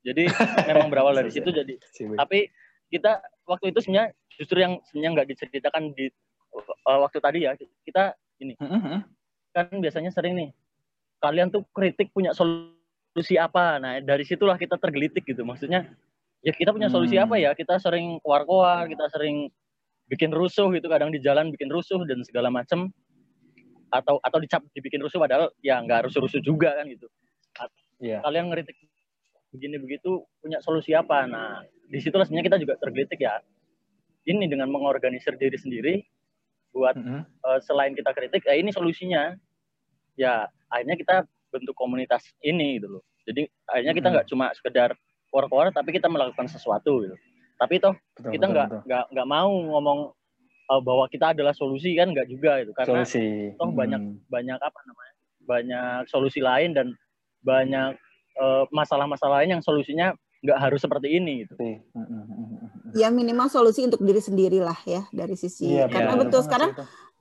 Jadi 0.00 0.24
memang 0.72 0.88
berawal 0.88 1.12
dari 1.12 1.28
situ 1.28 1.52
jadi 1.52 1.76
tapi 2.16 2.48
kita 2.88 3.20
waktu 3.44 3.76
itu 3.76 3.84
sebenarnya 3.84 4.16
justru 4.32 4.64
yang 4.64 4.80
sebenarnya 4.88 5.10
nggak 5.20 5.28
diceritakan 5.36 5.92
di 5.92 6.08
uh, 6.88 6.98
waktu 7.04 7.18
tadi 7.20 7.38
ya 7.44 7.52
kita 7.84 8.16
ini. 8.40 8.56
Kan 9.52 9.68
biasanya 9.84 10.08
sering 10.08 10.40
nih 10.40 10.50
kalian 11.18 11.50
tuh 11.50 11.66
kritik 11.74 12.14
punya 12.14 12.32
solusi 12.32 13.36
apa. 13.36 13.76
Nah 13.82 14.00
dari 14.00 14.24
situlah 14.24 14.56
kita 14.56 14.80
tergelitik 14.80 15.26
gitu. 15.28 15.44
Maksudnya 15.44 15.84
ya 16.40 16.54
kita 16.54 16.72
punya 16.72 16.88
solusi 16.88 17.20
apa 17.20 17.36
hmm. 17.36 17.44
ya? 17.44 17.50
Kita 17.52 17.76
sering 17.76 18.22
keluar-keluar 18.24 18.88
kita 18.88 19.10
sering 19.12 19.52
bikin 20.08 20.32
rusuh 20.32 20.70
gitu. 20.72 20.86
Kadang 20.86 21.12
di 21.12 21.20
jalan 21.20 21.52
bikin 21.52 21.68
rusuh 21.68 22.00
dan 22.08 22.22
segala 22.24 22.48
macam 22.48 22.88
atau 23.88 24.20
atau 24.20 24.38
dicap 24.40 24.62
dibikin 24.76 25.00
rusuh 25.00 25.20
padahal 25.20 25.52
ya 25.64 25.80
nggak 25.80 26.08
rusuh-rusuh 26.08 26.40
juga 26.44 26.76
kan 26.76 26.86
gitu. 26.88 27.08
Yeah. 27.98 28.22
Kalian 28.22 28.52
ngeritik 28.52 28.78
begini 29.50 29.76
begitu 29.80 30.22
punya 30.38 30.62
solusi 30.62 30.94
apa? 30.94 31.26
Nah, 31.26 31.64
di 31.88 31.98
situlah 31.98 32.28
sebenarnya 32.28 32.46
kita 32.54 32.58
juga 32.62 32.74
tergelitik 32.78 33.18
ya. 33.18 33.42
Ini 34.28 34.44
dengan 34.44 34.68
mengorganisir 34.68 35.34
diri 35.40 35.56
sendiri 35.56 35.94
buat 36.70 36.94
mm 36.94 37.04
-hmm. 37.04 37.20
uh, 37.42 37.58
selain 37.64 37.96
kita 37.96 38.12
kritik, 38.12 38.44
ya 38.44 38.54
ini 38.54 38.70
solusinya. 38.70 39.34
Ya 40.18 40.46
akhirnya 40.68 40.98
kita 41.00 41.16
bentuk 41.48 41.72
komunitas 41.74 42.22
ini 42.44 42.76
gitu 42.78 42.98
loh. 42.98 43.02
Jadi 43.24 43.48
akhirnya 43.66 43.94
kita 43.96 44.08
nggak 44.12 44.26
mm 44.28 44.34
-hmm. 44.36 44.46
cuma 44.52 44.56
sekedar 44.56 44.90
war-war 45.32 45.72
tapi 45.72 45.96
kita 45.96 46.06
melakukan 46.12 46.46
sesuatu 46.46 47.02
gitu. 47.02 47.16
Tapi 47.58 47.82
toh 47.82 47.96
betul, 48.14 48.30
kita 48.36 48.46
nggak 48.46 48.66
nggak 48.86 49.04
nggak 49.10 49.28
mau 49.28 49.50
ngomong 49.50 49.98
uh, 50.68 50.80
bahwa 50.84 51.08
kita 51.08 51.32
adalah 51.32 51.56
solusi 51.56 51.96
kan 51.96 52.12
nggak 52.12 52.28
juga 52.28 52.62
itu 52.62 52.72
karena 52.76 53.04
solusi. 53.04 53.56
toh 53.56 53.72
hmm. 53.72 53.78
banyak 53.78 54.02
banyak 54.28 54.58
apa 54.60 54.80
namanya 54.84 55.14
banyak 55.48 56.00
solusi 56.12 56.44
lain 56.44 56.76
dan 56.76 56.92
banyak 57.40 57.96
uh, 58.36 58.68
masalah-masalah 58.68 59.42
lain 59.42 59.58
yang 59.58 59.64
solusinya 59.64 60.12
nggak 60.38 60.58
harus 60.60 60.78
seperti 60.78 61.18
ini 61.18 61.42
gitu. 61.42 61.58
Hmm, 61.58 62.94
ya 62.94 63.10
minimal 63.10 63.50
solusi 63.50 63.82
untuk 63.82 63.98
diri 64.04 64.22
sendiri 64.22 64.62
lah 64.62 64.76
ya 64.86 65.02
dari 65.10 65.34
sisi 65.34 65.74
ya, 65.74 65.90
karena 65.90 66.14
ya, 66.14 66.20
betul 66.22 66.40
sekarang 66.46 66.70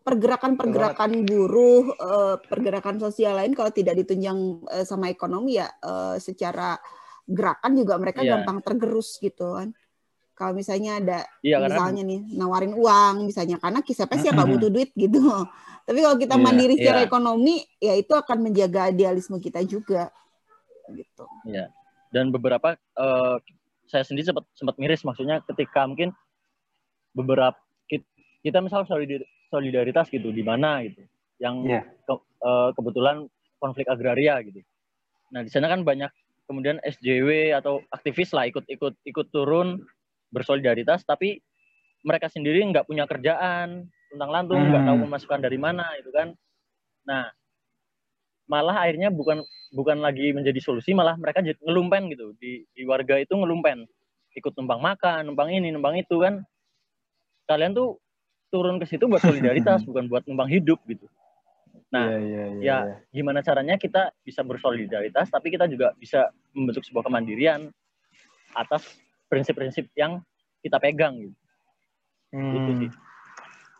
pergerakan-pergerakan 0.05 1.27
buruh, 1.27 1.91
uh, 1.99 2.35
pergerakan 2.39 2.95
sosial 2.95 3.35
lain 3.35 3.51
kalau 3.51 3.73
tidak 3.75 3.97
ditunjang 3.99 4.63
uh, 4.69 4.85
sama 4.87 5.11
ekonomi 5.11 5.59
ya 5.59 5.67
uh, 5.83 6.15
secara 6.15 6.79
gerakan 7.27 7.75
juga 7.75 7.99
mereka 7.99 8.23
ya. 8.23 8.39
gampang 8.39 8.63
tergerus 8.63 9.19
gitu 9.19 9.59
kan 9.59 9.75
kalau 10.37 10.53
misalnya 10.53 11.01
ada 11.01 11.19
iya, 11.41 11.57
misalnya 11.57 12.05
karena... 12.05 12.13
nih 12.13 12.21
nawarin 12.37 12.73
uang 12.77 13.25
misalnya 13.25 13.57
karena 13.57 13.81
siapa 13.81 14.13
sih 14.21 14.29
yang 14.29 14.37
nggak 14.37 14.51
butuh 14.53 14.69
duit 14.69 14.89
gitu 14.93 15.19
tapi 15.89 15.99
kalau 16.05 16.17
kita 16.21 16.35
yeah, 16.37 16.45
mandiri 16.45 16.73
secara 16.77 16.99
yeah. 17.01 17.09
ekonomi 17.09 17.55
ya 17.81 17.93
itu 17.97 18.13
akan 18.13 18.37
menjaga 18.45 18.93
idealisme 18.93 19.41
kita 19.41 19.65
juga 19.65 20.13
gitu 20.93 21.25
ya 21.49 21.73
dan 22.13 22.29
beberapa 22.29 22.77
uh, 22.95 23.41
saya 23.89 24.05
sendiri 24.05 24.29
sempat 24.29 24.45
sempat 24.53 24.77
miris 24.77 25.01
maksudnya 25.01 25.41
ketika 25.49 25.83
mungkin 25.89 26.13
beberapa 27.17 27.57
kita, 27.89 28.05
kita 28.45 28.61
misal 28.61 28.85
solidaritas 29.49 30.05
gitu 30.13 30.29
di 30.29 30.45
mana 30.45 30.85
gitu 30.85 31.01
yang 31.41 31.65
yeah. 31.65 31.83
ke, 32.05 32.13
uh, 32.45 32.69
kebetulan 32.77 33.25
konflik 33.57 33.89
agraria 33.89 34.37
gitu 34.45 34.61
nah 35.33 35.41
di 35.41 35.49
sana 35.49 35.65
kan 35.67 35.81
banyak 35.81 36.13
kemudian 36.47 36.79
SJW 36.79 37.51
atau 37.57 37.83
aktivis 37.91 38.31
lah 38.31 38.47
ikut 38.47 38.63
ikut 38.71 38.95
ikut 39.03 39.27
turun 39.35 39.83
bersolidaritas 40.37 41.01
tapi 41.01 41.41
mereka 42.05 42.29
sendiri 42.29 42.61
nggak 42.69 42.85
punya 42.85 43.09
kerjaan 43.09 43.89
tentang 44.13 44.29
lantung 44.29 44.61
nggak 44.61 44.83
hmm. 44.85 44.89
tahu 44.93 44.97
memasukkan 45.09 45.39
dari 45.41 45.57
mana 45.57 45.85
itu 45.97 46.13
kan. 46.13 46.31
Nah 47.09 47.27
malah 48.47 48.87
akhirnya 48.87 49.11
bukan 49.11 49.43
bukan 49.75 49.99
lagi 49.99 50.31
menjadi 50.31 50.63
solusi 50.63 50.95
malah 50.95 51.17
mereka 51.19 51.43
jadi 51.43 51.57
ngelumpen 51.59 52.07
gitu. 52.13 52.31
Di, 52.39 52.63
di 52.71 52.83
warga 52.87 53.19
itu 53.19 53.35
ngelumpen. 53.35 53.83
Ikut 54.37 54.53
numpang 54.55 54.79
makan 54.79 55.33
numpang 55.33 55.49
ini 55.51 55.73
numpang 55.73 55.97
itu 55.99 56.21
kan. 56.21 56.45
Kalian 57.47 57.75
tuh 57.75 57.99
turun 58.47 58.79
ke 58.79 58.87
situ 58.87 59.09
buat 59.09 59.19
solidaritas 59.19 59.83
bukan 59.89 60.07
buat 60.07 60.23
numpang 60.29 60.47
hidup 60.47 60.79
gitu. 60.87 61.09
Nah 61.91 62.11
yeah, 62.11 62.23
yeah, 62.23 62.47
yeah, 62.47 62.63
ya 62.63 62.77
yeah. 62.95 62.99
gimana 63.11 63.43
caranya 63.43 63.75
kita 63.75 64.11
bisa 64.23 64.43
bersolidaritas 64.43 65.27
tapi 65.31 65.51
kita 65.51 65.67
juga 65.67 65.95
bisa 65.99 66.31
membentuk 66.55 66.83
sebuah 66.83 67.07
kemandirian 67.07 67.71
atas 68.55 68.83
prinsip-prinsip 69.27 69.91
yang 69.95 70.23
kita 70.63 70.79
pegang 70.81 71.15
gitu. 71.19 71.35
Hmm. 72.35 72.53
Gitu 72.55 72.71
sih. 72.85 72.89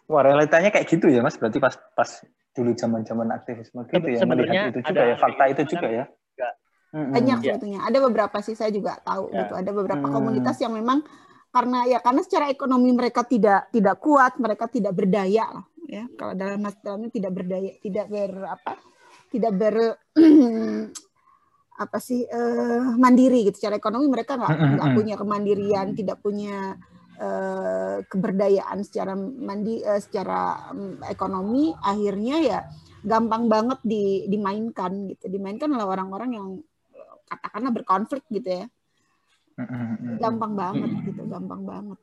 Wah, 0.07 0.23
realitanya 0.23 0.71
kayak 0.71 0.87
gitu 0.87 1.11
ya, 1.11 1.19
Mas. 1.19 1.35
Berarti 1.35 1.59
pas 1.59 1.75
pas 1.95 2.09
dulu 2.55 2.71
zaman-zaman 2.73 3.27
aktivisme 3.35 3.85
gitu 3.91 4.07
ya, 4.07 4.23
melihat 4.25 4.73
itu 4.73 4.81
juga 4.81 5.03
ya, 5.03 5.15
fakta 5.19 5.43
itu 5.51 5.63
juga 5.77 5.87
ya. 5.91 6.05
Banyak 6.95 7.37
ya. 7.43 7.53
sebetulnya. 7.59 7.79
Ada 7.83 7.97
beberapa 7.99 8.37
sih 8.39 8.55
saya 8.55 8.71
juga 8.71 8.95
tahu 9.03 9.29
ya. 9.29 9.45
gitu. 9.45 9.53
Ada 9.59 9.71
beberapa 9.75 10.07
hmm. 10.07 10.15
komunitas 10.15 10.57
yang 10.63 10.73
memang 10.73 11.03
karena 11.51 11.83
ya 11.89 11.99
karena 11.99 12.21
secara 12.23 12.47
ekonomi 12.47 12.95
mereka 12.95 13.27
tidak 13.27 13.67
tidak 13.75 13.99
kuat, 13.99 14.39
mereka 14.39 14.71
tidak 14.71 14.95
berdaya 14.95 15.45
lah 15.51 15.65
ya. 15.87 16.07
Kalau 16.15 16.33
dalam 16.33 16.63
dalamnya 16.63 17.11
tidak 17.11 17.31
berdaya, 17.35 17.71
tidak 17.83 18.05
ber 18.07 18.31
apa? 18.47 18.73
Tidak 19.27 19.51
ber 19.51 19.75
apa 21.77 21.97
sih 22.01 22.25
uh, 22.25 22.97
mandiri 22.97 23.45
gitu. 23.47 23.61
Secara 23.61 23.77
ekonomi 23.77 24.09
mereka 24.09 24.35
nggak 24.35 24.57
nggak 24.77 24.89
punya 24.97 25.15
kemandirian 25.15 25.93
tidak 25.93 26.17
punya 26.25 26.73
uh, 27.21 28.01
keberdayaan 28.09 28.81
secara 28.81 29.13
mandi 29.15 29.85
uh, 29.85 30.01
secara 30.01 30.73
um, 30.73 30.97
ekonomi. 31.05 31.71
Akhirnya 31.85 32.35
ya 32.41 32.59
gampang 33.05 33.45
banget 33.47 33.79
di, 33.85 34.25
dimainkan 34.25 35.13
gitu. 35.13 35.29
Dimainkan 35.29 35.69
oleh 35.69 35.85
orang-orang 35.85 36.29
yang 36.33 36.47
katakanlah 37.29 37.71
berkonflik 37.71 38.25
gitu 38.33 38.65
ya. 38.65 38.65
Gampang 40.17 40.53
banget 40.57 40.91
gitu 41.05 41.21
gampang 41.29 41.61
banget. 41.61 41.99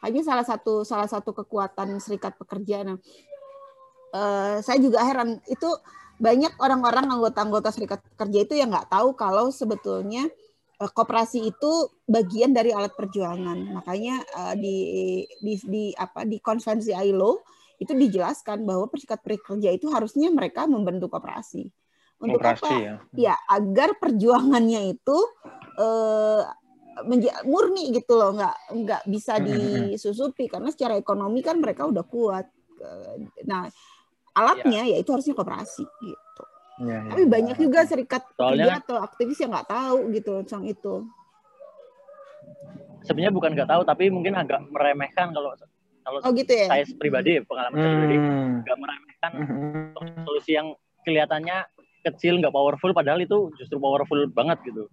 Hanya 0.00 0.20
salah 0.24 0.44
satu 0.44 0.84
salah 0.84 1.08
satu 1.08 1.32
kekuatan 1.32 1.96
serikat 2.00 2.36
pekerja. 2.36 2.84
Nah 2.84 2.96
uh, 4.14 4.56
saya 4.62 4.78
juga 4.80 5.02
heran 5.02 5.38
itu 5.46 5.68
banyak 6.20 6.52
orang-orang 6.60 7.08
anggota-anggota 7.08 7.72
serikat 7.72 8.04
pekerja 8.14 8.38
itu 8.44 8.54
yang 8.60 8.68
nggak 8.68 8.92
tahu 8.92 9.16
kalau 9.16 9.48
sebetulnya 9.48 10.28
uh, 10.76 10.90
koperasi 10.92 11.48
itu 11.48 11.88
bagian 12.04 12.52
dari 12.52 12.76
alat 12.76 12.92
perjuangan 12.92 13.56
makanya 13.80 14.20
uh, 14.36 14.54
di, 14.54 14.76
di 15.40 15.56
di 15.64 15.84
apa 15.96 16.28
di 16.28 16.36
konvensi 16.44 16.92
ILO 16.92 17.40
itu 17.80 17.96
dijelaskan 17.96 18.68
bahwa 18.68 18.92
serikat 18.92 19.24
pekerja 19.24 19.72
itu 19.72 19.88
harusnya 19.88 20.28
mereka 20.28 20.68
membentuk 20.68 21.08
koperasi 21.08 21.72
untuk 22.20 22.36
Operasi, 22.36 22.68
apa? 22.68 22.76
Ya. 22.76 22.94
ya, 23.16 23.34
agar 23.48 23.96
perjuangannya 23.96 24.92
itu 24.92 25.16
uh, 25.80 26.44
murni 27.48 27.96
gitu 27.96 28.12
loh 28.12 28.36
nggak 28.36 28.56
nggak 28.76 29.02
bisa 29.08 29.40
hmm, 29.40 29.46
hmm, 29.48 29.56
hmm. 29.56 29.88
disusupi 29.96 30.44
karena 30.52 30.68
secara 30.68 31.00
ekonomi 31.00 31.40
kan 31.40 31.56
mereka 31.56 31.88
udah 31.88 32.04
kuat 32.04 32.44
nah 33.48 33.68
alatnya 34.36 34.82
ya, 34.86 34.94
ya 34.94 35.02
itu 35.02 35.10
harusnya 35.10 35.34
koperasi 35.34 35.84
gitu 35.84 36.42
ya, 36.84 37.04
ya, 37.04 37.10
tapi 37.10 37.24
banyak 37.26 37.56
ya. 37.58 37.62
juga 37.62 37.80
serikat 37.84 38.22
Soalnya, 38.34 38.80
atau 38.80 38.96
aktivis 39.02 39.38
yang 39.42 39.50
nggak 39.52 39.68
tahu 39.68 39.98
gitu 40.14 40.32
tentang 40.46 40.64
itu 40.66 40.94
sebenarnya 43.04 43.32
bukan 43.32 43.50
nggak 43.56 43.70
tahu 43.70 43.82
tapi 43.84 44.04
mungkin 44.12 44.36
agak 44.36 44.60
meremehkan 44.70 45.32
kalau 45.32 45.52
kalau 46.00 46.18
oh, 46.24 46.32
gitu 46.32 46.52
ya? 46.52 46.66
saya 46.68 46.84
pribadi 46.96 47.40
pengalaman 47.44 47.76
hmm. 47.76 47.82
saya 47.82 47.92
pribadi 47.96 48.16
nggak 48.64 48.78
meremehkan 48.78 49.32
hmm. 49.36 50.24
solusi 50.24 50.50
yang 50.56 50.68
kelihatannya 51.04 51.56
kecil 52.00 52.40
nggak 52.40 52.52
powerful 52.52 52.90
padahal 52.96 53.20
itu 53.20 53.52
justru 53.60 53.76
powerful 53.76 54.20
banget 54.32 54.60
gitu 54.64 54.88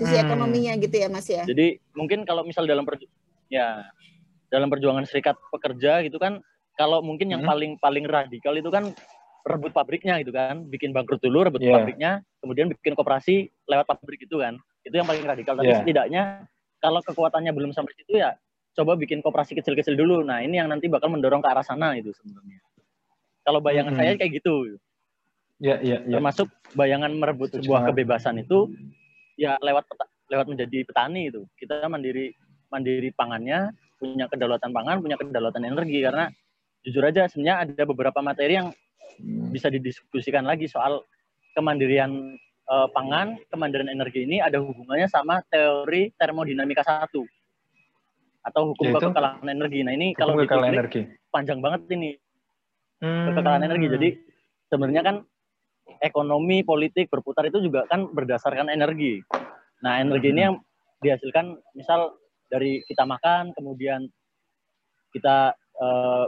sisi 0.00 0.16
hmm. 0.16 0.24
ekonominya 0.26 0.72
gitu 0.80 0.96
ya 0.96 1.08
Mas 1.12 1.28
ya. 1.28 1.44
Jadi 1.44 1.76
mungkin 1.92 2.24
kalau 2.24 2.46
misal 2.46 2.64
dalam 2.64 2.88
perju 2.88 3.04
ya 3.52 3.84
dalam 4.48 4.72
perjuangan 4.72 5.04
serikat 5.04 5.36
pekerja 5.52 6.00
gitu 6.06 6.16
kan 6.16 6.40
kalau 6.80 7.04
mungkin 7.04 7.28
yang 7.28 7.44
hmm. 7.44 7.50
paling 7.52 7.72
paling 7.76 8.08
radikal 8.08 8.56
itu 8.56 8.72
kan 8.72 8.88
rebut 9.44 9.76
pabriknya 9.76 10.16
gitu 10.24 10.32
kan, 10.32 10.64
bikin 10.64 10.96
bangkrut 10.96 11.20
dulu 11.20 11.44
rebut 11.44 11.60
yeah. 11.60 11.76
pabriknya, 11.76 12.10
kemudian 12.40 12.72
bikin 12.72 12.96
koperasi 12.96 13.52
lewat 13.68 13.84
pabrik 13.84 14.24
itu 14.24 14.40
kan. 14.40 14.56
Itu 14.80 14.96
yang 14.96 15.04
paling 15.04 15.28
radikal 15.28 15.60
tapi 15.60 15.68
yeah. 15.68 15.80
setidaknya 15.84 16.22
kalau 16.80 17.04
kekuatannya 17.04 17.52
belum 17.52 17.76
sampai 17.76 17.92
situ 18.00 18.16
ya 18.16 18.32
coba 18.72 18.96
bikin 18.96 19.20
koperasi 19.20 19.52
kecil-kecil 19.60 19.92
dulu. 19.92 20.24
Nah, 20.24 20.40
ini 20.40 20.56
yang 20.56 20.72
nanti 20.72 20.88
bakal 20.88 21.12
mendorong 21.12 21.44
ke 21.44 21.48
arah 21.52 21.60
sana 21.60 21.92
itu 22.00 22.16
sebenarnya. 22.16 22.64
Kalau 23.44 23.60
bayangan 23.60 23.92
hmm. 23.92 24.00
saya 24.00 24.12
kayak 24.16 24.32
gitu. 24.40 24.80
Ya, 25.60 25.76
ya, 25.84 26.00
ya. 26.08 26.16
Termasuk 26.16 26.48
bayangan 26.72 27.12
merebut 27.12 27.52
sebuah 27.52 27.92
kebebasan 27.92 28.40
itu 28.40 28.72
ya 29.36 29.60
lewat 29.60 29.84
lewat 30.32 30.46
menjadi 30.48 30.86
petani 30.86 31.28
itu 31.28 31.44
kita 31.58 31.84
mandiri 31.90 32.32
mandiri 32.70 33.10
pangannya 33.12 33.72
punya 34.00 34.30
kedaulatan 34.30 34.70
pangan 34.72 35.02
punya 35.04 35.16
kedaulatan 35.20 35.64
energi 35.66 36.00
karena 36.00 36.32
jujur 36.86 37.04
aja 37.04 37.28
sebenarnya 37.28 37.56
ada 37.68 37.82
beberapa 37.84 38.20
materi 38.24 38.56
yang 38.56 38.68
bisa 39.52 39.68
didiskusikan 39.68 40.46
lagi 40.48 40.64
soal 40.70 41.04
kemandirian 41.52 42.38
uh, 42.70 42.88
pangan 42.94 43.36
kemandirian 43.52 43.92
energi 43.92 44.24
ini 44.24 44.40
ada 44.40 44.62
hubungannya 44.62 45.10
sama 45.10 45.44
teori 45.52 46.14
termodinamika 46.16 46.80
satu 46.80 47.26
atau 48.40 48.72
hukum 48.72 48.88
Yaitu, 48.88 49.12
kekekalan 49.12 49.44
energi 49.44 49.84
nah 49.84 49.92
ini 49.92 50.16
kalau 50.16 50.40
energi. 50.40 51.04
panjang 51.28 51.60
banget 51.60 51.84
ini 51.92 52.16
hmm. 53.04 53.24
kekekalan 53.28 53.62
energi 53.68 53.86
jadi 53.92 54.08
sebenarnya 54.72 55.02
kan 55.04 55.16
ekonomi 55.98 56.62
politik 56.62 57.10
berputar 57.10 57.50
itu 57.50 57.58
juga 57.58 57.84
kan 57.90 58.06
berdasarkan 58.14 58.70
energi. 58.70 59.20
Nah, 59.82 59.98
energi 59.98 60.30
ini 60.30 60.40
yang 60.46 60.56
dihasilkan 61.02 61.58
misal 61.76 62.14
dari 62.46 62.84
kita 62.86 63.02
makan, 63.02 63.50
kemudian 63.56 64.06
kita 65.10 65.58
e, 65.80 65.86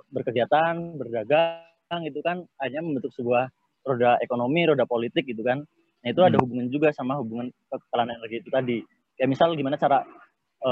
berkegiatan, 0.08 0.96
berdagang, 0.96 2.00
itu 2.08 2.24
kan 2.24 2.40
hanya 2.64 2.80
membentuk 2.80 3.12
sebuah 3.12 3.52
roda 3.84 4.16
ekonomi, 4.24 4.64
roda 4.64 4.88
politik 4.88 5.28
gitu 5.28 5.44
kan. 5.44 5.60
Nah, 6.02 6.08
itu 6.08 6.24
ada 6.24 6.40
hmm. 6.40 6.42
hubungan 6.48 6.66
juga 6.72 6.88
sama 6.96 7.20
hubungan 7.20 7.52
kekalahan 7.68 8.16
energi 8.16 8.36
itu 8.40 8.50
tadi. 8.50 8.78
Kayak 9.20 9.28
misal 9.36 9.54
gimana 9.54 9.76
cara 9.76 10.02
e, 10.64 10.70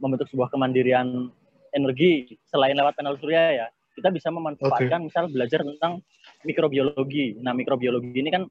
membentuk 0.00 0.26
sebuah 0.32 0.48
kemandirian 0.48 1.28
energi 1.76 2.38
selain 2.48 2.74
lewat 2.78 2.96
panel 2.96 3.18
surya 3.20 3.64
ya 3.64 3.66
kita 3.94 4.10
bisa 4.10 4.28
memanfaatkan 4.34 5.00
okay. 5.00 5.06
misal 5.06 5.24
belajar 5.30 5.62
tentang 5.62 6.02
mikrobiologi. 6.42 7.38
Nah, 7.38 7.54
mikrobiologi 7.54 8.10
ini 8.10 8.30
kan 8.34 8.42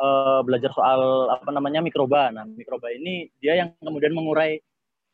uh, 0.00 0.40
belajar 0.42 0.72
soal 0.72 1.28
apa 1.28 1.50
namanya 1.52 1.84
mikroba. 1.84 2.32
Nah, 2.32 2.48
mikroba 2.48 2.88
ini 2.90 3.28
dia 3.38 3.60
yang 3.60 3.76
kemudian 3.78 4.16
mengurai 4.16 4.56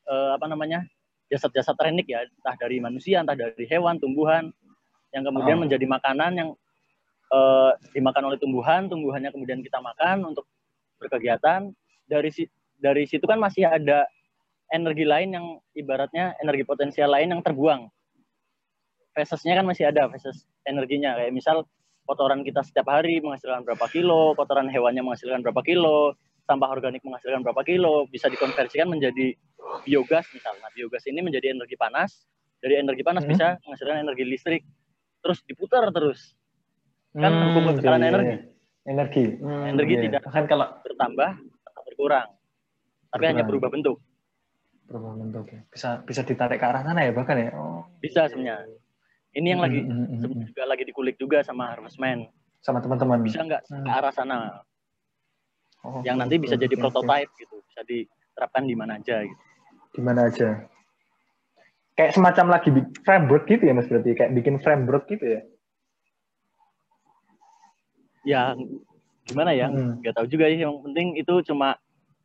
uh, 0.06 0.38
apa 0.38 0.46
namanya 0.46 0.86
jasad-jasad 1.34 1.74
renik 1.82 2.06
ya, 2.06 2.22
entah 2.22 2.54
dari 2.54 2.78
manusia, 2.78 3.18
entah 3.18 3.34
dari 3.34 3.66
hewan, 3.66 3.98
tumbuhan, 3.98 4.54
yang 5.10 5.26
kemudian 5.26 5.58
oh. 5.58 5.62
menjadi 5.66 5.86
makanan 5.86 6.32
yang 6.38 6.50
uh, 7.34 7.74
dimakan 7.90 8.30
oleh 8.30 8.38
tumbuhan, 8.38 8.86
tumbuhannya 8.86 9.34
kemudian 9.34 9.62
kita 9.62 9.82
makan 9.82 10.30
untuk 10.30 10.46
berkegiatan. 11.02 11.74
Dari 12.06 12.30
dari 12.78 13.08
situ 13.08 13.24
kan 13.24 13.40
masih 13.40 13.66
ada 13.66 14.06
energi 14.70 15.06
lain 15.06 15.34
yang 15.34 15.46
ibaratnya 15.72 16.34
energi 16.42 16.66
potensial 16.66 17.10
lain 17.10 17.34
yang 17.34 17.42
terbuang. 17.42 17.88
Fesesnya 19.14 19.58
kan 19.58 19.66
masih 19.66 19.88
ada 19.90 20.10
fases 20.10 20.42
energinya. 20.66 21.14
Kayak 21.14 21.32
misal 21.32 21.56
kotoran 22.04 22.42
kita 22.42 22.60
setiap 22.66 22.90
hari 22.90 23.22
menghasilkan 23.22 23.62
berapa 23.62 23.86
kilo, 23.88 24.34
kotoran 24.34 24.66
hewannya 24.68 25.06
menghasilkan 25.06 25.40
berapa 25.40 25.62
kilo, 25.62 26.18
sampah 26.44 26.68
organik 26.68 27.00
menghasilkan 27.00 27.40
berapa 27.40 27.64
kilo, 27.64 28.04
bisa 28.12 28.28
dikonversikan 28.28 28.88
menjadi 28.88 29.32
biogas 29.84 30.28
misalnya. 30.32 30.68
Biogas 30.76 31.04
ini 31.08 31.24
menjadi 31.24 31.56
energi 31.56 31.76
panas, 31.76 32.28
dari 32.60 32.80
energi 32.80 33.02
panas 33.04 33.24
hmm. 33.24 33.32
bisa 33.32 33.46
menghasilkan 33.64 33.98
energi 34.04 34.24
listrik, 34.24 34.62
terus 35.24 35.40
diputar 35.48 35.88
terus. 35.90 36.36
Kan 37.16 37.32
hmm, 37.32 37.44
hukum 37.52 37.62
kekekalan 37.72 38.02
iya, 38.02 38.10
energi. 38.12 38.36
Energi. 38.84 39.24
Hmm, 39.40 39.64
energi 39.72 39.94
iya. 39.96 40.02
tidak 40.08 40.22
kan 40.28 40.44
kalau 40.44 40.66
bertambah 40.84 41.30
atau 41.40 41.82
berkurang, 41.88 42.28
tapi 42.28 43.12
berkurang. 43.12 43.30
hanya 43.32 43.44
berubah 43.48 43.68
bentuk. 43.72 43.96
Berubah 44.84 45.12
bentuk 45.16 45.44
ya. 45.48 45.60
Bisa 45.72 45.88
bisa 46.04 46.20
ditarik 46.20 46.60
ke 46.60 46.66
arah 46.68 46.84
sana 46.84 47.00
ya 47.08 47.12
bahkan 47.16 47.40
ya. 47.40 47.50
Oh. 47.56 47.88
Bisa 48.04 48.28
sebenarnya. 48.28 48.76
Ini 49.34 49.46
yang 49.50 49.62
lagi 49.66 49.82
mm 49.82 49.90
-hmm. 49.90 50.46
juga 50.46 50.62
lagi 50.62 50.84
dikulik 50.86 51.16
juga 51.18 51.42
sama 51.42 51.74
Harvestman. 51.74 52.28
Sama 52.62 52.78
teman-teman. 52.78 53.18
Bisa 53.24 53.42
nggak 53.42 53.66
mm. 53.66 53.82
ke 53.82 53.90
arah 53.90 54.12
sana? 54.14 54.62
Oh, 55.84 56.00
yang 56.00 56.16
nanti 56.16 56.40
bisa 56.40 56.56
jadi 56.56 56.72
prototype 56.80 57.28
okay. 57.28 57.40
gitu, 57.44 57.56
bisa 57.68 57.80
diterapkan 57.84 58.64
di 58.64 58.72
mana 58.72 58.96
aja 58.96 59.20
gitu. 59.20 59.42
Di 59.92 60.00
mana 60.00 60.32
aja. 60.32 60.64
Kayak 61.94 62.16
semacam 62.16 62.46
lagi 62.58 62.70
framework 63.04 63.44
gitu 63.46 63.68
ya 63.68 63.76
Mas 63.76 63.86
berarti 63.86 64.16
kayak 64.16 64.32
bikin 64.32 64.56
framework 64.64 65.04
gitu 65.12 65.38
ya. 65.38 65.40
Ya 68.24 68.42
gimana 69.28 69.52
ya? 69.52 69.68
Hmm. 69.68 70.00
Gak 70.00 70.16
tahu 70.16 70.26
juga 70.26 70.48
ya. 70.48 70.66
Yang 70.66 70.88
penting 70.88 71.08
itu 71.20 71.34
cuma 71.52 71.76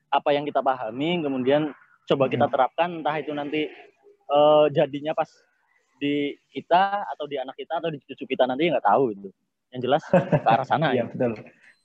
apa 0.10 0.30
yang 0.34 0.48
kita 0.48 0.64
pahami, 0.64 1.22
kemudian 1.22 1.76
coba 2.10 2.26
kita 2.32 2.50
terapkan, 2.50 3.04
entah 3.04 3.14
itu 3.22 3.30
nanti 3.36 3.70
uh, 4.32 4.66
jadinya 4.74 5.14
pas 5.14 5.30
di 6.00 6.34
kita 6.50 7.06
atau 7.06 7.28
di 7.28 7.38
anak 7.38 7.54
kita 7.60 7.78
atau 7.78 7.92
di 7.92 8.00
cucu 8.02 8.26
kita 8.26 8.48
nanti 8.48 8.72
nggak 8.72 8.88
tahu 8.88 9.14
itu. 9.14 9.30
Yang 9.70 9.82
jelas 9.86 10.04
ke 10.10 10.48
arah 10.50 10.66
sana. 10.66 10.96
Iya, 10.96 11.06
ya. 11.06 11.14
betul. 11.14 11.32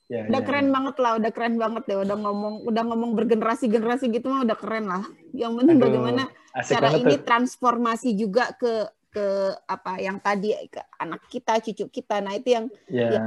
Ya, 0.05 0.29
udah 0.29 0.43
ya, 0.43 0.47
keren 0.47 0.69
ya. 0.69 0.73
banget 0.77 0.97
lah, 1.01 1.13
udah 1.17 1.31
keren 1.33 1.57
banget 1.57 1.83
deh, 1.89 1.97
udah 1.97 2.17
ngomong, 2.21 2.55
udah 2.69 2.83
ngomong 2.93 3.11
bergenerasi 3.17 3.73
generasi 3.73 4.13
gitu 4.13 4.29
mah 4.29 4.45
udah 4.45 4.57
keren 4.61 4.85
lah. 4.85 5.05
Yang 5.33 5.53
penting 5.65 5.77
Aduh, 5.81 5.85
bagaimana 5.89 6.23
cara 6.61 6.89
ini 6.93 7.15
tuh. 7.17 7.25
transformasi 7.25 8.11
juga 8.13 8.53
ke 8.53 8.85
ke 9.15 9.27
apa 9.71 10.03
yang 10.03 10.19
tadi 10.21 10.53
ke 10.69 10.83
anak 11.01 11.25
kita, 11.33 11.63
cucu 11.63 11.89
kita. 11.89 12.21
Nah 12.21 12.37
itu 12.37 12.53
yang, 12.53 12.67
yeah. 12.91 13.11
yang 13.15 13.27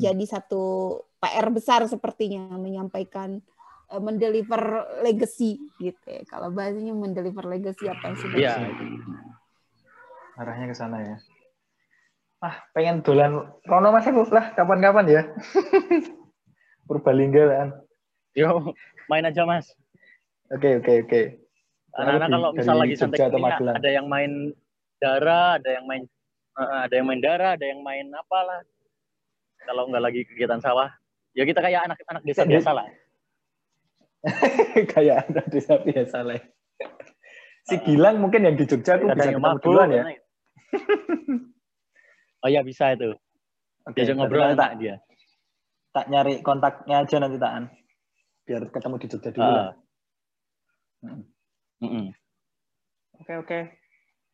jadi 0.00 0.24
satu 0.38 0.96
PR 1.20 1.50
besar 1.50 1.84
sepertinya 1.90 2.54
menyampaikan 2.54 3.42
uh, 3.92 4.00
mendeliver 4.00 4.86
legacy 5.02 5.60
gitu. 5.82 6.06
Ya. 6.06 6.22
Kalau 6.24 6.54
bahasanya 6.54 6.94
mendeliver 6.96 7.44
legacy 7.50 7.90
apa 7.90 8.14
yang 8.14 8.16
sudah. 8.16 8.38
Yeah 8.38 8.64
arahnya 10.38 10.66
ke 10.70 10.76
sana 10.76 10.98
ya. 11.02 11.16
Ah, 12.44 12.60
pengen 12.76 13.00
dolan 13.00 13.40
Rono 13.64 13.88
Mas 13.88 14.04
aku 14.04 14.28
lah 14.28 14.52
kapan-kapan 14.52 15.08
ya. 15.08 15.22
Purbalingga 16.86 17.44
kan. 17.48 17.68
Yo, 18.36 18.76
main 19.08 19.24
aja 19.24 19.48
Mas. 19.48 19.72
Oke, 20.52 20.76
oke, 20.76 21.08
oke. 21.08 21.20
Anak-anak 21.96 22.28
kalau 22.28 22.50
misal 22.52 22.76
lagi 22.76 23.00
santai 23.00 23.32
ada 23.32 23.88
yang 23.88 24.12
main 24.12 24.52
darah, 25.00 25.56
ada 25.56 25.70
yang 25.72 25.88
main 25.88 26.04
uh, 26.60 26.84
ada 26.84 26.92
yang 27.00 27.06
main 27.08 27.20
darah, 27.24 27.56
ada 27.56 27.64
yang 27.64 27.80
main 27.80 28.12
apalah. 28.12 28.60
Kalau 29.64 29.88
nggak 29.88 30.04
lagi 30.04 30.20
kegiatan 30.28 30.60
sawah, 30.60 30.92
ya 31.32 31.48
kita 31.48 31.64
kayak 31.64 31.88
anak-anak 31.88 32.28
desa 32.28 32.44
biasa 32.44 32.70
lah. 32.76 32.86
kayak 34.92 35.32
anak 35.32 35.48
desa 35.48 35.80
biasa 35.80 36.28
lah. 36.28 36.44
Si 37.64 37.80
Gilang 37.88 38.20
mungkin 38.20 38.44
yang 38.44 38.60
di 38.60 38.68
Jogja 38.68 39.00
tuh 39.00 39.08
bisa 39.16 39.32
ketemu 39.32 39.56
duluan 39.64 39.88
ya 39.88 40.04
oh 42.44 42.50
ya 42.52 42.60
bisa 42.60 42.92
itu. 42.92 43.16
Okay, 43.88 44.04
Diajak 44.04 44.16
ngobrol 44.20 44.52
tak 44.52 44.76
dia. 44.76 45.00
Tak 45.96 46.06
nyari 46.12 46.44
kontaknya 46.44 47.02
aja 47.02 47.16
nanti 47.16 47.40
takan. 47.40 47.72
biar 48.44 48.68
ketemu 48.68 49.00
di 49.00 49.06
Jogja 49.08 49.30
dulu. 49.32 49.48
Uh. 49.48 49.72
-mm. 51.80 52.06
Oke 53.24 53.32
oke, 53.40 53.60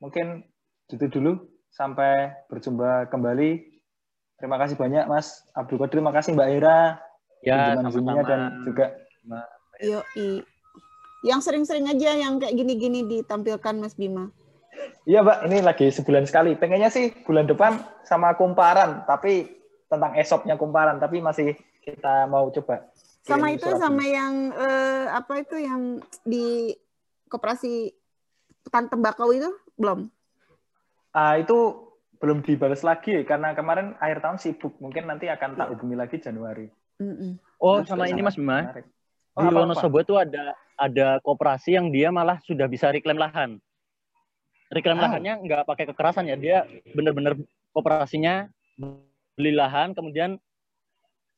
mungkin 0.02 0.42
itu 0.90 1.06
dulu 1.06 1.38
sampai 1.70 2.34
berjumpa 2.50 3.06
kembali. 3.06 3.70
Terima 4.42 4.58
kasih 4.58 4.74
banyak 4.74 5.06
Mas 5.06 5.46
Abdul 5.54 5.78
Qadir, 5.78 6.02
terima 6.02 6.10
kasih 6.10 6.34
Mbak 6.34 6.50
Ira. 6.58 6.98
Ya, 7.46 7.78
sama-sama. 7.78 8.20
dan 8.26 8.66
juga 8.66 8.98
Yo, 9.80 10.02
yang 11.24 11.40
sering-sering 11.40 11.88
aja 11.88 12.12
yang 12.16 12.36
kayak 12.36 12.52
gini-gini 12.52 13.06
ditampilkan 13.06 13.80
Mas 13.80 13.96
Bima. 13.96 14.28
Iya, 15.10 15.26
Mbak, 15.26 15.38
ini 15.50 15.58
lagi 15.58 15.86
sebulan 15.90 16.22
sekali. 16.30 16.54
Pengennya 16.54 16.86
sih 16.86 17.10
bulan 17.26 17.50
depan 17.50 17.82
sama 18.06 18.30
kumparan, 18.38 19.02
tapi 19.10 19.50
tentang 19.90 20.14
esopnya 20.14 20.54
kumparan, 20.54 21.02
tapi 21.02 21.18
masih 21.18 21.58
kita 21.82 22.30
mau 22.30 22.46
coba. 22.54 22.86
Sama 23.26 23.50
itu 23.50 23.66
sama 23.74 24.06
ini. 24.06 24.14
yang 24.14 24.34
eh, 24.54 25.04
apa 25.10 25.42
itu 25.42 25.58
yang 25.58 25.98
di 26.22 26.70
koperasi 27.26 27.90
petan 28.62 28.86
tembakau 28.86 29.34
itu 29.34 29.50
belum? 29.74 30.06
Ah, 31.10 31.42
itu 31.42 31.90
belum 32.22 32.46
dibalas 32.46 32.86
lagi 32.86 33.26
karena 33.26 33.50
kemarin 33.58 33.98
akhir 33.98 34.22
tahun 34.22 34.38
sibuk. 34.38 34.78
Mungkin 34.78 35.10
nanti 35.10 35.26
akan 35.26 35.58
tak 35.58 35.74
hubungi 35.74 35.98
lagi 35.98 36.22
Januari. 36.22 36.70
Mm 37.02 37.14
-mm. 37.18 37.32
Oh, 37.58 37.82
sama 37.82 38.06
ini 38.06 38.22
Mas 38.22 38.38
Bima. 38.38 38.78
Oh, 39.34 39.42
di 39.42 39.50
Wonosobo 39.50 40.06
itu 40.06 40.14
ada 40.14 40.54
ada 40.78 41.18
koperasi 41.26 41.74
yang 41.74 41.90
dia 41.90 42.14
malah 42.14 42.38
sudah 42.46 42.70
bisa 42.70 42.94
reklaim 42.94 43.18
lahan. 43.18 43.58
Reklaim 44.70 44.98
oh. 44.98 45.04
lahannya 45.04 45.34
nggak 45.42 45.62
pakai 45.66 45.84
kekerasan 45.90 46.30
ya, 46.30 46.38
dia 46.38 46.62
benar-benar 46.94 47.34
koperasinya 47.74 48.46
beli 49.34 49.52
lahan, 49.54 49.98
kemudian 49.98 50.38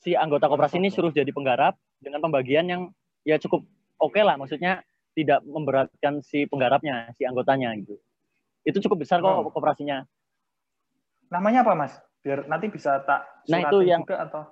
si 0.04 0.12
anggota 0.12 0.52
koperasi 0.52 0.76
ini 0.76 0.92
suruh 0.92 1.09
jadi 1.09 1.32
penggarap 1.32 1.78
dengan 1.96 2.20
pembagian 2.20 2.68
yang 2.68 2.82
ya 3.24 3.40
cukup 3.40 3.64
oke 3.96 4.12
okay 4.12 4.22
lah, 4.26 4.36
maksudnya 4.36 4.84
tidak 5.16 5.40
memberatkan 5.44 6.20
si 6.20 6.44
penggarapnya, 6.44 7.12
si 7.16 7.24
anggotanya 7.24 7.72
gitu. 7.80 7.96
Itu 8.68 8.84
cukup 8.84 9.09
besar 9.09 9.24
kok 9.24 9.32
oh. 9.32 9.48
koperasinya. 9.48 10.04
Namanya 11.32 11.64
apa 11.64 11.72
mas? 11.72 11.92
Biar 12.20 12.44
nanti 12.46 12.68
bisa 12.68 13.00
tak 13.02 13.24
nah 13.48 13.59
itu 13.59 13.82
yang 13.82 14.04
juga 14.04 14.22
atau 14.28 14.42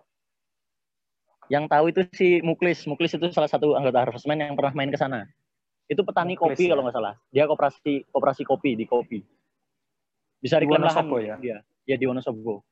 yang 1.51 1.67
tahu 1.67 1.91
itu 1.91 2.07
si 2.15 2.39
Muklis. 2.41 2.87
Muklis 2.87 3.13
itu 3.19 3.27
salah 3.35 3.51
satu 3.51 3.75
anggota 3.75 4.07
Harvestman 4.07 4.39
yang 4.39 4.55
pernah 4.55 4.73
main 4.73 4.89
ke 4.89 4.97
sana. 4.97 5.27
Itu 5.91 6.07
petani 6.07 6.39
kopi 6.39 6.71
ya? 6.71 6.79
kalau 6.79 6.87
nggak 6.87 6.95
salah. 6.95 7.15
Dia 7.35 7.51
koperasi 7.51 8.07
koperasi 8.15 8.43
kopi 8.47 8.79
di 8.79 8.87
kopi. 8.87 9.19
Bisa 10.39 10.63
reklam 10.63 10.87
lahan 10.87 11.11
ya? 11.19 11.37
Dia. 11.43 11.59
Ya 11.83 11.97
di 11.99 12.07
Wonosobo. 12.07 12.63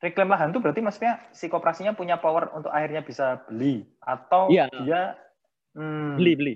Reklam 0.00 0.32
lahan 0.32 0.48
itu 0.48 0.64
berarti 0.64 0.80
maksudnya 0.80 1.20
si 1.36 1.52
koperasinya 1.52 1.92
punya 1.92 2.16
power 2.16 2.48
untuk 2.56 2.72
akhirnya 2.72 3.04
bisa 3.04 3.44
beli 3.44 3.84
atau 4.00 4.48
ya. 4.48 4.64
dia 4.72 5.12
hmm. 5.76 6.16
beli 6.16 6.32
beli. 6.32 6.54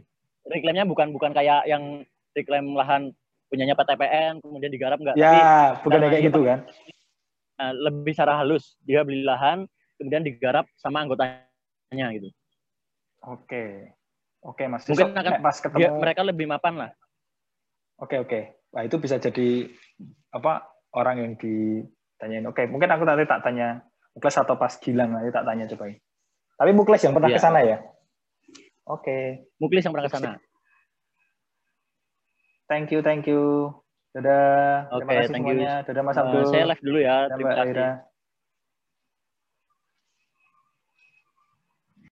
Reklamnya 0.48 0.89
bukan 0.89 1.12
bukan 1.12 1.36
kayak 1.36 1.68
yang 1.68 2.09
reklam 2.32 2.72
lahan 2.72 3.12
punyanya 3.52 3.76
PTPN 3.76 4.40
kemudian 4.40 4.72
digarap 4.72 4.97
enggak. 5.05 5.20
Ya, 5.20 5.76
bukan 5.85 6.01
kayak 6.09 6.32
gitu 6.32 6.40
kan. 6.48 6.64
Nah, 7.60 7.70
lebih 7.76 8.16
secara 8.16 8.40
halus. 8.40 8.81
Dia 8.82 9.05
beli 9.05 9.22
lahan, 9.22 9.68
kemudian 10.01 10.24
digarap 10.24 10.64
sama 10.81 11.05
anggotanya 11.05 12.06
gitu. 12.16 12.32
Oke. 13.28 13.93
Oke, 14.44 14.68
Mas. 14.68 14.84
Mungkin 14.84 15.16
akan 15.16 15.40
pas 15.40 15.56
ketemu 15.56 15.80
ya, 15.80 15.90
mereka 15.96 16.20
lebih 16.20 16.44
mapan 16.44 16.74
lah. 16.76 16.90
Oke, 17.96 18.20
oke. 18.20 18.40
Nah, 18.76 18.82
itu 18.84 19.00
bisa 19.00 19.16
jadi 19.16 19.72
apa 20.34 20.68
orang 20.92 21.16
yang 21.24 21.32
ditanyain. 21.40 22.44
Oke, 22.44 22.68
mungkin 22.68 22.92
aku 22.92 23.08
nanti 23.08 23.24
tak 23.24 23.40
tanya 23.40 23.80
Mukles 24.14 24.36
atau 24.36 24.54
pas 24.60 24.70
Gilang 24.78 25.16
nanti 25.16 25.32
tak 25.32 25.48
tanya 25.48 25.64
coba. 25.72 25.90
Tapi 26.54 26.70
Mukles 26.76 27.02
yang 27.02 27.16
pernah 27.16 27.30
ya. 27.32 27.36
ke 27.36 27.42
sana 27.42 27.60
ya? 27.64 27.78
Oke. 28.84 29.48
Muklis 29.58 29.82
yang 29.82 29.96
pernah 29.96 30.06
ke 30.06 30.14
sana. 30.14 30.36
Thank 32.68 32.92
you, 32.92 33.00
thank 33.00 33.24
you. 33.24 33.72
Dadah. 34.14 34.92
Oke, 34.94 35.10
okay, 35.10 35.26
thank 35.26 35.42
semuanya. 35.42 35.82
you. 35.82 35.86
Dadah 35.90 36.02
Mas 36.04 36.18
Abdul. 36.20 36.42
Uh, 36.46 36.50
saya 36.52 36.64
live 36.70 36.82
dulu 36.84 36.98
ya. 37.02 37.16
Terima 37.32 37.52
kasih. 37.56 38.13